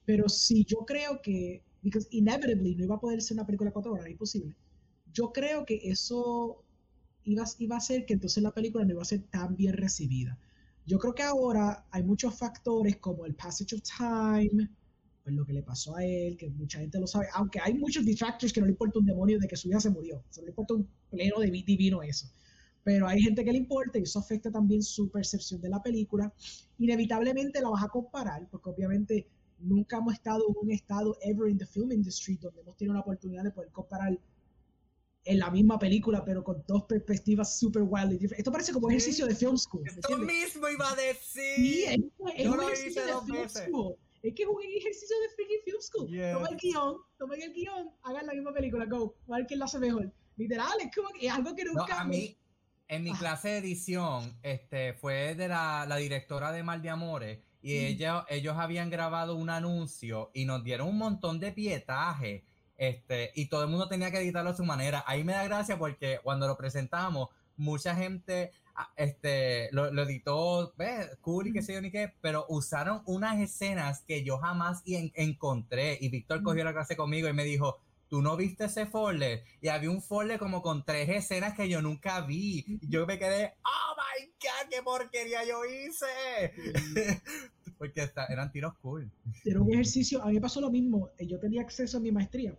pero 0.06 0.30
sí, 0.30 0.66
yo 0.66 0.86
creo 0.86 1.22
que, 1.22 1.64
because 1.82 2.08
inevitably 2.12 2.76
no 2.76 2.84
iba 2.84 2.96
a 2.96 3.00
poder 3.00 3.22
ser 3.22 3.36
una 3.36 3.46
película 3.46 3.70
de 3.70 3.74
cuatro 3.74 3.94
horas, 3.94 4.10
imposible. 4.10 4.56
Yo 5.12 5.32
creo 5.32 5.66
que 5.66 5.80
eso 5.84 6.64
iba, 7.24 7.46
iba 7.58 7.76
a 7.76 7.80
hacer 7.80 8.06
que 8.06 8.14
entonces 8.14 8.44
la 8.44 8.54
película 8.54 8.86
no 8.86 8.92
iba 8.92 9.02
a 9.02 9.06
ser 9.06 9.24
tan 9.24 9.56
bien 9.56 9.74
recibida. 9.74 10.38
Yo 10.86 10.98
creo 11.00 11.14
que 11.14 11.24
ahora 11.24 11.86
hay 11.92 12.04
muchos 12.04 12.38
factores 12.38 12.98
como 12.98 13.26
el 13.26 13.36
passage 13.36 13.76
of 13.76 13.82
time, 13.82 14.70
pues 15.30 15.38
lo 15.38 15.46
que 15.46 15.54
le 15.54 15.62
pasó 15.64 15.96
a 15.96 16.04
él, 16.04 16.38
que 16.38 16.50
mucha 16.50 16.80
gente 16.80 17.00
lo 17.00 17.06
sabe, 17.06 17.28
aunque 17.34 17.60
hay 17.60 17.76
muchos 17.76 18.04
detractors 18.04 18.52
que 18.52 18.60
no 18.60 18.66
le 18.66 18.72
importa 18.72 19.00
un 19.00 19.06
demonio 19.06 19.38
de 19.40 19.48
que 19.48 19.56
su 19.56 19.70
hija 19.70 19.80
se 19.80 19.92
murió, 19.92 20.24
se 20.30 20.42
le 20.42 20.50
importa 20.50 20.74
un 20.74 20.90
pleno 21.10 21.40
de 21.40 21.52
divino 21.52 22.02
eso. 22.02 22.28
Pero 22.84 23.08
hay 23.08 23.22
gente 23.22 23.44
que 23.44 23.52
le 23.52 23.60
importa 23.60 24.00
y 24.00 24.04
eso 24.04 24.20
afecta 24.20 24.50
también 24.52 24.82
su 24.82 25.12
percepción 25.12 25.62
de 25.62 25.70
la 25.70 25.84
película. 25.84 26.34
Inevitablemente 26.80 27.62
la 27.62 27.70
vas 27.70 27.84
a 27.84 27.90
comparar, 27.90 28.48
porque 28.50 28.72
obviamente 28.72 29.28
nunca 29.60 29.98
hemos 29.98 30.14
estado 30.14 30.46
en 30.48 30.56
un 30.60 30.72
estado 30.72 31.16
ever 31.22 31.50
in 31.50 31.58
the 31.58 31.66
film 31.68 31.92
industry 31.92 32.38
donde 32.38 32.62
hemos 32.62 32.76
tenido 32.78 32.94
la 32.96 33.02
oportunidad 33.02 33.44
de 33.44 33.52
poder 33.52 33.70
comparar 33.72 34.18
en 35.26 35.40
la 35.40 35.52
misma 35.52 35.78
película, 35.78 36.24
pero 36.26 36.44
con 36.44 36.64
dos 36.66 36.86
perspectivas 36.86 37.60
super 37.60 37.84
wildly 37.84 38.18
different. 38.18 38.40
Esto 38.40 38.52
parece 38.52 38.74
como 38.74 38.88
un 38.88 38.94
ejercicio 38.94 39.28
de 39.28 39.36
film 39.36 39.58
school. 39.58 39.84
¿me 39.84 39.90
Esto 39.92 40.18
mismo 40.18 40.70
iba 40.70 40.92
a 40.92 40.96
decir. 40.96 41.56
Sí, 41.56 41.84
es, 41.86 41.98
es 42.36 42.46
Yo 42.46 42.52
un 42.54 42.58
lo 42.58 42.74
hice 42.74 43.00
de 43.00 43.12
dos 43.12 43.28
veces. 43.28 43.68
school. 43.68 43.96
Es 44.22 44.34
que 44.36 44.44
es 44.44 44.50
un 44.50 44.62
ejercicio 44.62 45.16
de 45.22 45.30
freaking 45.36 45.62
film 45.64 45.82
school. 45.82 46.08
Yes. 46.10 46.34
Toma 46.34 46.48
el 46.50 46.58
guion, 46.58 46.98
tomen 47.18 47.42
el 47.42 47.54
guion, 47.54 47.90
hagan 48.04 48.26
la 48.28 48.34
misma 48.34 48.54
película, 48.54 48.86
go. 48.86 49.16
A 49.32 49.38
ver 49.38 49.46
quién 49.48 49.60
lo 49.60 49.66
hace 49.66 49.80
mejor. 49.80 50.12
Literal, 50.36 50.72
es 50.82 50.96
como 50.96 51.10
que 51.10 51.28
es 51.28 51.34
algo 51.34 51.56
que 51.56 51.64
No, 51.66 51.74
nunca. 51.74 52.02
a 52.02 52.04
mí, 52.06 52.38
en 52.88 53.04
mi 53.04 53.12
Ah. 53.12 53.18
clase 53.20 53.50
de 53.50 53.58
edición, 53.60 54.38
este, 54.44 54.94
fue 54.94 55.36
de 55.36 55.48
la, 55.48 55.86
la 55.88 55.98
directora 55.98 56.52
de 56.52 56.64
Mal 56.64 56.82
de 56.82 56.90
Amores, 56.90 57.40
y 57.62 57.74
Mm. 57.74 57.86
ella, 57.86 58.26
ellos 58.30 58.56
habían 58.58 58.90
grabado 58.90 59.36
un 59.36 59.50
anuncio 59.50 60.32
y 60.34 60.46
nos 60.46 60.64
dieron 60.64 60.88
un 60.88 60.98
montón 60.98 61.40
de 61.40 61.52
pietaje, 61.52 62.46
este, 62.78 63.32
y 63.36 63.48
todo 63.48 63.64
el 63.64 63.70
mundo 63.70 63.88
tenía 63.90 64.12
que 64.12 64.20
editarlo 64.20 64.52
a 64.52 64.56
su 64.56 64.64
manera. 64.64 65.04
Ahí 65.08 65.24
me 65.26 65.34
da 65.34 65.44
gracia 65.44 65.78
porque 65.78 66.20
cuando 66.24 66.48
lo 66.48 66.56
presentamos, 66.58 67.28
mucha 67.58 67.94
gente 67.96 68.52
este, 68.96 69.70
lo, 69.72 69.92
lo 69.92 70.04
editó, 70.04 70.74
¿ves? 70.78 71.10
Cool 71.22 71.48
y 71.48 71.54
qué 71.54 71.62
sé 71.62 71.74
yo 71.74 71.82
ni 71.82 71.92
qué, 71.92 72.14
pero 72.22 72.46
usaron 72.50 73.02
unas 73.06 73.40
escenas 73.40 74.02
que 74.08 74.24
yo 74.24 74.38
jamás 74.38 74.82
en- 74.86 75.12
encontré, 75.16 75.98
y 76.00 76.10
Víctor 76.10 76.44
cogió 76.44 76.64
la 76.64 76.74
clase 76.74 76.96
conmigo 76.96 77.28
y 77.28 77.34
me 77.34 77.44
dijo, 77.44 77.80
tú 78.08 78.22
no 78.24 78.36
viste 78.38 78.66
ese 78.66 78.88
folder 78.88 79.44
y 79.62 79.68
había 79.68 79.92
un 79.92 80.02
folder 80.02 80.40
como 80.40 80.62
con 80.64 80.84
tres 80.84 81.08
escenas 81.10 81.54
que 81.56 81.70
yo 81.70 81.80
nunca 81.82 82.22
vi 82.22 82.66
y 82.82 82.90
yo 82.90 83.06
me 83.06 83.20
quedé 83.20 83.54
oh 83.64 83.96
my 83.96 84.26
god 84.42 84.68
qué 84.68 84.82
porquería 84.82 85.46
yo 85.46 85.64
hice 85.64 86.52
porque 87.78 88.10
eran 88.30 88.52
tiros 88.52 88.74
cool 88.82 89.12
Era 89.46 89.62
un 89.62 89.72
ejercicio, 89.72 90.24
a 90.24 90.28
mí 90.28 90.34
me 90.34 90.42
pasó 90.42 90.60
lo 90.60 90.72
mismo. 90.72 91.10
eh, 91.20 91.28
Yo 91.28 91.40
tenía 91.40 91.62
acceso 91.62 91.98
a 91.98 92.00
mi 92.02 92.12
maestría. 92.12 92.58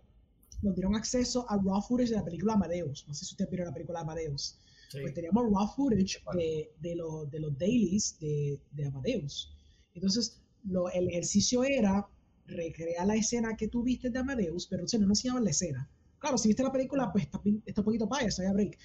Nos 0.61 0.73
dieron 0.75 0.95
acceso 0.95 1.45
a 1.49 1.57
raw 1.57 1.81
footage 1.81 2.11
de 2.11 2.15
la 2.15 2.23
película 2.23 2.53
Amadeus. 2.53 3.05
No 3.07 3.13
sé 3.13 3.25
si 3.25 3.33
ustedes 3.33 3.49
vieron 3.51 3.67
la 3.67 3.73
película 3.73 3.99
Amadeus. 3.99 4.57
Sí. 4.91 4.99
Pues 5.01 5.13
teníamos 5.13 5.43
raw 5.51 5.67
footage 5.75 6.21
de, 6.33 6.71
de, 6.79 6.95
lo- 6.95 7.25
de 7.25 7.39
los 7.39 7.57
dailies 7.57 8.17
de, 8.19 8.59
de 8.71 8.85
Amadeus. 8.85 9.53
Entonces, 9.93 10.41
lo, 10.63 10.89
el 10.89 11.07
ejercicio 11.09 11.63
era 11.63 12.07
recrear 12.45 13.07
la 13.07 13.15
escena 13.15 13.55
que 13.55 13.67
tú 13.67 13.83
viste 13.83 14.09
de 14.09 14.19
Amadeus, 14.19 14.67
pero 14.67 14.81
entonces 14.81 14.99
no 14.99 15.07
nos 15.07 15.19
enseñaban 15.19 15.43
la 15.45 15.51
escena. 15.51 15.89
Claro, 16.19 16.37
si 16.37 16.49
viste 16.49 16.63
la 16.63 16.71
película, 16.71 17.11
pues 17.11 17.23
está, 17.25 17.39
está 17.65 17.81
un 17.81 17.85
poquito 17.85 18.07
bias, 18.07 18.39
había 18.39 18.53
break. 18.53 18.77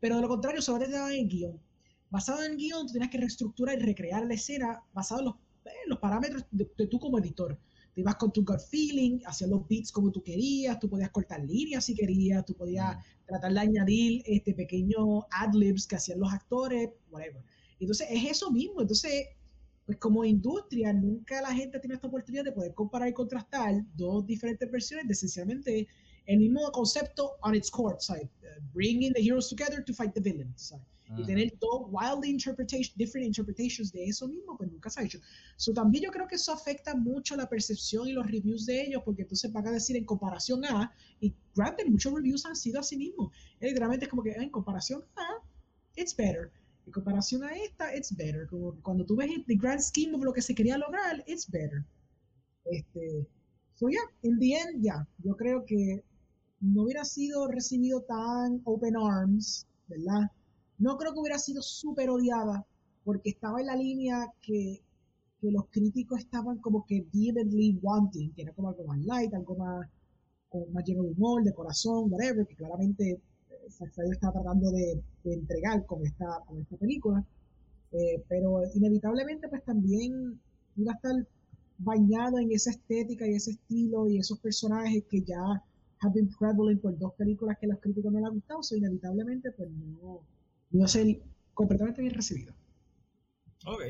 Pero 0.00 0.16
de 0.16 0.22
lo 0.22 0.28
contrario, 0.28 0.60
solamente 0.62 0.92
te 0.92 0.98
daban 0.98 1.12
el 1.14 1.28
guion. 1.28 1.58
Basado 2.10 2.44
en 2.44 2.52
el 2.52 2.56
guion, 2.58 2.86
tú 2.86 2.92
tenías 2.92 3.10
que 3.10 3.18
reestructurar 3.18 3.78
y 3.78 3.82
recrear 3.84 4.24
la 4.26 4.34
escena 4.34 4.82
basado 4.92 5.20
en 5.20 5.26
los, 5.26 5.34
en 5.64 5.88
los 5.90 5.98
parámetros 5.98 6.44
de, 6.50 6.70
de 6.76 6.86
tú 6.86 6.98
como 7.00 7.18
editor. 7.18 7.58
Te 7.94 8.00
ibas 8.00 8.16
con 8.16 8.32
tu 8.32 8.44
gut 8.44 8.60
feeling, 8.60 9.20
hacías 9.24 9.48
los 9.48 9.66
beats 9.68 9.92
como 9.92 10.10
tú 10.10 10.22
querías, 10.22 10.80
tú 10.80 10.88
podías 10.88 11.10
cortar 11.10 11.44
líneas 11.44 11.84
si 11.84 11.94
querías, 11.94 12.44
tú 12.44 12.54
podías 12.54 12.96
tratar 13.24 13.52
de 13.52 13.60
añadir 13.60 14.22
este 14.26 14.52
pequeño 14.52 15.26
ad-libs 15.30 15.86
que 15.86 15.96
hacían 15.96 16.18
los 16.18 16.32
actores, 16.32 16.90
whatever. 17.10 17.42
Entonces 17.78 18.08
es 18.10 18.30
eso 18.30 18.50
mismo. 18.50 18.80
Entonces, 18.80 19.28
pues 19.86 19.98
como 19.98 20.24
industria, 20.24 20.92
nunca 20.92 21.40
la 21.40 21.54
gente 21.54 21.78
tiene 21.78 21.94
esta 21.94 22.08
oportunidad 22.08 22.44
de 22.44 22.52
poder 22.52 22.74
comparar 22.74 23.08
y 23.08 23.12
contrastar 23.12 23.84
dos 23.94 24.26
diferentes 24.26 24.70
versiones 24.70 25.06
de 25.06 25.12
esencialmente 25.12 25.86
el 26.26 26.38
mismo 26.38 26.70
concepto 26.72 27.36
on 27.42 27.54
its 27.54 27.70
core, 27.70 27.96
¿sabes? 28.00 28.24
Uh, 28.42 28.60
bringing 28.72 29.12
the 29.12 29.20
heroes 29.20 29.48
together 29.48 29.84
to 29.84 29.92
fight 29.92 30.14
the 30.14 30.20
villains, 30.20 30.68
¿sabes? 30.68 30.86
Y 31.16 31.22
Ujú. 31.22 31.26
tener 31.26 31.52
dos 31.60 31.82
wildly 31.90 32.30
interpretation, 32.30 32.92
different 32.96 33.26
interpretations 33.26 33.92
de 33.92 34.04
eso 34.06 34.26
mismo, 34.28 34.56
pues 34.56 34.70
nunca 34.70 34.90
se 34.90 35.00
ha 35.00 35.04
hecho. 35.04 35.18
So, 35.56 35.72
también 35.72 36.04
yo 36.04 36.10
creo 36.10 36.26
que 36.26 36.36
eso 36.36 36.52
afecta 36.52 36.94
mucho 36.94 37.36
la 37.36 37.48
percepción 37.48 38.08
y 38.08 38.12
los 38.12 38.26
reviews 38.26 38.66
de 38.66 38.82
ellos, 38.86 39.02
porque 39.04 39.22
entonces 39.22 39.52
van 39.52 39.66
a 39.68 39.72
decir 39.72 39.96
en 39.96 40.04
comparación 40.04 40.64
a, 40.64 40.92
y 41.20 41.32
granted, 41.54 41.86
muchos 41.88 42.12
reviews 42.14 42.44
han 42.46 42.56
sido 42.56 42.80
así 42.80 42.96
mismo. 42.96 43.30
Es 43.60 43.68
literalmente 43.68 44.06
es 44.06 44.10
como 44.10 44.22
que 44.22 44.32
"Ah, 44.32 44.42
en 44.42 44.50
comparación 44.50 45.04
a, 45.16 45.26
it's 45.96 46.14
better. 46.16 46.50
En 46.86 46.92
comparación 46.92 47.44
a 47.44 47.52
esta, 47.54 47.96
it's 47.96 48.14
better. 48.16 48.46
Como 48.48 48.74
cuando 48.82 49.04
tú 49.04 49.16
ves 49.16 49.30
el 49.30 49.44
the 49.46 49.54
grand 49.56 49.80
scheme 49.80 50.14
of 50.14 50.22
lo 50.24 50.32
que 50.32 50.42
se 50.42 50.54
quería 50.54 50.76
lograr, 50.78 51.22
it's 51.26 51.48
better. 51.50 51.84
Este, 52.66 53.26
So 53.76 53.88
yeah, 53.88 54.06
in 54.22 54.38
the 54.38 54.54
end, 54.54 54.82
ya, 54.84 55.06
yo 55.24 55.34
creo 55.36 55.64
que 55.66 56.04
no 56.60 56.84
hubiera 56.84 57.04
sido 57.04 57.48
recibido 57.48 58.02
tan 58.02 58.60
open 58.64 58.94
arms, 58.96 59.66
¿verdad? 59.88 60.30
No 60.78 60.96
creo 60.96 61.12
que 61.12 61.20
hubiera 61.20 61.38
sido 61.38 61.62
súper 61.62 62.10
odiada 62.10 62.64
porque 63.04 63.30
estaba 63.30 63.60
en 63.60 63.66
la 63.66 63.76
línea 63.76 64.26
que, 64.40 64.80
que 65.40 65.50
los 65.50 65.66
críticos 65.70 66.20
estaban 66.20 66.58
como 66.58 66.84
que 66.86 67.06
vehemently 67.12 67.78
wanting, 67.82 68.32
que 68.32 68.42
era 68.42 68.52
como 68.52 68.70
algo 68.70 68.84
más 68.84 68.98
light, 69.00 69.34
algo 69.34 69.56
más, 69.56 69.88
como 70.48 70.66
más 70.66 70.84
lleno 70.84 71.02
de 71.02 71.10
humor, 71.10 71.44
de 71.44 71.52
corazón, 71.52 72.10
whatever, 72.10 72.46
que 72.46 72.56
claramente 72.56 73.10
eh, 73.10 73.70
Zack 73.70 73.92
Snyder 73.92 74.14
está 74.14 74.32
tratando 74.32 74.70
de, 74.70 75.02
de 75.24 75.34
entregar 75.34 75.84
con 75.86 76.04
esta, 76.04 76.40
con 76.46 76.60
esta 76.60 76.76
película. 76.76 77.24
Eh, 77.92 78.24
pero 78.28 78.62
inevitablemente 78.74 79.48
pues 79.48 79.62
también 79.64 80.40
iba 80.76 80.92
a 80.92 80.96
estar 80.96 81.26
bañado 81.78 82.38
en 82.38 82.50
esa 82.52 82.70
estética 82.70 83.26
y 83.26 83.34
ese 83.34 83.52
estilo 83.52 84.08
y 84.08 84.18
esos 84.18 84.38
personajes 84.40 85.04
que 85.08 85.22
ya 85.22 85.62
have 86.00 86.14
been 86.14 86.28
prevalent 86.38 86.80
por 86.80 86.98
dos 86.98 87.14
películas 87.14 87.56
que 87.60 87.66
los 87.66 87.78
críticos 87.80 88.12
no 88.12 88.18
les 88.18 88.28
han 88.28 88.34
gustado, 88.34 88.62
so 88.62 88.76
inevitablemente 88.76 89.52
pues 89.52 89.70
no, 89.70 90.20
no 90.70 90.88
ser 90.88 91.18
completamente 91.54 92.00
bien 92.02 92.14
recibido. 92.14 92.54
Ok. 93.66 93.82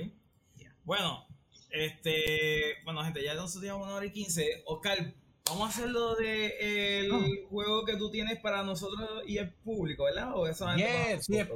Bueno, 0.85 1.27
este, 1.71 2.75
bueno 2.85 3.03
gente, 3.05 3.25
ya 3.25 3.35
nosotros 3.35 3.65
llevamos 3.65 3.87
una 3.87 3.97
hora 3.97 4.07
y 4.07 4.13
quince. 4.13 4.63
Oscar, 4.67 5.15
vamos 5.47 5.67
a 5.67 5.69
hacerlo 5.71 6.15
de 6.15 7.01
el 7.01 7.13
Oh. 7.13 7.49
juego 7.49 7.85
que 7.85 7.97
tú 7.97 8.11
tienes 8.11 8.39
para 8.41 8.63
nosotros 8.63 9.23
y 9.27 9.39
el 9.39 9.51
público, 9.51 10.05
¿verdad? 10.05 10.33
O 10.35 10.47
eso 10.47 10.67
Yes, 10.77 11.25
sí, 11.27 11.39
el 11.39 11.49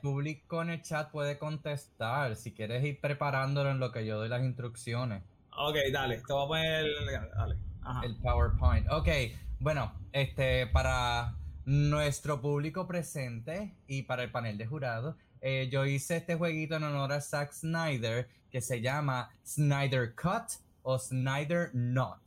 público 0.00 0.62
en 0.62 0.70
el 0.70 0.82
chat 0.82 1.10
puede 1.10 1.38
contestar 1.38 2.36
si 2.36 2.52
quieres 2.52 2.84
ir 2.84 3.00
preparándolo 3.00 3.70
en 3.70 3.78
lo 3.80 3.92
que 3.92 4.04
yo 4.06 4.18
doy 4.18 4.28
las 4.28 4.44
instrucciones. 4.44 5.22
Ok, 5.58 5.76
dale, 5.90 6.18
te 6.18 6.32
voy 6.32 6.44
a 6.44 6.48
poner, 6.48 6.86
dale. 7.34 7.56
Ajá. 7.82 8.04
El 8.04 8.16
PowerPoint. 8.16 8.86
Ok, 8.90 9.08
bueno, 9.58 9.92
este, 10.12 10.66
para 10.66 11.34
nuestro 11.66 12.40
público 12.40 12.86
presente 12.86 13.74
y 13.88 14.02
para 14.02 14.22
el 14.22 14.30
panel 14.30 14.56
de 14.56 14.66
jurado, 14.66 15.16
eh, 15.40 15.68
yo 15.70 15.84
hice 15.84 16.16
este 16.16 16.36
jueguito 16.36 16.76
en 16.76 16.84
honor 16.84 17.12
a 17.12 17.20
Zack 17.20 17.52
Snyder 17.52 18.28
que 18.50 18.60
se 18.60 18.80
llama 18.80 19.30
Snyder 19.44 20.14
Cut 20.14 20.60
o 20.82 20.98
Snyder 20.98 21.70
Not. 21.74 22.20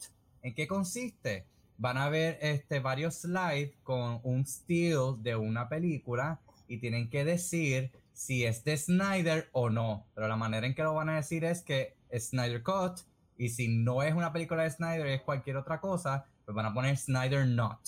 ¿En 0.44 0.54
qué 0.54 0.68
consiste? 0.68 1.46
Van 1.78 1.98
a 1.98 2.10
ver 2.10 2.38
este, 2.42 2.82
varios 2.82 3.22
slides 3.22 3.72
con 3.84 4.20
un 4.24 4.46
still 4.46 5.16
de 5.24 5.38
una 5.38 5.70
película 5.70 6.40
y 6.68 6.78
tienen 6.78 7.10
que 7.10 7.24
decir 7.24 7.92
si 8.12 8.44
es 8.44 8.66
de 8.66 8.76
Snyder 8.76 9.48
o 9.54 9.70
no. 9.70 10.06
Pero 10.14 10.28
la 10.28 10.36
manera 10.36 10.68
en 10.68 10.76
que 10.76 10.84
lo 10.84 10.94
van 10.94 11.08
a 11.08 11.16
decir 11.16 11.46
es 11.46 11.62
que 11.62 11.96
es 12.10 12.30
Snyder 12.30 12.62
Cut 12.62 13.00
y 13.38 13.48
si 13.48 13.70
no 13.70 14.04
es 14.04 14.14
una 14.14 14.34
película 14.34 14.64
de 14.64 14.72
Snyder 14.72 15.08
es 15.08 15.22
cualquier 15.22 15.56
otra 15.56 15.80
cosa, 15.80 16.26
pues 16.44 16.54
van 16.54 16.66
a 16.66 16.74
poner 16.74 16.98
Snyder 16.98 17.48
Not. 17.48 17.80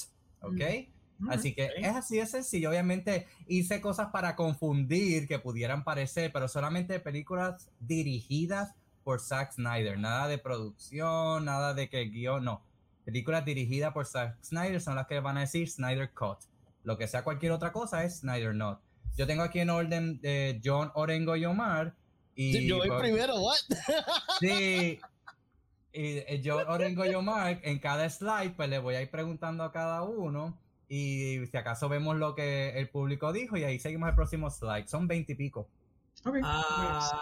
¿Ok? 0.42 0.62
Así 1.30 1.54
que 1.54 1.70
es 1.78 1.96
así 1.96 2.18
de 2.18 2.26
sencillo. 2.26 2.70
Obviamente 2.70 3.28
hice 3.48 3.82
cosas 3.82 4.10
para 4.12 4.36
confundir 4.36 5.28
que 5.28 5.40
pudieran 5.40 5.84
parecer, 5.84 6.32
pero 6.32 6.48
solamente 6.48 7.00
películas 7.00 7.70
dirigidas 7.80 8.74
por 9.04 9.20
Zack 9.20 9.54
Snyder. 9.54 10.00
Nada 10.00 10.28
de 10.28 10.38
producción, 10.38 11.46
nada 11.46 11.74
de 11.74 11.90
que 11.90 12.02
el 12.02 12.12
guion, 12.12 12.44
no. 12.44 12.62
Películas 13.06 13.46
dirigidas 13.46 13.94
por 13.94 14.06
Zack 14.06 14.44
Snyder 14.44 14.82
son 14.82 14.96
las 14.96 15.08
que 15.08 15.20
van 15.20 15.38
a 15.38 15.42
decir 15.42 15.70
Snyder 15.70 16.12
Cut. 16.12 16.40
Lo 16.84 16.98
que 16.98 17.08
sea 17.08 17.24
cualquier 17.24 17.52
otra 17.52 17.72
cosa 17.72 18.04
es 18.04 18.20
Snyder 18.20 18.56
Not. 18.56 18.80
Yo 19.16 19.28
tengo 19.28 19.44
aquí 19.44 19.60
en 19.60 19.70
orden 19.70 20.20
de 20.22 20.60
John 20.64 20.92
Orengo 20.96 21.36
y 21.36 21.46
Omar. 21.46 21.96
Y 22.36 22.66
Yo 22.66 22.78
voy 22.78 22.90
primero, 23.00 23.36
what? 23.40 23.58
Sí. 24.40 25.00
Y 25.94 26.20
eh, 26.20 26.40
yo, 26.42 26.58
Orengo 26.70 27.06
y 27.06 27.14
Omar, 27.14 27.60
en 27.64 27.80
cada 27.80 28.10
slide, 28.10 28.54
pues 28.56 28.70
le 28.70 28.80
voy 28.80 28.96
a 28.96 29.02
ir 29.02 29.12
preguntando 29.12 29.64
a 29.64 29.72
cada 29.72 30.04
uno. 30.04 30.58
Y 30.94 31.46
si 31.48 31.56
acaso 31.56 31.88
vemos 31.88 32.18
lo 32.18 32.36
que 32.36 32.78
el 32.78 32.90
público 32.90 33.32
dijo, 33.32 33.56
y 33.56 33.64
ahí 33.64 33.80
seguimos 33.80 34.10
el 34.10 34.16
próximo 34.16 34.50
slide. 34.52 34.88
Son 34.90 35.08
20 35.08 35.32
y 35.32 35.36
pico. 35.36 35.70
Ok. 36.26 36.36
Ah, 36.44 37.22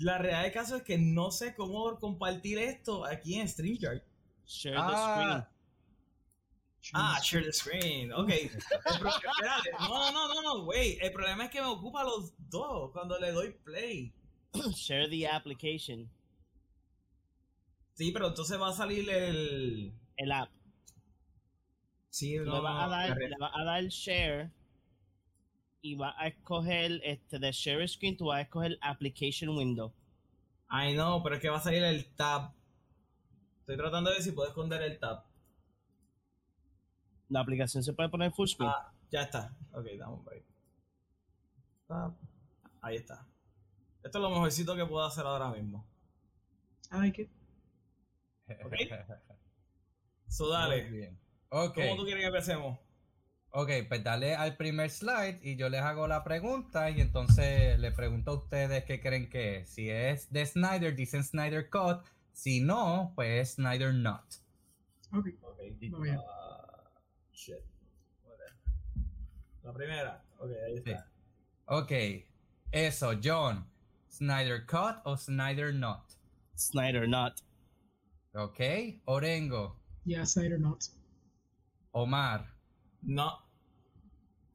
la 0.00 0.18
realidad 0.18 0.42
del 0.42 0.52
caso 0.52 0.74
es 0.74 0.82
que 0.82 0.98
no 0.98 1.30
sé 1.30 1.54
cómo 1.54 1.96
compartir 2.00 2.58
esto 2.58 3.04
aquí 3.04 3.36
en 3.38 3.48
StreamYard. 3.48 4.02
Share 4.48 4.76
Ah. 4.76 4.88
the 4.90 4.96
screen. 4.96 5.44
Ah, 6.92 7.20
share 7.22 7.44
the 7.44 7.52
screen. 7.52 8.12
Ok. 8.12 8.30
Espérate. 8.30 9.70
No, 9.78 10.10
no, 10.10 10.34
no, 10.34 10.42
no, 10.42 10.64
wait. 10.64 10.98
El 11.00 11.12
problema 11.12 11.44
es 11.44 11.50
que 11.52 11.60
me 11.60 11.68
ocupa 11.68 12.02
los 12.02 12.32
dos 12.50 12.90
cuando 12.90 13.16
le 13.20 13.30
doy 13.30 13.52
play. 13.62 14.12
Share 14.74 15.08
the 15.08 15.28
application. 15.28 16.10
Sí, 17.94 18.10
pero 18.10 18.26
entonces 18.26 18.60
va 18.60 18.70
a 18.70 18.72
salir 18.72 19.08
el. 19.08 19.92
El 20.16 20.32
app. 20.32 20.50
Sí, 22.14 22.36
no, 22.36 22.44
le 22.44 22.60
vas 22.60 22.84
a 22.84 22.88
dar, 22.88 23.16
le 23.18 23.36
vas 23.40 23.50
a 23.56 23.64
dar 23.64 23.82
share 23.86 24.52
y 25.80 25.96
vas 25.96 26.14
a 26.16 26.28
escoger 26.28 27.00
este 27.02 27.40
de 27.40 27.50
share 27.50 27.88
screen, 27.88 28.16
tú 28.16 28.26
vas 28.26 28.38
a 28.38 28.42
escoger 28.42 28.78
application 28.82 29.50
window. 29.56 29.92
Ay, 30.68 30.94
no, 30.94 31.20
pero 31.24 31.34
es 31.34 31.42
que 31.42 31.48
va 31.48 31.56
a 31.56 31.60
salir 31.60 31.82
el 31.82 32.06
tab. 32.14 32.52
Estoy 33.58 33.76
tratando 33.76 34.10
de 34.10 34.14
ver 34.14 34.22
si 34.22 34.30
puedo 34.30 34.46
esconder 34.46 34.80
el 34.82 34.96
tab. 35.00 35.24
La 37.30 37.40
aplicación 37.40 37.82
se 37.82 37.92
puede 37.92 38.08
poner 38.08 38.30
full 38.30 38.46
screen. 38.46 38.70
Ah, 38.72 38.92
ya 39.10 39.22
está. 39.22 39.52
Ok, 39.72 39.86
dame 39.98 40.14
un 40.14 40.24
break. 40.24 40.44
Tab. 41.88 42.14
Ahí 42.80 42.94
está. 42.94 43.26
Esto 44.04 44.18
es 44.18 44.22
lo 44.22 44.30
mejorcito 44.30 44.76
que 44.76 44.86
puedo 44.86 45.04
hacer 45.04 45.26
ahora 45.26 45.50
mismo. 45.50 45.84
Ay, 46.90 47.10
qué. 47.10 47.28
Ok. 48.64 48.74
So, 50.28 50.46
Muy 50.68 50.80
bien. 50.90 51.23
Ok. 51.56 51.74
¿Cómo 51.76 51.96
tú 51.96 52.04
quieres 52.04 52.22
que 52.22 52.26
empecemos? 52.26 52.78
Ok, 53.50 53.70
pues 53.88 54.02
dale 54.02 54.34
al 54.34 54.56
primer 54.56 54.90
slide 54.90 55.38
y 55.40 55.54
yo 55.54 55.68
les 55.68 55.82
hago 55.82 56.08
la 56.08 56.24
pregunta 56.24 56.90
y 56.90 57.00
entonces 57.00 57.78
le 57.78 57.92
pregunto 57.92 58.32
a 58.32 58.34
ustedes 58.34 58.84
qué 58.84 59.00
creen 59.00 59.30
que 59.30 59.58
es. 59.58 59.68
Si 59.68 59.88
es 59.88 60.32
de 60.32 60.44
Snyder, 60.44 60.96
dicen 60.96 61.22
Snyder 61.22 61.70
Cut. 61.70 62.04
Si 62.32 62.60
no, 62.60 63.12
pues 63.14 63.40
es 63.40 63.54
Snyder 63.54 63.94
Not. 63.94 64.24
Ok. 65.12 65.28
Ok. 65.42 65.60
Muy 65.92 66.08
bien. 66.08 66.18
Ah, 66.28 66.90
shit. 67.32 67.60
Whatever. 68.24 68.56
La 69.62 69.72
primera. 69.72 70.24
Ok, 70.38 70.50
ahí 70.66 70.74
está. 70.74 71.08
Ok, 71.66 71.92
eso, 72.72 73.12
John. 73.22 73.64
Snyder 74.10 74.66
Cut 74.66 74.96
o 75.04 75.16
Snyder 75.16 75.72
Not. 75.72 76.02
Snyder 76.56 77.08
not. 77.08 77.40
Ok, 78.34 78.58
Orengo. 79.04 79.76
Yeah, 80.04 80.26
Snyder 80.26 80.58
not. 80.58 80.82
Omar. 81.94 82.52
No. 83.02 83.38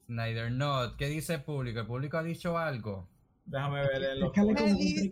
Snyder 0.07 0.51
Not. 0.51 0.97
¿Qué 0.97 1.07
dice 1.07 1.35
el 1.35 1.43
público? 1.43 1.79
¿El 1.79 1.87
público 1.87 2.17
ha 2.17 2.23
dicho 2.23 2.57
algo? 2.57 3.07
Déjame 3.45 3.79
ver 3.81 4.03
en 4.03 4.19
los 4.19 4.31
sí 4.77 5.09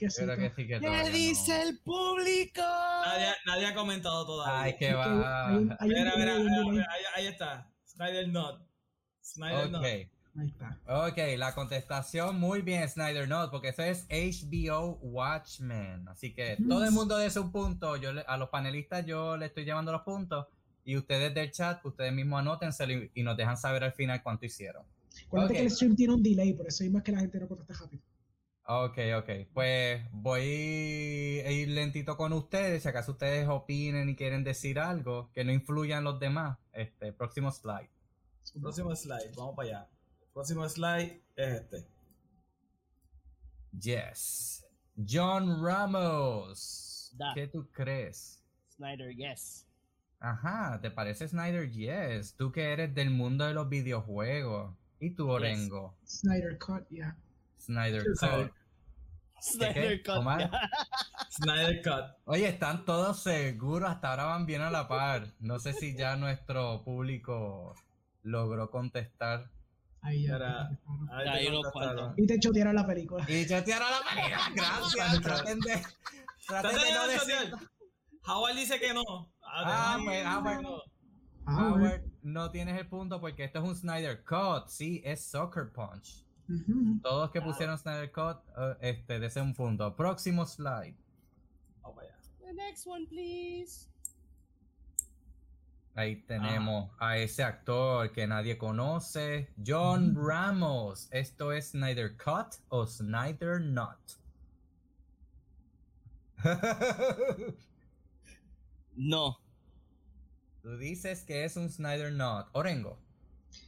¿Qué 0.79 0.79
no. 0.79 1.09
dice 1.09 1.61
el 1.63 1.79
público? 1.79 2.61
Nadie, 2.61 3.27
nadie 3.45 3.65
ha 3.67 3.73
comentado 3.73 4.25
todavía. 4.25 4.61
Ay, 4.61 4.75
qué 4.77 4.93
va. 4.93 5.47
hay 5.49 5.67
hay 5.79 5.89
Mira, 5.89 6.13
mira, 6.17 6.33
mira, 6.69 6.85
ahí, 6.91 7.01
ahí 7.15 7.27
está. 7.27 7.71
Snyder 7.87 8.27
Not. 8.27 8.61
Snyder 9.23 9.71
Not. 9.71 9.81
Ok. 9.81 9.87
Ahí 10.39 10.47
está. 10.47 10.77
Ok, 11.07 11.17
la 11.37 11.55
contestación 11.55 12.39
muy 12.39 12.61
bien, 12.61 12.87
Snyder 12.87 13.27
Not, 13.27 13.49
porque 13.49 13.69
eso 13.69 13.81
es 13.83 14.05
HBO 14.09 14.99
Watchmen. 15.01 16.07
Así 16.09 16.33
que 16.35 16.57
todo 16.67 16.83
el 16.85 16.91
mundo 16.91 17.17
de 17.17 17.27
un 17.39 17.51
punto. 17.51 17.95
Yo 17.97 18.11
le- 18.13 18.25
a 18.27 18.37
los 18.37 18.49
panelistas 18.49 19.03
yo 19.05 19.35
le 19.37 19.47
estoy 19.47 19.65
llevando 19.65 19.91
los 19.91 20.01
puntos. 20.01 20.45
Y 20.87 20.95
ustedes 20.95 21.33
del 21.33 21.51
chat, 21.51 21.85
ustedes 21.85 22.13
mismos 22.13 22.39
anótenselo 22.39 22.93
y, 22.93 23.11
y 23.13 23.21
nos 23.21 23.35
dejan 23.35 23.57
saber 23.57 23.83
al 23.83 23.91
final 23.91 24.23
cuánto 24.23 24.45
hicieron. 24.45 24.85
Acuérdate 25.25 25.53
Ok. 25.53 25.57
que 25.57 25.63
el 25.65 25.71
stream 25.71 25.95
tiene 25.97 26.13
un 26.13 26.23
delay, 26.23 26.53
por 26.53 26.65
eso 26.65 26.85
es 26.85 27.03
que 27.03 27.11
la 27.11 27.19
gente 27.19 27.39
no 27.41 27.47
contesta 27.49 27.73
rápido. 27.73 28.01
Ok, 28.69 28.97
ok. 29.17 29.29
Pues 29.53 30.01
voy 30.13 30.41
a 31.45 31.51
ir 31.51 31.67
lentito 31.67 32.15
con 32.15 32.31
ustedes. 32.31 32.83
Si 32.83 32.87
acaso 32.87 33.11
ustedes 33.11 33.49
opinen 33.49 34.07
y 34.07 34.15
quieren 34.15 34.45
decir 34.45 34.79
algo 34.79 35.29
que 35.33 35.43
no 35.43 35.51
influya 35.51 35.97
en 35.97 36.05
los 36.05 36.21
demás. 36.21 36.57
Este, 36.71 37.11
próximo 37.11 37.51
slide. 37.51 37.89
Próximo 38.61 38.95
slide, 38.95 39.33
vamos 39.35 39.55
para 39.57 39.67
allá. 39.67 39.89
Próximo 40.33 40.69
slide 40.69 41.21
es 41.35 41.53
este. 41.53 41.85
Yes. 43.77 44.65
John 45.05 45.61
Ramos. 45.61 47.13
Da. 47.17 47.33
¿Qué 47.33 47.47
tú 47.47 47.67
crees? 47.73 48.41
Snyder, 48.73 49.13
yes. 49.13 49.66
Ajá, 50.19 50.79
¿te 50.81 50.89
parece 50.91 51.27
Snyder? 51.27 51.69
Yes. 51.71 52.35
Tú 52.35 52.51
que 52.51 52.71
eres 52.73 52.93
del 52.95 53.09
mundo 53.11 53.45
de 53.45 53.53
los 53.53 53.69
videojuegos. 53.69 54.73
¿Y 54.99 55.11
tú, 55.11 55.29
Orengo? 55.29 55.95
Snyder 56.05 56.57
cut, 56.57 56.87
yeah. 56.89 57.15
Snyder. 57.59 58.03
Cut. 58.19 58.51
Snyder 59.39 60.01
cut. 60.03 60.51
Snyder 61.29 61.81
Cut. 61.83 62.15
Oye, 62.25 62.47
están 62.47 62.83
todos 62.85 63.21
seguros, 63.21 63.89
hasta 63.91 64.09
ahora 64.09 64.23
van 64.23 64.47
bien 64.47 64.61
a 64.61 64.71
la 64.71 64.87
par. 64.87 65.27
No 65.39 65.59
sé 65.59 65.73
si 65.73 65.95
ya 65.95 66.15
nuestro 66.15 66.83
público 66.83 67.75
logró 68.23 68.71
contestar. 68.71 69.51
Ahí 70.01 70.25
ya. 70.25 70.37
Era- 70.37 70.69
Ahí 71.11 71.47
contestaron. 71.51 71.71
cuantos. 71.71 72.13
Y 72.17 72.25
te 72.25 72.39
chotearon 72.39 72.73
la 72.75 72.87
película. 72.87 73.23
Y 73.29 73.45
chatearon 73.45 73.87
la 73.91 74.01
manera, 74.01 74.39
gracias. 74.55 75.21
Traten 75.21 75.59
de, 75.59 75.83
traten 76.47 76.75
de 76.75 76.93
no 76.93 77.07
decir. 77.07 77.53
Howard 78.25 78.55
dice 78.55 78.79
que 78.79 78.93
no. 78.93 79.03
Ah, 79.47 79.99
pues, 80.03 80.23
ah. 80.25 80.61
Ah, 81.45 81.69
Howard, 81.71 82.03
no 82.23 82.51
tienes 82.51 82.77
el 82.77 82.87
punto 82.87 83.21
porque 83.21 83.45
esto 83.45 83.59
es 83.59 83.65
un 83.65 83.75
Snyder 83.75 84.23
Cut, 84.25 84.67
sí, 84.67 85.01
es 85.05 85.23
Soccer 85.23 85.71
Punch. 85.71 86.25
Todos 87.01 87.31
que 87.31 87.41
pusieron 87.41 87.77
Snyder 87.77 88.11
Cut, 88.11 88.37
eh, 88.57 88.75
este, 88.81 89.19
de 89.19 89.27
ese 89.27 89.41
un 89.41 89.53
punto. 89.53 89.95
Próximo 89.95 90.45
slide. 90.45 90.95
The 92.47 92.53
next 92.53 92.87
one, 92.87 93.05
please. 93.07 93.89
Ahí 95.95 96.15
tenemos 96.27 96.91
a 96.99 97.17
ese 97.17 97.43
actor 97.43 98.11
que 98.13 98.25
nadie 98.25 98.57
conoce, 98.57 99.49
John 99.65 100.15
Ramos. 100.15 101.09
¿Esto 101.11 101.51
es 101.51 101.71
Snyder 101.71 102.15
Cut 102.15 102.55
o 102.69 102.85
Snyder 102.85 103.59
Not? 103.59 103.99
No. 108.97 109.39
Tú 110.61 110.77
dices 110.77 111.23
que 111.23 111.45
es 111.45 111.55
un 111.55 111.69
Snyder 111.69 112.11
Not. 112.11 112.49
Orengo, 112.53 112.99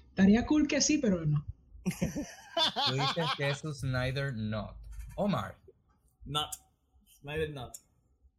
Estaría 0.10 0.46
cool 0.46 0.68
que 0.68 0.82
sí, 0.82 0.98
pero 0.98 1.26
no. 1.26 1.46
tú 1.86 2.94
dices 2.94 3.26
que 3.38 3.50
es 3.50 3.64
un 3.64 3.74
Snyder 3.74 4.34
Not. 4.34 4.76
Omar. 5.16 5.56
Not. 6.26 6.54
Snyder 7.22 7.50
not. 7.52 7.78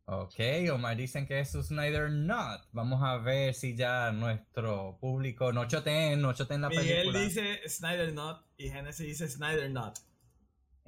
Ok, 0.06 0.34
Omar 0.72 0.96
dicen 0.96 1.26
que 1.26 1.38
es 1.40 1.54
un 1.54 1.62
Snyder 1.64 2.10
Not. 2.10 2.62
Vamos 2.72 3.00
a 3.02 3.16
ver 3.18 3.54
si 3.54 3.76
ya 3.76 4.10
nuestro 4.12 4.98
público 5.00 5.52
no 5.52 5.66
choteen, 5.68 6.20
no 6.20 6.32
choteen 6.34 6.60
la 6.62 6.68
Miguel 6.68 6.86
película. 7.12 7.20
dice 7.20 7.68
Snyder 7.68 8.12
not 8.12 8.44
y 8.56 8.68
Genesis 8.68 9.06
dice 9.06 9.28
Snyder 9.28 9.70
not. 9.70 9.98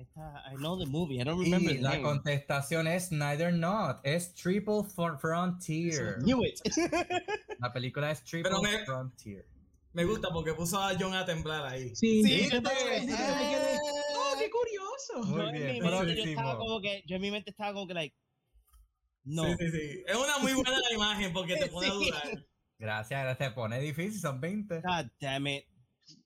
Esta, 0.03 0.43
I 0.53 0.57
know 0.57 0.77
the 0.79 0.87
movie. 0.87 1.21
I 1.21 1.25
don't 1.25 1.39
remember 1.41 1.71
Y 1.73 1.77
the 1.77 1.83
la 1.83 1.91
name. 1.93 2.03
contestación 2.03 2.87
es 2.87 3.07
Snyder 3.09 3.53
Not. 3.53 4.01
Es 4.05 4.35
Triple 4.35 4.83
Fr- 4.85 5.19
Frontier. 5.19 6.17
Knew 6.23 6.45
it. 6.45 6.61
La 7.61 7.73
película 7.73 8.11
es 8.11 8.23
Triple 8.25 8.51
Pero 8.51 8.63
me- 8.63 8.85
Frontier. 8.85 9.47
Me 9.95 10.05
gusta 10.05 10.31
porque 10.33 10.55
puso 10.55 10.81
a 10.81 10.95
John 10.99 11.15
a 11.15 11.25
temblar 11.25 11.67
ahí. 11.67 11.95
Sí, 11.95 12.23
Sí, 12.25 12.49
yo 12.51 12.63
también, 12.63 13.07
quedé, 13.07 13.79
Oh, 14.17 14.35
qué 14.39 14.49
curioso. 14.51 15.29
Muy 15.29 15.37
Yo 15.43 15.49
en 15.49 15.53
bien, 15.53 15.67
mi 15.85 15.91
mente 15.91 16.17
yo 16.17 16.25
estaba 16.25 16.57
como 16.59 16.81
que, 16.81 17.03
yo 17.07 17.17
en 17.17 17.23
mi 17.23 17.31
mente 17.31 17.51
estaba 17.51 17.73
como 17.75 17.87
que 17.87 17.95
like, 17.95 18.17
no. 19.25 19.45
Sí, 19.45 19.55
sí, 19.59 19.71
sí. 19.71 20.03
Es 20.07 20.17
una 20.17 20.39
muy 20.39 20.53
buena 20.55 20.73
imagen 20.95 21.33
porque 21.33 21.57
te 21.57 21.67
pone 21.67 21.89
a 21.89 21.93
dudar. 21.93 22.45
Gracias, 22.79 23.23
gracias. 23.23 23.53
Pone 23.53 23.79
difícil, 23.81 24.19
son 24.21 24.41
20. 24.41 24.81
God 24.81 25.07
damn 25.21 25.47
it. 25.47 25.65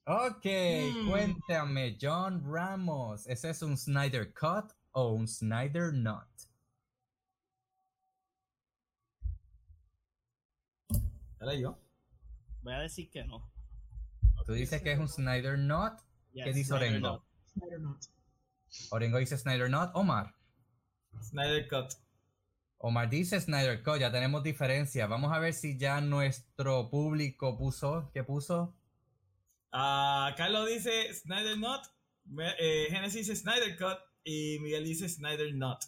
Ok, 0.09 0.45
Mm. 0.45 1.09
cuéntame, 1.09 1.97
John 2.01 2.41
Ramos. 2.45 3.27
¿Ese 3.27 3.49
es 3.49 3.61
un 3.61 3.77
Snyder 3.77 4.33
Cut 4.33 4.71
o 4.93 5.11
un 5.11 5.27
Snyder 5.27 5.93
Not? 5.93 6.27
¿Era 11.41 11.53
yo? 11.55 11.77
Voy 12.63 12.73
a 12.73 12.79
decir 12.79 13.09
que 13.09 13.23
no. 13.25 13.51
Tú 14.45 14.53
dices 14.53 14.81
que 14.81 14.93
es 14.93 14.99
un 14.99 15.09
Snyder 15.09 15.57
Not. 15.59 15.99
Yes, 16.31 16.45
¿Qué 16.45 16.53
dice 16.53 16.69
Snyder 16.69 16.89
Orengo? 16.89 17.07
not. 17.09 17.23
Snyder 17.53 17.79
not. 17.79 18.03
Orengo 18.91 19.17
dice 19.17 19.37
Snyder 19.37 19.69
Not. 19.69 19.91
Omar. 19.93 20.33
Snyder 21.21 21.67
cut. 21.67 21.93
Omar 22.77 23.09
dice 23.09 23.39
Snyder 23.41 23.81
Cut. 23.83 23.97
Ya 23.99 24.11
tenemos 24.11 24.43
diferencia. 24.43 25.07
Vamos 25.07 25.33
a 25.33 25.39
ver 25.39 25.53
si 25.53 25.77
ya 25.77 25.99
nuestro 25.99 26.89
público 26.89 27.57
puso. 27.57 28.09
¿Qué 28.13 28.23
puso? 28.23 28.73
Carlos 30.35 30.67
dice 30.69 31.13
Snyder 31.13 31.57
not. 31.57 31.85
Eh, 32.59 32.87
Genesis 32.89 33.27
Snyder 33.39 33.77
cut 33.77 33.97
y 34.23 34.57
Miguel 34.59 34.83
dice 34.83 35.07
Snyder 35.07 35.53
not. 35.53 35.83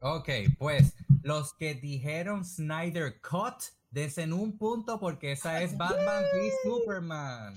Ok, 0.00 0.28
pues 0.58 0.94
los 1.22 1.54
que 1.54 1.74
dijeron 1.74 2.44
Snyder 2.44 3.20
Cut, 3.20 3.62
desen 3.90 4.32
un 4.32 4.58
punto 4.58 4.98
porque 4.98 5.32
esa 5.32 5.62
es 5.62 5.76
Batman 5.76 6.24
v 6.24 6.52
Superman. 6.64 7.54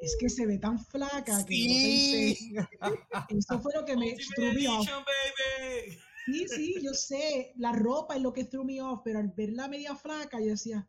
Es 0.00 0.16
que 0.18 0.28
se 0.30 0.46
ve 0.46 0.58
tan 0.58 0.78
flaca 0.84 1.44
que 1.44 1.54
Sí. 1.54 2.54
yo 2.54 2.62
pensé. 2.80 2.98
Eso 3.38 3.60
fue 3.60 3.72
lo 3.74 3.84
que 3.84 3.96
me 3.96 4.16
threw 4.34 4.52
me 4.54 4.68
off. 4.68 4.88
Baby. 4.88 5.98
Sí, 6.26 6.46
sí, 6.48 6.74
yo 6.82 6.94
sé. 6.94 7.52
La 7.56 7.72
ropa 7.72 8.16
es 8.16 8.22
lo 8.22 8.32
que 8.32 8.44
threw 8.44 8.64
me 8.64 8.80
off, 8.80 9.00
pero 9.04 9.18
al 9.18 9.28
verla 9.28 9.68
media 9.68 9.94
flaca, 9.94 10.40
yo 10.40 10.46
decía, 10.46 10.88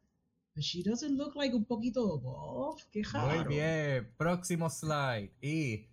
"But 0.55 0.63
she 0.63 0.83
doesn't 0.83 1.17
look 1.17 1.35
like 1.35 1.55
un 1.55 1.65
poquito 1.65 2.19
buff. 2.19 2.83
Qué 2.91 3.01
raro. 3.11 3.27
Muy 3.45 3.55
bien, 3.55 4.13
próximo 4.17 4.69
slide. 4.69 5.31
Y 5.41 5.87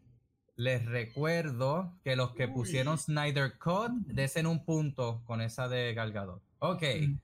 les 0.57 0.85
recuerdo 0.85 1.99
que 2.05 2.15
los 2.17 2.33
que 2.35 2.47
pusieron 2.49 2.99
Snyder 2.99 3.57
Cut, 3.59 3.91
desen 4.07 4.47
un 4.47 4.65
punto 4.65 5.23
con 5.27 5.41
esa 5.41 5.69
de 5.69 5.95
Galgador. 5.95 6.43
Ok, 6.59 6.83
Mm. 7.01 7.19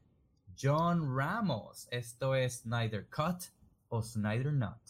John 0.59 1.15
Ramos, 1.15 1.87
¿esto 1.91 2.35
es 2.35 2.61
Snyder 2.63 3.07
Cut 3.11 3.43
o 3.89 4.03
Snyder 4.03 4.53
Not? 4.55 4.81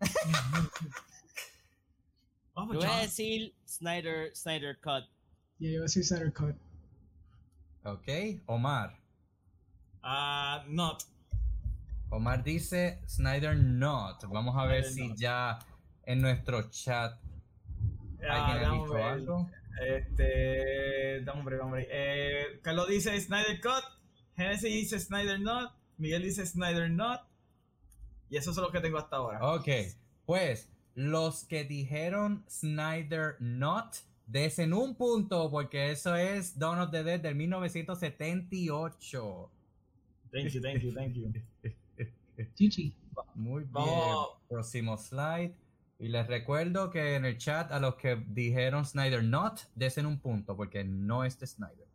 Vamos, 2.54 2.74
Yo 2.74 2.80
voy 2.80 2.88
a 2.90 3.02
decir 3.02 3.54
Snyder, 3.66 4.34
Snyder 4.34 4.76
Cut. 4.80 5.04
Ya 5.60 5.68
iba 5.70 5.80
a 5.80 5.82
decir 5.82 6.04
Snyder 6.04 6.32
Cut. 6.32 6.56
Ok, 7.84 8.08
Omar. 8.46 8.98
Ah, 10.02 10.64
not. 10.68 11.04
Omar 12.10 12.42
dice 12.42 13.00
Snyder 13.06 13.56
Not. 13.56 14.24
Vamos 14.28 14.54
a 14.56 14.66
ver 14.66 14.84
Snyder 14.84 14.94
si 14.94 15.08
Not. 15.08 15.18
ya 15.18 15.58
en 16.04 16.20
nuestro 16.20 16.68
chat 16.70 17.18
Ah, 18.28 18.52
alguien 18.52 18.70
ha 18.70 18.74
dicho 18.74 18.96
algo. 18.96 19.50
Este. 19.80 21.20
Break, 21.44 21.62
hombre. 21.62 21.88
Eh, 21.90 22.60
Carlos 22.62 22.88
dice 22.88 23.18
Snyder 23.20 23.60
cut. 23.60 23.82
Genesis 24.36 24.70
dice 24.70 25.00
Snyder 25.00 25.40
not. 25.40 25.72
Miguel 25.98 26.22
dice 26.22 26.46
Snyder 26.46 26.90
not. 26.90 27.20
Y 28.30 28.36
eso 28.36 28.50
es 28.50 28.56
lo 28.56 28.70
que 28.70 28.80
tengo 28.80 28.98
hasta 28.98 29.16
ahora. 29.16 29.54
Ok, 29.54 29.68
pues 30.24 30.70
los 30.94 31.44
que 31.44 31.64
dijeron 31.64 32.44
Snyder 32.48 33.36
Not, 33.40 33.96
desen 34.26 34.72
un 34.72 34.94
punto 34.94 35.50
porque 35.50 35.90
eso 35.90 36.14
es 36.16 36.58
Dawn 36.58 36.78
of 36.78 36.90
the 36.90 37.02
Dead 37.02 37.20
del 37.20 37.34
1978. 37.34 39.50
Thank 40.32 40.54
you, 40.54 40.60
thank 40.62 40.82
you, 40.82 40.92
thank 40.92 41.14
you. 41.14 41.32
Chichi. 42.54 42.94
Muy 43.34 43.62
bien. 43.62 43.72
Vamos. 43.72 44.28
Próximo 44.48 44.96
slide. 44.96 45.54
Y 45.98 46.08
les 46.08 46.26
recuerdo 46.26 46.90
que 46.90 47.14
en 47.14 47.24
el 47.24 47.38
chat 47.38 47.70
a 47.70 47.78
los 47.78 47.94
que 47.94 48.16
dijeron 48.16 48.84
Snyder 48.84 49.22
Not, 49.22 49.68
desen 49.74 50.06
un 50.06 50.18
punto 50.18 50.56
porque 50.56 50.82
no 50.82 51.24
es 51.24 51.38
de 51.38 51.46
Snyder. 51.46 51.86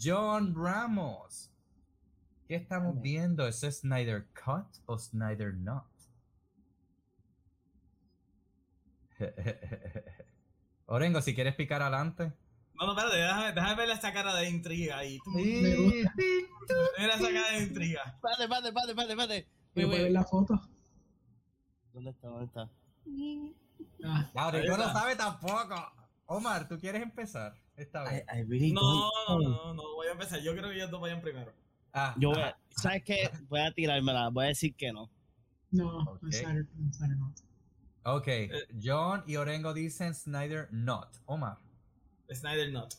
John 0.00 0.54
Ramos. 0.54 1.50
¿Qué 2.46 2.54
estamos 2.54 3.00
viendo? 3.00 3.48
¿Es 3.48 3.60
Snyder 3.60 4.26
Cut 4.34 4.66
o 4.86 4.98
Snyder 4.98 5.54
Not? 5.54 5.84
Orengo, 10.86 11.20
si 11.22 11.34
quieres 11.34 11.54
picar 11.54 11.82
adelante. 11.82 12.32
No, 12.78 12.86
no, 12.86 12.92
espérate, 12.92 13.16
déjame, 13.16 13.52
déjame 13.52 13.74
ver 13.76 13.90
esa 13.90 14.12
cara 14.12 14.34
de 14.34 14.48
intriga 14.50 14.98
ahí. 14.98 15.18
Tú, 15.24 15.30
Me 15.30 15.76
gusta. 15.76 16.14
Mira 16.98 17.14
esa 17.14 17.32
cara 17.32 17.50
de 17.52 17.62
intriga. 17.64 18.02
Espérate, 18.14 18.42
espérate, 18.44 18.68
espérate, 18.68 18.90
espérate, 18.90 19.12
espérate. 19.12 19.48
Quiero 19.74 19.88
Wait, 19.90 20.02
ver 20.02 20.12
la 20.12 20.24
foto. 20.24 20.60
¿Dónde 21.92 22.10
está? 22.10 22.28
¿Dónde 22.28 22.44
está? 22.46 22.70
Ah, 24.04 24.46
Orengo 24.48 24.74
Ahí 24.74 24.80
no 24.80 24.92
sabe 24.92 25.16
tampoco. 25.16 25.74
Omar, 26.26 26.68
¿tú 26.68 26.78
quieres 26.78 27.02
empezar 27.02 27.54
esta 27.76 28.02
I, 28.04 28.14
vez? 28.16 28.24
I 28.34 28.42
really 28.44 28.72
No, 28.72 28.80
don't 28.80 29.10
no, 29.28 29.38
know. 29.38 29.66
no, 29.66 29.74
no, 29.74 29.94
voy 29.94 30.08
a 30.08 30.12
empezar. 30.12 30.40
Yo 30.40 30.52
creo 30.54 30.70
que 30.70 30.76
ellos 30.76 30.90
dos 30.90 31.00
vayan 31.00 31.20
primero. 31.20 31.52
Ah, 31.92 32.14
Yo 32.18 32.30
voy 32.30 32.40
ah, 32.40 32.48
a, 32.48 32.58
¿sabes 32.70 33.02
qué? 33.04 33.30
Voy 33.48 33.60
a 33.60 33.72
tirármela, 33.72 34.28
voy 34.28 34.44
a 34.44 34.48
decir 34.48 34.74
que 34.74 34.92
no. 34.92 35.10
no, 35.70 35.98
Ok. 36.00 36.22
no 36.22 36.28
es 36.28 36.38
Snyder, 36.38 36.66
Snyder 36.92 37.16
not. 37.16 37.38
Ok, 38.08 38.28
John 38.80 39.24
y 39.26 39.36
Orengo 39.36 39.74
dicen 39.74 40.14
Snyder 40.14 40.68
Not. 40.70 41.08
Omar, 41.24 41.58
Snyder 42.32 42.70
not. 42.70 42.94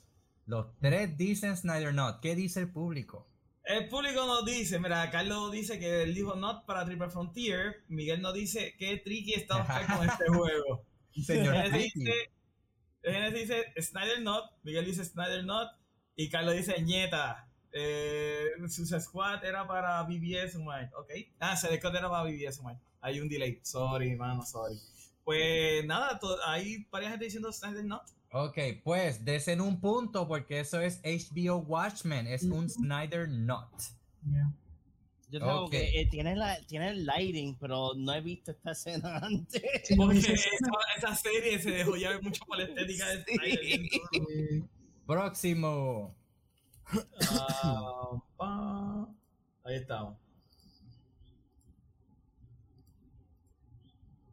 los 0.45 0.67
tres 0.79 1.17
dicen 1.17 1.55
Snyder 1.57 1.93
Not. 1.93 2.21
¿Qué 2.21 2.35
dice 2.35 2.61
el 2.61 2.71
público? 2.71 3.27
El 3.63 3.89
público 3.89 4.25
nos 4.25 4.45
dice, 4.45 4.79
mira, 4.79 5.11
Carlos 5.11 5.51
dice 5.51 5.77
que 5.77 6.03
él 6.03 6.15
dijo 6.15 6.35
not 6.35 6.65
para 6.65 6.85
Triple 6.85 7.09
Frontier. 7.09 7.83
Miguel 7.89 8.21
nos 8.21 8.33
dice 8.33 8.75
que 8.77 8.97
tricky 8.97 9.33
está 9.33 9.57
Oscar 9.57 9.97
con 9.97 10.09
este 10.09 10.25
juego. 10.29 10.85
Señor 11.11 11.53
Genesis 11.53 11.93
dice, 11.93 12.13
Genesis 13.03 13.39
dice 13.49 13.81
Snyder 13.81 14.21
not, 14.21 14.45
Miguel 14.63 14.85
dice 14.85 15.03
Snyder 15.03 15.43
not 15.43 15.69
y 16.15 16.29
Carlos 16.29 16.55
dice 16.55 16.81
ñeta. 16.81 17.47
Eh, 17.73 18.51
Suicide 18.69 19.01
Squad 19.01 19.43
era 19.43 19.67
para 19.67 20.01
BBS, 20.03 20.57
man. 20.59 20.89
Ok. 20.97 21.11
Ah, 21.39 21.55
Cut 21.61 21.93
era 21.93 22.09
para 22.09 22.23
BBS, 22.23 22.63
man. 22.63 22.79
Hay 23.01 23.19
un 23.19 23.27
delay. 23.27 23.59
Sorry, 23.63 24.15
mano, 24.15 24.43
sorry. 24.43 24.79
Pues 25.25 25.85
nada, 25.85 26.19
hay 26.45 26.87
varias 26.89 27.11
gente 27.11 27.25
diciendo 27.25 27.51
Snyder 27.51 27.83
not. 27.83 28.03
Ok, 28.31 28.57
pues 28.83 29.23
desen 29.23 29.61
un 29.61 29.79
punto 29.79 30.27
porque 30.27 30.59
eso 30.59 30.81
es 30.81 31.01
HBO 31.03 31.57
Watchmen, 31.59 32.27
es 32.27 32.43
un 32.43 32.69
Snyder 32.69 33.27
Not. 33.29 33.69
Yeah. 34.29 34.51
Yo 35.29 35.39
tengo 35.39 35.65
Ok. 35.65 35.71
que 35.71 36.01
eh, 36.01 36.05
tiene, 36.07 36.35
la, 36.35 36.59
tiene 36.67 36.89
el 36.89 37.05
lighting, 37.05 37.57
pero 37.57 37.93
no 37.95 38.13
he 38.13 38.21
visto 38.21 38.51
esta 38.51 38.71
escena 38.73 39.17
antes. 39.17 39.61
Sí, 39.83 39.95
Porque 39.95 40.17
esa, 40.33 40.69
esa 40.97 41.15
serie 41.15 41.59
se 41.59 41.71
dejó 41.71 41.95
llevar 41.95 42.21
mucho 42.21 42.43
por 42.45 42.57
la 42.57 42.63
estética 42.65 43.07
de 43.07 43.23
Snyder. 43.23 44.63
Próximo. 45.05 46.15
Ah, 47.29 48.11
pa. 48.37 49.07
Ahí 49.63 49.75
estamos. 49.75 50.17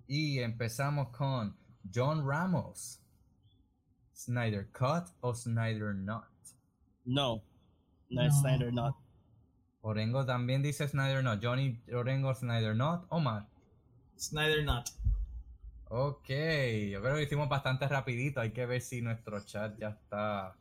Y 0.06 0.38
empezamos 0.40 1.08
con 1.08 1.56
John 1.92 2.28
Ramos. 2.28 3.00
Snyder 4.14 4.68
Cut 4.72 5.08
o 5.20 5.34
Snyder 5.34 5.94
Not. 5.94 6.24
No. 7.04 7.42
No, 8.08 8.22
No. 8.22 8.22
es 8.22 8.34
Snyder 8.40 8.72
Not. 8.72 8.96
Orengo 9.82 10.24
también 10.24 10.62
dice 10.62 10.88
Snyder 10.88 11.22
Not. 11.22 11.40
Johnny 11.44 11.82
Orengo 11.92 12.34
Snyder 12.34 12.74
Not. 12.74 13.06
Omar. 13.10 13.46
Snyder 14.16 14.64
Not. 14.64 14.88
Ok, 15.88 16.28
yo 16.28 17.02
creo 17.02 17.16
que 17.16 17.22
hicimos 17.24 17.48
bastante 17.48 17.86
rapidito. 17.86 18.40
Hay 18.40 18.52
que 18.52 18.66
ver 18.66 18.80
si 18.80 19.00
nuestro 19.02 19.44
chat 19.44 19.78
ya 19.78 19.88
está. 19.90 20.56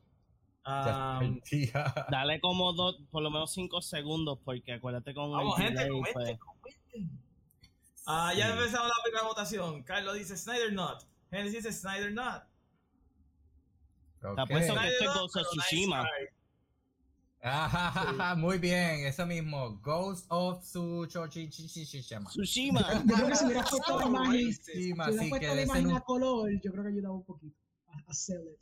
Ya 0.65 1.19
día. 1.51 1.93
Dale 2.09 2.39
como 2.39 2.73
dos, 2.73 3.01
por 3.11 3.21
lo 3.23 3.29
menos 3.31 3.51
cinco 3.53 3.81
segundos, 3.81 4.39
porque 4.45 4.73
acuérdate 4.73 5.13
con 5.13 5.31
vamos, 5.31 5.57
el 5.59 5.65
gente, 5.65 5.83
delay, 5.83 6.01
comenten, 6.01 6.37
pues, 6.61 6.77
comenten. 6.85 7.19
Ah, 8.05 8.33
ya 8.35 8.47
Sí. 8.47 8.51
empezamos 8.53 8.87
la 8.87 9.03
primera 9.03 9.23
votación. 9.25 9.83
Carlos 9.83 10.15
dice 10.15 10.37
Snyder 10.37 10.73
Not. 10.73 11.03
Genesis 11.31 11.63
dice 11.63 11.71
Snyder 11.73 12.11
Not. 12.13 12.43
Te 14.35 14.41
apuesto 14.41 14.73
que 14.73 14.87
este 14.87 15.05
Ghost 15.05 15.35
of 15.35 15.47
Tsushima. 15.49 16.07
Ah, 17.45 18.35
muy 18.37 18.57
bien, 18.57 19.05
eso 19.05 19.25
mismo. 19.25 19.77
Ghost 19.81 20.25
of 20.29 20.61
Tsushima. 20.63 21.27
Tsushima. 22.29 23.03
Yo 23.05 23.15
creo 23.15 23.27
que 23.27 23.35
si 23.35 23.45
hubieras 23.45 23.69
puesto 23.71 23.99
la 23.99 24.05
imagen, 24.05 24.31
si 24.33 24.47
racist. 24.47 24.63
Tsushima, 24.63 25.09
hubieras 25.09 25.19
sí, 25.19 25.23
que 25.25 25.29
puesto 25.29 25.47
la 25.47 25.55
desen 25.55 25.67
imagen 25.67 25.87
un, 25.87 25.95
a 25.97 26.01
color, 26.01 26.51
yo 26.61 26.71
creo 26.71 26.83
que 26.83 26.89
ayudaba 26.89 27.15
un 27.15 27.25
poquito 27.25 27.57
a, 27.87 27.97
a 28.07 28.13
sell 28.13 28.47
it. 28.47 28.61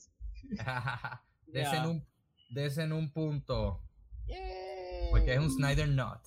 desen 1.46 1.86
un, 1.86 2.08
desen 2.50 2.92
un 2.92 3.12
punto. 3.12 3.84
Yay. 4.28 5.12
Porque 5.12 5.34
es 5.34 5.40
un 5.40 5.52
Snyder 5.52 5.90
Not. 5.90 6.22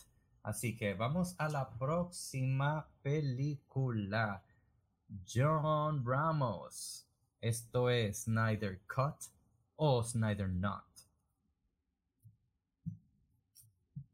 Así 0.44 0.76
que 0.76 0.94
vamos 0.94 1.34
a 1.38 1.48
la 1.48 1.70
próxima 1.70 2.88
película. 3.02 4.44
John 5.26 6.04
Ramos. 6.04 7.03
Esto 7.44 7.90
es 7.90 8.22
Snyder 8.22 8.80
Cut 8.86 9.16
o 9.76 10.02
Snyder 10.02 10.48
Not. 10.48 10.82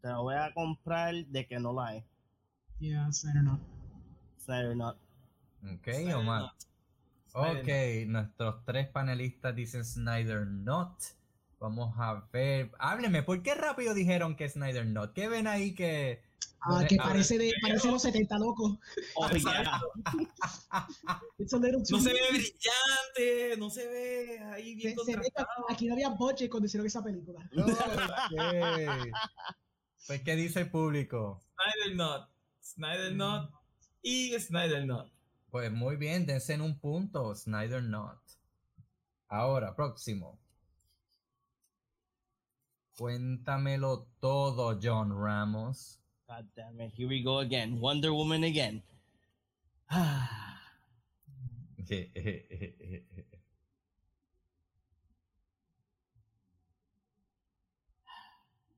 Te 0.03 0.09
lo 0.09 0.25
voy 0.25 0.35
a 0.35 0.53
comprar 0.53 1.15
de 1.15 1.47
que 1.47 1.61
no 1.61 1.73
la 1.73 1.87
hay. 1.87 2.05
Yeah, 2.81 3.13
Snyder 3.13 3.45
Not. 3.45 3.61
Snyder 4.37 4.75
Not. 4.75 4.97
Ok, 5.63 5.85
Snyder 5.85 6.15
Omar. 6.17 6.41
Not. 6.41 6.55
Snyder 7.29 7.61
Ok, 7.61 8.09
nuestros 8.09 8.65
tres 8.65 8.89
panelistas 8.89 9.55
dicen 9.55 9.85
Snyder 9.85 10.45
Not. 10.45 11.01
Vamos 11.61 11.95
a 11.99 12.27
ver. 12.33 12.73
Hábleme, 12.81 13.23
¿por 13.23 13.45
qué 13.45 13.55
rápido 13.55 13.95
dijeron 13.95 14.35
que 14.35 14.49
Snyder 14.49 14.87
Not? 14.87 15.13
¿Qué 15.13 15.29
ven 15.29 15.47
ahí 15.47 15.73
que.? 15.73 16.21
Ah, 16.63 16.85
que 16.87 16.97
parece 16.97 17.39
de 17.39 17.55
parece 17.63 17.91
los 17.91 18.03
70 18.03 18.39
loco. 18.39 18.79
Oh, 19.17 19.31
yeah. 19.31 19.81
It's 21.39 21.55
a 21.55 21.57
little 21.57 21.83
too 21.83 21.97
No 21.97 22.03
se 22.03 22.13
ve 22.13 22.21
brillante, 22.31 23.57
no 23.57 23.71
se 23.71 23.89
ve 23.89 24.39
ahí 24.53 24.75
bien 24.75 24.95
se, 24.99 25.05
se 25.05 25.17
ve 25.17 25.23
que 25.23 25.31
contrastado. 25.31 25.71
aquí 25.71 25.87
no 25.87 25.95
había 25.95 26.11
budget 26.11 26.51
cuando 26.51 26.67
hicieron 26.67 26.87
esa 26.87 27.03
película. 27.03 27.49
Pues, 30.07 30.23
¿qué 30.23 30.35
dice 30.35 30.61
el 30.61 30.71
público? 30.71 31.41
Snyder 31.55 31.97
Not. 31.97 32.29
Snyder 32.63 33.13
Not 33.15 33.51
y 34.03 34.39
Snyder 34.39 34.85
Not. 34.85 35.11
Pues 35.51 35.71
muy 35.73 35.97
bien, 35.97 36.27
dense 36.27 36.53
en 36.55 36.61
un 36.63 36.79
punto, 36.79 37.35
Snyder 37.35 37.83
Not. 37.83 38.19
Ahora, 39.29 39.75
próximo. 39.75 40.39
Cuéntamelo 42.97 44.09
todo, 44.21 44.79
John 44.83 45.11
Ramos. 45.11 46.00
God 46.31 46.47
damn 46.55 46.79
it. 46.81 46.93
Here 46.95 47.09
we 47.09 47.23
go 47.23 47.39
again. 47.41 47.81
Wonder 47.81 48.15
Woman 48.15 48.45
again. 48.45 48.83
Ah. 49.91 50.61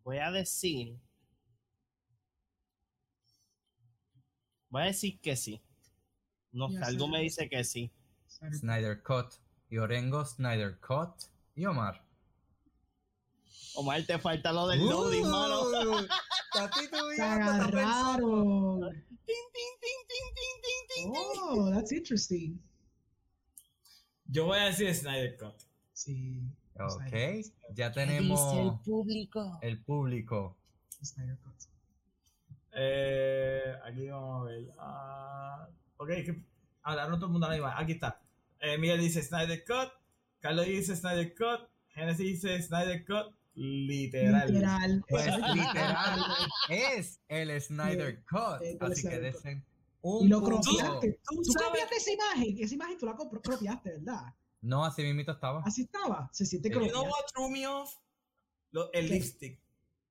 Voy 0.04 0.18
a 0.18 0.30
decir. 0.30 0.98
Voy 4.70 4.82
a 4.82 4.86
decir 4.86 5.20
que 5.20 5.36
sí. 5.36 5.60
No 6.52 6.68
sé, 6.68 6.74
Ya 6.80 6.86
algo 6.86 7.06
sé. 7.06 7.10
me 7.12 7.20
dice 7.20 7.48
que 7.48 7.64
sí. 7.64 7.90
Snyder- 8.28 8.58
Snyder 8.58 9.02
Cut. 9.02 9.34
Y 9.70 9.78
Orengo, 9.78 10.24
Snyder 10.24 10.78
Cut. 10.80 11.24
Y 11.54 11.64
Omar. 11.66 12.02
Omar, 13.74 14.02
te 14.04 14.18
falta 14.18 14.52
lo 14.52 14.68
del 14.68 14.80
loading, 14.86 15.22
mano. 15.26 15.62
Uh, 15.62 15.98
está 16.00 16.70
titubeando, 16.70 17.10
Se 17.10 17.20
está 17.22 17.70
pensando. 17.70 18.86
agarraron. 18.86 19.04
Oh, 21.04 21.70
that's 21.72 21.92
interesting. 21.92 22.58
Yo 24.26 24.46
voy 24.46 24.58
a 24.58 24.64
decir 24.66 24.94
Snyder 24.94 25.36
Cut. 25.36 25.54
Sí. 25.92 26.42
Ok, 26.78 27.12
ya 27.12 27.40
Dice 27.70 27.82
el 27.86 27.92
tenemos 27.92 28.40
público. 28.84 29.58
el 29.62 29.78
público. 29.82 30.56
Snyder 31.02 31.38
Cut. 31.38 31.54
Eh, 32.74 33.74
aquí 33.84 34.08
vamos 34.08 34.42
a 34.42 34.50
ver. 34.50 34.72
Ah, 34.78 35.68
ok, 35.98 36.08
que 36.08 36.42
hablaron 36.82 37.16
todo 37.18 37.26
el 37.26 37.32
mundo 37.32 37.46
a 37.46 37.50
la 37.50 37.56
misma. 37.56 37.78
Aquí 37.78 37.92
está. 37.92 38.20
Eh, 38.60 38.78
Miguel 38.78 39.00
dice 39.00 39.22
Snyder 39.22 39.64
Cut. 39.64 39.92
Carlos 40.40 40.66
dice 40.66 40.96
Snyder 40.96 41.34
Cut. 41.34 41.68
Genesis 41.94 42.18
dice 42.42 42.62
Snyder 42.62 43.04
Cut. 43.04 43.34
Literal. 43.54 44.46
Literal. 44.52 45.04
Pues 45.08 45.26
literal 45.54 46.20
es 46.70 47.20
el 47.28 47.60
Snyder 47.60 48.24
Cut. 48.24 48.62
el 48.62 48.78
Así 48.80 48.94
que 49.02 49.08
Snyder 49.08 49.22
desen 49.22 49.58
Y 49.58 49.62
un 50.02 50.28
lo 50.28 50.40
punto. 50.40 50.60
cropiaste. 50.62 51.20
Tú 51.24 51.42
Tú 51.42 51.52
cropiaste 51.52 51.96
esa 51.96 52.12
imagen. 52.12 52.56
Esa 52.60 52.74
imagen 52.74 52.98
tú 52.98 53.06
la 53.06 53.16
cropiaste, 53.16 53.90
¿verdad? 53.98 54.34
No, 54.62 54.84
así 54.84 55.02
mismito 55.02 55.32
estaba. 55.32 55.62
Así 55.64 55.82
estaba. 55.82 56.30
Se 56.32 56.46
siente 56.46 56.68
You 56.70 56.74
know 56.78 56.88
cropiado. 56.88 57.04
what 57.04 57.24
threw 57.34 57.50
me 57.50 57.66
off? 57.66 57.94
Lo- 58.70 58.92
el 58.92 59.08
¿Qué? 59.08 59.14
lipstick. 59.14 59.60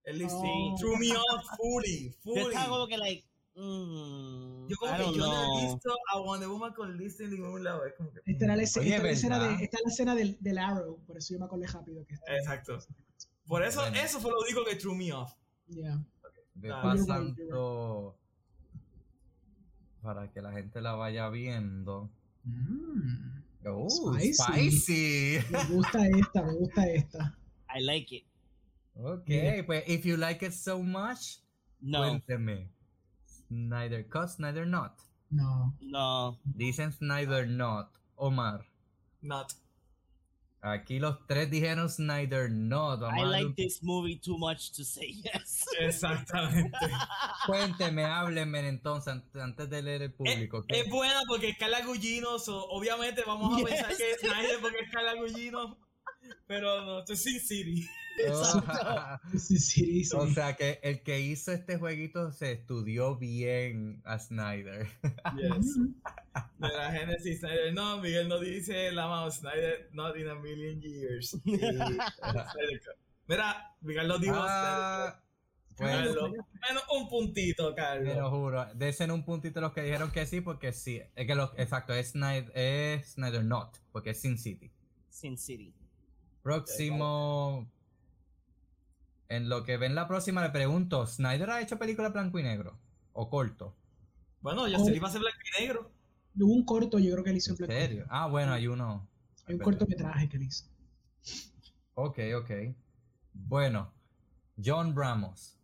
El 0.03 0.17
lipstick. 0.19 0.41
Oh. 0.43 0.75
Threw 0.79 0.97
me 0.97 1.11
off 1.11 1.45
fully. 1.57 2.09
Yo 2.09 2.33
Fully. 2.33 2.47
estaba 2.47 2.67
como 2.69 2.87
que, 2.87 2.97
like, 2.97 3.25
mm, 3.55 4.67
Yo 4.67 4.75
como 4.77 4.91
I 4.93 4.97
que 4.97 5.17
yo 5.17 5.25
no 5.25 5.59
he 5.59 5.65
visto 5.65 5.95
a 6.13 6.19
Wonder 6.19 6.49
Woman 6.49 6.73
con 6.73 6.97
lipstick 6.97 7.27
en 7.27 7.33
ningún 7.41 7.63
lado. 7.63 7.85
Es 7.85 7.93
como 7.95 8.11
que. 8.11 8.19
Esta 8.25 8.45
era 8.45 8.55
la, 8.55 8.63
escena- 8.63 8.85
Oye, 8.85 8.95
esta 8.95 9.03
la 9.07 9.11
escena, 9.13 9.39
de, 9.39 9.63
esta 9.63 9.77
es 9.77 9.83
la 9.85 9.89
escena 9.91 10.15
del, 10.15 10.37
del 10.41 10.57
Arrow. 10.57 10.99
Por 11.07 11.17
eso 11.17 11.33
yo 11.33 11.39
me 11.39 11.45
acordé 11.45 11.67
rápido 11.67 12.05
que 12.05 12.13
está. 12.15 12.35
Exacto. 12.37 12.77
Por 13.51 13.63
eso, 13.63 13.81
Bueno. 13.81 13.97
eso 13.97 14.21
fue 14.21 14.31
lo 14.31 14.39
único 14.39 14.63
que 14.63 14.77
threw 14.77 14.95
me 14.95 15.11
off. 15.11 15.33
Yeah. 15.67 15.99
Ve 16.55 16.71
Ah, 16.71 16.81
pasando 16.81 18.15
para 20.01 20.31
que 20.31 20.41
la 20.41 20.53
gente 20.53 20.79
la 20.81 20.93
vaya 20.93 21.27
viendo. 21.29 22.09
Mm, 22.45 23.41
Oh, 23.65 23.89
Spicy. 23.89 24.33
spicy. 24.33 25.39
me 25.51 25.63
gusta 25.65 26.07
esta, 26.07 26.41
me 26.43 26.53
gusta 26.53 26.87
esta. 26.87 27.37
I 27.75 27.81
like 27.83 28.15
it. 28.15 28.25
Ok, 28.95 29.65
pues 29.65 29.83
if 29.85 30.05
you 30.05 30.15
like 30.15 30.45
it 30.45 30.53
so 30.53 30.81
much, 30.81 31.41
No, 31.81 31.99
cuénteme. 31.99 32.69
Snyder 33.49 34.07
cut, 34.07 34.29
Snyder 34.29 34.65
not. 34.65 34.93
No. 35.29 35.73
no. 35.81 36.39
Dicen 36.45 36.93
Snyder 36.93 37.45
not. 37.45 37.91
Omar. 38.15 38.65
Not. 39.21 39.53
Aquí 40.63 40.99
los 40.99 41.25
tres 41.25 41.49
dijeron 41.49 41.89
Snyder 41.89 42.51
not. 42.51 42.99
Vamos 42.99 43.19
I 43.19 43.25
like 43.43 43.55
this 43.55 43.81
movie 43.81 44.19
too 44.19 44.37
much 44.37 44.71
to 44.73 44.83
say 44.83 45.11
yes. 45.11 45.65
Exactamente. 45.79 46.77
Cuénteme, 47.47 48.05
háblenme 48.05 48.67
entonces 48.67 49.11
an- 49.13 49.25
antes 49.41 49.69
de 49.71 49.81
leer 49.81 50.03
el 50.03 50.13
público. 50.13 50.63
¿qué? 50.67 50.81
Es 50.81 50.89
buena 50.89 51.19
porque 51.27 51.49
es 51.49 51.57
Carla 51.57 51.83
Gugino, 51.83 52.37
so, 52.37 52.63
obviamente 52.69 53.23
vamos 53.25 53.55
a 53.55 53.57
Yes. 53.65 53.69
pensar 53.69 53.97
que 53.97 54.11
es 54.11 54.19
Snyder 54.19 54.59
porque 54.61 54.77
es 54.83 54.91
Carla 54.91 55.15
Gugino, 55.15 55.77
pero 56.47 56.81
no, 56.85 56.99
esto 56.99 57.13
es 57.13 57.23
Sin 57.23 57.39
City. 57.39 57.87
Sí, 59.37 59.57
sí, 59.57 60.03
sí. 60.03 60.15
o 60.15 60.27
sea 60.27 60.55
que 60.55 60.79
el 60.83 61.01
que 61.01 61.21
hizo 61.21 61.53
este 61.53 61.77
jueguito 61.77 62.31
se 62.33 62.51
estudió 62.51 63.15
bien 63.15 64.01
a 64.03 64.19
Snyder. 64.19 64.87
Yes. 65.37 65.77
De 66.59 66.67
la 66.67 66.91
Genesis 66.91 67.39
Snyder, 67.39 67.73
no, 67.73 67.99
Miguel 67.99 68.27
no 68.27 68.39
dice 68.39 68.91
la 68.91 69.07
mano 69.07 69.31
Snyder, 69.31 69.89
not 69.93 70.17
in 70.17 70.27
a 70.27 70.35
million 70.35 70.79
years. 70.81 71.35
Y. 71.45 71.57
Mira, 73.27 73.73
Miguel 73.81 74.07
lo 74.09 74.19
dijo 74.19 74.35
Ah, 74.37 75.19
pues, 75.77 75.89
Carlos. 75.89 76.31
Menos 76.69 76.83
un 76.93 77.07
puntito, 77.09 77.63
te 77.63 77.69
lo 77.69 77.75
Carlos. 77.75 78.29
juro. 78.29 78.65
Desen 78.75 79.09
un 79.11 79.23
puntito 79.23 79.61
los 79.61 79.71
que 79.71 79.81
dijeron 79.83 80.11
que 80.11 80.25
sí, 80.25 80.41
porque 80.41 80.73
sí. 80.73 81.01
Es 81.15 81.25
que 81.25 81.33
lo, 81.33 81.53
exacto, 81.57 81.93
es 81.93 82.09
Snyder, 82.11 82.51
es 82.55 83.13
Snyder 83.13 83.43
not, 83.43 83.77
porque 83.91 84.11
es 84.11 84.19
Sin 84.21 84.37
City. 84.37 84.69
Sin 85.09 85.37
City. 85.37 85.73
Próximo. 86.43 87.67
En 89.29 89.47
lo 89.47 89.63
que 89.63 89.77
ven 89.77 89.95
la 89.95 90.07
próxima 90.07 90.41
le 90.43 90.49
pregunto, 90.49 91.05
¿Snyder 91.07 91.49
ha 91.51 91.61
hecho 91.61 91.79
película 91.79 92.09
blanco 92.09 92.37
y 92.39 92.43
negro? 92.43 92.77
¿O 93.13 93.29
corto? 93.29 93.75
Bueno, 94.41 94.67
yo 94.67 94.77
se 94.79 94.93
iba 94.95 95.07
a 95.07 95.11
ser 95.11 95.21
blanco 95.21 95.37
y 95.57 95.61
negro. 95.61 95.91
Hubo 96.37 96.53
un 96.53 96.65
corto, 96.65 96.99
yo 96.99 97.11
creo 97.11 97.23
que 97.23 97.29
él 97.29 97.37
hizo 97.37 97.51
en 97.51 97.53
¿En 97.53 97.57
blanco 97.57 97.73
y 97.73 97.75
serio? 97.81 97.97
negro. 97.99 98.09
Ah, 98.11 98.27
bueno, 98.27 98.53
hay 98.53 98.67
uno. 98.67 99.07
Hay 99.45 99.55
un 99.55 99.61
cortometraje 99.61 100.27
que 100.29 100.37
él 100.37 100.43
hizo. 100.43 100.65
Ok, 101.93 102.19
ok. 102.35 102.51
Bueno, 103.33 103.93
John 104.63 104.95
Ramos. 104.95 105.57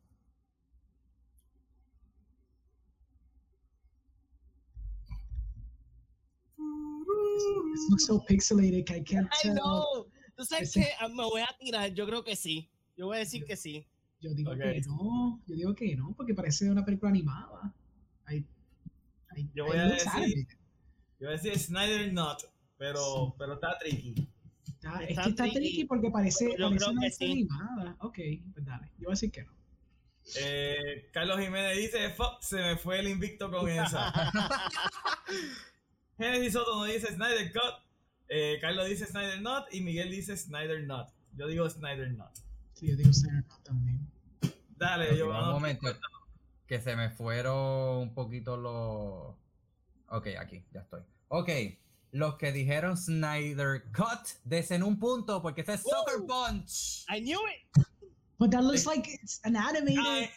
This 6.58 7.90
looks 7.90 8.06
so 8.08 8.20
pixelated 8.20 8.86
que 8.86 8.96
I 8.96 9.00
can't 9.02 9.28
I 9.32 9.42
tell. 9.42 9.56
know. 9.56 10.06
¿Tú 10.38 10.46
sabes 10.46 10.70
Ese- 10.70 10.80
qué? 10.82 10.88
Ah, 11.00 11.10
Me 11.10 11.24
voy 11.24 11.42
a 11.42 11.50
tirar. 11.60 11.92
Yo 11.94 12.06
creo 12.06 12.24
que 12.24 12.36
sí. 12.38 12.70
Yo 12.96 13.08
voy 13.08 13.18
a 13.18 13.20
decir 13.20 13.44
que 13.44 13.58
sí. 13.58 13.86
Yo 14.22 14.34
digo 14.34 14.52
que 14.56 14.82
no, 14.88 15.42
yo 15.46 15.56
digo 15.56 15.76
que 15.76 15.96
no, 15.96 16.14
porque 16.16 16.34
parece 16.34 16.70
una 16.72 16.86
película 16.86 17.10
animada. 17.10 17.74
Yo 19.54 19.66
voy 19.66 19.78
a 19.78 19.86
decir-. 19.88 20.48
Yo 21.20 21.28
voy 21.28 21.30
a 21.30 21.32
decir 21.42 21.58
Snyder 21.60 22.12
Not, 22.14 22.44
pero, 22.78 23.36
pero 23.38 23.54
está 23.56 23.78
tricky. 23.80 24.28
Está, 24.68 25.04
es 25.04 25.10
está 25.10 25.24
que 25.24 25.30
está 25.30 25.44
tricky, 25.44 25.58
tricky 25.60 25.86
porque 25.86 26.10
parece, 26.12 26.50
pero 26.56 26.70
yo 26.70 26.70
parece 26.70 26.86
creo 26.86 26.92
una 26.92 27.02
que 27.02 27.16
película 27.18 27.28
sí. 27.28 27.32
animada. 27.74 27.96
Ok, 28.00 28.20
pues 28.54 28.66
dale. 28.66 28.88
Yo 28.98 29.04
voy 29.06 29.08
a 29.08 29.12
decir 29.12 29.32
que 29.32 29.44
no. 29.44 29.52
Eh, 30.40 31.10
Carlos 31.14 31.40
Jiménez 31.40 31.78
dice, 31.78 32.10
fuck, 32.12 32.42
se 32.42 32.58
me 32.58 32.78
fue 32.78 33.00
el 33.00 33.08
invicto 33.08 33.50
con 33.50 33.70
esa. 33.70 34.12
Genesis 36.18 36.54
Soto 36.54 36.78
nos 36.80 36.88
dice 36.94 37.08
Snyder 37.14 37.52
Cut. 37.52 37.87
Eh, 38.30 38.58
Carlos 38.60 38.88
dice 38.88 39.06
Snyder 39.06 39.42
Not 39.42 39.74
y 39.74 39.82
Miguel 39.82 40.12
dice 40.12 40.36
Snyder 40.36 40.84
Not. 40.84 41.10
Yo 41.36 41.48
digo 41.48 41.70
Snyder 41.70 42.12
Not. 42.12 42.36
Sí, 42.74 42.88
yo 42.88 42.96
digo 42.96 43.14
Snyder 43.14 43.46
no 43.48 43.58
también. 43.64 44.00
Dale, 44.78 45.18
yo 45.18 45.30
un 45.30 45.52
momento. 45.52 45.88
Que 46.68 46.82
se 46.82 46.96
me 46.96 47.10
fueron 47.10 47.98
un 47.98 48.14
poquito 48.14 48.58
los. 48.58 49.36
Ok, 50.10 50.28
aquí, 50.40 50.64
ya 50.74 50.82
estoy. 50.82 51.02
Ok, 51.30 51.50
los 52.12 52.36
que 52.36 52.52
dijeron 52.52 52.98
Snyder 52.98 53.84
Cut, 53.92 54.28
desen 54.44 54.84
un 54.84 55.00
punto 55.00 55.42
porque 55.42 55.62
este 55.62 55.74
es. 55.76 55.86
Uh. 55.86 56.26
Punch. 56.28 57.06
I 57.10 57.22
knew 57.22 57.40
it. 57.48 57.86
But 58.38 58.52
that 58.52 58.64
looks 58.64 58.86
like 58.86 59.08
it's 59.08 59.40
an 59.44 59.56
animated 59.56 60.06
Ay, 60.06 60.30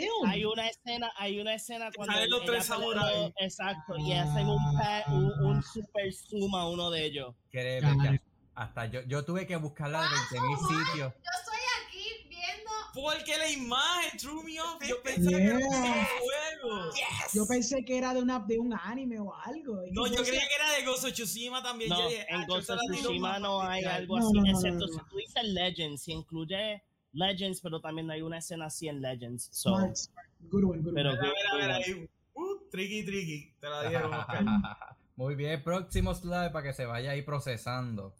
film. 0.00 0.26
Hay 0.30 0.44
una 0.44 0.68
escena, 0.68 1.12
hay 1.16 1.38
una 1.40 1.54
escena 1.54 1.90
cuando 1.94 2.14
Salen 2.14 2.30
los 2.30 2.44
tres 2.44 2.64
samuráis. 2.66 3.32
Exacto, 3.38 3.96
y 3.98 4.12
hacen 4.12 4.46
un, 4.48 4.58
pa- 4.78 5.04
un, 5.08 5.32
un 5.46 5.62
super 5.62 6.12
zoom 6.12 6.54
a 6.54 6.68
uno 6.68 6.90
de 6.90 7.04
ellos. 7.04 7.34
Créeme 7.50 7.88
Dale. 7.96 8.18
que 8.18 8.24
hasta 8.54 8.86
yo, 8.86 9.00
yo 9.02 9.24
tuve 9.24 9.46
que 9.46 9.56
buscarla 9.56 10.00
de 10.02 10.06
20.000 10.08 10.56
Wow, 10.56 10.68
sitios. 10.68 11.12
Yo 11.12 11.30
estoy 11.38 11.58
aquí 11.84 12.28
viendo. 12.28 12.70
porque 12.94 13.36
la 13.36 13.50
imagen 13.50 14.18
threw 14.18 14.42
me 14.42 14.58
off. 14.60 14.82
Yo 14.88 15.02
pensaba 15.02 15.36
que 15.36 15.44
era 15.44 15.56
un 15.58 15.62
juego. 15.62 16.90
Yo 17.34 17.46
pensé 17.46 17.84
que 17.84 17.98
era 17.98 18.14
de, 18.14 18.22
una, 18.22 18.38
de 18.38 18.58
un 18.58 18.72
anime 18.72 19.18
o 19.20 19.34
algo. 19.34 19.82
No, 19.92 20.06
yo 20.06 20.14
pensé- 20.16 20.30
creía 20.30 20.48
que 20.48 20.54
era 20.54 20.70
de 20.72 20.84
Gozo 20.86 21.10
Tsushima 21.12 21.62
también. 21.62 21.90
No, 21.90 22.00
Yo 22.00 22.08
dije, 22.08 22.26
en 22.30 22.40
"Ah, 22.40 22.46
Tsushima 22.48 23.28
más 23.32 23.40
no 23.40 23.60
hay 23.60 23.82
fácil". 23.84 23.88
algo 24.02 24.18
No, 24.18 24.26
así, 24.26 24.32
no, 24.36 24.40
no, 24.40 24.50
no, 24.52 24.58
excepto 24.58 24.86
no, 24.86 24.92
si 24.92 25.10
tú 25.10 25.16
dices 25.16 25.44
Legends, 25.44 26.02
si 26.02 26.12
incluye 26.12 26.82
Legends, 27.16 27.60
pero 27.60 27.80
también 27.80 28.10
hay 28.10 28.22
una 28.22 28.38
escena 28.38 28.66
así 28.66 28.88
en 28.88 29.00
Legends. 29.00 29.48
So, 29.52 29.70
Smart, 29.70 29.96
smart. 29.96 30.28
Good 30.50 30.64
one, 30.64 30.82
good 30.82 30.94
Pero- 30.94 31.10
one. 31.10 31.20
Mira, 31.20 31.32
mira, 31.34 31.54
mira 31.66 31.76
ahí. 31.76 32.08
Uh, 32.34 32.58
tricky, 32.70 33.04
tricky. 33.04 33.54
Te 33.60 33.68
la 33.68 33.88
dieron, 33.88 34.12
Oscar. 34.12 34.44
Muy 35.16 35.34
bien, 35.34 35.62
próximo 35.64 36.14
slide 36.14 36.50
para 36.50 36.62
que 36.62 36.74
se 36.74 36.84
vaya 36.84 37.12
ahí 37.12 37.22
procesando. 37.22 38.14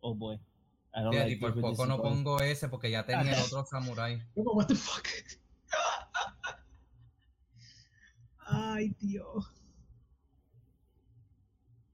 oh 0.00 0.14
boy. 0.14 0.36
I 0.94 1.00
don't 1.00 1.12
Fíjate, 1.14 1.30
like 1.30 1.32
y 1.32 1.40
por 1.40 1.58
poco 1.58 1.86
no 1.86 2.02
pongo 2.02 2.40
ese 2.42 2.68
porque 2.68 2.90
ya 2.90 3.06
tenía 3.06 3.32
el 3.32 3.42
otro 3.42 3.64
samurai. 3.64 4.22
What 4.34 4.66
the 4.66 4.74
fuck? 4.74 5.08
Ay, 8.46 8.90
tío. 8.90 9.24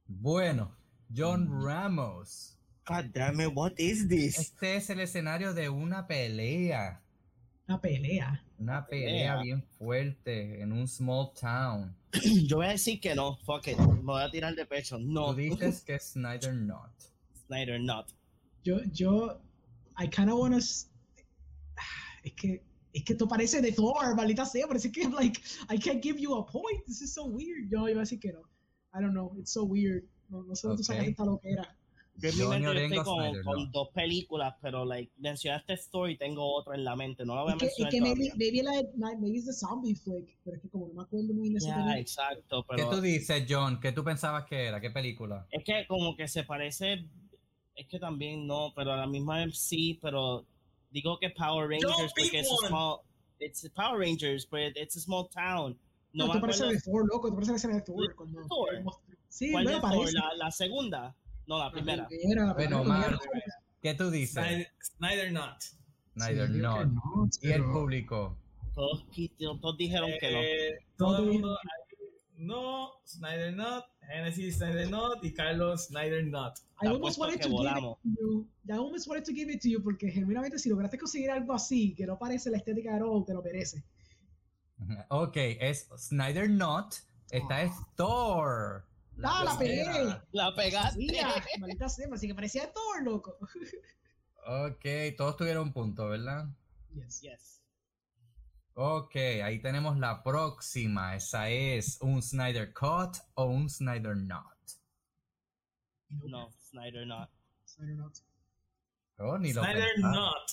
Bueno, 0.09 0.75
John 1.15 1.63
Ramos. 1.63 2.58
God 2.89 3.13
damn 3.13 3.41
it, 3.41 3.53
what 3.55 3.73
is 3.79 4.09
this? 4.09 4.39
Este 4.39 4.77
es 4.77 4.89
el 4.91 5.01
escenario 5.01 5.53
de 5.53 5.69
una 5.69 6.07
pelea. 6.07 7.01
Una 7.69 7.81
pelea. 7.81 8.43
Una 8.59 8.87
pelea 8.87 9.35
Pelea. 9.37 9.43
bien 9.43 9.63
fuerte 9.79 10.63
en 10.63 10.73
un 10.73 10.89
small 10.89 11.33
town. 11.39 11.95
Yo 12.47 12.57
voy 12.57 12.67
a 12.67 12.71
decir 12.71 12.99
que 13.01 13.15
no, 13.15 13.37
fuck 13.45 13.67
it, 13.69 13.77
me 13.79 14.01
voy 14.01 14.23
a 14.23 14.31
tirar 14.31 14.55
de 14.55 14.65
pecho. 14.65 14.99
No, 14.99 15.33
Tú 15.33 15.37
dices 15.37 15.83
que 15.87 15.97
es 15.97 16.13
Snyder 16.13 16.55
Not. 16.55 16.91
Snyder, 17.47 17.79
not. 17.81 18.09
Yo, 18.65 18.81
yo, 18.93 19.39
I 19.99 20.09
kind 20.09 20.31
of 20.31 20.39
wanna. 20.39 20.59
Es 20.59 20.87
que, 22.37 22.63
es 22.93 23.05
que 23.05 23.13
esto 23.13 23.29
parece 23.29 23.61
de 23.63 23.73
Thor, 23.73 24.15
maldita 24.17 24.45
sea. 24.45 24.67
Parece 24.67 24.91
que, 24.91 25.09
like, 25.09 25.41
I 25.71 25.79
can't 25.79 26.03
give 26.03 26.19
you 26.19 26.35
a 26.35 26.45
point. 26.45 26.85
This 26.87 27.01
is 27.01 27.13
so 27.15 27.27
weird. 27.27 27.71
Yo 27.71 27.89
iba 27.89 28.01
a 28.01 28.05
decir 28.05 28.19
que 28.21 28.33
no. 28.33 28.41
I 28.95 29.01
don't 29.01 29.13
know. 29.13 29.35
It's 29.39 29.53
so 29.53 29.65
weird. 29.65 30.05
No, 30.29 30.43
no 30.43 30.55
sé 30.55 30.67
dónde 30.67 30.79
tú 30.79 30.85
sacas 30.85 31.03
Ok. 31.05 31.09
esta 31.11 31.25
loquera. 31.25 31.78
Yo 32.21 32.53
en 32.53 32.63
mi 32.63 32.67
mente 32.67 32.97
yo 32.97 33.01
estoy 33.01 33.15
con, 33.15 33.25
Snyder, 33.25 33.45
con 33.45 33.65
no. 33.65 33.71
dos 33.71 33.89
películas, 33.95 34.55
pero 34.61 34.85
like, 34.85 35.13
mencionaste 35.19 35.75
Story 35.75 36.15
y 36.15 36.19
tengo 36.19 36.53
otra 36.53 36.75
en 36.75 36.85
la 36.85 36.97
mente, 36.97 37.25
no 37.25 37.37
la 37.37 37.43
voy 37.43 37.53
a 37.53 37.55
Es 37.55 37.61
que, 37.61 37.67
es 37.67 37.79
mencionar 37.79 38.15
que 38.17 38.21
maybe, 38.21 38.35
maybe, 38.37 38.63
la, 38.63 39.17
maybe 39.19 39.39
it's 39.39 39.47
the 39.47 39.53
zombie 39.53 39.95
flick. 39.95 40.37
Pero 40.45 40.57
es 40.57 40.63
que 40.63 40.69
como 40.69 40.89
no 40.89 40.95
me 40.95 41.03
acuerdo 41.03 41.33
muy 41.33 41.51
bien 41.51 41.61
película. 41.61 41.99
exacto, 41.99 42.65
¿Qué 42.65 42.77
pero 42.77 42.91
tú 42.91 43.01
dices, 43.01 43.45
John? 43.49 43.81
¿Qué 43.81 43.93
tú 43.93 44.03
pensabas 44.03 44.45
que 44.45 44.67
era? 44.67 44.81
¿Qué 44.81 44.91
película? 44.91 45.47
es 45.51 45.63
que 45.65 45.87
como 45.87 46.17
que 46.17 46.27
se 46.27 46.43
parece, 46.43 47.05
es 47.75 47.87
que 47.87 47.99
también 47.99 48.47
no, 48.47 48.73
pero 48.75 48.93
a 48.93 48.97
la 48.97 49.07
misma 49.07 49.47
sí, 49.53 49.99
pero 50.03 50.45
digo 50.91 51.19
que 51.19 51.31
Power 51.31 51.69
Rangers 51.69 52.13
porque 52.17 52.41
es 52.41 52.49
a 52.51 52.69
small, 52.69 53.01
it's 53.39 53.69
Power 53.75 53.99
Rangers, 53.99 54.49
but 54.49 54.77
it's 54.77 54.97
a 54.97 55.01
small 55.01 55.29
town. 55.29 55.79
No, 56.13 56.27
No, 56.27 56.33
esto 56.33 56.41
parece 56.41 56.67
de 56.67 56.81
Thor, 56.81 57.07
loco. 57.07 57.29
Esto 57.29 57.35
parece 57.35 57.53
la 57.53 57.57
escena 57.57 57.75
de 57.75 57.83
Thor. 57.83 58.15
Cuando, 58.15 58.41
Thor? 58.49 58.69
Sí, 59.29 59.53
cuál 59.53 59.67
de 59.67 59.73
Thor, 59.73 59.83
parece. 59.83 60.13
la, 60.15 60.35
la 60.37 60.51
segunda, 60.51 61.15
no 61.49 61.59
la 61.59 61.65
La 61.65 61.71
primera. 61.73 62.03
la 62.03 62.55
Bueno, 62.55 62.83
primera, 62.83 63.19
primera. 63.19 63.55
¿Qué 63.81 63.95
tú 63.95 64.11
dices? 64.11 64.45
Snyder, 64.97 65.33
Not. 65.33 65.63
Snyder 66.15 66.49
Sí, 66.49 66.59
Not. 66.59 66.87
no, 66.89 67.29
Y 67.43 67.51
el 67.51 67.65
público. 67.65 68.37
Todos, 68.75 69.05
todos 69.61 69.77
dijeron 69.77 70.11
que 70.21 70.31
no. 70.31 70.39
Eh, 70.39 70.79
Todo 70.97 71.19
el 71.19 71.33
mundo 71.33 71.59
no, 72.37 72.91
Snyder 73.05 73.53
Not, 73.55 73.87
Genesis 74.07 74.59
Snyder 74.59 74.89
Not 74.89 75.25
y 75.25 75.33
Carlos 75.33 75.87
Snyder 75.87 76.25
Not. 76.25 76.59
I 76.83 76.87
almost 76.87 77.19
wanted 77.19 77.41
que 77.41 77.49
to 77.49 77.57
give 77.57 77.67
it 77.67 77.83
to 77.83 77.99
you. 78.05 78.47
I 78.69 78.77
almost 78.77 79.09
wanted 79.09 79.25
to 79.25 79.33
give 79.33 79.51
it 79.53 79.61
to 79.63 79.69
you 79.69 79.83
porque 79.83 80.11
genuinamente 80.13 80.59
si 80.59 80.69
lograste 80.69 80.99
conseguir 80.99 81.31
algo 81.31 81.53
así 81.55 81.95
que 81.97 82.07
no 82.07 82.17
parece 82.19 82.51
la 82.51 82.59
estética 82.59 82.93
de 82.93 83.01
Roll, 83.01 83.25
te 83.25 83.35
lo 83.35 83.43
merece. 83.43 83.83
Ok, 85.09 85.37
es 85.37 85.89
Snyder 85.97 86.49
Not. 86.49 86.95
Esta 87.31 87.63
es 87.63 87.73
Thor. 87.97 88.85
¡Ah, 89.23 89.45
la 89.45 89.59
pegué! 89.59 89.85
tercera. 89.85 90.25
La 90.33 90.55
pegaste. 90.55 91.01
Sí, 91.01 91.19
ah, 91.23 91.35
maldita 91.59 91.89
sea, 91.89 92.07
así 92.13 92.27
que 92.29 92.35
parecía 92.35 92.73
Thor, 92.73 93.03
loco. 93.03 93.37
Ok, 94.47 94.85
todos 95.17 95.37
tuvieron 95.37 95.65
un 95.69 95.73
punto, 95.73 96.09
¿verdad? 96.09 96.47
Yes. 96.95 97.21
Yes. 97.21 97.63
Ok, 98.75 99.17
ahí 99.17 99.61
tenemos 99.61 99.99
la 99.99 100.23
próxima. 100.23 101.17
Esa 101.17 101.49
es 101.51 101.99
un 102.01 102.23
Snyder 102.23 102.73
Cut 102.73 103.17
o 103.35 103.45
un 103.47 103.69
Snyder 103.69 104.17
Not. 104.17 104.47
No, 106.09 106.51
Snyder 106.71 107.07
not. 107.07 107.29
Snyder 107.67 107.97
not. 107.97 108.15
Oh, 109.19 109.37
ni 109.37 109.53
lo 109.53 109.63
Snyder 109.63 109.85
pensaba. 109.95 110.15
Not. 110.15 110.51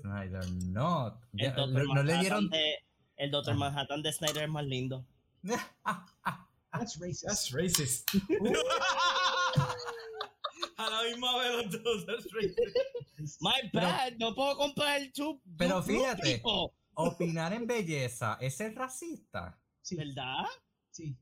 Snyder 0.00 0.50
Not. 0.52 1.22
El 1.32 1.40
Ya, 1.40 1.52
Doctor 1.54 1.86
no, 1.94 2.02
le 2.02 2.18
dieron. 2.18 2.48
de, 2.50 2.74
el 3.16 3.30
Doctor 3.30 3.54
Ah. 3.54 3.56
Manhattan 3.58 4.02
de 4.02 4.12
Snyder 4.12 4.44
es 4.44 4.48
más 4.48 4.64
lindo. 4.64 5.04
That's 6.78 6.96
racist. 6.98 7.26
That's 7.26 7.50
racist. 7.52 8.04
A 10.76 10.88
la 10.90 11.02
misma 11.02 11.36
vez 11.38 11.72
los 11.72 11.82
dos, 11.82 12.06
that's 12.06 12.26
racist. 12.32 13.40
My 13.40 13.52
Pero- 13.72 13.86
bad, 13.86 14.12
no 14.18 14.34
puedo 14.34 14.56
comprar 14.56 15.00
two, 15.12 15.40
Pero 15.56 15.80
two 15.80 15.86
blue 15.86 15.98
fíjate. 16.04 16.42
Opinar 16.94 17.52
en 17.52 17.66
belleza 17.66 18.38
es 18.40 18.56
ser 18.56 18.74
racista. 18.74 19.58
Sí, 19.82 19.96
¿Verdad? 19.96 20.44
sí. 20.90 21.16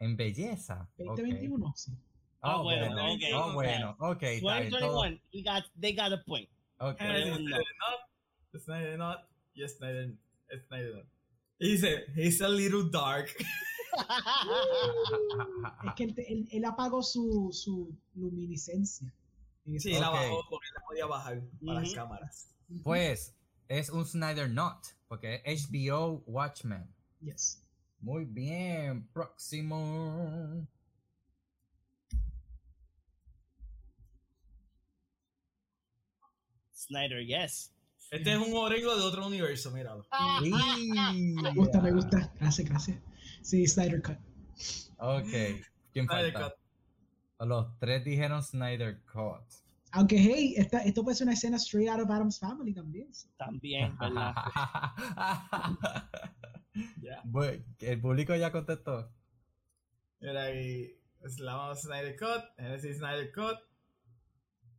En 0.00 0.16
belleza. 0.16 0.88
ok. 0.98 1.06
2021, 1.16 1.72
sí. 1.76 1.92
Ah, 2.40 2.56
Oh, 2.58 2.64
bueno, 2.64 2.86
bueno, 2.92 3.12
ok, 3.14 3.20
oh, 3.34 3.52
bueno, 3.52 3.96
ok, 4.00 4.22
está 4.22 4.58
bien, 4.60 4.70
todo- 4.70 4.80
2021, 5.04 5.20
he 5.32 5.42
got, 5.42 5.64
they 5.80 5.94
got 5.94 6.12
a 6.12 6.22
point. 6.24 6.48
ok. 6.78 6.98
Genesis 6.98 7.38
no. 7.40 7.56
Snyder 7.56 7.78
Not, 7.78 8.58
Snyder 8.60 8.98
Not, 8.98 9.28
y 9.54 9.68
Snyder, 9.68 10.14
Snyder 10.66 10.94
Not. 10.96 11.06
Y 11.60 11.68
dice, 11.72 12.04
he's 12.16 12.40
a 12.40 12.48
little 12.48 12.82
dark. 12.90 13.28
Es 15.86 15.94
que 15.96 16.04
él, 16.04 16.14
te- 16.14 16.32
él, 16.32 16.48
él 16.50 16.64
apagó 16.64 17.02
su, 17.02 17.50
su 17.52 17.94
luminiscencia. 18.14 19.12
Sí, 19.78 19.92
la 19.92 20.10
Ok. 20.10 20.16
bajó 20.16 20.44
porque 20.50 20.66
la 20.74 20.82
podía 20.86 21.06
bajar 21.06 21.42
para 21.64 21.80
las 21.80 21.94
cámaras. 21.94 22.48
Pues 22.82 23.34
es 23.68 23.90
un 23.90 24.04
Snyder 24.06 24.50
Not, 24.50 24.84
porque 25.08 25.42
es 25.44 25.68
HBO 25.70 26.22
Watchmen. 26.26 26.92
Yes. 27.20 27.62
Muy 28.00 28.24
bien, 28.24 29.06
próximo. 29.12 30.66
Snyder, 36.74 37.24
yes. 37.24 37.72
Este 38.10 38.32
es 38.32 38.38
un 38.38 38.54
orengo 38.54 38.94
de 38.96 39.02
otro 39.02 39.26
universo, 39.26 39.70
míralo. 39.70 40.06
Me 40.42 41.54
gusta, 41.54 41.80
me 41.80 41.92
gusta. 41.92 42.32
Gracias, 42.40 42.68
gracias. 42.68 42.98
Sí, 43.42 43.66
Snyder 43.66 44.02
Cut. 44.02 44.16
Ok, 44.98 45.26
¿quién 45.92 46.06
Snyder 46.06 46.32
falta? 46.32 46.54
Los 47.40 47.78
tres 47.78 48.04
dijeron 48.04 48.42
Snyder 48.42 49.02
Cut. 49.12 49.42
Aunque, 49.94 50.16
hey, 50.16 50.54
esta, 50.56 50.78
esto 50.84 51.02
puede 51.04 51.16
ser 51.16 51.26
una 51.26 51.34
escena 51.34 51.56
straight 51.58 51.90
out 51.90 52.00
of 52.00 52.10
Adam's 52.10 52.38
Family 52.38 52.72
también. 52.72 53.10
También, 53.36 53.96
¿verdad? 54.00 54.34
Bueno, 57.24 57.62
el 57.80 58.00
público 58.00 58.34
ya 58.34 58.50
contestó. 58.50 59.12
Mira 60.20 60.44
ahí. 60.44 60.98
es 61.22 61.38
La 61.38 61.54
vamos 61.54 61.78
a 61.78 61.80
Snyder 61.82 62.16
Cut. 62.18 62.44
Genesis 62.56 62.96
Snyder 62.98 63.30
Cut. 63.32 63.58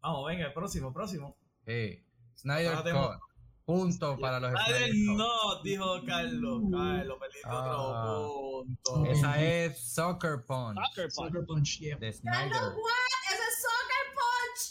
Vamos, 0.02 0.26
venga, 0.27 0.48
el 0.48 0.53
próximo, 0.53 0.91
próximo. 0.91 1.38
Sí. 1.68 2.03
Snyder 2.35 2.68
Ahora 2.73 2.84
tengo- 2.84 3.10
Cut. 3.19 3.33
Punto 3.65 4.18
para 4.19 4.40
los 4.41 4.52
Cut. 4.52 4.94
no, 5.15 5.61
dijo 5.64 6.02
Carlos. 6.06 6.64
Carlos, 6.69 7.18
perdiste 7.19 7.48
Ah. 7.49 7.77
otro 7.77 8.65
punto. 8.65 9.06
Esa 9.06 9.41
es 9.41 9.80
Soccer 9.94 10.44
Punch 10.45 10.77
Sucker 11.10 11.45
punch. 11.45 11.80
Yeah. 11.80 11.95
de 11.98 12.14
Carlos, 12.23 12.76
what? 12.76 13.31
Ese 13.31 13.44
es 13.48 13.61
Soccer 13.64 14.06
Punch. 14.19 14.61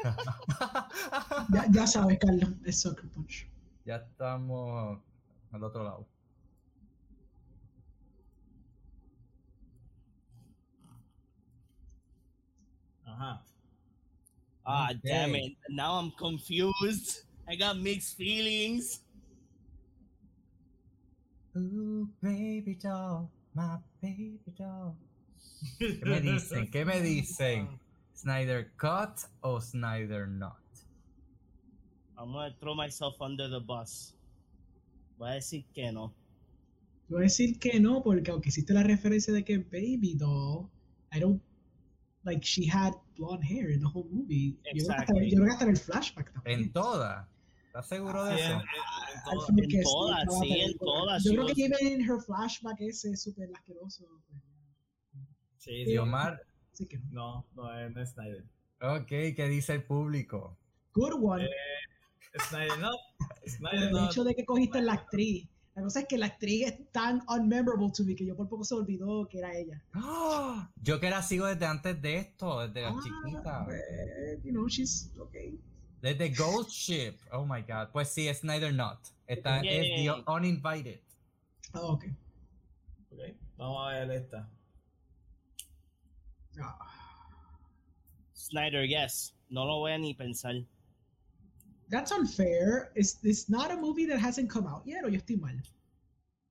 Ya, 1.52 1.66
ya 1.70 1.86
sabes, 1.86 2.18
Carlos, 2.18 2.48
es 2.64 2.80
Sucker 2.80 3.10
Punch. 3.10 3.46
ya 3.84 3.96
estamos 3.96 4.98
al 5.52 5.62
otro 5.64 5.84
lado. 5.84 6.06
Ajá. 13.06 13.42
Ah, 14.64 14.92
damn 15.04 15.34
it. 15.34 15.56
Now 15.68 15.98
I'm 15.98 16.10
confused. 16.12 17.24
I 17.50 17.56
got 17.56 17.78
mixed 17.78 18.16
feelings. 18.16 19.00
Ooh, 21.56 22.08
baby 22.22 22.78
doll, 22.80 23.28
my 23.54 23.78
baby 24.00 24.38
doll. 24.56 24.96
¿Qué 25.80 26.04
me 26.04 26.20
dicen? 26.20 26.70
¿Qué 26.70 26.84
me 26.84 27.00
dicen? 27.00 27.68
¿Snyder 28.14 28.70
Cut 28.76 29.26
o 29.42 29.58
Snyder 29.58 30.28
Not? 30.28 30.54
I'm 32.16 32.32
gonna 32.32 32.54
throw 32.60 32.76
myself 32.76 33.20
under 33.20 33.48
the 33.48 33.58
bus. 33.58 34.14
Voy 35.18 35.30
a 35.30 35.34
decir 35.34 35.64
que 35.74 35.90
no. 35.90 36.14
Voy 37.08 37.22
a 37.22 37.24
decir 37.24 37.58
que 37.58 37.80
no, 37.80 38.00
porque 38.00 38.30
aunque 38.30 38.50
hiciste 38.50 38.72
la 38.72 38.84
referencia 38.84 39.34
de 39.34 39.42
que 39.42 39.58
Baby 39.58 40.14
Doll, 40.14 40.70
I 41.12 41.18
don't. 41.18 41.42
Like, 42.22 42.44
she 42.44 42.64
had 42.66 42.92
blonde 43.16 43.42
hair 43.42 43.70
in 43.70 43.80
the 43.80 43.88
whole 43.88 44.06
movie. 44.12 44.56
Yo 44.72 44.84
creo, 44.84 44.86
que 44.86 44.92
hasta, 44.92 45.02
Exactly. 45.02 45.30
yo 45.30 45.36
creo 45.36 45.46
que 45.46 45.52
hasta 45.52 45.64
en 45.64 45.70
el 45.70 45.76
flashback 45.76 46.32
también. 46.32 46.60
En 46.60 46.72
toda. 46.72 47.29
¿Estás 47.70 47.86
seguro 47.88 48.24
de 48.24 48.36
Sí, 48.36 48.42
en- 48.42 48.50
eso? 48.50 48.60
en- 48.60 49.58
en 49.58 49.64
En 49.64 49.70
sí, 49.70 49.80
todas, 49.84 50.24
toda 50.24 50.40
la 50.40 50.40
sí, 50.42 50.60
en 50.60 50.78
todas, 50.78 51.22
Yo 51.24 51.30
creo 51.32 51.46
que 51.46 51.64
even 51.66 51.86
en 51.86 52.00
her 52.00 52.20
flashback 52.26 52.80
ese 52.80 53.10
es 53.12 53.22
súper 53.22 53.48
asqueroso. 53.54 54.04
pues, 54.26 54.42
Sí, 55.58 55.84
sí. 55.84 55.96
Omar, 55.98 56.42
Así 56.72 56.86
que 56.86 56.98
no. 57.10 57.46
No, 57.54 57.62
no 57.62 57.78
es, 57.78 57.94
no 57.94 58.02
es 58.02 58.10
Snyder. 58.10 58.44
ok, 58.80 59.06
¿qué 59.06 59.48
dice 59.48 59.74
el 59.74 59.84
público? 59.84 60.58
Good 60.94 61.22
one. 61.22 61.48
Snyder 62.48 62.78
no. 62.80 62.90
Snyder 63.46 63.88
el 63.90 64.04
hecho 64.04 64.24
de 64.24 64.34
que 64.34 64.44
cogiste 64.44 64.82
la 64.82 64.94
actriz. 64.94 65.48
La 65.76 65.82
cosa 65.82 66.00
es 66.00 66.06
que 66.08 66.18
la 66.18 66.26
actriz 66.26 66.66
es 66.66 66.90
tan 66.90 67.22
unmemorable 67.28 67.92
to 67.96 68.02
me 68.04 68.16
que 68.16 68.26
yo 68.26 68.34
por 68.36 68.48
poco 68.48 68.64
se 68.64 68.74
olvidó 68.74 69.28
que 69.28 69.38
era 69.38 69.56
ella. 69.56 69.80
¡Ah! 69.92 70.68
Yo 70.82 70.98
que 70.98 71.08
la 71.08 71.22
sigo 71.22 71.46
desde 71.46 71.66
antes 71.66 72.02
de 72.02 72.16
esto, 72.16 72.66
desde 72.66 72.82
la 72.82 72.88
Ah, 72.88 73.00
chiquita. 73.00 73.64
pues, 73.64 74.42
you 74.42 74.50
know, 74.50 74.66
she's 74.66 75.12
okay. 75.20 75.56
Desde 76.02 76.30
Ghost 76.30 76.70
Ship. 76.70 77.18
Oh 77.32 77.44
my 77.44 77.62
god. 77.62 77.90
Pues 77.92 78.08
sí, 78.08 78.32
Snyder 78.32 78.72
Not. 78.72 78.98
Esta 79.26 79.58
es 79.58 79.64
Yay. 79.64 80.06
The 80.06 80.24
Uninvited. 80.26 81.00
Ah, 81.74 81.82
ok. 81.82 82.04
Ok, 83.10 83.20
Vamos 83.56 83.92
a 83.92 84.06
ver 84.06 84.10
esta. 84.10 84.48
Ah. 86.60 86.78
Snyder, 88.34 88.84
yes. 88.84 89.34
No 89.50 89.64
lo 89.64 89.78
voy 89.78 89.92
a 89.92 89.98
ni 89.98 90.14
pensar. 90.14 90.54
That's 91.90 92.12
unfair. 92.12 92.92
It's, 92.94 93.18
it's 93.22 93.48
not 93.48 93.70
a 93.70 93.76
movie 93.76 94.06
that 94.06 94.18
hasn't 94.18 94.48
come 94.48 94.66
out 94.66 94.82
yet, 94.86 95.04
o 95.04 95.08
yo 95.08 95.18
estoy 95.18 95.40
mal. 95.40 95.60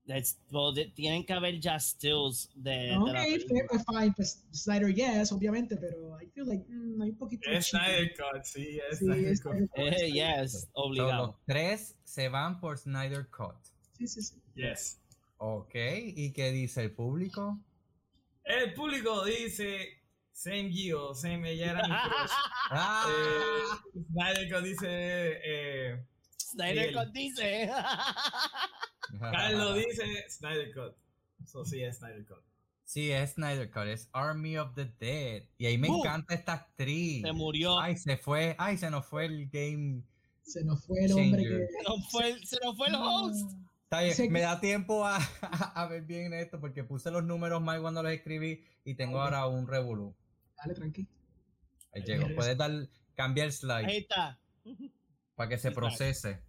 That's, 0.09 0.39
well, 0.51 0.73
de- 0.73 0.87
tienen 0.95 1.23
que 1.23 1.33
haber 1.33 1.59
ya 1.59 1.79
stills 1.79 2.49
de, 2.55 2.71
de 2.71 2.97
Ok, 2.97 3.11
fair, 3.11 3.45
película. 3.45 3.63
pues 3.69 3.83
fine. 3.85 4.13
Pues 4.15 4.43
Snyder, 4.51 4.91
yes, 4.95 5.31
obviamente, 5.31 5.77
pero 5.77 6.19
I 6.19 6.25
feel 6.33 6.47
like 6.47 6.65
mm, 6.67 6.99
hay 7.03 7.09
un 7.11 7.15
poquito. 7.17 7.47
de 7.47 7.57
Es. 7.57 7.67
Snyder 7.67 8.11
Cut, 8.15 8.43
sí, 8.43 8.79
es 8.89 8.97
Sí, 8.97 9.05
Snyder 9.05 9.39
Cut. 9.69 9.69
Eh, 9.75 10.11
yes, 10.11 10.61
So, 10.63 10.67
obligado. 10.73 11.27
los 11.27 11.35
tres 11.45 11.95
se 12.03 12.27
van 12.27 12.59
por 12.59 12.79
Snyder 12.79 13.27
Cut. 13.29 13.55
Sí, 13.99 14.07
sí, 14.07 14.23
sí. 14.23 14.35
Yes. 14.55 14.99
Ok, 15.37 15.75
¿y 15.75 16.31
qué 16.33 16.51
dice 16.51 16.81
el 16.81 16.91
público? 16.91 17.59
El 18.43 18.73
público 18.73 19.23
dice 19.25 20.01
Same 20.31 20.71
Gio, 20.71 21.13
Same 21.13 21.51
ella 21.51 21.71
era 21.73 21.81
mi 21.87 21.93
crush. 21.93 22.31
¡Ah! 22.71 23.05
Eh, 23.93 24.01
Snyder 24.11 24.51
Cut 24.51 24.63
dice 24.63 24.87
eh, 24.89 26.03
Snyder 26.51 26.89
Sí, 26.89 26.93
Cut 26.95 27.13
dice. 27.13 27.69
Carlos 29.19 29.75
dice 29.75 30.29
Snyder 30.29 30.73
Cut. 30.73 30.95
So 31.45 31.65
sí 31.65 31.81
es 31.81 31.97
Snyder 31.97 32.25
Cut. 32.25 32.43
Sí, 32.83 33.11
es 33.11 33.33
Snyder 33.33 33.69
Cut, 33.69 33.83
es 33.85 34.09
Army 34.13 34.57
of 34.57 34.73
the 34.75 34.85
Dead. 34.99 35.43
Y 35.57 35.67
ahí 35.67 35.77
me 35.77 35.87
encanta 35.87 36.33
esta 36.33 36.53
actriz. 36.53 37.21
Se 37.21 37.31
murió. 37.33 37.79
Ay, 37.79 37.97
se 37.97 38.17
fue. 38.17 38.55
Ay, 38.57 38.77
se 38.77 38.89
nos 38.89 39.05
fue 39.05 39.25
el 39.25 39.47
game. 39.49 40.01
Se 40.41 40.63
nos 40.63 40.83
fue 40.85 41.05
el 41.05 41.11
hombre 41.13 41.43
que. 41.43 41.67
Se 41.67 41.83
nos 41.83 42.11
fue, 42.11 42.45
se 42.45 42.57
nos 42.63 42.75
fue 42.75 42.87
el 42.87 42.95
host. 42.95 43.51
Está 43.83 44.01
bien, 44.01 44.31
me 44.31 44.41
da 44.41 44.59
tiempo 44.59 45.05
a, 45.05 45.17
a 45.75 45.87
ver 45.87 46.03
bien 46.03 46.33
esto 46.33 46.59
porque 46.59 46.83
puse 46.83 47.09
los 47.09 47.23
números 47.23 47.61
mal 47.61 47.81
cuando 47.81 48.03
los 48.03 48.11
escribí 48.11 48.63
y 48.83 48.95
tengo 48.95 49.21
ahora 49.21 49.47
un 49.47 49.67
revolú. 49.67 50.15
Dale, 50.57 50.73
tranqui. 50.75 51.01
Ahí 51.93 52.01
Ahí 52.01 52.03
llegó. 52.03 52.25
eres. 52.25 52.35
Puedes 52.35 52.57
dar, 52.57 52.71
cambiar 53.15 53.47
el 53.47 53.53
slide 53.53 53.85
Ahí 53.85 53.97
está. 53.97 54.39
Para 55.39 55.47
que 55.51 55.57
se 55.57 55.71
procese. 55.71 56.43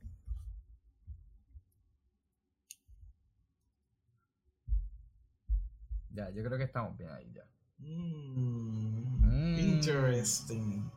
Ya, 6.12 6.28
yo 6.30 6.42
creo 6.44 6.58
que 6.58 6.64
estamos 6.64 6.96
bien 6.98 7.10
ahí 7.10 7.32
ya. 7.32 7.44
Mm, 7.78 9.20
Mm. 9.22 9.58
Interesting. 9.60 10.90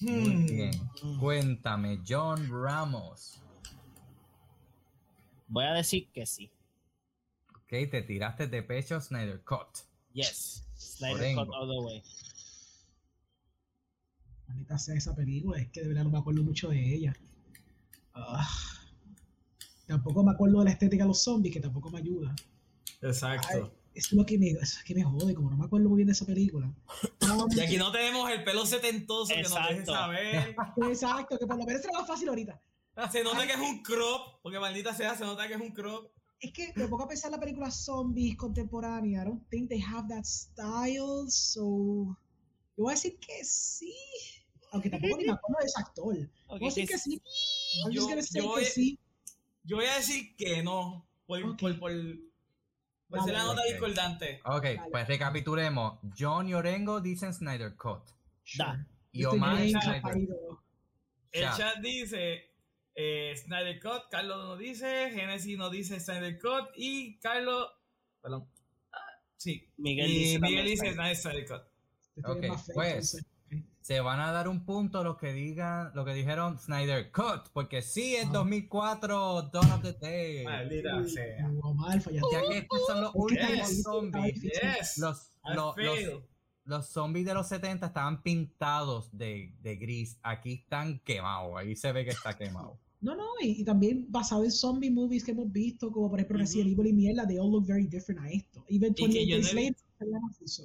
Muy 0.00 0.34
Hmm. 0.36 0.46
bien. 0.46 0.90
Cuéntame, 1.18 2.00
John 2.06 2.48
Ramos. 2.48 3.40
Voy 5.48 5.64
a 5.64 5.72
decir 5.72 6.08
que 6.12 6.24
sí. 6.26 6.50
Ok, 7.56 7.90
te 7.90 8.02
tiraste 8.02 8.46
de 8.46 8.62
pecho 8.62 9.00
Snyder 9.00 9.42
Cut. 9.42 9.78
Yes. 10.12 10.64
Snyder 10.76 11.34
Cut 11.34 11.48
all 11.52 11.68
the 11.68 11.80
way. 11.80 12.02
Maldita 14.48 14.78
sea 14.78 14.94
esa 14.94 15.14
película, 15.14 15.58
es 15.58 15.68
que 15.68 15.80
de 15.80 15.88
verdad 15.88 16.04
no 16.04 16.10
me 16.10 16.18
acuerdo 16.18 16.42
mucho 16.42 16.68
de 16.68 16.94
ella. 16.94 17.14
Ah. 18.14 18.48
Tampoco 19.86 20.22
me 20.22 20.32
acuerdo 20.32 20.60
de 20.60 20.64
la 20.66 20.70
estética 20.70 21.04
de 21.04 21.08
los 21.08 21.22
zombies, 21.22 21.52
que 21.52 21.60
tampoco 21.60 21.90
me 21.90 21.98
ayuda. 21.98 22.34
Exacto. 23.02 23.72
Es 23.94 24.12
lo 24.12 24.24
que 24.26 24.38
me, 24.38 24.50
es 24.50 24.82
que 24.82 24.94
me 24.94 25.04
jode, 25.04 25.34
como 25.34 25.50
no 25.50 25.56
me 25.56 25.66
acuerdo 25.66 25.88
muy 25.88 25.98
bien 25.98 26.06
de 26.08 26.14
esa 26.14 26.24
película. 26.24 26.72
Y 27.54 27.60
aquí 27.60 27.76
no 27.76 27.92
tenemos 27.92 28.28
el 28.30 28.42
pelo 28.42 28.66
setentoso 28.66 29.32
que 29.32 29.42
nos 29.42 29.54
deje 29.54 29.80
Exacto. 29.80 29.92
saber. 29.92 30.56
Exacto, 30.88 31.38
que 31.38 31.46
por 31.46 31.56
lo 31.56 31.64
menos 31.64 31.82
será 31.82 31.98
más 31.98 32.06
fácil 32.06 32.28
ahorita. 32.28 32.60
Se 33.12 33.22
nota 33.22 33.46
que 33.46 33.52
es 33.52 33.58
un 33.58 33.82
crop, 33.82 34.40
porque 34.42 34.58
maldita 34.58 34.94
sea, 34.94 35.16
se 35.16 35.24
nota 35.24 35.46
que 35.46 35.54
es 35.54 35.60
un 35.60 35.72
crop. 35.72 36.10
Es 36.40 36.52
que 36.52 36.72
me 36.76 36.88
pongo 36.88 37.04
a 37.04 37.08
pensar 37.08 37.28
en 37.28 37.32
la 37.32 37.40
película 37.40 37.70
zombies 37.70 38.36
contemporánea. 38.36 39.22
I 39.22 39.24
don't 39.26 39.48
think 39.48 39.68
they 39.68 39.80
have 39.80 40.08
that 40.08 40.24
style, 40.24 41.26
so. 41.28 42.16
Yo 42.76 42.84
voy 42.84 42.92
a 42.92 42.94
decir 42.96 43.18
que 43.20 43.44
sí. 43.44 43.94
Aunque 44.72 44.90
tampoco 44.90 45.16
ni 45.18 45.24
me 45.26 45.32
acuerdo 45.32 45.60
de 45.60 45.66
ese 45.66 45.80
actor. 45.80 46.16
Ok, 46.48 46.58
Voy 46.60 46.64
a 46.66 46.74
decir 46.74 46.86
que 46.88 46.94
que 46.94 46.98
sí. 46.98 47.22
Yo- 47.90 48.06
que 48.08 48.40
voy- 48.42 48.64
sí. 48.64 48.98
Yo 49.62 49.76
voy 49.76 49.86
a 49.86 49.96
decir 49.96 50.34
que 50.36 50.62
no, 50.62 51.08
por, 51.26 51.42
Ok. 51.42 51.60
por, 51.60 51.78
por, 51.78 51.92
por 53.08 53.24
ser 53.24 53.32
la 53.34 53.44
nota 53.44 53.62
discordante. 53.64 54.40
Ok, 54.44 54.62
Dale. 54.64 54.82
pues 54.90 55.06
recapitulemos. 55.08 56.00
John 56.18 56.48
y 56.48 56.54
Orengo 56.54 57.00
dicen 57.00 57.32
Snyder 57.32 57.76
Cut. 57.76 58.02
Da. 58.58 58.86
Y 59.12 59.24
Omar 59.24 59.56
Snyder. 59.68 60.28
El 61.30 61.42
Chat. 61.56 61.78
dice 61.80 62.52
eh, 62.96 63.34
Snyder 63.36 63.80
Cut, 63.80 64.08
Carlos 64.10 64.36
nos 64.44 64.58
dice, 64.58 65.10
Genesis 65.12 65.56
nos 65.56 65.70
dice 65.72 65.98
Snyder 66.00 66.38
Cut 66.40 66.70
y 66.76 67.18
Carlos, 67.18 67.68
perdón, 68.20 68.48
ah, 68.92 68.98
sí, 69.36 69.68
Miguel 69.78 70.10
y 70.10 70.18
dice 70.18 70.38
Miguel 70.40 70.66
dice 70.66 70.92
Snyder. 70.92 71.16
Snyder 71.16 71.46
Cut. 71.48 71.62
Ok, 72.22 72.44
pues. 72.74 73.24
Se 73.80 74.00
van 74.00 74.18
a 74.18 74.32
dar 74.32 74.48
un 74.48 74.64
punto 74.64 75.04
los 75.04 75.18
que 75.18 75.34
digan, 75.34 75.90
lo 75.94 76.06
que 76.06 76.14
dijeron 76.14 76.58
Snyder 76.58 77.12
Cut, 77.12 77.50
porque 77.52 77.82
sí 77.82 78.16
es 78.16 78.26
Ah. 78.28 78.32
2004 78.32 79.42
Dawn 79.52 79.72
of 79.72 79.82
the 79.82 79.92
Day. 79.92 80.42
Maldita 80.44 81.04
sea. 81.06 81.50
Ya 82.32 82.42
que 82.48 82.58
estos 82.58 82.86
son 82.86 83.02
los 83.02 83.12
últimos 83.14 83.82
zombies. 83.82 84.42
Los, 86.66 86.88
zombies 86.88 87.26
de 87.26 87.34
los 87.34 87.46
70 87.48 87.86
estaban 87.86 88.22
pintados 88.22 89.10
de, 89.12 89.54
de 89.60 89.76
gris. 89.76 90.18
Aquí 90.22 90.54
están 90.54 90.98
quemados. 91.00 91.52
Ahí 91.58 91.76
se 91.76 91.92
ve 91.92 92.04
que 92.04 92.12
está 92.12 92.34
quemado. 92.38 92.78
No, 93.02 93.14
no, 93.14 93.26
y, 93.42 93.60
y 93.60 93.64
también 93.64 94.06
basado 94.08 94.44
en 94.44 94.50
zombie 94.50 94.90
movies 94.90 95.22
que 95.24 95.32
hemos 95.32 95.52
visto, 95.52 95.92
como 95.92 96.08
por 96.08 96.18
ejemplo. 96.18 96.38
Resident 96.38 96.72
Evil 96.72 96.86
y 96.86 96.92
mierda, 96.94 97.26
they 97.26 97.36
all 97.36 97.50
look 97.50 97.66
very 97.66 97.86
different 97.86 98.18
a 98.22 98.30
esto. 98.30 98.64
Even 98.66 98.94
que 98.94 99.02
28 99.02 99.28
yo 99.28 99.36
Days 99.36 99.54
Later, 99.54 99.76
se 99.98 100.06
llama 100.06 100.28
así, 100.30 100.48
so. 100.48 100.62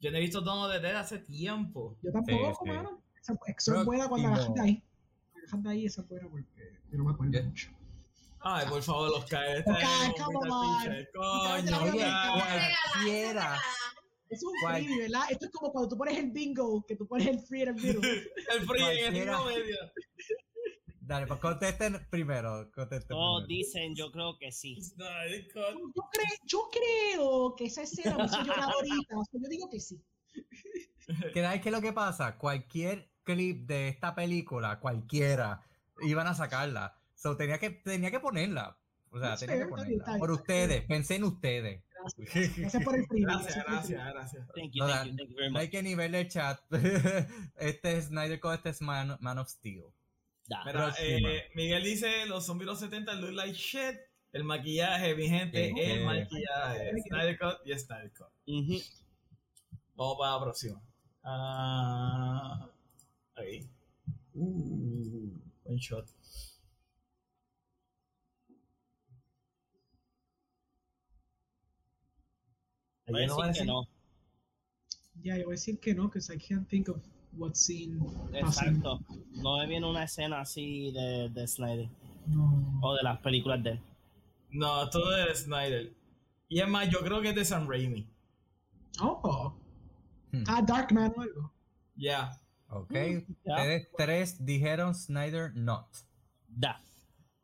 Yo 0.00 0.10
no 0.10 0.16
he 0.16 0.20
visto 0.20 0.42
the 0.70 0.78
Dead 0.80 0.96
hace 0.96 1.18
tiempo. 1.18 1.96
Yo 2.02 2.12
tampoco, 2.12 2.50
Sí, 2.50 2.56
sí. 2.64 2.70
mano. 2.70 3.02
Esa, 3.20 3.38
esa 3.46 3.80
es 3.80 3.84
buena 3.84 4.08
cuando 4.08 4.28
agarras 4.28 4.54
de 4.54 4.60
ahí. 4.62 4.82
De 5.56 5.70
ahí, 5.70 5.86
esa 5.86 6.02
es 6.02 6.08
buena 6.08 6.28
porque 6.28 6.78
yo 6.90 6.98
no 6.98 7.04
me 7.04 7.12
acuerdo 7.12 7.32
Yo- 7.32 7.44
mucho. 7.44 7.70
Ay, 8.40 8.66
por 8.68 8.82
favor, 8.82 9.10
los 9.10 9.24
cae. 9.24 9.58
Este 9.58 9.70
Los 9.70 9.80
cae, 9.80 10.06
es 10.06 10.20
un 10.20 10.32
come 10.34 10.50
on. 10.50 10.84
Coño, 11.14 11.70
la 11.70 11.80
freebie, 14.62 14.98
¿verdad? 15.00 15.22
Esto 15.30 15.46
es 15.46 15.50
como 15.52 15.72
cuando 15.72 15.88
tú 15.88 15.96
pones 15.98 16.16
el 16.18 16.30
bingo, 16.30 16.84
que 16.86 16.94
tú 16.96 17.06
pones 17.08 17.26
el 17.26 17.40
free 17.40 17.62
en 17.62 17.68
el 17.70 17.74
middle. 17.74 18.00
El 18.52 18.66
free 18.66 18.82
en 18.82 19.16
el 19.16 19.26
medio. 19.26 19.76
Dale, 21.08 21.26
pues 21.26 21.40
contesten 21.40 22.06
primero. 22.10 22.70
Contesten 22.72 23.08
Todos 23.08 23.44
primero. 23.46 23.64
dicen, 23.64 23.94
yo 23.96 24.12
creo 24.12 24.38
que 24.38 24.52
sí. 24.52 24.78
Yo, 24.98 25.04
cre- 25.06 26.38
yo 26.44 26.68
creo 26.70 27.54
que 27.56 27.64
esa 27.64 27.82
escena 27.82 28.16
me 28.18 28.24
hizo 28.26 28.42
llorar 28.42 28.70
ahorita. 28.70 29.16
o 29.18 29.24
sea, 29.24 29.40
yo 29.42 29.48
digo 29.48 29.70
que 29.70 29.80
sí. 29.80 30.00
¿Qué 31.32 31.42
es 31.54 31.62
que 31.62 31.70
lo 31.70 31.80
que 31.80 31.92
pasa? 31.94 32.36
Cualquier 32.36 33.08
clip 33.24 33.66
de 33.66 33.88
esta 33.88 34.14
película, 34.14 34.78
cualquiera, 34.80 35.62
iban 36.02 36.26
a 36.26 36.34
sacarla. 36.34 36.94
So, 37.14 37.36
tenía 37.36 37.58
que, 37.58 37.70
tenía 37.70 38.10
que 38.10 38.20
ponerla. 38.20 38.76
O 39.10 39.18
sea, 39.18 39.30
That's 39.30 39.40
tenía 39.40 39.56
que 39.56 39.62
está 39.62 39.70
ponerla. 39.76 39.96
está 39.96 40.10
bien, 40.12 40.18
Por 40.20 40.30
está 40.30 40.42
ustedes, 40.42 40.84
pensé 40.84 41.14
en 41.16 41.24
ustedes. 41.24 41.82
Gracias. 41.90 42.56
Gracias 42.58 42.84
por 42.84 42.94
el 42.96 43.06
free. 43.06 43.22
Gracias, 43.22 43.64
gracias, 43.66 44.04
gracias. 44.12 44.46
Thank 44.54 44.72
you, 44.72 44.84
No, 44.84 44.88
thank 44.90 45.06
you, 45.10 45.16
thank 45.16 45.28
you 45.30 45.36
very 45.36 45.46
No 45.48 45.52
much. 45.52 45.60
hay 45.62 45.70
que 45.70 45.82
nivel 45.82 46.14
el 46.14 46.28
chat. 46.28 46.60
Este 47.56 47.96
es 47.96 48.04
Snyder 48.08 48.38
Code, 48.38 48.56
este 48.56 48.68
es 48.68 48.82
Man, 48.82 49.16
Man 49.20 49.38
of 49.38 49.48
Steel. 49.48 49.84
Da. 50.48 50.64
Mira, 50.64 50.94
eh, 50.98 51.50
Miguel 51.54 51.84
dice, 51.84 52.26
los 52.26 52.46
zombies 52.46 52.66
de 52.66 52.72
los 52.72 52.80
70 52.80 53.14
look 53.16 53.32
like 53.32 53.52
shit. 53.54 53.96
El 54.32 54.44
maquillaje, 54.44 55.14
mi 55.14 55.28
gente, 55.28 55.68
el 55.68 56.04
maquillaje. 56.04 56.92
Snyder 57.08 57.38
Cut 57.38 57.66
y 57.66 57.78
Snyder 57.78 58.12
Cut. 58.12 58.28
Vamos 59.94 60.16
para 60.18 60.32
la 60.32 60.40
próxima. 60.42 60.82
Ah, 61.22 62.70
ahí. 63.36 63.68
Uh, 64.34 65.30
buen 65.64 65.78
shot. 65.78 66.06
Voy 73.06 73.20
a 73.20 73.22
Ahí 73.22 73.26
no 73.26 73.36
va 73.38 73.44
a 73.44 73.48
decir 73.48 73.62
que 73.64 73.66
decir- 73.66 73.72
no. 73.72 73.88
Ya, 75.22 75.36
yo 75.36 75.44
voy 75.44 75.52
a 75.52 75.56
decir 75.56 75.80
que 75.80 75.94
no, 75.94 76.04
because 76.08 76.32
I 76.32 76.38
can't 76.38 76.68
think 76.68 76.88
of 76.88 77.02
what 77.32 77.54
scene 77.54 77.98
passing. 78.32 78.36
Exacto. 78.36 79.00
No 79.34 79.58
me 79.58 79.66
viene 79.66 79.86
una 79.86 80.04
escena 80.04 80.40
así 80.40 80.90
de, 80.92 81.28
de 81.30 81.46
Snyder. 81.46 81.88
No. 82.26 82.78
O 82.82 82.94
de 82.94 83.02
las 83.02 83.18
películas 83.20 83.62
de 83.62 83.70
él. 83.72 83.80
No, 84.50 84.88
todo 84.90 85.16
es 85.16 85.26
de 85.28 85.34
Snyder. 85.44 85.92
Y 86.48 86.60
es 86.60 86.68
más, 86.68 86.88
yo 86.88 87.00
creo 87.00 87.20
que 87.20 87.30
es 87.30 87.34
de 87.34 87.44
Sam 87.44 87.68
Raimi. 87.68 88.06
Oh. 89.00 89.54
Hmm. 90.32 90.44
Ah, 90.46 90.62
Darkman 90.62 91.12
o 91.16 91.20
algo. 91.20 91.52
Ya. 91.96 92.38
Ok. 92.70 92.92
ya. 92.92 93.54
Ustedes 93.54 93.88
tres 93.96 94.44
dijeron 94.44 94.94
Snyder 94.94 95.54
not. 95.54 95.86
Da. 96.48 96.80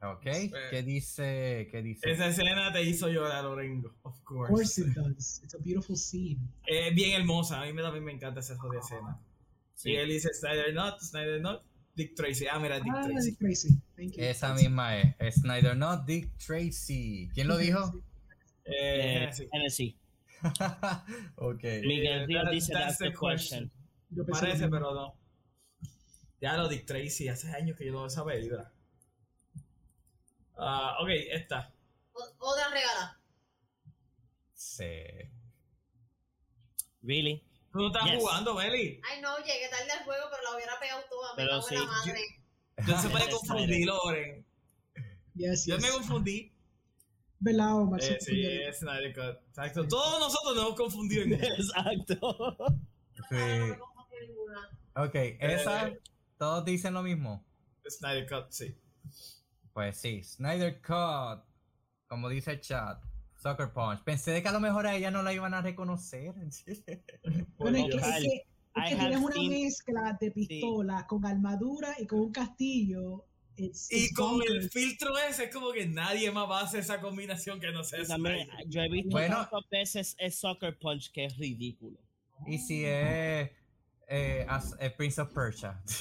Ok. 0.03 0.23
¿Qué 0.71 0.83
dice? 0.83 1.69
¿Qué 1.71 1.81
dice? 1.83 2.11
Esa 2.11 2.27
escena 2.27 2.73
te 2.73 2.83
hizo 2.83 3.09
llorar, 3.09 3.45
Lorengo. 3.45 3.89
Of 4.03 4.15
Of 4.15 4.25
course. 4.25 4.53
course 4.53 4.81
it 4.83 4.89
does. 4.95 5.41
It's 5.43 5.55
a 5.55 5.59
beautiful 5.59 5.97
scene. 5.97 6.39
Es 6.67 6.95
bien 6.95 7.21
hermosa. 7.21 7.63
A 7.63 7.65
mí 7.65 7.81
también 7.81 8.05
me 8.05 8.13
encanta 8.13 8.41
esa 8.41 8.57
jodida 8.59 8.81
escena. 8.81 9.19
Sí. 9.75 9.91
Y 9.91 9.97
él 9.97 10.09
dice 10.09 10.33
Snyder 10.33 10.73
not, 10.75 11.01
Snyder 11.01 11.41
not, 11.41 11.63
Dick 11.95 12.15
Tracy. 12.15 12.47
Ah, 12.51 12.59
mira, 12.59 12.81
Dick 12.81 12.93
Ah, 12.95 13.07
Tracy. 13.39 13.69
Thank 13.97 14.17
you. 14.17 14.23
Esa 14.25 14.55
misma 14.55 14.99
es. 14.99 15.15
es 15.19 15.35
Snyder 15.37 15.77
not, 15.77 16.05
Dick 16.07 16.37
Tracy. 16.39 17.29
¿Quién 17.35 17.49
lo 17.49 17.57
dijo? 17.57 17.93
Eh, 18.65 19.29
Eh. 19.31 19.49
Tennessee. 19.53 19.99
ok. 21.37 21.63
Miguel 21.85 22.27
that- 22.29 22.51
dice 22.51 22.73
that's 22.73 22.99
that's 22.99 22.99
the 22.99 23.13
question. 23.13 23.71
Yo 24.11 24.25
Parece, 24.27 24.69
pero 24.69 24.95
no. 24.95 25.19
Ya 26.41 26.57
lo 26.57 26.69
Dick 26.69 26.85
Tracy, 26.87 27.29
hace 27.29 27.49
años 27.51 27.77
que 27.77 27.87
yo 27.87 27.93
no 27.93 27.99
veo 27.99 28.07
esa 28.07 28.25
película. 28.25 28.73
Ah, 30.57 30.97
ok, 31.03 31.09
esta. 31.33 31.73
O- 32.13 32.35
Otra 32.39 32.69
regala. 32.71 33.21
Sí. 34.55 34.85
Really? 37.03 37.44
Tú 37.75 37.81
no 37.81 37.87
estás 37.89 38.05
Yes. 38.05 38.21
jugando, 38.21 38.55
Meli. 38.55 39.01
Ay, 39.11 39.21
no, 39.21 39.37
llegué 39.39 39.69
tarde 39.69 39.91
al 39.91 40.05
juego, 40.05 40.27
pero 40.31 40.43
la 40.45 40.55
hubiera 40.55 40.79
pegado 40.79 41.03
toda. 41.11 41.31
Me 41.31 41.37
Pero 41.43 41.51
en 41.51 41.57
la 41.57 41.63
sí, 41.65 41.75
madre. 41.75 42.21
Yo 42.87 42.99
se 42.99 43.09
puede 43.09 43.31
confundir, 43.31 43.87
Loren. 43.87 44.47
Yes, 45.35 45.67
Yo 45.67 45.75
yes. 45.77 45.83
me 45.85 45.91
confundí. 45.91 46.53
¿Verdad, 47.41 47.75
Omar? 47.75 48.01
Eh, 48.01 48.19
sí, 48.21 48.47
es 48.47 48.79
Snyder 48.79 49.13
Cut. 49.13 49.43
Exacto. 49.49 49.89
Todos 49.89 50.21
nosotros 50.21 50.55
nos 50.55 50.65
hemos 50.67 50.77
confundido 50.77 51.23
en 51.25 51.33
eso. 51.43 51.53
Exacto. 51.53 52.57
Sí. 53.29 53.35
me 53.35 53.77
confundí 53.77 54.17
ninguna. 54.29 54.71
Ok, 54.95 55.15
esa, 55.41 55.89
Eh. 55.89 56.01
todos 56.39 56.65
dicen 56.65 56.95
lo 56.95 57.03
mismo. 57.03 57.45
Snyder 57.89 58.29
Cut, 58.29 58.51
sí. 58.53 58.79
Pues 59.73 60.01
sí, 60.01 60.23
Snyder 60.23 60.81
Cut, 60.81 61.45
como 62.07 62.29
dice 62.29 62.53
el 62.53 62.61
chat, 62.61 63.03
Sucker 63.45 63.73
Punch. 63.73 64.03
Pensé 64.03 64.31
de 64.31 64.43
que 64.43 64.49
a 64.49 64.53
lo 64.53 64.61
mejor 64.61 64.87
a 64.87 64.97
ella 64.97 65.11
no 65.11 65.23
la 65.23 65.33
iban 65.35 65.53
a 65.55 65.61
reconocer. 65.61 66.33
Bueno, 67.59 67.79
es 67.79 67.85
que, 67.85 67.97
es 67.97 68.05
es 68.07 68.99
tienes 68.99 69.19
una 69.19 69.35
seen- 69.35 69.51
mezcla 69.51 70.19
de 70.21 70.31
pistola 70.33 71.07
con 71.07 71.25
armadura 71.27 71.95
y 71.99 72.07
con 72.07 72.21
un 72.21 72.33
castillo. 72.33 73.25
It's, 73.57 73.93
Y 73.93 74.07
it's 74.07 74.15
con 74.17 74.41
el 74.49 74.69
filtro 74.71 75.17
ese, 75.19 75.45
es 75.45 75.55
como 75.55 75.71
que 75.73 75.87
nadie 75.87 76.33
más 76.33 76.51
va 76.51 76.61
a 76.61 76.65
hacer 76.65 76.81
esa 76.81 77.01
combinación 77.01 77.61
que 77.61 77.71
no 77.71 77.85
Snyder. 77.85 78.49
yo 78.67 78.81
he 78.83 78.89
visto 78.89 79.11
Bueno. 79.11 79.37
tantas 79.49 79.71
veces 79.71 80.17
el 80.19 80.33
Soccer 80.33 80.77
Punch 80.77 81.13
que 81.13 81.27
es 81.27 81.37
ridículo. 81.39 82.01
y 82.49 82.59
si 82.59 82.85
es 82.85 83.51
eh, 84.09 84.47
as- 84.49 84.75
eh, 84.81 84.91
Prince 84.91 85.21
of 85.21 85.33
Persia. 85.33 85.81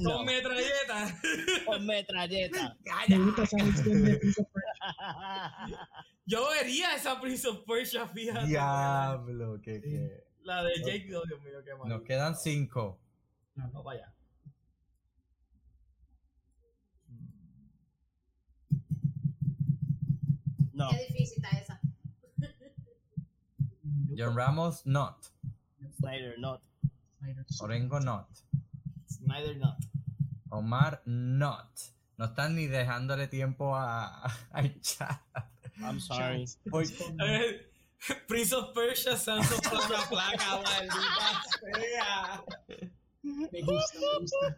No, 0.00 0.16
Con 0.16 0.26
metralleta. 0.26 1.20
con 1.66 1.86
metralleta. 1.86 2.76
Me 3.08 3.16
gusta 3.16 3.46
Yo 6.26 6.48
vería 6.50 6.94
esa 6.94 7.20
Prince 7.20 7.46
of 7.48 7.64
Persia, 7.66 8.06
fíjate. 8.08 8.46
Diablo, 8.46 9.60
que, 9.60 9.80
que. 9.80 10.24
La 10.42 10.62
de 10.62 10.74
Jake, 10.82 11.14
oh, 11.16 11.22
Dios 11.26 11.40
mío, 11.42 11.62
qué 11.64 11.74
mal. 11.74 11.88
Nos 11.88 12.02
quedan 12.02 12.36
cinco. 12.36 12.98
No, 13.54 13.82
vaya. 13.82 14.12
No, 20.72 20.88
Qué 20.90 21.06
difícil 21.08 21.42
está 21.42 21.56
esa. 21.56 21.80
John 24.16 24.36
Ramos, 24.36 24.84
not. 24.84 25.26
Snyder, 25.98 26.36
no. 26.38 26.60
Snyder. 27.20 27.46
Orengo, 27.60 28.00
not. 28.00 28.28
Snyder 29.06 29.56
no. 29.56 29.76
Omar, 30.50 31.00
not. 31.06 31.94
No 32.16 32.26
están 32.26 32.54
ni 32.54 32.66
dejándole 32.66 33.26
tiempo 33.28 33.74
a, 33.76 34.24
al 34.50 34.80
chat. 34.80 35.20
I'm 35.80 36.00
sorry. 36.00 36.44
Voy- 36.66 36.86
Eh, 37.26 37.70
Prince 38.28 38.54
of 38.54 38.74
Persia, 38.74 39.16
Santo 39.16 39.56
por 39.70 39.90
la 39.90 40.08
placa, 40.08 40.60
maldita 40.62 41.42
sea. 41.60 42.44
Me 43.22 43.60
gusta, 43.62 43.98
me 43.98 44.18
gusta. 44.20 44.56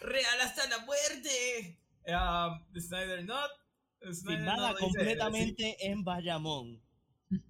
Real 0.00 0.40
hasta 0.42 0.68
la 0.68 0.78
muerte. 0.84 1.78
Um, 2.06 2.60
Snyder 2.80 3.24
not. 3.24 3.50
Snyder 4.12 4.44
not 4.44 4.76
dice- 4.78 4.80
completamente 4.80 5.76
en 5.80 6.04
Bayamón. 6.04 6.80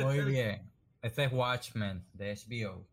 Muy 0.00 0.20
bien. 0.22 0.72
Este 1.02 1.24
es 1.24 1.32
Watchmen 1.32 2.06
de 2.14 2.34
HBO. 2.34 2.86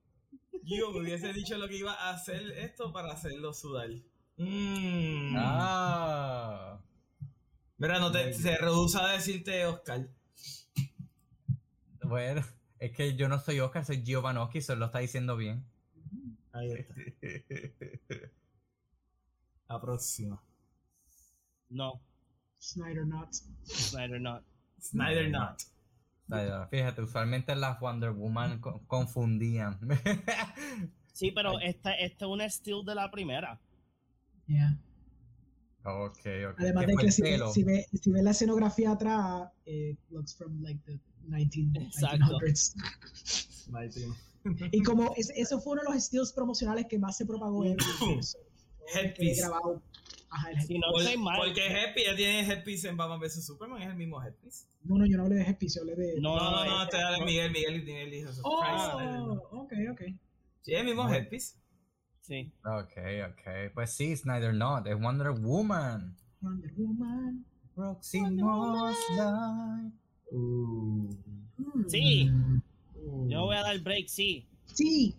Yo 0.64 0.92
me 0.92 1.00
hubiese 1.00 1.34
dicho 1.34 1.58
lo 1.58 1.68
que 1.68 1.78
iba 1.78 1.94
a 1.94 2.12
hacer 2.12 2.52
esto 2.58 2.92
para 2.94 3.12
hacerlo 3.12 3.54
sudar. 3.54 3.90
Mm. 4.38 5.36
Ah. 5.38 6.80
Mira, 7.78 8.00
no 8.00 8.12
te, 8.12 8.34
se 8.34 8.58
reduce 8.58 9.00
a 9.00 9.08
decirte 9.08 9.66
Oscar. 9.66 10.08
Bueno, 12.04 12.46
es 12.80 12.92
que 12.92 13.16
yo 13.16 13.28
no 13.28 13.40
soy 13.40 13.60
Oscar, 13.60 13.86
soy 13.86 14.04
Giovanni, 14.04 14.40
eso 14.54 14.76
lo 14.76 14.88
está 14.88 15.00
diciendo 15.00 15.36
bien. 15.38 15.66
Ahí 16.52 16.72
está. 16.72 16.94
La 19.68 19.80
próxima. 19.80 20.44
No, 21.70 22.02
Snyder 22.62 23.06
not. 23.06 23.34
Snyder, 23.66 24.20
not. 24.20 24.44
Snyder 24.80 25.30
not. 25.30 25.64
Fíjate, 26.70 27.02
usualmente 27.02 27.56
las 27.56 27.80
Wonder 27.80 28.12
Woman 28.12 28.60
co- 28.60 28.82
confundían. 28.88 29.80
Sí, 31.14 31.30
pero 31.32 31.60
esta, 31.60 31.94
esta 31.94 32.26
es 32.26 32.32
una 32.32 32.50
steal 32.50 32.84
de 32.86 32.96
la 32.96 33.12
primera. 33.12 33.60
Yeah. 34.48 34.80
ok, 35.84 36.18
ok. 36.52 36.56
Además 36.58 36.86
¿Qué 36.86 36.92
de 36.92 36.98
que 36.98 37.06
el 37.06 37.12
si, 37.12 37.22
ve- 37.22 37.40
si, 37.54 37.64
ve, 37.64 37.86
si 38.02 38.10
la 38.12 38.32
escenografía 38.32 38.92
atrás, 38.92 39.50
it 39.66 40.00
looks 40.10 40.36
from 40.36 40.62
like 40.64 40.80
the 40.86 41.00
19, 41.28 41.86
Exacto. 41.86 42.40
1900s. 42.40 42.76
Snyder. 43.66 44.10
Y 44.72 44.82
como 44.84 45.14
es- 45.16 45.32
eso 45.36 45.60
fue 45.60 45.74
uno 45.74 45.82
de 45.84 45.90
los 45.90 45.98
estilos 45.98 46.32
promocionales 46.34 46.88
que 46.88 46.98
más 46.98 47.18
se 47.18 47.26
propagó 47.26 47.66
en 47.66 47.76
Headpiece. 48.96 49.42
grabado. 49.42 49.82
Ajá, 50.34 50.50
el 50.52 50.62
Si 50.62 50.80
no 50.80 50.88
Por- 50.92 51.02
estoy 51.02 51.18
mal. 51.18 51.40
porque 51.44 51.68
Headpiece 51.68 52.10
ya 52.10 52.16
tiene 52.16 52.40
Headpiece 52.48 52.88
en 52.90 52.96
Batman 52.98 53.20
vs 53.20 53.46
Superman, 53.46 53.82
es 53.82 53.90
el 53.90 53.96
mismo 53.96 54.24
Headpiece. 54.24 54.66
No, 54.84 54.98
no, 54.98 55.06
yo 55.06 55.18
no 55.18 55.24
hablé 55.24 55.36
de 55.36 55.44
Headpiece, 55.44 55.76
yo 55.76 55.82
hablé 55.82 55.96
de. 55.96 56.22
No, 56.22 56.36
No, 56.38 56.44
no, 56.52 56.66
no, 56.66 56.66
no, 56.78 56.84
es- 56.84 56.90
te 56.90 56.98
da 56.98 57.12
de 57.12 57.26
Miguel, 57.26 57.52
Miguel 57.52 57.76
y 57.76 57.84
Miguel 57.84 58.12
dijo 58.12 58.30
eso. 58.30 58.42
Christ, 58.42 58.94
Oh, 58.96 59.50
ok, 59.64 59.74
ok. 59.92 60.02
Sí, 60.62 60.74
el 60.74 60.86
mismo. 60.86 61.08
Headpiece. 61.10 61.56
Sí. 62.22 62.52
Ok, 62.64 62.94
ok. 63.30 63.74
Pues 63.74 63.92
sí, 63.92 64.16
Snyder 64.16 64.54
Not, 64.54 64.88
es 64.88 64.98
Wonder 65.00 65.32
Woman. 65.32 66.16
Wonder 66.40 66.72
Woman. 66.78 67.46
Próximo 67.76 68.90
slide. 68.94 69.92
Sí. 71.88 72.26
Yo 73.28 73.38
no 73.38 73.46
voy 73.46 73.56
a 73.58 73.62
dar 73.64 73.80
break, 73.80 74.08
sí. 74.08 74.46
Sí. 74.66 75.14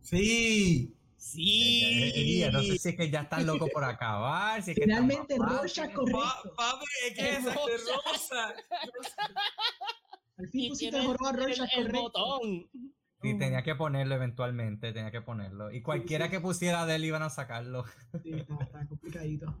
Sí. 0.00 0.92
Sí. 1.20 1.82
Eh, 1.84 2.08
eh, 2.08 2.44
eh, 2.46 2.50
no 2.50 2.62
sé 2.62 2.78
si 2.78 2.88
es 2.88 2.96
que 2.96 3.10
ya 3.10 3.20
están 3.20 3.46
locos 3.46 3.68
por 3.70 3.84
acabar. 3.84 4.62
Si 4.62 4.70
es 4.70 4.76
que 4.76 4.84
están 4.84 5.06
Finalmente, 5.06 5.36
fáciles. 5.36 5.94
correcto. 5.94 6.18
Pa- 6.18 6.42
papi, 6.56 6.86
es 7.08 7.14
que 7.14 7.28
Es 7.36 7.44
rosa. 7.44 8.02
rosa. 8.10 8.54
Al 10.38 10.48
fin 10.48 10.70
pusiste 10.70 10.96
el 10.96 11.06
a 11.06 11.10
el, 11.10 11.18
Rorschach 11.18 11.68
el 11.76 11.86
correcto. 11.86 12.00
botón. 12.00 12.70
Sí, 13.22 13.38
tenía 13.38 13.62
que 13.62 13.74
ponerlo 13.74 14.14
eventualmente, 14.14 14.94
tenía 14.94 15.10
que 15.10 15.20
ponerlo. 15.20 15.70
Y 15.70 15.82
cualquiera 15.82 16.24
sí. 16.24 16.30
que 16.30 16.40
pusiera 16.40 16.86
de 16.86 16.94
él 16.94 17.04
iban 17.04 17.22
a 17.22 17.28
sacarlo. 17.28 17.84
Sí, 18.22 18.32
está, 18.32 18.54
está 18.64 18.88
complicadito. 18.88 19.54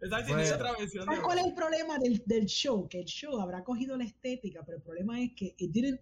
Exacto, 0.00 0.32
Bueno. 0.32 0.54
otra 0.54 0.72
versión 0.78 1.04
¿Sabes 1.04 1.20
cuál 1.20 1.38
es 1.38 1.44
el 1.44 1.54
problema 1.54 1.98
del, 1.98 2.22
del 2.24 2.46
show? 2.46 2.88
Que 2.88 3.00
el 3.00 3.04
show 3.04 3.38
habrá 3.40 3.62
cogido 3.62 3.94
la 3.98 4.04
estética, 4.04 4.62
pero 4.64 4.78
el 4.78 4.82
problema 4.82 5.20
es 5.20 5.32
que 5.36 5.54
it 5.58 5.70
didn't, 5.70 6.00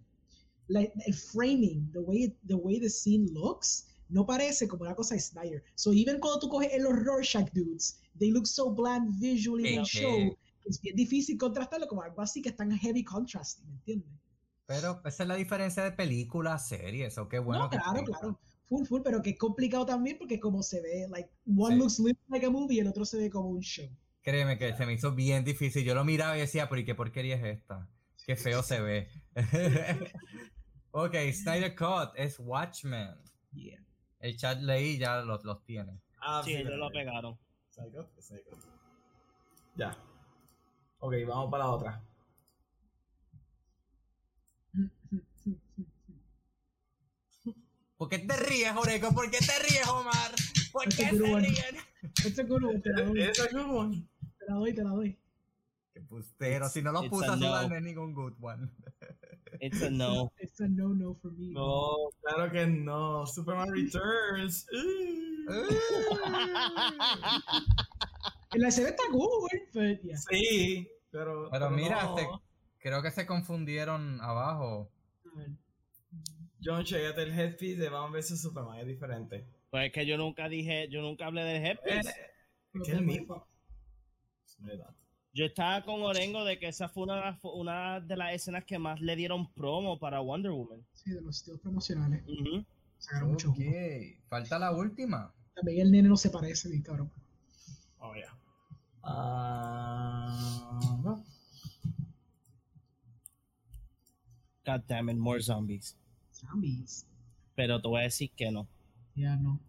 like, 0.69 0.93
el 1.05 1.13
framing, 1.13 1.91
the 1.91 1.99
way, 1.99 2.37
the 2.47 2.53
way 2.55 2.79
the 2.79 2.89
scene 2.89 3.27
looks, 3.33 3.85
no 4.09 4.25
parece 4.25 4.67
como 4.67 4.83
una 4.83 4.95
cosa 4.95 5.15
de 5.15 5.21
Snyder. 5.21 5.63
So 5.75 5.91
even 5.93 6.19
cuando 6.19 6.39
tú 6.39 6.49
coges 6.49 6.71
los 6.81 6.93
Rorschach 7.03 7.51
dudes, 7.53 7.99
they 8.19 8.31
look 8.31 8.47
so 8.47 8.71
bland 8.71 9.19
visually 9.19 9.73
in 9.73 9.79
el 9.79 9.85
show, 9.85 10.37
es 10.65 10.81
bien 10.81 10.95
difícil 10.95 11.37
contrastarlo 11.37 11.87
como 11.87 12.01
algo 12.01 12.21
así 12.21 12.41
que 12.41 12.49
es 12.49 12.55
tan 12.55 12.71
heavy 12.71 13.03
contrast, 13.03 13.63
¿me 13.65 13.73
entiendes? 13.73 14.09
Pero 14.65 15.01
esa 15.05 15.23
es 15.23 15.29
la 15.29 15.35
diferencia 15.35 15.83
de 15.83 15.91
películas, 15.93 16.67
series, 16.67 17.17
o 17.17 17.29
qué 17.29 17.39
bueno. 17.39 17.63
no, 17.63 17.69
que 17.69 17.77
claro, 17.77 18.03
claro. 18.03 18.39
Full, 18.67 18.85
full, 18.85 19.01
pero 19.01 19.21
que 19.21 19.29
es 19.29 19.37
complicado 19.37 19.85
también 19.85 20.17
porque 20.17 20.41
como 20.41 20.61
se 20.61 20.81
ve, 20.81 21.07
like, 21.09 21.29
one 21.57 21.75
Sí. 21.75 21.79
looks 22.03 22.17
like 22.27 22.45
a 22.45 22.49
movie 22.49 22.75
y 22.75 22.79
el 22.81 22.87
otro 22.87 23.05
se 23.05 23.17
ve 23.17 23.29
como 23.29 23.49
un 23.49 23.61
show. 23.61 23.87
Créeme 24.21 24.57
que 24.57 24.75
se 24.75 24.85
me 24.85 24.91
hizo 24.91 25.15
bien 25.15 25.45
difícil. 25.45 25.85
Yo 25.85 25.95
lo 25.95 26.03
miraba 26.03 26.35
y 26.37 26.41
decía, 26.41 26.67
pero 26.67 26.81
¿y 26.81 26.83
qué 26.85 26.95
porquería 26.95 27.37
es 27.37 27.45
esta? 27.59 27.87
Qué 28.25 28.35
feo 28.35 28.61
se 28.61 28.81
ve. 28.81 29.07
ok, 30.91 31.15
Snyder 31.31 31.73
Cut 31.73 32.09
es 32.17 32.37
Watchmen. 32.37 33.15
Yeah. 33.53 33.81
El 34.19 34.37
chat 34.37 34.59
leí 34.61 34.97
ya 34.97 35.21
los, 35.21 35.43
los 35.43 35.63
tiene. 35.63 35.99
Ah, 36.19 36.41
Sí, 36.43 36.55
ellos 36.55 36.77
lo 36.77 36.89
pegaron. 36.89 37.37
Psycho, 37.69 38.09
Psycho. 38.19 38.57
Ya. 39.75 39.95
Ok, 40.99 41.13
vamos 41.27 41.51
para 41.51 41.65
la 41.65 41.71
otra. 41.71 42.01
¿Por 47.97 48.09
qué 48.09 48.19
te 48.19 48.35
ríes, 48.37 48.75
Oreco? 48.75 49.13
¿Por 49.13 49.29
qué 49.31 49.39
te 49.39 49.59
ríes, 49.59 49.87
Omar? 49.87 50.31
¿Por 50.71 50.83
qué 50.89 51.05
te 51.05 51.11
la 51.13 51.17
doy, 51.17 51.47
Eso 52.15 52.27
es 52.29 52.35
te 52.35 52.43
la 54.47 54.55
doy, 54.55 54.73
te 54.73 54.83
la 54.83 54.89
doy. 54.91 55.17
Pustero. 56.07 56.67
Si 56.69 56.81
no 56.81 56.91
lo 56.91 57.03
sudar, 57.03 57.37
no. 57.37 57.67
no 57.69 57.75
es 57.75 57.83
ningún 57.83 58.13
good 58.13 58.33
one. 58.41 58.69
It's 59.59 59.81
a 59.81 59.89
no. 59.89 60.31
It's 60.39 60.59
a 60.61 60.67
no 60.67 60.89
no 60.89 61.15
for 61.15 61.31
me. 61.31 61.49
No, 61.53 62.09
claro 62.21 62.51
que 62.51 62.65
no. 62.67 63.25
Superman 63.25 63.69
Returns. 63.71 64.67
La 68.53 68.67
escena 68.69 68.89
está 68.89 69.03
cool, 69.11 69.49
but 69.73 70.01
yeah. 70.01 70.17
Sí, 70.17 70.87
pero. 71.11 71.49
Pero 71.51 71.69
mira, 71.69 72.03
no. 72.03 72.41
creo 72.79 73.01
que 73.01 73.11
se 73.11 73.25
confundieron 73.25 74.19
abajo. 74.21 74.89
John, 76.63 76.83
chégate 76.83 77.21
el 77.23 77.31
headpiece 77.39 77.79
de 77.79 77.89
Batman 77.89 78.13
vs 78.13 78.41
Superman, 78.41 78.79
es 78.79 78.87
diferente. 78.87 79.45
Pues 79.69 79.85
es 79.87 79.91
que 79.93 80.05
yo 80.05 80.17
nunca 80.17 80.49
dije, 80.49 80.87
yo 80.89 81.01
nunca 81.01 81.27
hablé 81.27 81.43
del 81.43 81.63
Eh, 81.63 81.67
headpiece. 81.69 82.13
que 82.73 82.91
es 82.91 82.97
el 82.97 83.05
mismo. 83.05 83.47
Es 84.45 84.57
verdad. 84.59 84.95
Yo 85.37 85.45
estaba 85.45 85.83
con 85.83 86.01
Orengo 86.01 86.43
de 86.45 86.57
que 86.57 86.67
esa 86.67 86.89
fue 86.89 87.03
una, 87.03 87.15
de 87.17 87.21
las- 87.21 87.39
una 87.43 87.99
de 87.99 88.17
las 88.17 88.33
escenas 88.33 88.65
que 88.65 88.79
más 88.79 88.99
le 89.01 89.15
dieron 89.15 89.53
promo 89.53 89.99
para 89.99 90.19
Wonder 90.19 90.51
Woman. 90.51 90.83
Sí, 90.93 91.11
de 91.11 91.21
los 91.21 91.37
estilos 91.37 91.59
promocionales. 91.61 92.23
Sacaron 92.97 93.29
mucho 93.33 93.51
Ok, 93.51 93.57
jugo. 93.57 93.69
falta 94.29 94.57
la 94.57 94.71
última. 94.71 95.31
También 95.53 95.81
el 95.81 95.91
nene 95.91 96.09
no 96.09 96.17
se 96.17 96.31
parece, 96.31 96.69
mi 96.69 96.81
cabrón. 96.81 97.11
Oh, 97.99 98.15
ya. 98.15 98.35
Ah, 99.03 100.79
no. 101.03 101.23
God 104.65 104.81
damn 104.87 105.09
it, 105.11 105.17
more 105.17 105.39
zombies. 105.39 105.95
Zombies. 106.31 107.05
Pero 107.53 107.79
te 107.79 107.87
voy 107.87 107.99
a 107.99 108.03
decir 108.05 108.31
que 108.35 108.49
no. 108.49 108.67
Ya 109.13 109.35
no. 109.35 109.59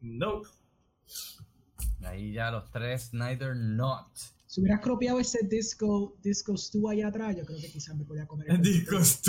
No. 0.00 0.40
Ahí 2.04 2.32
ya 2.32 2.50
los 2.50 2.70
tres 2.70 3.10
Snyder 3.10 3.56
Not. 3.56 4.08
Si 4.46 4.60
hubieras 4.60 4.80
cropeado 4.80 5.20
ese 5.20 5.46
disco, 5.46 6.16
disco 6.22 6.56
Stu 6.56 6.88
allá 6.88 7.08
atrás, 7.08 7.36
yo 7.36 7.44
creo 7.44 7.60
que 7.60 7.70
quizás 7.70 7.94
me 7.96 8.04
podía 8.04 8.26
comer. 8.26 8.50
el. 8.50 8.62
Discos 8.62 9.20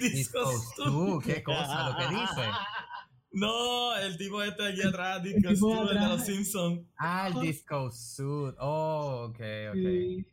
Discos 0.00 0.74
tú. 0.76 0.84
tú, 0.84 1.22
qué 1.24 1.42
cosa 1.42 1.90
lo 1.90 1.96
que 1.96 2.20
dice. 2.20 2.50
No, 3.32 3.96
el 3.96 4.18
tipo 4.18 4.42
este 4.42 4.66
aquí 4.66 4.82
atrás, 4.82 5.22
tipo 5.22 5.84
de 5.84 5.92
el 5.92 6.00
de 6.00 6.08
los 6.08 6.24
Simpsons. 6.24 6.80
Ah, 6.96 7.28
el 7.28 7.40
Disco 7.40 7.90
Suit. 7.92 8.56
Oh, 8.58 9.26
ok, 9.28 9.40
ok. 9.68 9.74
Sí, 9.74 10.26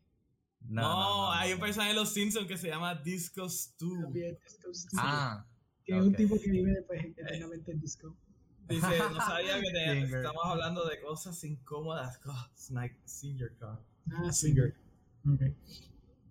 No, 0.61 1.31
hay 1.31 1.53
un 1.53 1.59
personaje 1.59 1.93
de 1.93 1.99
los 1.99 2.11
Simpsons 2.11 2.47
que 2.47 2.57
se 2.57 2.69
llama 2.69 2.95
también 2.95 3.03
disco 3.03 3.47
Stu. 3.47 4.11
Ah, 4.97 5.45
que 5.85 5.95
es 5.95 6.03
un 6.03 6.15
tipo 6.15 6.39
que 6.39 6.49
vive 6.49 6.81
pues, 6.87 7.05
eternamente 7.05 7.71
en 7.71 7.79
disco. 7.79 8.15
Dice, 8.67 8.99
no 9.11 9.15
sabía 9.17 9.59
que 9.61 9.71
te- 9.71 10.01
estamos 10.03 10.43
hablando 10.45 10.85
de 10.85 10.99
cosas 11.01 11.43
incómodas. 11.43 12.19
Oh, 12.27 12.47
Snyder, 12.57 12.97
Singer 13.05 13.55
Car. 13.57 13.79
Ah. 14.11 14.31
Singer. 14.31 14.75
Ok. 15.25 15.41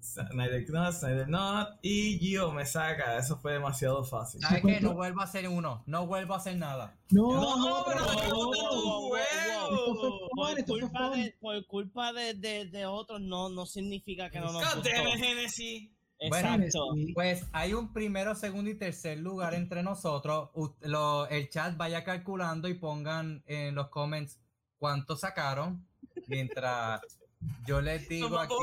Snyder 0.01 0.65
Not, 0.71 0.93
Snyder 0.95 1.29
Not. 1.29 1.79
Y 1.83 2.19
Gio 2.19 2.53
me 2.53 2.65
saca. 2.65 3.19
Eso 3.19 3.37
fue 3.39 3.55
demasiado 3.55 4.05
fácil. 4.05 4.41
¿Sabes 4.41 4.63
qué? 4.65 4.81
No 4.81 4.95
vuelvo 4.95 5.21
a 5.21 5.25
hacer 5.25 5.49
uno. 5.49 5.83
No 5.87 6.07
vuelvo 6.07 6.35
a 6.35 6.37
hacer 6.37 6.57
nada. 6.57 6.97
No, 7.11 7.33
No, 7.33 7.57
no, 7.57 7.85
pero 7.87 8.01
no, 8.01 8.17
te 8.17 8.29
no, 8.29 8.35
gusta 8.47 8.63
no, 8.63 8.71
tu 8.71 8.87
no. 8.87 9.01
juego. 9.09 10.29
Por 10.37 10.65
culpa, 10.65 11.11
de, 11.11 11.37
por 11.41 11.67
culpa 11.67 12.13
de, 12.13 12.35
de, 12.35 12.67
de 12.67 12.87
otros 12.87 13.21
no, 13.21 13.49
no 13.49 13.67
significa 13.67 14.31
que 14.31 14.39
no 14.39 14.53
nos 14.53 14.63
God 14.63 14.83
gustó. 14.83 14.91
Genesis. 15.19 15.91
Exacto. 16.19 16.95
Sí. 16.95 17.13
Pues 17.15 17.45
hay 17.53 17.75
un 17.75 17.93
primero, 17.93 18.35
segundo 18.35 18.71
y 18.71 18.75
tercer 18.75 19.19
lugar 19.19 19.55
entre 19.55 19.83
nosotros. 19.83 20.51
Lo- 20.81 21.29
el 21.29 21.49
chat 21.51 21.77
vaya 21.77 22.05
calculando 22.05 22.69
y 22.69 22.75
pongan 22.75 23.43
en 23.47 23.75
los 23.75 23.89
comments 23.89 24.41
cuánto 24.79 25.17
sacaron. 25.17 25.87
Mientras 26.27 27.01
yo 27.67 27.81
les 27.81 28.09
digo 28.09 28.39
aquí. 28.39 28.55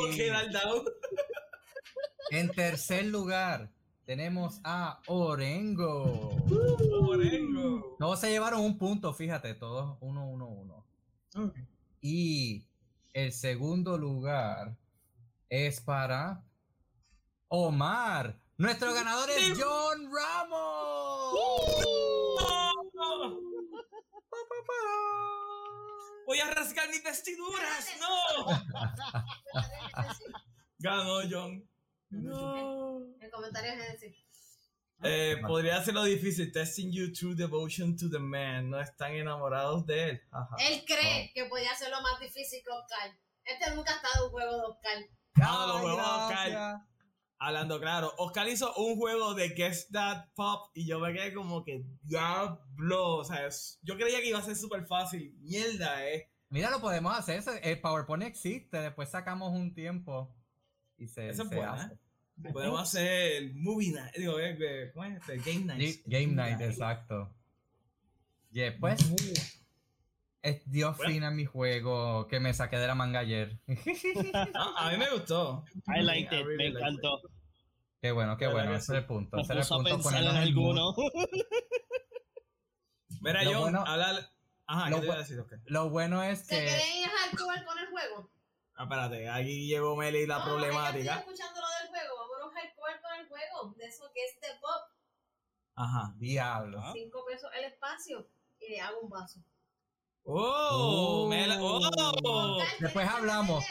En 2.32 2.50
tercer 2.52 3.06
lugar 3.06 3.70
tenemos 4.06 4.60
a 4.64 5.00
Orengo. 5.08 6.30
Orengo. 7.08 7.96
Todos 8.00 8.20
se 8.20 8.32
llevaron 8.32 8.62
un 8.62 8.78
punto, 8.78 9.14
fíjate, 9.14 9.54
todos 9.54 9.98
uno, 10.02 10.28
uno, 10.28 10.48
uno. 10.48 10.86
Y 12.02 12.66
el 13.14 13.32
segundo 13.32 13.98
lugar 13.98 14.76
es 15.50 15.80
para 15.82 16.44
Omar. 17.56 18.36
Nuestro 18.58 18.92
ganador 18.96 19.30
es. 19.30 19.54
John 19.56 20.12
Ramos. 20.12 21.36
No. 22.96 23.40
Voy 26.26 26.40
a 26.40 26.50
rasgar 26.50 26.90
mis 26.90 27.04
vestiduras. 27.04 27.96
No. 28.00 28.48
Ganó 30.80 31.20
John. 31.30 31.70
No. 32.10 32.98
El 33.22 33.30
comentario 33.30 33.74
es 33.74 33.78
Genesis. 33.78 34.26
Eh, 35.04 35.38
podría 35.46 35.78
hacerlo 35.78 36.06
difícil. 36.06 36.52
Testing 36.52 36.92
you 36.92 37.14
true 37.14 37.36
devotion 37.36 37.96
to 37.96 38.10
the 38.10 38.18
man. 38.18 38.72
No 38.72 38.80
están 38.80 39.12
enamorados 39.14 39.86
de 39.86 40.10
él. 40.10 40.22
Ajá. 40.32 40.56
Él 40.58 40.84
cree 40.88 41.32
que 41.36 41.46
podía 41.46 41.72
hacerlo 41.72 42.02
más 42.02 42.20
difícil 42.20 42.64
que 42.66 42.72
Oscar. 42.72 43.16
Este 43.44 43.76
nunca 43.76 43.92
ha 43.92 43.96
estado 43.98 44.16
en 44.16 44.24
un 44.24 44.32
juego 44.32 44.58
de 44.58 44.64
Oscar. 44.66 44.98
Ah, 45.36 45.66
los 45.68 45.76
Ay, 45.76 45.82
juegos 45.82 45.98
de 45.98 46.34
Oscar. 46.34 46.93
Hablando 47.46 47.80
claro, 47.80 48.14
Oscar 48.20 48.48
hizo 48.48 48.74
un 48.76 48.96
juego 48.96 49.34
de 49.34 49.50
Guess 49.50 49.90
That 49.92 50.28
Pop 50.34 50.72
y 50.74 50.86
yo 50.86 51.00
me 51.00 51.12
quedé 51.14 51.34
como 51.34 51.64
que 51.64 51.84
diablo. 52.04 53.18
O 53.18 53.24
sea, 53.26 53.46
es- 53.48 53.80
yo 53.84 53.98
creía 53.98 54.22
que 54.22 54.30
iba 54.30 54.40
a 54.40 54.44
ser 54.44 54.56
súper 54.56 54.86
fácil. 54.86 55.36
Mierda, 55.42 56.08
eh. 56.10 56.30
Mira, 56.50 56.70
lo 56.72 56.80
podemos 56.80 57.18
hacer. 57.18 57.44
El 57.64 57.82
PowerPoint 57.82 58.24
existe. 58.24 58.78
Después 58.78 59.10
sacamos 59.10 59.52
un 59.52 59.74
tiempo 59.74 60.34
y 60.98 61.08
se, 61.08 61.30
Esa 61.30 61.44
es 61.44 61.50
se 61.50 61.56
buena. 61.56 61.74
hace. 61.74 61.98
Podemos 62.54 62.82
hacer 62.82 63.54
Movie 63.56 63.92
Night. 63.92 64.16
Digo, 64.16 64.40
eh, 64.40 64.58
eh, 64.60 64.92
¿cómo 64.94 65.06
es? 65.06 65.18
este? 65.18 65.38
Game 65.40 65.66
Night. 65.66 65.82
Ga- 65.82 66.02
Game 66.06 66.34
Night, 66.34 66.62
exacto. 66.62 67.34
Y 68.52 68.60
después, 68.62 69.00
Es- 70.44 70.70
dio 70.70 70.94
Bueno. 70.94 71.12
fin 71.12 71.24
a 71.24 71.32
mi 71.32 71.46
juego 71.46 72.28
que 72.28 72.40
me 72.40 72.54
saqué 72.54 72.78
de 72.78 72.88
la 72.88 72.96
manga 72.96 73.20
ayer. 73.22 73.60
Ah, 74.54 74.88
a 74.88 74.92
mí 74.92 74.98
me 74.98 75.10
gustó. 75.10 75.64
I 75.88 76.02
liked 76.04 76.38
it, 76.38 76.46
really 76.46 76.58
me 76.58 76.68
it. 76.70 76.76
encantó. 76.78 77.22
qué 78.02 78.12
bueno, 78.12 78.38
qué 78.38 78.48
¿Verdad 78.48 78.64
bueno. 78.64 78.76
Ese 78.78 78.92
es 78.94 79.00
el 79.00 79.06
punto. 79.06 79.38
Ese 79.38 79.54
era 79.54 79.62
el 79.62 79.68
punto. 79.68 79.90
pensar 79.90 80.22
en 80.22 80.28
alguno. 80.36 80.94
Mira, 83.22 83.44
Lo 83.44 83.52
John, 83.54 83.62
bueno- 83.62 83.84
habla. 83.88 84.30
Ajá, 84.66 84.90
lo 84.90 84.96
¿qué 84.98 85.02
te 85.02 85.06
iba 85.08 85.16
a 85.16 85.20
decir? 85.20 85.40
Ok. 85.40 85.54
Lo 85.66 85.90
bueno 85.90 86.24
es 86.24 86.40
¿Se 86.46 86.56
que. 86.56 86.66
quieren 86.66 86.98
ir 86.98 87.08
hardcore 87.10 87.66
con 87.66 87.78
el 87.80 87.88
juego? 87.88 88.32
Ah, 88.76 88.84
espérate, 88.84 89.30
aquí 89.30 89.68
llegó 89.68 89.96
Meli 89.96 90.26
la 90.26 90.40
No, 90.40 90.46
problemática. 90.46 91.14
es 91.14 91.20
estoy 91.20 91.34
escuchando 91.34 91.62
lo 91.62 91.68
del 91.80 91.88
juego. 91.90 92.16
Vámonos 92.18 92.54
hardcore 92.54 93.02
con 93.02 93.20
el 93.20 93.28
juego. 93.28 93.74
De 93.78 93.86
eso 93.86 94.12
que 94.14 94.26
es 94.26 94.40
de 94.42 94.60
pop. 94.60 94.82
Ajá. 95.76 96.14
Diablo. 96.18 96.82
Cinco 96.94 97.24
pesos 97.26 97.50
el 97.58 97.66
espacio. 97.66 98.28
Y 98.60 98.70
le 98.72 98.82
hago 98.82 99.02
un 99.02 99.10
vaso. 99.10 99.40
Oh, 100.26 101.26
Oh. 101.26 101.28
Mela- 101.30 101.58
oh. 101.62 101.80
Total, 101.80 102.68
Después 102.80 103.08
hablamos. 103.08 103.64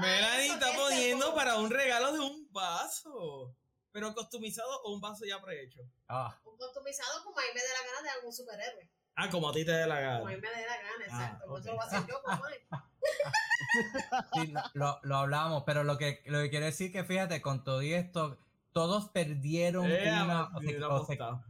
Melanie 0.00 0.52
está 0.52 0.72
poniendo 0.76 1.34
para 1.34 1.56
un 1.56 1.70
regalo 1.70 2.12
de 2.12 2.20
un 2.20 2.48
vaso. 2.52 3.54
Pero 3.90 4.14
customizado 4.14 4.68
o 4.82 4.92
un 4.92 5.00
vaso 5.00 5.24
ya 5.24 5.40
prehecho. 5.40 5.80
Ah, 6.08 6.36
Un 6.44 6.56
customizado 6.56 7.24
como 7.24 7.38
a 7.38 7.42
mí 7.42 7.48
me 7.54 7.60
dé 7.60 7.66
la 7.68 7.86
gana 7.90 8.02
de 8.02 8.10
algún 8.10 8.32
superhéroe. 8.32 8.90
Ah, 9.16 9.28
como 9.30 9.48
a 9.48 9.52
ti 9.52 9.64
te 9.64 9.72
dé 9.72 9.86
la 9.86 10.18
Como 10.18 10.28
a 10.28 10.30
mí 10.30 10.36
gana. 10.36 10.48
me 10.54 10.60
dé 10.60 10.66
la 10.66 10.76
gana, 10.76 11.04
exacto. 11.04 11.44
Ah, 11.44 11.48
Pues 11.48 11.64
Eso 11.64 11.72
ok. 11.74 11.80
lo 11.80 11.84
voy 11.84 11.84
a 11.84 11.98
hacer 11.98 12.08
yo, 12.08 12.22
papá. 12.22 12.90
sí, 14.34 14.54
lo, 14.74 15.00
lo, 15.02 15.16
hablamos, 15.16 15.62
pero 15.64 15.82
lo 15.84 15.96
que, 15.98 16.22
lo 16.26 16.40
que 16.42 16.50
quiere 16.50 16.66
decir 16.66 16.92
que 16.92 17.04
fíjate, 17.04 17.40
con 17.40 17.64
todo 17.64 17.82
y 17.82 17.94
esto, 17.94 18.38
todos 18.72 19.08
perdieron 19.08 19.86
Eh, 19.90 20.02
una, 20.22 20.50
o, 20.54 20.60
se, 20.60 20.72
lo 20.78 20.94
o 20.94 21.06
se- 21.06 21.14
apostado. 21.14 21.44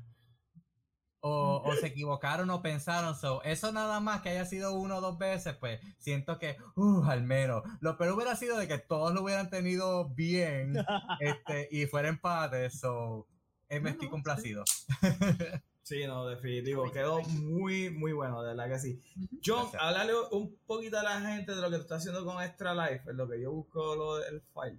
O- 1.20 1.62
o 1.64 1.74
se 1.76 1.86
equivocaron 1.88 2.48
o 2.50 2.62
pensaron. 2.62 3.14
So, 3.16 3.42
eso 3.42 3.72
nada 3.72 4.00
más 4.00 4.22
que 4.22 4.28
haya 4.30 4.44
sido 4.44 4.74
uno 4.74 4.96
o 4.96 5.00
dos 5.00 5.18
veces, 5.18 5.54
pues 5.56 5.80
siento 5.98 6.38
que, 6.38 6.56
uh, 6.76 7.04
al 7.04 7.22
menos. 7.22 7.62
Lo 7.80 7.96
peor 7.98 8.12
hubiera 8.14 8.36
sido 8.36 8.56
de 8.56 8.68
que 8.68 8.78
todos 8.78 9.12
lo 9.14 9.22
hubieran 9.22 9.50
tenido 9.50 10.08
bien 10.10 10.74
este, 11.20 11.68
y 11.70 11.86
fuera 11.86 12.08
empate. 12.08 12.70
So, 12.70 13.26
eh, 13.68 13.80
me 13.80 13.90
No, 13.90 13.94
estoy 13.94 14.08
complacido. 14.08 14.64
Sí, 15.82 16.06
no, 16.06 16.26
definitivo. 16.26 16.90
Quedó 16.92 17.22
muy, 17.22 17.88
muy 17.88 18.12
bueno, 18.12 18.42
de 18.42 18.48
verdad 18.54 18.68
que 18.68 18.78
sí. 18.78 19.00
John, 19.42 19.70
Gracias. 19.72 19.82
háblale 19.82 20.12
un 20.32 20.54
poquito 20.66 20.98
a 20.98 21.02
la 21.02 21.18
gente 21.22 21.54
de 21.54 21.62
lo 21.62 21.70
que 21.70 21.76
tú 21.76 21.82
estás 21.84 22.00
haciendo 22.00 22.26
con 22.26 22.42
Extra 22.44 22.74
Life, 22.74 23.08
en 23.10 23.16
lo 23.16 23.26
que 23.26 23.40
yo 23.40 23.52
busco 23.52 23.96
lo 23.96 24.16
del 24.16 24.42
file. 24.52 24.78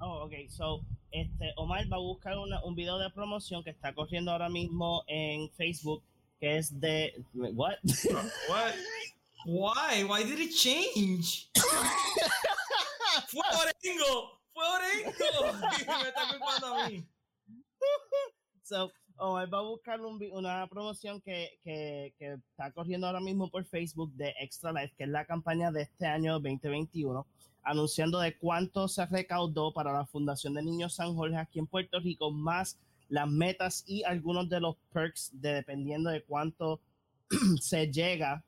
Oh, 0.00 0.24
ok. 0.24 0.32
So, 0.48 0.80
este, 1.20 1.52
Omar 1.56 1.90
va 1.92 1.96
a 1.96 2.00
buscar 2.00 2.36
una- 2.38 2.62
un 2.64 2.74
video 2.74 2.98
de 2.98 3.10
promoción 3.10 3.62
que 3.64 3.70
está 3.70 3.94
corriendo 3.94 4.30
ahora 4.32 4.48
mismo 4.48 5.04
en 5.06 5.50
Facebook, 5.52 6.02
que 6.40 6.58
es 6.58 6.78
de... 6.80 7.14
¿What? 7.34 7.76
What? 8.48 8.74
Why? 9.46 10.04
Why 10.04 10.24
did 10.24 10.38
it 10.40 10.52
change? 10.54 11.50
Fue 13.28 13.42
Orengo, 13.60 14.40
fue 14.52 14.64
Orengo. 14.68 15.58
Me 16.02 16.08
está 16.08 16.28
culpando 16.28 16.66
a 16.74 16.88
mí. 16.88 17.04
So, 18.62 18.92
Omar 19.18 19.52
va 19.52 19.58
a 19.58 19.62
buscar 19.62 20.00
un 20.00 20.22
una 20.32 20.66
promoción 20.68 21.20
que, 21.20 21.58
que, 21.62 22.14
que 22.18 22.34
está 22.34 22.70
corriendo 22.72 23.06
ahora 23.06 23.20
mismo 23.20 23.50
por 23.50 23.64
Facebook 23.64 24.12
de 24.14 24.34
Extra 24.40 24.72
Life, 24.72 24.94
que 24.96 25.04
es 25.04 25.10
la 25.10 25.24
campaña 25.24 25.70
de 25.70 25.82
este 25.82 26.06
año 26.06 26.34
2021, 26.34 27.26
anunciando 27.62 28.20
de 28.20 28.36
cuánto 28.36 28.88
se 28.88 29.04
recaudó 29.06 29.72
para 29.72 29.92
la 29.92 30.06
Fundación 30.06 30.54
de 30.54 30.62
Niños 30.62 30.94
San 30.94 31.14
Jorge 31.14 31.36
aquí 31.36 31.58
en 31.58 31.66
Puerto 31.66 31.98
Rico, 32.00 32.30
más 32.30 32.78
las 33.08 33.28
metas 33.28 33.84
y 33.86 34.02
algunos 34.04 34.48
de 34.48 34.60
los 34.60 34.76
perks 34.92 35.30
de 35.32 35.54
dependiendo 35.54 36.10
de 36.10 36.22
cuánto 36.22 36.80
se 37.60 37.90
llega 37.90 38.44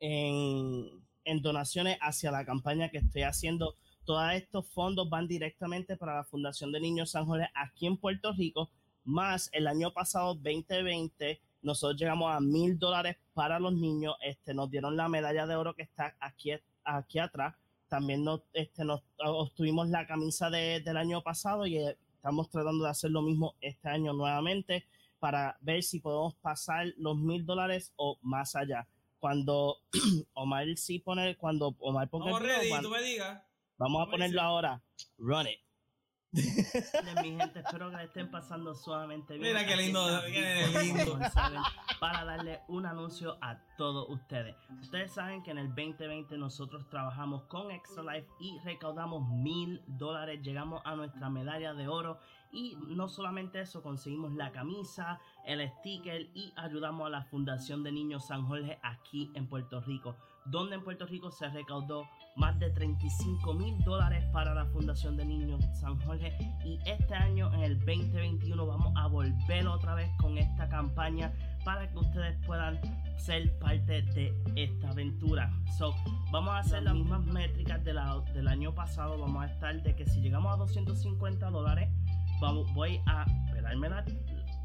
en, 0.00 1.02
en 1.24 1.42
donaciones 1.42 1.98
hacia 2.00 2.30
la 2.30 2.44
campaña 2.44 2.90
que 2.90 2.98
estoy 2.98 3.22
haciendo. 3.22 3.76
Todos 4.04 4.32
estos 4.32 4.68
fondos 4.68 5.08
van 5.08 5.28
directamente 5.28 5.96
para 5.96 6.16
la 6.16 6.24
Fundación 6.24 6.72
de 6.72 6.80
Niños 6.80 7.12
San 7.12 7.26
Jorge 7.26 7.48
aquí 7.54 7.86
en 7.86 7.96
Puerto 7.96 8.32
Rico, 8.32 8.70
más 9.04 9.48
el 9.52 9.66
año 9.66 9.92
pasado 9.92 10.34
2020 10.34 11.40
nosotros 11.62 12.00
llegamos 12.00 12.34
a 12.34 12.40
mil 12.40 12.76
dólares 12.78 13.16
para 13.34 13.60
los 13.60 13.72
niños, 13.72 14.16
este, 14.20 14.52
nos 14.52 14.68
dieron 14.70 14.96
la 14.96 15.08
medalla 15.08 15.46
de 15.46 15.54
oro 15.54 15.74
que 15.74 15.82
está 15.82 16.16
aquí, 16.18 16.50
aquí 16.82 17.18
atrás, 17.20 17.54
también 17.88 18.24
nos, 18.24 18.40
este, 18.52 18.84
nos 18.84 19.02
obtuvimos 19.18 19.88
la 19.88 20.04
camisa 20.06 20.50
de- 20.50 20.80
del 20.80 20.96
año 20.96 21.22
pasado 21.22 21.64
y 21.66 21.76
eh, 21.78 21.96
estamos 22.16 22.50
tratando 22.50 22.82
de 22.84 22.90
hacer 22.90 23.10
lo 23.12 23.22
mismo 23.22 23.54
este 23.60 23.88
año 23.88 24.12
nuevamente 24.12 24.86
para 25.20 25.56
ver 25.60 25.84
si 25.84 26.00
podemos 26.00 26.34
pasar 26.34 26.86
los 26.96 27.16
mil 27.16 27.46
dólares 27.46 27.92
o 27.96 28.18
más 28.22 28.56
allá. 28.56 28.88
Cuando 29.20 29.76
Omar 30.34 30.66
sí 30.76 30.98
pone, 30.98 31.36
cuando 31.36 31.76
Omar 31.78 32.08
ponga 32.08 32.24
Vamos 32.26 32.40
video, 32.42 32.56
ready, 32.58 32.70
van- 32.70 32.82
tú 32.82 32.90
me 32.90 33.02
digas. 33.02 33.40
Vamos 33.78 34.00
a 34.00 34.04
¿Cómo 34.06 34.10
ponerlo 34.10 34.40
dice? 34.40 34.44
ahora. 34.44 34.82
Run 35.18 35.46
it. 35.46 35.60
mi 37.22 37.36
gente, 37.36 37.60
espero 37.60 37.90
que 37.90 37.96
le 37.96 38.04
estén 38.04 38.30
pasando 38.30 38.74
sumamente 38.74 39.36
bien. 39.36 39.54
Mira 39.54 39.66
qué 39.66 39.76
lindo, 39.76 40.00
qué 40.26 40.80
lindo. 40.82 41.18
Para 42.00 42.24
darle 42.24 42.60
un 42.68 42.86
anuncio 42.86 43.36
a 43.42 43.58
todos 43.76 44.08
ustedes. 44.08 44.56
Ustedes 44.80 45.12
saben 45.12 45.42
que 45.42 45.50
en 45.50 45.58
el 45.58 45.68
2020 45.68 46.38
nosotros 46.38 46.88
trabajamos 46.88 47.42
con 47.44 47.70
Extra 47.70 48.02
Life 48.02 48.28
y 48.40 48.58
recaudamos 48.60 49.28
mil 49.28 49.82
dólares. 49.86 50.40
Llegamos 50.42 50.80
a 50.86 50.96
nuestra 50.96 51.28
medalla 51.28 51.74
de 51.74 51.88
oro. 51.88 52.18
Y 52.50 52.76
no 52.86 53.08
solamente 53.08 53.60
eso, 53.60 53.82
conseguimos 53.82 54.32
la 54.34 54.52
camisa, 54.52 55.20
el 55.46 55.66
sticker 55.78 56.28
y 56.34 56.52
ayudamos 56.56 57.06
a 57.06 57.10
la 57.10 57.24
Fundación 57.24 57.82
de 57.82 57.92
Niños 57.92 58.26
San 58.26 58.46
Jorge 58.46 58.78
aquí 58.82 59.30
en 59.34 59.48
Puerto 59.48 59.80
Rico, 59.80 60.16
donde 60.46 60.76
en 60.76 60.82
Puerto 60.84 61.06
Rico 61.06 61.30
se 61.30 61.48
recaudó 61.48 62.04
más 62.36 62.58
de 62.58 62.70
35 62.70 63.54
mil 63.54 63.78
dólares 63.84 64.24
para 64.32 64.54
la 64.54 64.64
Fundación 64.66 65.16
de 65.16 65.24
Niños 65.24 65.62
San 65.74 66.00
Jorge 66.00 66.32
y 66.64 66.78
este 66.86 67.14
año 67.14 67.52
en 67.54 67.60
el 67.62 67.78
2021 67.78 68.66
vamos 68.66 68.92
a 68.96 69.06
volver 69.06 69.66
otra 69.66 69.94
vez 69.94 70.10
con 70.18 70.38
esta 70.38 70.68
campaña 70.68 71.32
para 71.64 71.88
que 71.90 71.98
ustedes 71.98 72.36
puedan 72.46 72.80
ser 73.18 73.56
parte 73.58 74.02
de 74.02 74.32
esta 74.56 74.90
aventura. 74.90 75.50
So, 75.78 75.94
vamos 76.32 76.50
a 76.50 76.58
hacer 76.58 76.82
las 76.82 76.94
mismas 76.94 77.22
métricas 77.26 77.84
del 77.84 78.48
año 78.48 78.74
pasado. 78.74 79.18
Vamos 79.18 79.44
a 79.44 79.46
estar 79.46 79.80
de 79.82 79.94
que 79.94 80.06
si 80.06 80.20
llegamos 80.20 80.52
a 80.52 80.56
250 80.56 81.50
dólares, 81.50 81.88
voy 82.74 83.00
a 83.06 83.24
pelarme 83.52 83.88
la- 83.90 84.04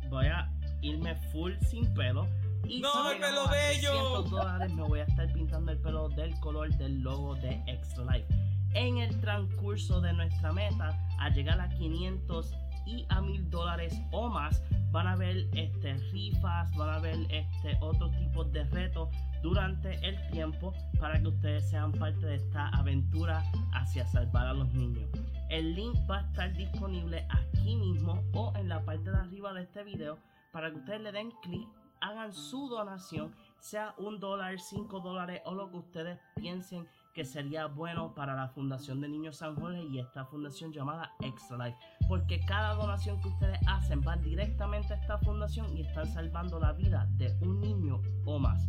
voy 0.09 0.25
a 0.27 0.49
irme 0.81 1.15
full 1.31 1.53
sin 1.69 1.93
pelo. 1.93 2.27
Y 2.65 2.79
¡No, 2.79 2.91
si 2.91 3.15
el 3.15 3.21
pelo 3.21 3.47
bello! 3.49 3.91
300 3.91 4.29
dólares 4.29 4.73
me 4.73 4.83
voy 4.83 4.99
a 4.99 5.03
estar 5.03 5.31
pintando 5.33 5.71
el 5.71 5.79
pelo 5.79 6.09
del 6.09 6.39
color 6.39 6.69
del 6.77 7.01
logo 7.01 7.35
de 7.35 7.61
Extra 7.67 8.03
Life. 8.05 8.27
En 8.73 8.97
el 8.97 9.19
transcurso 9.21 10.01
de 10.01 10.13
nuestra 10.13 10.51
meta, 10.51 10.97
a 11.19 11.29
llegar 11.29 11.59
a 11.59 11.69
500 11.69 12.53
y 12.85 13.05
a 13.09 13.21
1000 13.21 13.49
dólares 13.49 13.99
o 14.11 14.29
más, 14.29 14.61
van 14.91 15.07
a 15.07 15.13
haber 15.13 15.47
este, 15.53 15.93
rifas, 16.11 16.73
van 16.75 16.89
a 16.89 16.95
haber 16.95 17.17
este, 17.29 17.77
otros 17.81 18.11
tipos 18.17 18.51
de 18.51 18.63
retos 18.65 19.09
durante 19.41 19.93
el 20.07 20.15
tiempo 20.29 20.73
para 20.99 21.19
que 21.19 21.27
ustedes 21.27 21.69
sean 21.69 21.91
parte 21.91 22.25
de 22.25 22.35
esta 22.35 22.69
aventura 22.69 23.43
hacia 23.73 24.05
salvar 24.07 24.47
a 24.47 24.53
los 24.53 24.73
niños. 24.73 25.09
El 25.49 25.75
link 25.75 25.95
va 26.09 26.19
a 26.19 26.21
estar 26.21 26.53
disponible 26.53 27.25
aquí 27.29 27.75
mismo 27.75 28.23
o 28.33 28.53
en 28.55 28.69
la 28.69 28.83
parte 28.83 29.11
de 29.11 29.17
arriba 29.17 29.53
de 29.53 29.63
este 29.63 29.83
video 29.83 30.17
para 30.51 30.71
que 30.71 30.77
ustedes 30.77 31.01
le 31.01 31.11
den 31.11 31.31
clic, 31.43 31.67
hagan 32.01 32.33
su 32.33 32.67
donación, 32.67 33.33
sea 33.59 33.93
un 33.97 34.19
dólar, 34.19 34.59
cinco 34.59 34.99
dólares 34.99 35.41
o 35.45 35.53
lo 35.53 35.69
que 35.69 35.77
ustedes 35.77 36.19
piensen 36.35 36.87
que 37.17 37.25
sería 37.25 37.65
bueno 37.65 38.13
para 38.13 38.35
la 38.35 38.47
Fundación 38.49 39.01
de 39.01 39.09
Niños 39.09 39.37
San 39.37 39.55
Jorge 39.55 39.83
y 39.85 39.97
esta 39.97 40.25
fundación 40.25 40.71
llamada 40.71 41.13
Extra 41.21 41.57
Life. 41.57 41.77
Porque 42.07 42.39
cada 42.45 42.75
donación 42.75 43.19
que 43.21 43.29
ustedes 43.29 43.59
hacen 43.67 44.01
va 44.07 44.17
directamente 44.17 44.93
a 44.93 44.97
esta 44.97 45.17
fundación 45.17 45.75
y 45.75 45.81
están 45.81 46.05
salvando 46.05 46.59
la 46.59 46.73
vida 46.73 47.07
de 47.13 47.35
un 47.41 47.59
niño 47.59 47.99
o 48.25 48.37
más. 48.37 48.61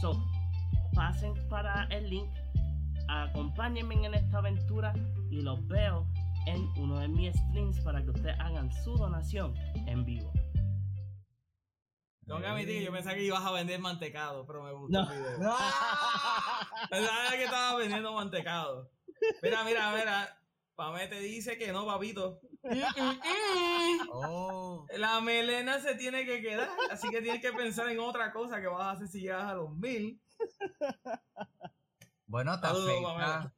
So, 0.00 0.24
pasen 0.94 1.34
para 1.48 1.84
el 1.90 2.08
link, 2.08 2.30
acompáñenme 3.08 4.06
en 4.06 4.14
esta 4.14 4.38
aventura 4.38 4.92
y 5.28 5.40
los 5.40 5.66
veo 5.66 6.06
en 6.46 6.64
uno 6.76 7.00
de 7.00 7.08
mis 7.08 7.34
streams 7.34 7.80
para 7.80 8.04
que 8.04 8.10
ustedes 8.10 8.38
hagan 8.38 8.70
su 8.84 8.96
donación 8.96 9.52
en 9.86 10.04
vivo. 10.04 10.32
Tengo 12.26 12.40
que 12.40 12.46
admitir 12.46 12.82
yo 12.82 12.92
pensaba 12.92 13.14
que 13.14 13.22
ibas 13.22 13.44
a 13.44 13.52
vender 13.52 13.78
mantecado, 13.78 14.44
pero 14.46 14.62
me 14.64 14.72
gustó 14.72 15.00
No. 15.04 15.12
el 15.12 15.18
video. 15.18 15.38
Pensaba 16.90 17.30
que 17.30 17.44
estabas 17.44 17.76
vendiendo 17.78 18.12
mantecado. 18.12 18.90
Mira, 19.42 19.62
mira, 19.64 19.92
mira. 19.92 20.42
Pamé 20.74 21.06
te 21.06 21.20
dice 21.20 21.56
que 21.56 21.72
no, 21.72 21.86
papito. 21.86 22.40
Oh. 24.10 24.86
La 24.96 25.20
melena 25.20 25.80
se 25.80 25.94
tiene 25.94 26.26
que 26.26 26.42
quedar, 26.42 26.68
así 26.90 27.08
que 27.08 27.22
tienes 27.22 27.40
que 27.40 27.52
pensar 27.52 27.88
en 27.88 28.00
otra 28.00 28.32
cosa 28.32 28.60
que 28.60 28.66
vas 28.66 28.82
a 28.82 28.90
hacer 28.90 29.08
si 29.08 29.20
llegas 29.20 29.44
a 29.44 29.54
los 29.54 29.70
mil. 29.70 30.20
Bueno, 32.26 32.60
te 32.60 32.66
Saludos, 32.66 33.52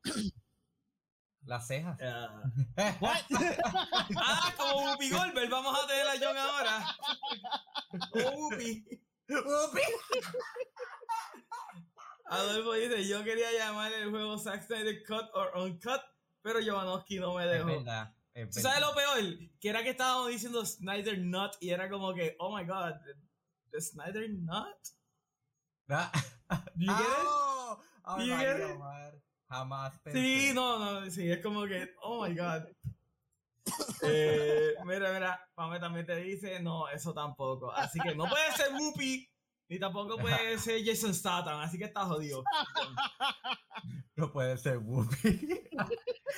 las 1.49 1.67
cejas. 1.67 1.99
Ah, 2.03 2.43
Ah, 4.17 4.55
como 4.57 4.83
Whoopi 4.91 5.11
Goldberg, 5.11 5.51
vamos 5.51 5.77
a 5.83 5.87
tener 5.87 6.07
a 6.07 6.13
John 6.21 6.37
ahora. 6.37 6.97
Como 8.11 8.31
Whoopi. 8.49 8.87
Adolfo 12.31 12.73
dice, 12.75 13.09
yo 13.09 13.25
quería 13.25 13.51
llamar 13.53 13.93
el 13.93 14.11
juego 14.11 14.39
Zack 14.39 14.63
Snyder 14.67 15.03
Cut 15.07 15.31
or 15.33 15.51
Uncut, 15.57 16.01
pero 16.43 16.61
Jovanovski 16.65 17.19
no 17.19 17.35
me 17.35 17.45
Es 17.45 17.51
dejó. 17.53 17.67
verdad. 17.67 18.15
es 18.35 18.51
¿Tú 18.55 18.61
¿Sabes 18.61 18.81
verdad. 18.81 18.89
lo 18.91 18.95
peor? 18.95 19.39
Que 19.61 19.69
era 19.71 19.83
que 19.83 19.91
estábamos 19.91 20.29
diciendo 20.29 20.65
Snyder 20.65 21.19
Nut 21.19 21.53
y 21.61 21.71
era 21.71 21.89
como 21.89 22.13
que, 22.15 22.37
oh 22.39 22.55
my 22.55 22.65
god, 22.65 22.95
the 23.71 23.81
Snyder 23.81 24.29
Nut? 24.31 24.77
Ah, 25.91 26.13
Do 26.75 26.85
you 26.85 26.93
get 26.95 27.07
it? 27.07 27.27
¡Oh! 27.27 27.81
Ay, 28.05 28.27
You 28.27 28.37
get 28.37 28.57
it? 28.61 28.77
Jamás 29.49 29.99
pensé. 30.01 30.21
Sí, 30.21 30.53
no, 30.55 30.79
no, 30.79 31.11
sí, 31.11 31.31
es 31.31 31.43
como 31.43 31.67
que, 31.67 31.95
oh 32.03 32.27
my 32.27 32.35
god. 32.35 32.65
Eh, 34.03 34.75
mira, 34.85 35.13
mira, 35.13 35.49
Pame 35.55 35.79
también 35.79 36.07
te 36.07 36.17
dice, 36.17 36.61
no, 36.61 36.89
eso 36.89 37.13
tampoco. 37.13 37.71
Así 37.73 37.99
que 38.01 38.15
no 38.15 38.27
puede 38.29 38.53
ser 38.53 38.73
Whoopi, 38.73 39.29
ni 39.69 39.79
tampoco 39.79 40.17
puede 40.17 40.59
ser 40.59 40.85
Jason 40.85 41.15
Statham, 41.15 41.61
así 41.61 41.79
que 41.79 41.85
está 41.85 42.05
jodido. 42.05 42.43
No 44.17 44.33
puede 44.33 44.57
ser 44.59 44.79
Whoopi. 44.79 45.69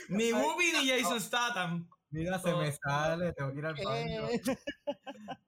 Ni 0.09 0.33
Whoopi 0.33 0.73
ni 0.73 0.89
Jason 0.89 1.21
Statham. 1.21 1.89
Mira, 2.11 2.41
se 2.41 2.53
me 2.55 2.73
sale, 2.73 3.33
tengo 3.33 3.53
que 3.53 3.59
ir 3.59 3.67
al 3.67 3.75
baño. 3.75 4.29
Eh, 4.29 4.43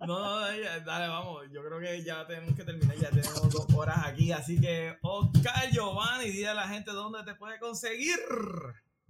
No, 0.07 0.19
no, 0.19 0.61
ya, 0.61 0.81
dale, 0.81 1.09
vamos. 1.09 1.45
Yo 1.53 1.63
creo 1.65 1.79
que 1.79 2.03
ya 2.03 2.27
tenemos 2.27 2.57
que 2.57 2.65
terminar. 2.65 2.97
Ya 2.97 3.11
tenemos 3.11 3.51
dos 3.51 3.67
horas 3.75 3.99
aquí. 4.05 4.33
Así 4.33 4.61
que, 4.61 4.97
Oscar 5.03 5.71
Giovanni, 5.71 6.31
dile 6.31 6.49
a 6.49 6.55
la 6.55 6.69
gente 6.69 6.91
dónde 6.91 7.23
te 7.23 7.37
puede 7.37 7.59
conseguir. 7.61 8.19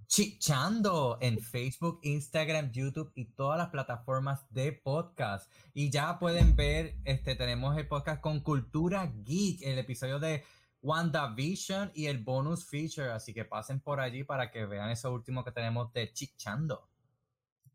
Chichando 0.05 1.17
en 1.19 1.39
Facebook, 1.39 1.99
Instagram, 2.03 2.71
YouTube 2.71 3.11
y 3.15 3.25
todas 3.25 3.57
las 3.57 3.69
plataformas 3.69 4.45
de 4.51 4.71
podcast. 4.71 5.51
Y 5.73 5.89
ya 5.89 6.19
pueden 6.19 6.55
ver, 6.55 6.97
este, 7.05 7.35
tenemos 7.35 7.75
el 7.75 7.87
podcast 7.87 8.21
con 8.21 8.41
Cultura 8.41 9.11
Geek, 9.23 9.63
el 9.63 9.79
episodio 9.79 10.19
de 10.19 10.43
WandaVision 10.81 11.91
y 11.95 12.05
el 12.05 12.19
bonus 12.19 12.67
feature. 12.67 13.11
Así 13.11 13.33
que 13.33 13.45
pasen 13.45 13.79
por 13.79 13.99
allí 13.99 14.23
para 14.23 14.51
que 14.51 14.67
vean 14.67 14.91
eso 14.91 15.11
último 15.11 15.43
que 15.43 15.51
tenemos 15.51 15.91
de 15.93 16.13
Chichando. 16.13 16.92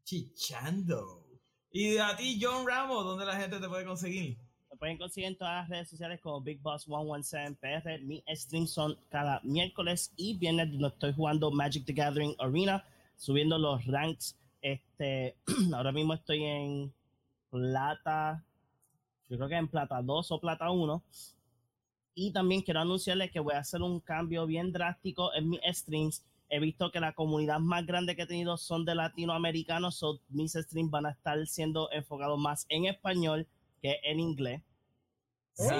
Chichando. 0.08 1.22
Y 1.70 1.98
a 1.98 2.16
ti, 2.16 2.40
John 2.40 2.66
Ramos, 2.66 3.04
¿dónde 3.04 3.26
la 3.26 3.36
gente 3.36 3.60
te 3.60 3.68
puede 3.68 3.84
conseguir? 3.84 4.38
Me 4.70 4.76
pueden 4.78 4.96
conseguir 4.96 5.28
en 5.28 5.36
todas 5.36 5.56
las 5.56 5.68
redes 5.68 5.90
sociales 5.90 6.18
como 6.22 6.40
Big 6.40 6.62
Boss 6.62 6.84
117 6.84 7.56
PR. 7.60 8.00
Mi 8.00 8.24
streams 8.34 8.70
son 8.70 8.98
cada 9.10 9.38
miércoles 9.44 10.10
y 10.16 10.38
viernes 10.38 10.70
donde 10.70 10.88
estoy 10.88 11.12
jugando 11.12 11.50
Magic 11.50 11.84
the 11.84 11.92
Gathering 11.92 12.34
Arena, 12.38 12.82
subiendo 13.18 13.58
los 13.58 13.84
ranks. 13.84 14.34
Este, 14.62 15.36
ahora 15.74 15.92
mismo 15.92 16.14
estoy 16.14 16.42
en 16.42 16.94
plata, 17.50 18.42
yo 19.28 19.36
creo 19.36 19.48
que 19.50 19.56
en 19.56 19.68
plata 19.68 20.00
2 20.00 20.32
o 20.32 20.40
plata 20.40 20.70
1. 20.70 21.02
Y 22.14 22.32
también 22.32 22.62
quiero 22.62 22.80
anunciarles 22.80 23.30
que 23.30 23.40
voy 23.40 23.52
a 23.52 23.58
hacer 23.58 23.82
un 23.82 24.00
cambio 24.00 24.46
bien 24.46 24.72
drástico 24.72 25.34
en 25.34 25.50
mis 25.50 25.60
streams. 25.70 26.24
He 26.50 26.60
visto 26.60 26.90
que 26.90 27.00
la 27.00 27.12
comunidad 27.12 27.60
más 27.60 27.84
grande 27.84 28.16
que 28.16 28.22
he 28.22 28.26
tenido 28.26 28.56
son 28.56 28.84
de 28.84 28.94
latinoamericanos, 28.94 29.96
so 29.96 30.20
mis 30.28 30.52
streams 30.52 30.90
van 30.90 31.06
a 31.06 31.10
estar 31.10 31.46
siendo 31.46 31.90
enfocados 31.92 32.38
más 32.38 32.64
en 32.68 32.86
español 32.86 33.46
que 33.82 34.00
en 34.02 34.20
inglés. 34.20 34.62
Sí. 35.52 35.74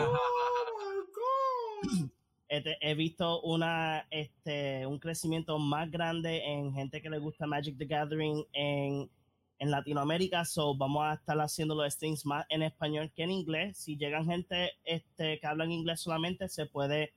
Este, 2.51 2.79
he 2.81 2.95
visto 2.95 3.43
una, 3.43 4.07
este, 4.11 4.87
un 4.87 4.99
crecimiento 4.99 5.59
más 5.59 5.91
grande 5.91 6.43
en 6.43 6.73
gente 6.73 7.03
que 7.03 7.11
le 7.11 7.19
gusta 7.19 7.47
Magic 7.47 7.77
the 7.77 7.85
Gathering 7.85 8.43
en, 8.55 9.11
en 9.59 9.71
Latinoamérica. 9.71 10.47
So 10.47 10.75
vamos 10.75 11.05
a 11.05 11.15
estar 11.15 11.39
haciendo 11.39 11.75
los 11.75 11.93
streams 11.93 12.25
más 12.25 12.47
en 12.49 12.63
español 12.63 13.13
que 13.15 13.25
en 13.25 13.33
inglés. 13.33 13.77
Si 13.77 13.99
llegan 13.99 14.25
gente 14.25 14.73
este, 14.85 15.39
que 15.39 15.47
hablan 15.47 15.71
inglés 15.71 16.01
solamente, 16.01 16.49
se 16.49 16.65
puede 16.65 17.13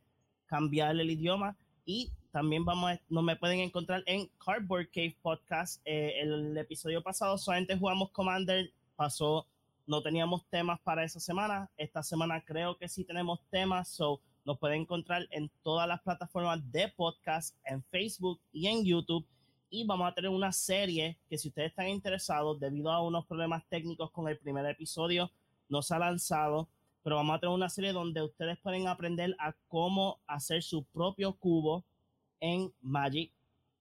cambiar 0.47 0.99
el 0.99 1.09
idioma. 1.09 1.57
Y 1.85 2.11
también 2.31 2.63
vamos 2.63 2.91
a, 2.91 3.01
no 3.09 3.21
me 3.21 3.35
pueden 3.35 3.59
encontrar 3.59 4.03
en 4.05 4.29
Cardboard 4.43 4.89
Cave 4.89 5.17
Podcast. 5.21 5.81
Eh, 5.83 6.13
el 6.21 6.57
episodio 6.57 7.03
pasado 7.03 7.37
solamente 7.37 7.77
jugamos 7.77 8.11
Commander, 8.11 8.71
pasó, 8.95 9.45
no 9.85 10.01
teníamos 10.01 10.45
temas 10.49 10.79
para 10.79 11.03
esa 11.03 11.19
semana. 11.19 11.69
Esta 11.75 12.01
semana 12.01 12.41
creo 12.41 12.77
que 12.77 12.87
sí 12.87 13.03
tenemos 13.03 13.41
temas, 13.49 13.89
so 13.89 14.21
nos 14.45 14.57
pueden 14.59 14.81
encontrar 14.81 15.27
en 15.31 15.51
todas 15.61 15.87
las 15.87 16.01
plataformas 16.01 16.59
de 16.71 16.87
podcast, 16.87 17.55
en 17.65 17.83
Facebook 17.83 18.39
y 18.53 18.67
en 18.67 18.85
YouTube. 18.85 19.27
Y 19.69 19.85
vamos 19.85 20.09
a 20.09 20.13
tener 20.13 20.31
una 20.31 20.53
serie 20.53 21.17
que 21.29 21.37
si 21.37 21.49
ustedes 21.49 21.69
están 21.69 21.89
interesados, 21.89 22.59
debido 22.59 22.91
a 22.91 23.01
unos 23.01 23.25
problemas 23.25 23.63
técnicos 23.67 24.09
con 24.11 24.27
el 24.29 24.37
primer 24.37 24.65
episodio, 24.67 25.29
no 25.67 25.81
se 25.81 25.95
ha 25.95 25.99
lanzado, 25.99 26.69
pero 27.03 27.17
vamos 27.17 27.35
a 27.35 27.39
tener 27.39 27.53
una 27.53 27.69
serie 27.69 27.91
donde 27.91 28.21
ustedes 28.21 28.57
pueden 28.59 28.87
aprender 28.87 29.35
a 29.37 29.53
cómo 29.67 30.19
hacer 30.27 30.63
su 30.63 30.85
propio 30.85 31.33
cubo 31.33 31.83
en 32.41 32.73
Magic. 32.81 33.31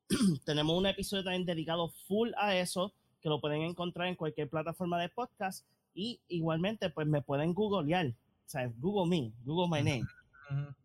Tenemos 0.44 0.78
un 0.78 0.86
episodio 0.86 1.24
también 1.24 1.44
dedicado 1.44 1.88
full 2.06 2.30
a 2.36 2.54
eso, 2.54 2.94
que 3.20 3.28
lo 3.28 3.40
pueden 3.40 3.62
encontrar 3.62 4.06
en 4.06 4.14
cualquier 4.14 4.48
plataforma 4.48 5.00
de 5.00 5.08
podcast. 5.08 5.66
Y 5.92 6.20
igualmente, 6.28 6.88
pues 6.90 7.08
me 7.08 7.22
pueden 7.22 7.52
googlear. 7.52 8.06
O 8.06 8.48
sea, 8.48 8.72
Google 8.78 9.08
me, 9.08 9.32
Google 9.44 9.68
my 9.68 9.82
name. 9.82 10.06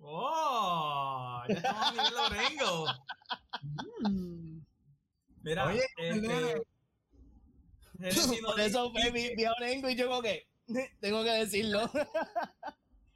¡Oh! 0.00 1.42
Ya 1.48 1.54
estamos 1.54 1.82
a 1.82 1.92
nivel 1.92 2.14
Lorengo. 2.14 2.86
Mm. 4.00 4.60
Mira, 5.42 5.66
Oye, 5.66 5.82
este. 5.96 6.62
Por 8.44 8.60
eso 8.60 8.92
fue 8.92 9.10
mi, 9.10 9.34
mi 9.34 9.44
Orengo 9.44 9.88
y 9.88 9.96
yo 9.96 10.08
como 10.08 10.22
que 10.22 10.46
tengo 11.00 11.24
que 11.24 11.30
decirlo. 11.30 11.90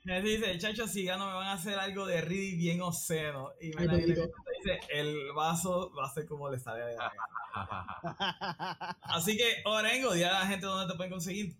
Genesis 0.05 0.41
dice, 0.41 0.59
chacho, 0.59 0.89
si 0.89 1.05
gano 1.05 1.27
me 1.27 1.35
van 1.35 1.47
a 1.47 1.53
hacer 1.53 1.79
algo 1.79 2.07
de 2.07 2.21
Reedy 2.21 2.57
bien 2.57 2.81
obsceno. 2.81 3.51
Y 3.61 3.71
contesta, 3.71 4.05
dice, 4.05 4.81
el 4.93 5.33
vaso 5.35 5.93
va 5.97 6.07
a 6.07 6.13
ser 6.13 6.27
como 6.27 6.51
le 6.51 6.59
sale 6.59 6.85
de 6.85 6.97
la. 6.97 7.13
Así 9.03 9.37
que, 9.37 9.45
Orengo, 9.65 10.13
dile 10.15 10.27
a 10.27 10.41
la 10.41 10.47
gente 10.47 10.67
dónde 10.67 10.91
te 10.93 10.97
pueden 10.97 11.13
conseguir. 11.13 11.57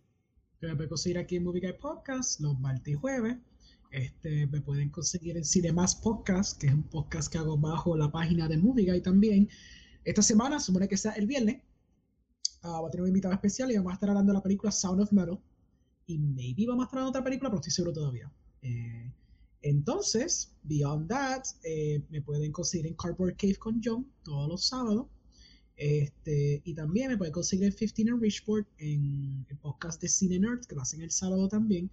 me 0.61 0.75
pueden 0.75 0.89
conseguir 0.89 1.19
aquí 1.19 1.37
en 1.37 1.45
Movie 1.45 1.61
Guy 1.61 1.79
Podcast 1.79 2.41
los 2.41 2.59
martes 2.59 2.93
y 2.93 2.97
jueves. 2.97 3.37
Este, 3.93 4.47
me 4.47 4.61
pueden 4.61 4.89
conseguir 4.89 5.37
en 5.37 5.45
Cinemas 5.45 5.95
Podcast, 5.95 6.59
que 6.59 6.67
es 6.67 6.73
un 6.73 6.83
podcast 6.83 7.31
que 7.31 7.39
hago 7.39 7.57
bajo 7.57 7.97
la 7.97 8.11
página 8.11 8.49
de 8.49 8.57
Movie 8.57 8.91
Guy 8.91 9.03
también. 9.03 9.49
Esta 10.03 10.23
semana, 10.23 10.59
supone 10.59 10.89
que 10.89 10.97
sea 10.97 11.13
el 11.13 11.27
viernes, 11.27 11.63
ah, 12.63 12.81
va 12.81 12.89
a 12.89 12.91
tener 12.91 13.03
un 13.03 13.09
invitado 13.09 13.35
especial 13.35 13.71
y 13.71 13.77
vamos 13.77 13.93
a 13.93 13.95
estar 13.95 14.09
hablando 14.09 14.33
de 14.33 14.39
la 14.39 14.43
película 14.43 14.73
Sound 14.73 15.01
of 15.01 15.13
Metal. 15.13 15.39
Y 16.07 16.19
maybe 16.19 16.67
vamos 16.67 16.89
a 16.93 16.97
de 16.97 17.03
otra 17.03 17.25
película, 17.25 17.49
pero 17.49 17.57
no 17.57 17.61
estoy 17.61 17.73
seguro 17.73 17.93
todavía. 17.93 18.31
Eh, 18.63 19.11
entonces, 19.63 20.53
beyond 20.65 21.09
that, 21.09 21.43
eh, 21.65 22.03
me 22.11 22.21
pueden 22.21 22.53
conseguir 22.53 22.87
en 22.87 22.95
Cardboard 22.95 23.37
Cave 23.37 23.57
con 23.57 23.81
John 23.83 24.07
todos 24.25 24.49
los 24.49 24.67
sábados. 24.67 25.07
Este, 25.77 26.61
y 26.65 26.75
también 26.75 27.11
me 27.11 27.17
pueden 27.17 27.33
conseguir 27.33 27.67
en 27.67 27.73
15 27.73 28.03
en 28.03 28.21
Richport 28.21 28.69
en 28.79 29.47
el 29.49 29.57
podcast 29.59 30.01
de 30.01 30.09
Cine 30.09 30.39
Nerds, 30.39 30.67
que 30.67 30.75
lo 30.75 30.83
hacen 30.83 31.03
el 31.03 31.11
sábado 31.11 31.49
también. 31.49 31.91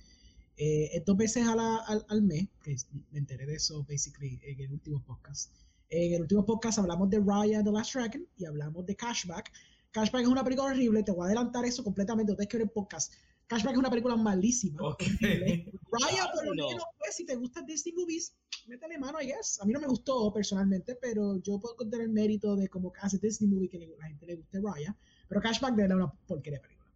Eh, 0.57 1.01
dos 1.05 1.15
veces 1.15 1.45
a 1.47 1.53
al, 1.53 2.05
al 2.09 2.21
mes, 2.21 2.47
que 2.61 2.75
me 3.11 3.19
enteré 3.19 3.45
de 3.45 3.55
eso, 3.55 3.85
basically, 3.87 4.39
en 4.43 4.59
el 4.59 4.71
último 4.71 5.01
podcast. 5.03 5.51
En 5.89 6.13
el 6.13 6.21
último 6.21 6.45
podcast 6.45 6.77
hablamos 6.77 7.09
de 7.09 7.19
Raya 7.19 7.63
The 7.63 7.71
Last 7.71 7.93
Dragon 7.93 8.27
y 8.37 8.45
hablamos 8.45 8.85
de 8.85 8.95
Cashback. 8.95 9.51
Cashback 9.91 10.21
es 10.21 10.27
una 10.27 10.43
película 10.43 10.69
horrible, 10.69 11.01
te 11.01 11.11
voy 11.11 11.23
a 11.23 11.25
adelantar 11.27 11.65
eso 11.65 11.83
completamente, 11.83 12.31
ustedes 12.31 12.47
que 12.47 12.57
ver 12.57 12.67
el 12.67 12.71
podcast. 12.71 13.13
Cashback 13.49 13.73
es 13.73 13.79
una 13.79 13.89
película 13.89 14.15
malísima. 14.15 14.79
Ok. 14.83 15.01
horrible. 15.21 15.71
Raya, 15.91 16.31
por 16.33 16.45
lo 16.45 16.53
menos, 16.67 16.83
pues, 16.99 17.15
si 17.15 17.25
te 17.25 17.35
gustan 17.35 17.65
Disney 17.65 17.93
movies, 17.95 18.33
métele 18.67 18.97
mano, 18.99 19.19
I 19.19 19.25
guess. 19.25 19.59
A 19.59 19.65
mí 19.65 19.73
no 19.73 19.79
me 19.81 19.87
gustó 19.87 20.31
personalmente, 20.31 20.95
pero 21.01 21.37
yo 21.41 21.59
puedo 21.59 21.75
contar 21.75 21.99
el 22.01 22.09
mérito 22.09 22.55
de 22.55 22.67
cómo 22.69 22.93
hace 23.01 23.17
Disney 23.17 23.49
movie 23.49 23.67
que 23.67 23.79
le- 23.79 23.97
la 23.97 24.07
gente 24.07 24.25
le 24.27 24.35
guste 24.35 24.59
Raya. 24.61 24.95
Pero 25.27 25.41
Cashback 25.41 25.75
de 25.75 25.81
verdad 25.81 25.97
es 25.97 26.03
una 26.03 26.13
porquería 26.27 26.61
película. 26.61 26.91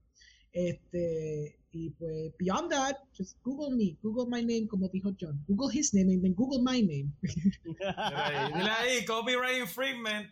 Este, 0.54 1.58
y 1.72 1.90
pues, 1.90 2.32
beyond 2.38 2.70
that, 2.70 2.98
just 3.18 3.38
Google 3.44 3.76
me, 3.76 3.98
Google 4.04 4.28
my 4.30 4.44
name, 4.46 4.68
como 4.68 4.88
dijo 4.90 5.12
John. 5.20 5.44
Google 5.48 5.76
his 5.76 5.94
name 5.96 6.14
and 6.14 6.22
then 6.22 6.36
Google 6.36 6.62
my 6.62 6.80
name. 6.84 7.12
Dile 7.64 8.70
ahí, 8.70 9.04
copyright 9.06 9.60
infringement. 9.60 10.30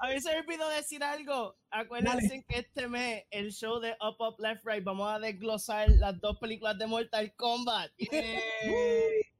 A 0.00 0.08
mí 0.08 0.20
se 0.20 0.30
me 0.32 0.40
olvidó 0.40 0.68
decir 0.68 1.02
algo. 1.02 1.56
Acuérdense 1.70 2.44
que 2.48 2.58
este 2.60 2.88
mes, 2.88 3.24
el 3.30 3.52
show 3.52 3.80
de 3.80 3.92
Up 4.00 4.16
Up 4.18 4.36
Left 4.38 4.64
Right, 4.64 4.84
vamos 4.84 5.10
a 5.10 5.18
desglosar 5.18 5.88
las 5.90 6.20
dos 6.20 6.38
películas 6.38 6.78
de 6.78 6.86
Mortal 6.86 7.32
Kombat. 7.36 7.90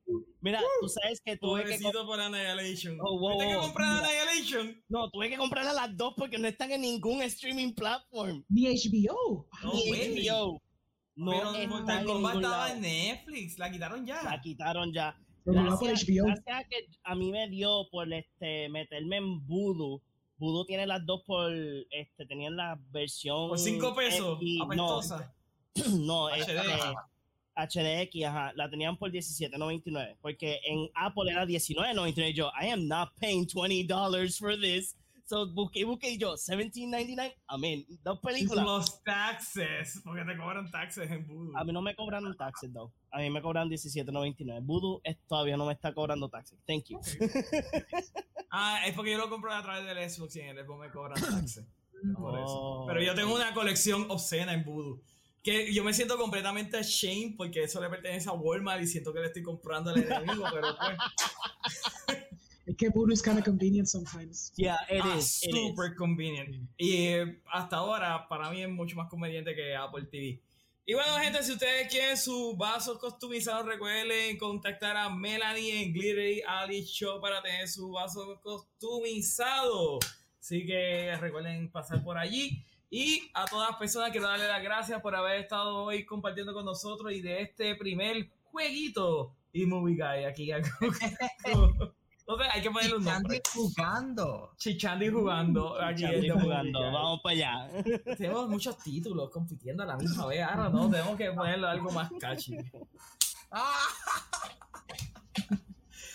Mira, 0.42 0.60
tú 0.80 0.88
sabes 0.88 1.20
que 1.20 1.36
tuve 1.36 1.64
que, 1.64 1.78
por 1.78 2.20
Annihilation. 2.20 2.98
Oh, 3.00 3.18
wow, 3.18 3.38
¿Viste 3.38 3.46
que 3.46 3.54
wow, 3.54 3.64
comprar. 3.64 4.04
Annihilation? 4.04 4.82
no, 4.88 5.10
tuve 5.10 5.28
que 5.28 5.36
comprarlas 5.36 5.74
las 5.74 5.96
dos 5.96 6.14
porque 6.16 6.38
no 6.38 6.48
están 6.48 6.72
en 6.72 6.80
ningún 6.80 7.22
streaming 7.22 7.74
platform. 7.74 8.44
Ni 8.48 8.66
HBO. 8.66 9.46
No, 9.62 9.72
Ni. 9.72 10.28
HBO. 10.28 10.62
No 11.16 11.52
Pero 11.52 11.68
Mortal 11.68 12.04
Kombat 12.06 12.36
estaba 12.36 12.72
en 12.72 12.80
Netflix, 12.80 13.58
la 13.58 13.70
quitaron 13.70 14.06
ya. 14.06 14.22
La 14.22 14.40
quitaron 14.40 14.92
ya. 14.92 15.16
Gracias, 15.44 16.02
a 16.46 16.64
que 16.64 16.86
a 17.04 17.14
mí 17.14 17.32
me 17.32 17.48
dio 17.48 17.88
por 17.90 18.12
este 18.12 18.68
meterme 18.68 19.16
en 19.16 19.46
Voodoo. 19.46 20.02
Voodoo 20.38 20.64
tiene 20.64 20.86
las 20.86 21.04
dos 21.04 21.22
por 21.26 21.52
este 21.52 22.26
tenían 22.26 22.56
la 22.56 22.78
versión 22.90 23.48
Por 23.48 23.58
5 23.58 23.94
pesos, 23.94 24.38
X, 24.40 24.58
no, 24.58 24.64
apestosa. 24.64 25.34
no, 26.00 26.28
HD. 26.28 26.38
este, 26.38 26.94
HDX, 27.56 28.24
ajá, 28.24 28.52
la 28.54 28.70
tenían 28.70 28.96
por 28.96 29.10
17.99, 29.10 30.16
porque 30.20 30.60
en 30.64 30.88
Apple 30.94 31.30
era 31.30 31.44
19.99. 31.44 32.32
Yo, 32.32 32.50
I 32.60 32.68
am 32.68 32.88
not 32.88 33.10
paying 33.20 33.46
$20 33.46 34.38
for 34.38 34.58
this. 34.58 34.96
So 35.30 35.46
busqué, 35.46 35.84
busqué 35.84 36.10
y 36.10 36.18
yo, 36.18 36.34
17.99. 36.34 37.32
I 37.50 37.60
mean, 37.60 37.86
dos 38.02 38.18
películas. 38.18 38.64
Los 38.64 39.00
taxes, 39.04 40.00
porque 40.02 40.24
te 40.24 40.36
cobran 40.36 40.68
taxes 40.72 41.08
en 41.08 41.24
Voodoo. 41.24 41.56
A 41.56 41.62
mí 41.62 41.72
no 41.72 41.80
me 41.82 41.94
cobran 41.94 42.24
taxes, 42.36 42.72
though. 42.72 42.92
A 43.12 43.18
mí 43.18 43.30
me 43.30 43.40
cobran 43.40 43.68
17.99. 43.68 44.58
Voodoo 44.60 45.00
es- 45.04 45.18
todavía 45.28 45.56
no 45.56 45.66
me 45.66 45.72
está 45.72 45.94
cobrando 45.94 46.28
taxes. 46.28 46.58
Thank 46.66 46.86
you. 46.88 46.98
Ah, 48.50 48.80
es 48.84 48.92
porque 48.96 49.12
yo 49.12 49.18
lo 49.18 49.30
compro 49.30 49.54
a 49.54 49.62
través 49.62 49.84
del 49.86 50.10
Xbox 50.10 50.34
y 50.34 50.40
en 50.40 50.58
el 50.58 50.64
Xbox 50.66 50.80
me 50.80 50.90
cobran 50.90 51.22
taxes. 51.22 51.64
Por 52.18 52.36
eso. 52.36 52.46
Oh. 52.48 52.86
Pero 52.88 53.00
yo 53.00 53.14
tengo 53.14 53.32
una 53.32 53.54
colección 53.54 54.10
obscena 54.10 54.52
en 54.52 54.64
Voodoo. 54.64 55.00
Que 55.44 55.72
yo 55.72 55.84
me 55.84 55.94
siento 55.94 56.18
completamente 56.18 56.76
ashamed 56.76 57.36
porque 57.36 57.62
eso 57.62 57.80
le 57.80 57.88
pertenece 57.88 58.28
a 58.28 58.32
Walmart 58.32 58.82
y 58.82 58.88
siento 58.88 59.12
que 59.12 59.20
le 59.20 59.26
estoy 59.26 59.44
comprando 59.44 59.90
al 59.90 60.02
enemigo, 60.02 60.44
pero 60.52 60.66
pues. 60.76 62.18
Voodoo 62.94 63.12
is 63.12 63.22
kind 63.22 63.38
of 63.38 63.44
convenient 63.44 63.88
sometimes. 63.88 64.52
Yeah, 64.56 64.76
it 64.88 65.02
ah, 65.04 65.16
is. 65.16 65.40
it 65.42 65.54
is. 65.54 65.68
super 65.68 65.94
convenient. 65.94 66.56
Y 66.78 67.06
eh, 67.06 67.40
hasta 67.52 67.76
ahora, 67.76 68.26
para 68.28 68.50
mí 68.50 68.62
es 68.62 68.68
mucho 68.68 68.96
más 68.96 69.08
conveniente 69.08 69.54
que 69.54 69.74
Apple 69.74 70.06
TV. 70.10 70.40
Y 70.86 70.94
bueno, 70.94 71.12
gente, 71.18 71.42
si 71.42 71.52
ustedes 71.52 71.88
quieren 71.88 72.16
sus 72.16 72.56
vasos 72.56 72.98
customizados, 72.98 73.66
recuerden 73.66 74.36
contactar 74.38 74.96
a 74.96 75.08
Melanie 75.08 75.84
en 75.84 75.92
Glittery 75.92 76.42
Ali 76.46 76.84
Show 76.84 77.20
para 77.20 77.40
tener 77.42 77.68
su 77.68 77.92
vaso 77.92 78.40
customizado. 78.42 80.00
Así 80.40 80.66
que 80.66 81.16
recuerden 81.20 81.70
pasar 81.70 82.02
por 82.02 82.18
allí. 82.18 82.64
Y 82.90 83.30
a 83.34 83.44
todas 83.44 83.70
las 83.70 83.78
personas 83.78 84.10
quiero 84.10 84.26
darle 84.26 84.48
las 84.48 84.62
gracias 84.62 85.00
por 85.00 85.14
haber 85.14 85.40
estado 85.40 85.84
hoy 85.84 86.04
compartiendo 86.04 86.52
con 86.52 86.64
nosotros 86.64 87.12
y 87.12 87.20
de 87.20 87.42
este 87.42 87.76
primer 87.76 88.28
jueguito 88.50 89.36
y 89.52 89.66
Movie 89.66 89.96
Guy 89.96 90.24
aquí. 90.24 90.50
Entonces 92.30 92.54
hay 92.54 92.62
que 92.62 92.70
ponerle 92.70 92.96
un 92.96 93.04
nombre. 93.04 93.42
Chichandi 93.42 93.60
jugando. 93.60 94.52
Chichandi 94.56 95.08
jugando 95.08 95.82
aquí 95.82 96.06
Movie 96.06 96.30
jugando. 96.30 96.80
Vamos 96.80 97.20
para 97.22 97.34
allá. 97.34 97.68
Tenemos 98.16 98.48
muchos 98.48 98.78
títulos 98.78 99.30
compitiendo 99.30 99.82
a 99.82 99.86
la 99.86 99.96
misma 99.96 100.26
vez. 100.26 100.40
Ahora 100.42 100.68
no, 100.68 100.88
tenemos 100.88 101.16
que 101.16 101.32
ponerle 101.32 101.66
algo 101.66 101.90
más 101.90 102.08
catchy. 102.20 102.56
¡Ah! 103.50 103.84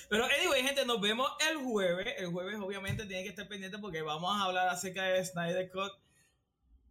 Pero 0.09 0.23
anyway, 0.23 0.63
gente, 0.63 0.85
nos 0.85 1.01
vemos 1.01 1.29
el 1.51 1.57
jueves. 1.57 2.07
El 2.17 2.27
jueves 2.27 2.61
obviamente 2.61 3.05
tienen 3.07 3.25
que 3.25 3.31
estar 3.31 3.49
pendientes 3.49 3.81
porque 3.81 4.01
vamos 4.01 4.39
a 4.39 4.45
hablar 4.45 4.69
acerca 4.69 5.03
de 5.03 5.25
Snyder 5.25 5.69
Cut 5.69 5.91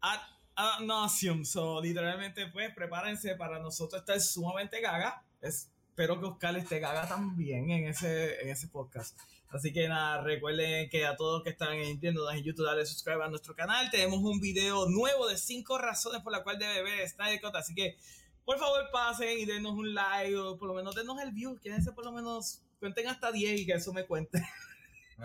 ad, 0.02 0.20
ad 0.54 0.80
nauseam. 0.80 1.46
So, 1.46 1.80
literalmente, 1.80 2.48
pues, 2.48 2.74
prepárense 2.74 3.36
para 3.36 3.58
nosotros 3.58 4.02
estar 4.02 4.20
sumamente 4.20 4.82
gaga. 4.82 5.24
Espero 5.94 6.18
que 6.18 6.26
Oscar 6.26 6.56
esté 6.56 6.80
gaga 6.80 7.06
también 7.06 7.70
en 7.70 7.86
ese, 7.86 8.42
en 8.42 8.48
ese 8.48 8.66
podcast. 8.66 9.16
Así 9.50 9.72
que 9.72 9.86
nada, 9.86 10.22
recuerden 10.22 10.88
que 10.88 11.06
a 11.06 11.14
todos 11.14 11.44
que 11.44 11.50
están 11.50 11.74
en 11.74 11.82
Nintendo, 11.82 12.28
en 12.32 12.42
YouTube, 12.42 12.66
dale 12.66 12.84
subscribe 12.84 13.22
a 13.22 13.28
nuestro 13.28 13.54
canal. 13.54 13.88
Tenemos 13.92 14.18
un 14.18 14.40
video 14.40 14.88
nuevo 14.88 15.28
de 15.28 15.36
5 15.36 15.78
razones 15.78 16.20
por 16.22 16.32
las 16.32 16.40
cuales 16.40 16.58
debe 16.58 16.82
ver 16.82 17.08
Snyder 17.08 17.40
Cut. 17.40 17.54
Así 17.54 17.76
que, 17.76 17.96
por 18.44 18.58
favor, 18.58 18.90
pasen 18.92 19.38
y 19.38 19.44
denos 19.44 19.74
un 19.74 19.94
like 19.94 20.36
o 20.36 20.58
por 20.58 20.66
lo 20.66 20.74
menos 20.74 20.96
denos 20.96 21.22
el 21.22 21.30
view. 21.30 21.60
Quédense 21.60 21.92
por 21.92 22.04
lo 22.04 22.10
menos, 22.10 22.60
cuenten 22.80 23.06
hasta 23.06 23.30
10 23.30 23.60
y 23.60 23.64
que 23.64 23.74
eso 23.74 23.92
me 23.92 24.04
cuente. 24.04 24.44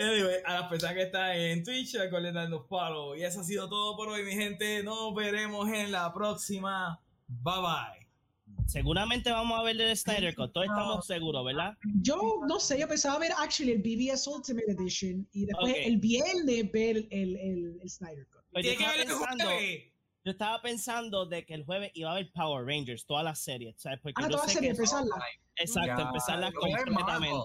Anyway, 0.00 0.36
a 0.46 0.54
las 0.54 0.70
personas 0.70 0.94
que 0.94 1.02
están 1.02 1.32
en 1.32 1.62
Twitch, 1.62 1.96
recuerden 1.96 2.32
darnos 2.32 2.66
follow. 2.66 3.14
Y 3.14 3.24
eso 3.24 3.42
ha 3.42 3.44
sido 3.44 3.68
todo 3.68 3.94
por 3.94 4.08
hoy, 4.08 4.24
mi 4.24 4.32
gente. 4.32 4.82
Nos 4.82 5.14
veremos 5.14 5.68
en 5.68 5.92
la 5.92 6.10
próxima. 6.14 6.98
Bye 7.26 7.60
bye. 7.60 8.07
Seguramente 8.68 9.30
vamos 9.32 9.58
a 9.58 9.62
ver 9.62 9.80
el 9.80 9.96
Snyder 9.96 10.34
Cut. 10.34 10.52
Todos 10.52 10.66
estamos 10.66 11.06
seguros, 11.06 11.42
¿verdad? 11.44 11.74
Yo 12.02 12.40
no 12.46 12.60
sé, 12.60 12.78
yo 12.78 12.86
pensaba 12.86 13.18
ver 13.18 13.32
actually 13.38 13.72
el 13.72 13.78
BBS 13.78 14.26
Ultimate 14.28 14.70
Edition 14.72 15.26
y 15.32 15.46
después 15.46 15.72
Ok. 15.72 15.78
el 15.84 15.96
viernes 15.96 16.70
ver 16.70 16.96
el, 16.98 17.08
el, 17.10 17.78
el 17.82 17.88
Snyder 17.90 18.26
Cut. 18.26 18.42
Pues 18.52 18.66
yo 18.66 18.72
estaba 18.72 18.92
pensando, 18.94 19.44
yo 20.24 20.30
estaba 20.30 20.60
pensando 20.62 21.24
de 21.26 21.46
que 21.46 21.54
el 21.54 21.64
jueves 21.64 21.90
iba 21.94 22.10
a 22.10 22.12
haber 22.12 22.30
Power 22.32 22.66
Rangers, 22.66 23.06
todas 23.06 23.24
las 23.24 23.38
series, 23.38 23.80
¿sabes? 23.80 24.00
Porque 24.02 24.22
Ah, 24.22 24.28
yo 24.28 24.36
toda 24.36 24.48
sé 24.48 24.54
serie, 24.54 24.70
empezarla. 24.70 25.16
Exacto, 25.56 26.02
empezarla 26.02 26.52
completamente. 26.52 27.44